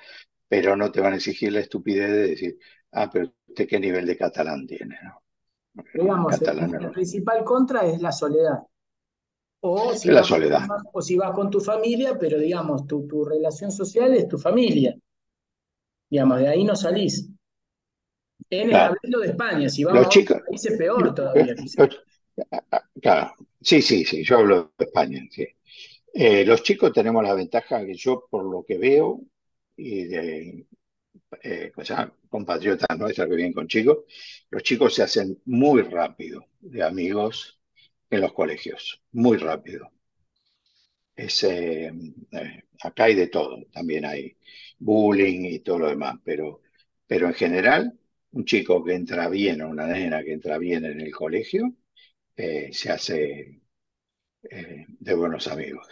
pero 0.48 0.76
no 0.76 0.92
te 0.92 1.00
van 1.00 1.14
a 1.14 1.16
exigir 1.16 1.52
la 1.52 1.60
estupidez 1.60 2.10
de 2.10 2.28
decir, 2.30 2.58
ah, 2.92 3.10
pero 3.12 3.32
usted 3.48 3.68
qué 3.68 3.80
nivel 3.80 4.06
de 4.06 4.16
catalán 4.18 4.66
tiene, 4.66 4.98
¿no? 5.04 5.22
El 5.94 6.02
Digamos, 6.02 6.40
el, 6.40 6.54
catalán 6.54 6.72
el 6.78 6.90
no- 6.90 6.92
principal 6.92 7.44
contra 7.44 7.84
es 7.84 8.00
la 8.00 8.10
soledad. 8.10 8.60
O 9.60 9.94
si 9.94 10.10
la 10.10 10.22
vas 10.22 10.26
con 10.26 10.42
tu, 10.48 10.50
soledad. 10.50 10.68
o 10.92 11.00
si 11.00 11.16
vas 11.16 11.32
con 11.32 11.48
tu 11.48 11.60
familia, 11.60 12.18
pero 12.18 12.38
digamos, 12.40 12.86
tu, 12.88 13.06
tu 13.06 13.24
relación 13.24 13.70
social 13.70 14.12
es 14.14 14.26
tu 14.28 14.36
familia. 14.36 14.96
Digamos, 16.10 16.40
de 16.40 16.48
ahí 16.48 16.64
no 16.64 16.76
salís. 16.76 17.30
En, 18.50 18.70
Claro. 18.70 18.80
hablando 18.82 19.20
de 19.20 19.28
España, 19.28 19.68
si 19.68 19.84
vamos 19.84 20.00
Los 20.00 20.08
a 20.08 20.10
chicos, 20.10 20.38
otros 20.38 20.38
países, 20.46 20.76
peor 20.78 21.14
todavía, 21.14 21.54
los- 21.76 22.04
claro, 23.00 23.34
sí, 23.60 23.82
sí, 23.82 24.04
sí, 24.04 24.24
yo 24.24 24.38
hablo 24.38 24.72
de 24.78 24.84
España, 24.86 25.22
sí. 25.30 25.46
Eh, 26.14 26.44
los 26.44 26.62
chicos 26.62 26.92
tenemos 26.92 27.22
la 27.24 27.34
ventaja 27.34 27.84
que 27.86 27.94
yo, 27.94 28.26
por 28.30 28.44
lo 28.44 28.64
que 28.64 28.78
veo, 28.78 29.20
y 29.76 30.04
de 30.04 30.66
eh, 31.42 31.72
o 31.76 31.84
sea, 31.84 32.12
compatriotas 32.30 32.98
nuestros 32.98 33.28
que 33.28 33.36
vienen 33.36 33.54
con 33.54 33.68
chicos, 33.68 33.98
los 34.50 34.62
chicos 34.64 34.94
se 34.94 35.02
hacen 35.04 35.40
muy 35.46 35.82
rápido 35.82 36.46
de 36.60 36.82
amigos 36.84 37.60
en 38.10 38.22
los 38.22 38.32
colegios, 38.34 39.02
muy 39.12 39.38
rápido. 39.38 39.90
Es, 41.16 41.42
eh, 41.44 41.90
eh, 42.32 42.62
acá 42.82 43.04
hay 43.04 43.14
de 43.14 43.26
todo, 43.28 43.64
también 43.72 44.04
hay 44.04 44.36
bullying 44.78 45.44
y 45.46 45.58
todo 45.60 45.80
lo 45.80 45.88
demás, 45.88 46.16
pero, 46.24 46.62
pero 47.06 47.26
en 47.26 47.34
general, 47.34 47.98
un 48.32 48.44
chico 48.44 48.84
que 48.84 48.94
entra 48.94 49.28
bien 49.28 49.62
o 49.62 49.68
una 49.70 49.86
nena 49.86 50.22
que 50.22 50.32
entra 50.32 50.58
bien 50.58 50.84
en 50.84 51.00
el 51.00 51.12
colegio, 51.12 51.74
eh, 52.36 52.70
se 52.72 52.90
hace 52.92 53.62
eh, 54.50 54.86
de 54.88 55.14
buenos 55.14 55.48
amigos. 55.48 55.88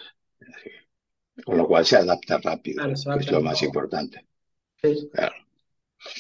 Con 1.47 1.57
lo 1.57 1.67
cual 1.67 1.87
se 1.87 1.97
adapta 1.97 2.37
rápido, 2.39 2.83
Claro, 2.83 2.97
se 2.97 3.11
que 3.11 3.19
es 3.21 3.31
lo 3.33 3.41
más 3.41 3.63
importante. 3.63 4.27
Sí. 4.83 5.11
Claro. 5.13 5.35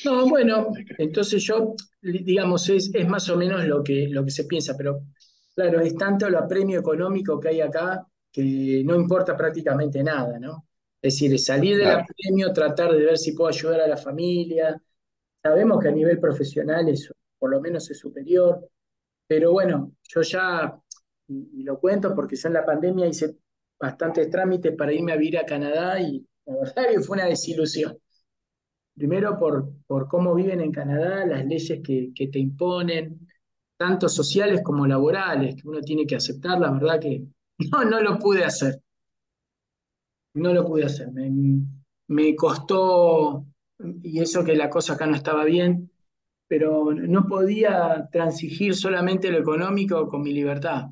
No, 0.05 0.29
bueno, 0.29 0.73
entonces 0.99 1.43
yo, 1.45 1.75
digamos, 2.01 2.69
es, 2.69 2.91
es 2.95 3.09
más 3.09 3.29
o 3.29 3.37
menos 3.37 3.65
lo 3.65 3.83
que, 3.83 4.09
lo 4.09 4.25
que 4.25 4.31
se 4.31 4.45
piensa, 4.45 4.75
pero 4.77 5.01
claro, 5.55 5.81
es 5.81 5.97
tanto 5.97 6.27
el 6.27 6.35
apremio 6.37 6.81
económico 6.81 7.41
que 7.41 7.49
hay 7.49 7.61
acá 7.61 8.07
que 8.33 8.83
no 8.85 8.95
importa 8.97 9.37
prácticamente 9.37 10.03
nada, 10.03 10.39
¿no? 10.39 10.67
Es 11.01 11.15
decir, 11.15 11.39
salir 11.39 11.77
del 11.79 11.87
Claro. 11.87 12.05
apremio, 12.05 12.53
tratar 12.53 12.93
de 12.93 13.05
ver 13.05 13.19
si 13.19 13.33
puedo 13.33 13.49
ayudar 13.49 13.81
a 13.83 13.89
la 13.89 13.97
familia. 13.97 14.81
Sabemos 15.47 15.81
que 15.81 15.87
a 15.87 15.93
nivel 15.93 16.19
profesional 16.19 16.89
eso 16.89 17.15
por 17.39 17.53
lo 17.53 17.61
menos 17.61 17.89
es 17.89 18.01
superior, 18.01 18.69
pero 19.29 19.53
bueno, 19.53 19.93
yo 20.03 20.23
ya, 20.23 20.77
y 21.29 21.63
lo 21.63 21.79
cuento 21.79 22.17
porque 22.17 22.35
yo 22.35 22.49
en 22.49 22.55
la 22.55 22.67
pandemia 22.67 23.07
hice 23.07 23.37
bastantes 23.79 24.29
trámites 24.29 24.75
para 24.75 24.93
irme 24.93 25.13
a 25.13 25.17
vivir 25.17 25.39
a 25.39 25.47
Canadá 25.47 26.01
y 26.01 26.27
la 26.47 26.57
verdad 26.57 26.91
que 26.91 27.01
fue 27.01 27.19
una 27.19 27.27
desilusión. 27.27 27.97
Primero 28.93 29.39
por, 29.39 29.71
por 29.87 30.09
cómo 30.09 30.35
viven 30.35 30.61
en 30.61 30.73
Canadá, 30.73 31.25
las 31.25 31.47
leyes 31.47 31.81
que, 31.85 32.11
que 32.13 32.27
te 32.27 32.41
imponen, 32.41 33.29
tanto 33.77 34.09
sociales 34.09 34.63
como 34.65 34.85
laborales, 34.85 35.55
que 35.55 35.69
uno 35.69 35.81
tiene 35.81 36.09
que 36.09 36.17
aceptar, 36.17 36.59
la 36.59 36.73
verdad 36.73 36.99
que 36.99 37.23
no, 37.71 37.85
no 37.85 38.01
lo 38.01 38.19
pude 38.19 38.45
hacer. 38.45 38.83
No 40.35 40.53
lo 40.53 40.67
pude 40.67 40.87
hacer. 40.87 41.13
Me, 41.13 41.31
me 42.09 42.35
costó, 42.35 43.47
y 44.03 44.21
eso 44.21 44.45
que 44.45 44.57
la 44.57 44.71
cosa 44.71 44.95
acá 44.95 45.07
no 45.07 45.17
estaba 45.17 45.45
bien, 45.45 45.91
pero 46.49 46.93
no 46.95 47.27
podía 47.27 48.09
transigir 48.13 48.75
solamente 48.75 49.31
lo 49.31 49.39
económico 49.39 50.09
con 50.09 50.23
mi 50.23 50.33
libertad. 50.33 50.87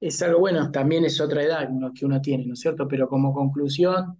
Es 0.00 0.22
algo 0.22 0.40
bueno, 0.40 0.70
también 0.70 1.04
es 1.04 1.20
otra 1.20 1.42
edad 1.42 1.68
que 1.94 2.06
uno 2.06 2.20
tiene, 2.22 2.46
¿no 2.46 2.54
es 2.54 2.60
cierto? 2.60 2.88
Pero 2.88 3.08
como 3.08 3.34
conclusión, 3.34 4.18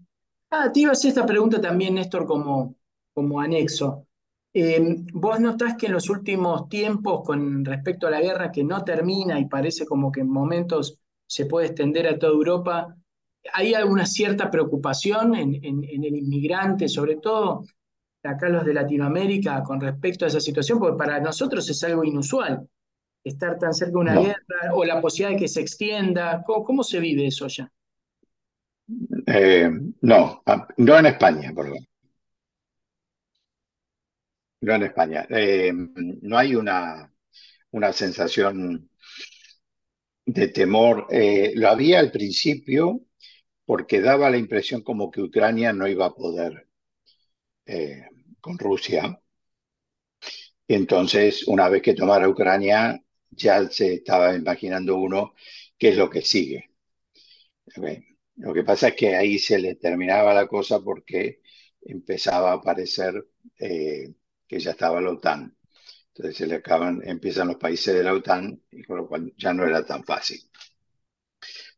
ah, 0.51 0.70
te 0.73 0.81
iba 0.81 0.90
a 0.90 0.93
hacer 0.93 1.11
esta 1.11 1.27
pregunta 1.27 1.61
también, 1.61 1.94
Néstor, 1.94 2.27
como, 2.27 2.77
como 3.15 3.40
anexo. 3.40 4.07
Eh, 4.52 4.97
¿vos 5.12 5.40
notás 5.40 5.77
que 5.77 5.86
en 5.86 5.93
los 5.93 6.11
últimos 6.11 6.69
tiempos, 6.69 7.23
con 7.24 7.65
respecto 7.65 8.07
a 8.07 8.11
la 8.11 8.20
guerra 8.20 8.51
que 8.52 8.65
no 8.65 8.85
termina 8.85 9.39
y 9.39 9.47
parece 9.47 9.86
como 9.86 10.11
que 10.12 10.20
en 10.20 10.28
momentos 10.28 10.98
se 11.27 11.47
puede 11.47 11.69
extender 11.69 12.09
a 12.09 12.19
toda 12.19 12.32
Europa, 12.32 12.97
hay 13.53 13.75
alguna 13.75 14.07
cierta 14.07 14.51
preocupación 14.51 15.35
en, 15.35 15.55
en, 15.65 15.85
en 15.85 16.05
el 16.05 16.17
inmigrante, 16.17 16.89
sobre 16.89 17.17
todo 17.17 17.65
acá 18.23 18.49
los 18.49 18.65
de 18.65 18.75
Latinoamérica, 18.75 19.62
con 19.62 19.81
respecto 19.81 20.25
a 20.25 20.29
esa 20.29 20.41
situación? 20.41 20.79
Porque 20.79 20.99
para 20.99 21.21
nosotros 21.21 21.69
es 21.71 21.83
algo 21.85 22.05
inusual 22.05 22.69
estar 23.25 23.59
tan 23.59 23.75
cerca 23.75 23.93
de 23.93 23.99
una 23.99 24.17
No, 24.17 24.27
guerra 24.27 24.75
o 24.75 24.85
la 24.85 25.01
posibilidad 25.01 25.37
de 25.39 25.43
que 25.45 25.49
se 25.49 25.61
extienda. 25.62 26.43
¿Cómo, 26.47 26.65
cómo 26.65 26.85
se 26.85 27.01
vive 27.01 27.27
eso 27.27 27.47
allá? 27.47 27.71
eh, 29.27 29.71
no, 30.03 30.43
ah, 30.47 30.67
no 30.79 30.99
en 30.99 31.07
España, 31.07 31.53
perdón, 31.55 31.87
no 34.62 34.75
en 34.75 34.83
España. 34.83 35.27
Eh, 35.31 35.73
no 35.75 36.39
hay 36.39 36.55
una, 36.55 37.12
una 37.73 37.93
sensación 37.93 38.91
de 40.27 40.49
temor. 40.49 41.07
Eh, 41.11 41.53
lo 41.57 41.69
había 41.69 42.01
al 42.01 42.11
principio 42.11 43.01
porque 43.70 44.01
daba 44.01 44.28
la 44.30 44.36
impresión 44.36 44.82
como 44.82 45.12
que 45.12 45.22
Ucrania 45.22 45.72
no 45.72 45.86
iba 45.86 46.06
a 46.06 46.12
poder 46.12 46.66
eh, 47.66 48.05
con 48.40 48.59
Rusia. 48.59 49.22
Y 50.66 50.74
entonces, 50.74 51.47
una 51.47 51.68
vez 51.68 51.80
que 51.80 51.94
tomara 51.94 52.28
Ucrania, 52.28 53.01
ya 53.30 53.70
se 53.70 53.94
estaba 53.94 54.34
imaginando 54.34 54.97
uno 54.97 55.34
qué 55.78 55.90
es 55.90 55.97
lo 55.97 56.10
que 56.10 56.22
sigue. 56.22 56.70
¿ok? 57.76 57.86
Lo 58.38 58.52
que 58.52 58.64
pasa 58.64 58.88
es 58.88 58.97
que 58.97 59.14
ahí 59.14 59.38
se 59.38 59.56
le 59.60 59.76
terminaba 59.76 60.34
la 60.34 60.48
cosa 60.48 60.80
porque 60.80 61.40
empezaba 61.80 62.51
a 62.51 62.55
aparecer 62.55 63.24
eh, 63.56 64.12
que 64.48 64.59
ya 64.59 64.72
estaba 64.72 65.01
la 65.01 65.10
OTAN. 65.12 65.56
Entonces 66.09 66.36
se 66.36 66.47
le 66.48 66.56
acaban, 66.56 67.02
empiezan 67.05 67.47
los 67.47 67.56
países 67.56 67.94
de 67.94 68.02
la 68.02 68.14
OTAN, 68.14 68.60
y 68.72 68.82
con 68.82 68.97
lo 68.97 69.06
cual 69.06 69.32
ya 69.36 69.55
no 69.55 69.64
era 69.64 69.86
tan 69.86 70.02
fácil. 70.02 70.40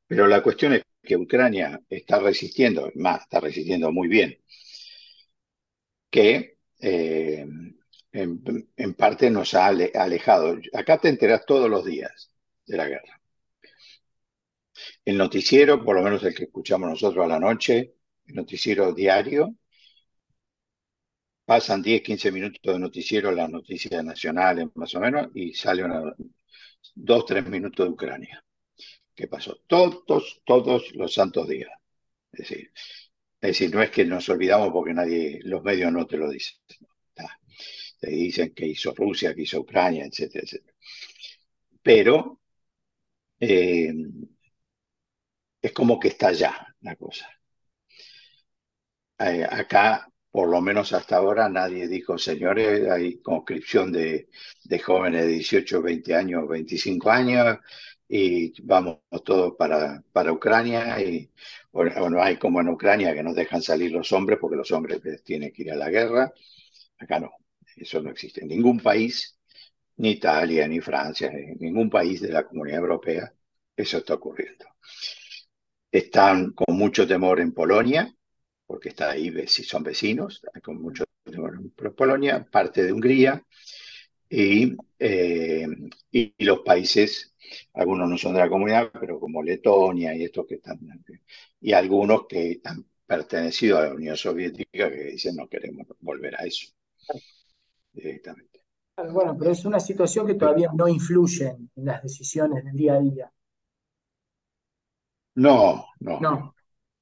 Pero 0.07 0.27
la 0.27 0.43
cuestión 0.43 0.75
es 0.75 0.83
que 1.17 1.23
Ucrania 1.25 1.81
está 1.89 2.19
resistiendo, 2.21 2.91
más, 2.97 3.23
está 3.23 3.41
resistiendo 3.41 3.93
muy 3.93 4.09
bien, 4.09 4.39
que 6.11 6.59
eh, 6.81 7.47
en, 8.13 8.95
parte 8.95 9.31
nos 9.31 9.55
ha 9.55 9.67
ale- 9.67 9.93
alejado. 9.95 10.57
Acá 10.75 10.99
te 10.99 11.09
enteras 11.09 11.47
todos 11.47 11.71
los 11.71 11.85
días 11.85 12.31
de 12.67 12.77
la 12.77 12.89
guerra. 12.89 13.21
El 15.05 15.17
noticiero, 15.17 15.85
por 15.85 15.95
lo 15.97 16.03
menos 16.03 16.23
el 16.25 16.35
que 16.35 16.45
escuchamos 16.45 16.89
nosotros 16.91 17.25
a 17.25 17.29
la 17.29 17.39
noche, 17.39 17.95
el 18.27 18.35
noticiero 18.35 18.93
diario, 18.93 19.55
pasan 21.45 21.83
10, 21.83 22.03
15 22.03 22.33
minutos 22.33 22.61
de 22.75 22.79
noticiero, 22.81 23.31
las 23.31 23.49
noticias 23.49 24.03
nacionales 24.05 24.67
más 24.75 24.93
o 24.97 25.01
menos, 25.01 25.29
y 25.35 25.55
sale 25.55 25.85
una, 25.85 26.03
dos, 26.95 27.27
tres 27.27 27.47
minutos 27.49 27.87
de 27.87 27.93
Ucrania. 27.93 28.45
¿Qué 29.15 29.29
pasó? 29.29 29.57
Todos, 29.67 30.43
todos 30.45 30.95
los 30.95 31.15
santos 31.15 31.49
días. 31.49 31.71
Es 32.33 32.49
decir, 32.49 32.73
es 33.41 33.49
decir, 33.51 33.75
no 33.75 33.83
es 33.83 33.91
que 33.91 34.05
nos 34.05 34.29
olvidamos 34.29 34.71
porque 34.73 34.95
nadie, 34.95 35.41
los 35.45 35.63
medios 35.63 35.93
no 35.93 36.07
te 36.07 36.17
lo 36.19 36.31
dicen. 36.31 36.57
Te 38.01 38.11
dicen 38.11 38.53
que 38.55 38.67
hizo 38.67 38.93
Rusia, 38.95 39.35
que 39.35 39.43
hizo 39.43 39.61
Ucrania, 39.61 40.05
etcétera, 40.05 40.45
etcétera. 40.45 40.75
Pero 41.83 42.41
eh, 43.41 43.93
es 45.63 45.73
como 45.73 45.99
que 45.99 46.09
está 46.09 46.29
allá 46.29 46.77
la 46.83 46.95
cosa. 46.97 47.27
Eh, 49.19 49.45
acá, 49.51 50.12
por 50.33 50.49
lo 50.51 50.61
menos 50.63 50.93
hasta 50.95 51.17
ahora, 51.19 51.49
nadie 51.51 51.89
dijo, 51.89 52.19
señores, 52.19 52.91
hay 52.91 53.19
conscripción 53.21 53.93
de, 53.93 54.29
de 54.65 54.79
jóvenes 54.81 55.23
de 55.25 55.29
18, 55.29 55.83
20 55.83 56.15
años, 56.17 56.49
25 56.49 57.11
años, 57.11 57.59
y 58.09 58.53
vamos 58.63 58.99
todos 59.25 59.55
para, 59.59 60.03
para 60.13 60.33
Ucrania, 60.33 61.01
y 61.03 61.31
o, 61.73 61.83
o 61.83 62.11
no 62.11 62.23
hay 62.23 62.39
como 62.39 62.61
en 62.61 62.69
Ucrania 62.71 63.15
que 63.15 63.23
nos 63.23 63.35
dejan 63.37 63.63
salir 63.63 63.93
los 63.93 64.13
hombres 64.13 64.39
porque 64.41 64.57
los 64.57 64.71
hombres 64.73 65.01
tienen 65.25 65.53
que 65.53 65.63
ir 65.63 65.73
a 65.73 65.77
la 65.77 65.91
guerra. 65.91 66.33
Acá 66.99 67.21
no, 67.21 67.33
eso 67.77 68.01
no 68.03 68.11
existe. 68.11 68.43
En 68.43 68.49
ningún 68.49 68.81
país, 68.81 69.39
ni 69.99 70.13
Italia, 70.13 70.69
ni 70.69 70.81
Francia, 70.81 71.31
ni 71.33 71.55
ningún 71.57 71.91
país 71.91 72.21
de 72.23 72.33
la 72.33 72.47
Comunidad 72.47 72.81
Europea, 72.81 73.35
eso 73.77 73.99
está 73.99 74.15
ocurriendo. 74.15 74.67
Están 75.93 76.53
con 76.53 76.77
mucho 76.77 77.07
temor 77.07 77.39
en 77.41 77.53
Polonia, 77.53 78.13
porque 78.73 78.89
está 78.91 79.11
ahí, 79.11 79.31
si 79.49 79.65
son 79.65 79.83
vecinos, 79.83 80.41
hay 80.55 80.63
con 80.63 80.81
mucho 80.81 81.05
temor 81.25 81.59
en 81.61 81.95
Polonia, 81.95 82.47
parte 82.51 82.83
de 82.83 82.93
Hungría, 82.93 83.45
y, 84.31 84.77
eh, 84.99 85.67
y, 86.11 86.35
y 86.39 86.45
los 86.45 86.61
países, 86.61 87.35
algunos 87.75 88.09
no 88.09 88.19
son 88.19 88.35
de 88.35 88.41
la 88.41 88.49
comunidad, 88.49 88.91
pero 88.99 89.21
como 89.21 89.43
Letonia 89.43 90.15
y 90.17 90.25
estos 90.25 90.47
que 90.47 90.57
están, 90.57 90.81
y 91.61 91.73
algunos 91.75 92.27
que 92.29 92.61
han 92.65 92.87
pertenecido 93.07 93.79
a 93.79 93.87
la 93.89 93.95
Unión 93.95 94.17
Soviética 94.17 94.91
que 94.91 95.05
dicen 95.13 95.37
no 95.37 95.49
queremos 95.49 95.87
volver 96.01 96.35
a 96.41 96.45
eso 96.47 96.69
directamente. 97.95 98.61
Bueno, 99.13 99.37
pero 99.39 99.51
es 99.51 99.67
una 99.67 99.79
situación 99.81 100.27
que 100.27 100.33
todavía 100.35 100.71
no 100.75 100.89
influye 100.89 101.49
en 101.77 101.85
las 101.85 102.03
decisiones 102.03 102.65
del 102.65 102.75
día 102.75 102.95
a 102.95 103.01
día. 103.01 103.33
No, 105.35 105.87
no, 106.01 106.15
No. 106.19 106.55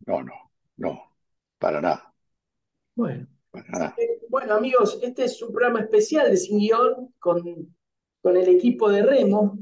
no, 0.07 0.23
no, 0.25 0.35
no, 0.79 1.10
para 1.61 1.81
nada, 1.81 2.15
Bueno. 2.95 3.27
para 3.51 3.69
nada. 3.71 3.97
Eh, 3.99 4.21
Bueno, 4.29 4.55
amigos, 4.55 4.99
este 5.03 5.25
es 5.25 5.41
un 5.43 5.53
programa 5.53 5.81
especial 5.81 6.31
de 6.31 6.37
Sin 6.37 6.59
Guión 6.59 7.15
con, 7.19 7.43
con 8.23 8.37
el 8.37 8.49
equipo 8.49 8.91
de 8.91 9.03
remo, 9.03 9.59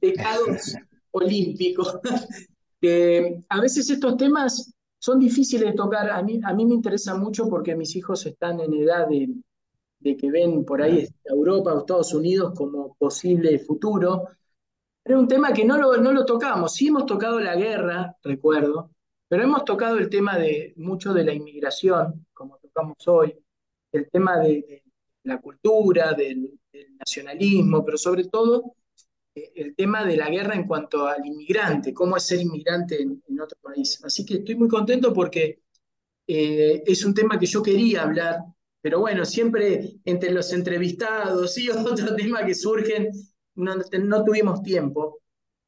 pecados 0.00 0.74
olímpicos. 1.12 1.98
Que 2.80 3.38
a 3.48 3.60
veces 3.60 3.88
estos 3.90 4.16
temas 4.16 4.74
son 4.98 5.20
difíciles 5.20 5.66
de 5.68 5.72
tocar. 5.74 6.10
A 6.10 6.20
mí, 6.20 6.40
a 6.44 6.52
mí 6.52 6.66
me 6.66 6.74
interesa 6.74 7.14
mucho 7.14 7.48
porque 7.48 7.76
mis 7.76 7.94
hijos 7.94 8.26
están 8.26 8.58
en 8.58 8.74
edad 8.74 9.06
de, 9.08 9.28
de 10.00 10.16
que 10.16 10.30
ven 10.30 10.64
por 10.64 10.82
ahí 10.82 11.08
Europa 11.24 11.74
o 11.74 11.78
Estados 11.80 12.14
Unidos 12.14 12.54
como 12.56 12.94
posible 12.96 13.58
futuro. 13.60 14.28
Era 15.04 15.18
un 15.18 15.28
tema 15.28 15.52
que 15.52 15.64
no 15.64 15.78
lo, 15.78 15.96
no 15.98 16.12
lo 16.12 16.26
tocamos. 16.26 16.74
Sí 16.74 16.88
hemos 16.88 17.06
tocado 17.06 17.40
la 17.40 17.56
guerra, 17.56 18.16
recuerdo, 18.22 18.90
pero 19.32 19.44
hemos 19.44 19.64
tocado 19.64 19.96
el 19.96 20.10
tema 20.10 20.36
de 20.36 20.74
mucho 20.76 21.14
de 21.14 21.24
la 21.24 21.32
inmigración, 21.32 22.26
como 22.34 22.58
tocamos 22.58 22.98
hoy, 23.06 23.34
el 23.90 24.10
tema 24.10 24.38
de, 24.38 24.46
de 24.46 24.82
la 25.22 25.40
cultura, 25.40 26.12
del, 26.12 26.60
del, 26.70 26.98
nacionalismo, 26.98 27.82
pero 27.82 27.96
sobre 27.96 28.24
todo 28.24 28.74
eh, 29.34 29.52
el 29.54 29.74
tema 29.74 30.04
de 30.04 30.18
la 30.18 30.28
guerra 30.28 30.54
en 30.54 30.66
cuanto 30.66 31.06
al 31.06 31.24
inmigrante, 31.24 31.94
cómo 31.94 32.18
es 32.18 32.24
ser 32.24 32.42
inmigrante 32.42 33.00
en, 33.00 33.22
en 33.26 33.40
otro 33.40 33.56
país. 33.62 34.04
Así 34.04 34.26
que 34.26 34.34
estoy 34.34 34.54
muy 34.54 34.68
contento 34.68 35.14
porque 35.14 35.62
eh, 36.26 36.82
es 36.84 37.02
un 37.02 37.14
tema 37.14 37.38
que 37.38 37.46
yo 37.46 37.62
quería 37.62 38.02
hablar, 38.02 38.40
pero 38.82 39.00
bueno, 39.00 39.24
siempre 39.24 39.94
entre 40.04 40.30
los 40.30 40.52
entrevistados 40.52 41.56
y 41.56 41.70
otros 41.70 42.16
temas 42.16 42.44
que 42.44 42.54
surgen, 42.54 43.08
no, 43.54 43.76
no 43.76 44.24
tuvimos 44.24 44.62
tiempo. 44.62 45.20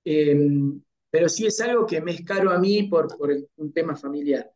Eh, 0.04 0.36
pero 1.14 1.28
sí 1.28 1.46
es 1.46 1.60
algo 1.60 1.86
que 1.86 2.00
me 2.00 2.10
es 2.10 2.24
caro 2.24 2.50
a 2.50 2.58
mí 2.58 2.88
por, 2.88 3.06
por 3.16 3.30
el, 3.30 3.48
un 3.58 3.72
tema 3.72 3.94
familiar. 3.94 4.50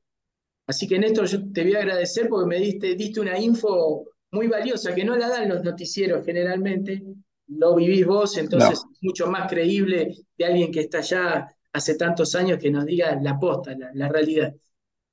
Así 0.66 0.88
que 0.88 0.98
Néstor, 0.98 1.26
yo 1.26 1.52
te 1.52 1.62
voy 1.62 1.76
a 1.76 1.78
agradecer 1.78 2.28
porque 2.28 2.48
me 2.48 2.58
diste, 2.58 2.96
diste 2.96 3.20
una 3.20 3.38
info 3.38 4.06
muy 4.32 4.48
valiosa 4.48 4.92
que 4.92 5.04
no 5.04 5.14
la 5.14 5.28
dan 5.28 5.48
los 5.50 5.62
noticieros 5.62 6.26
generalmente, 6.26 7.00
lo 7.46 7.76
vivís 7.76 8.04
vos, 8.04 8.36
entonces 8.38 8.70
No. 8.70 8.74
es 8.74 9.02
mucho 9.02 9.28
más 9.28 9.48
creíble 9.48 10.16
de 10.36 10.44
alguien 10.44 10.72
que 10.72 10.80
está 10.80 10.98
allá 10.98 11.46
hace 11.72 11.94
tantos 11.94 12.34
años 12.34 12.58
que 12.58 12.72
nos 12.72 12.86
diga 12.86 13.16
la 13.22 13.38
posta, 13.38 13.76
la, 13.78 13.92
la 13.94 14.08
realidad. 14.08 14.52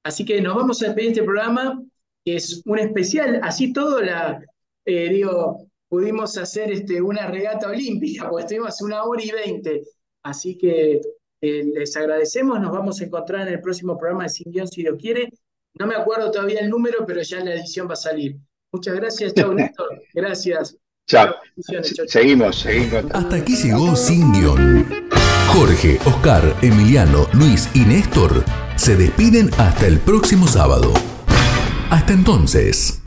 Así 0.03 0.25
que 0.25 0.41
nos 0.41 0.55
vamos 0.55 0.81
a 0.81 0.87
despedir 0.87 1.09
de 1.09 1.13
este 1.13 1.25
programa, 1.25 1.79
que 2.25 2.37
es 2.37 2.63
un 2.65 2.79
especial, 2.79 3.39
así 3.43 3.71
todo 3.71 4.01
la, 4.01 4.41
eh, 4.83 5.09
digo, 5.09 5.67
pudimos 5.89 6.39
hacer 6.39 6.71
este, 6.71 6.99
una 7.03 7.27
regata 7.27 7.69
olímpica, 7.69 8.27
porque 8.31 8.45
estuvimos 8.45 8.69
hace 8.69 8.83
una 8.83 9.03
hora 9.03 9.23
y 9.23 9.29
veinte. 9.29 9.83
Así 10.23 10.57
que 10.57 11.01
eh, 11.49 11.63
les 11.73 11.95
agradecemos, 11.95 12.59
nos 12.59 12.71
vamos 12.71 13.01
a 13.01 13.05
encontrar 13.05 13.47
en 13.47 13.53
el 13.53 13.61
próximo 13.61 13.97
programa 13.97 14.23
de 14.23 14.29
Sin 14.29 14.51
Guión, 14.51 14.67
si 14.67 14.81
Dios 14.81 14.95
quiere. 14.99 15.31
No 15.75 15.87
me 15.87 15.95
acuerdo 15.95 16.31
todavía 16.31 16.61
el 16.61 16.69
número, 16.69 17.05
pero 17.05 17.21
ya 17.21 17.39
en 17.39 17.45
la 17.45 17.55
edición 17.55 17.87
va 17.87 17.93
a 17.93 17.97
salir. 17.97 18.37
Muchas 18.71 18.95
gracias, 18.95 19.33
chao 19.33 19.53
Néstor. 19.53 20.01
Gracias. 20.13 20.77
Chao. 21.07 21.35
Seguimos, 22.07 22.59
seguimos. 22.59 23.05
Hasta 23.11 23.35
aquí 23.35 23.55
llegó 23.55 23.95
Sin 23.95 24.31
Guión. 24.33 25.09
Jorge, 25.47 25.99
Oscar, 26.05 26.55
Emiliano, 26.61 27.27
Luis 27.33 27.69
y 27.73 27.81
Néstor 27.81 28.43
se 28.75 28.95
despiden 28.95 29.49
hasta 29.57 29.87
el 29.87 29.99
próximo 29.99 30.47
sábado. 30.47 30.93
Hasta 31.89 32.13
entonces. 32.13 33.01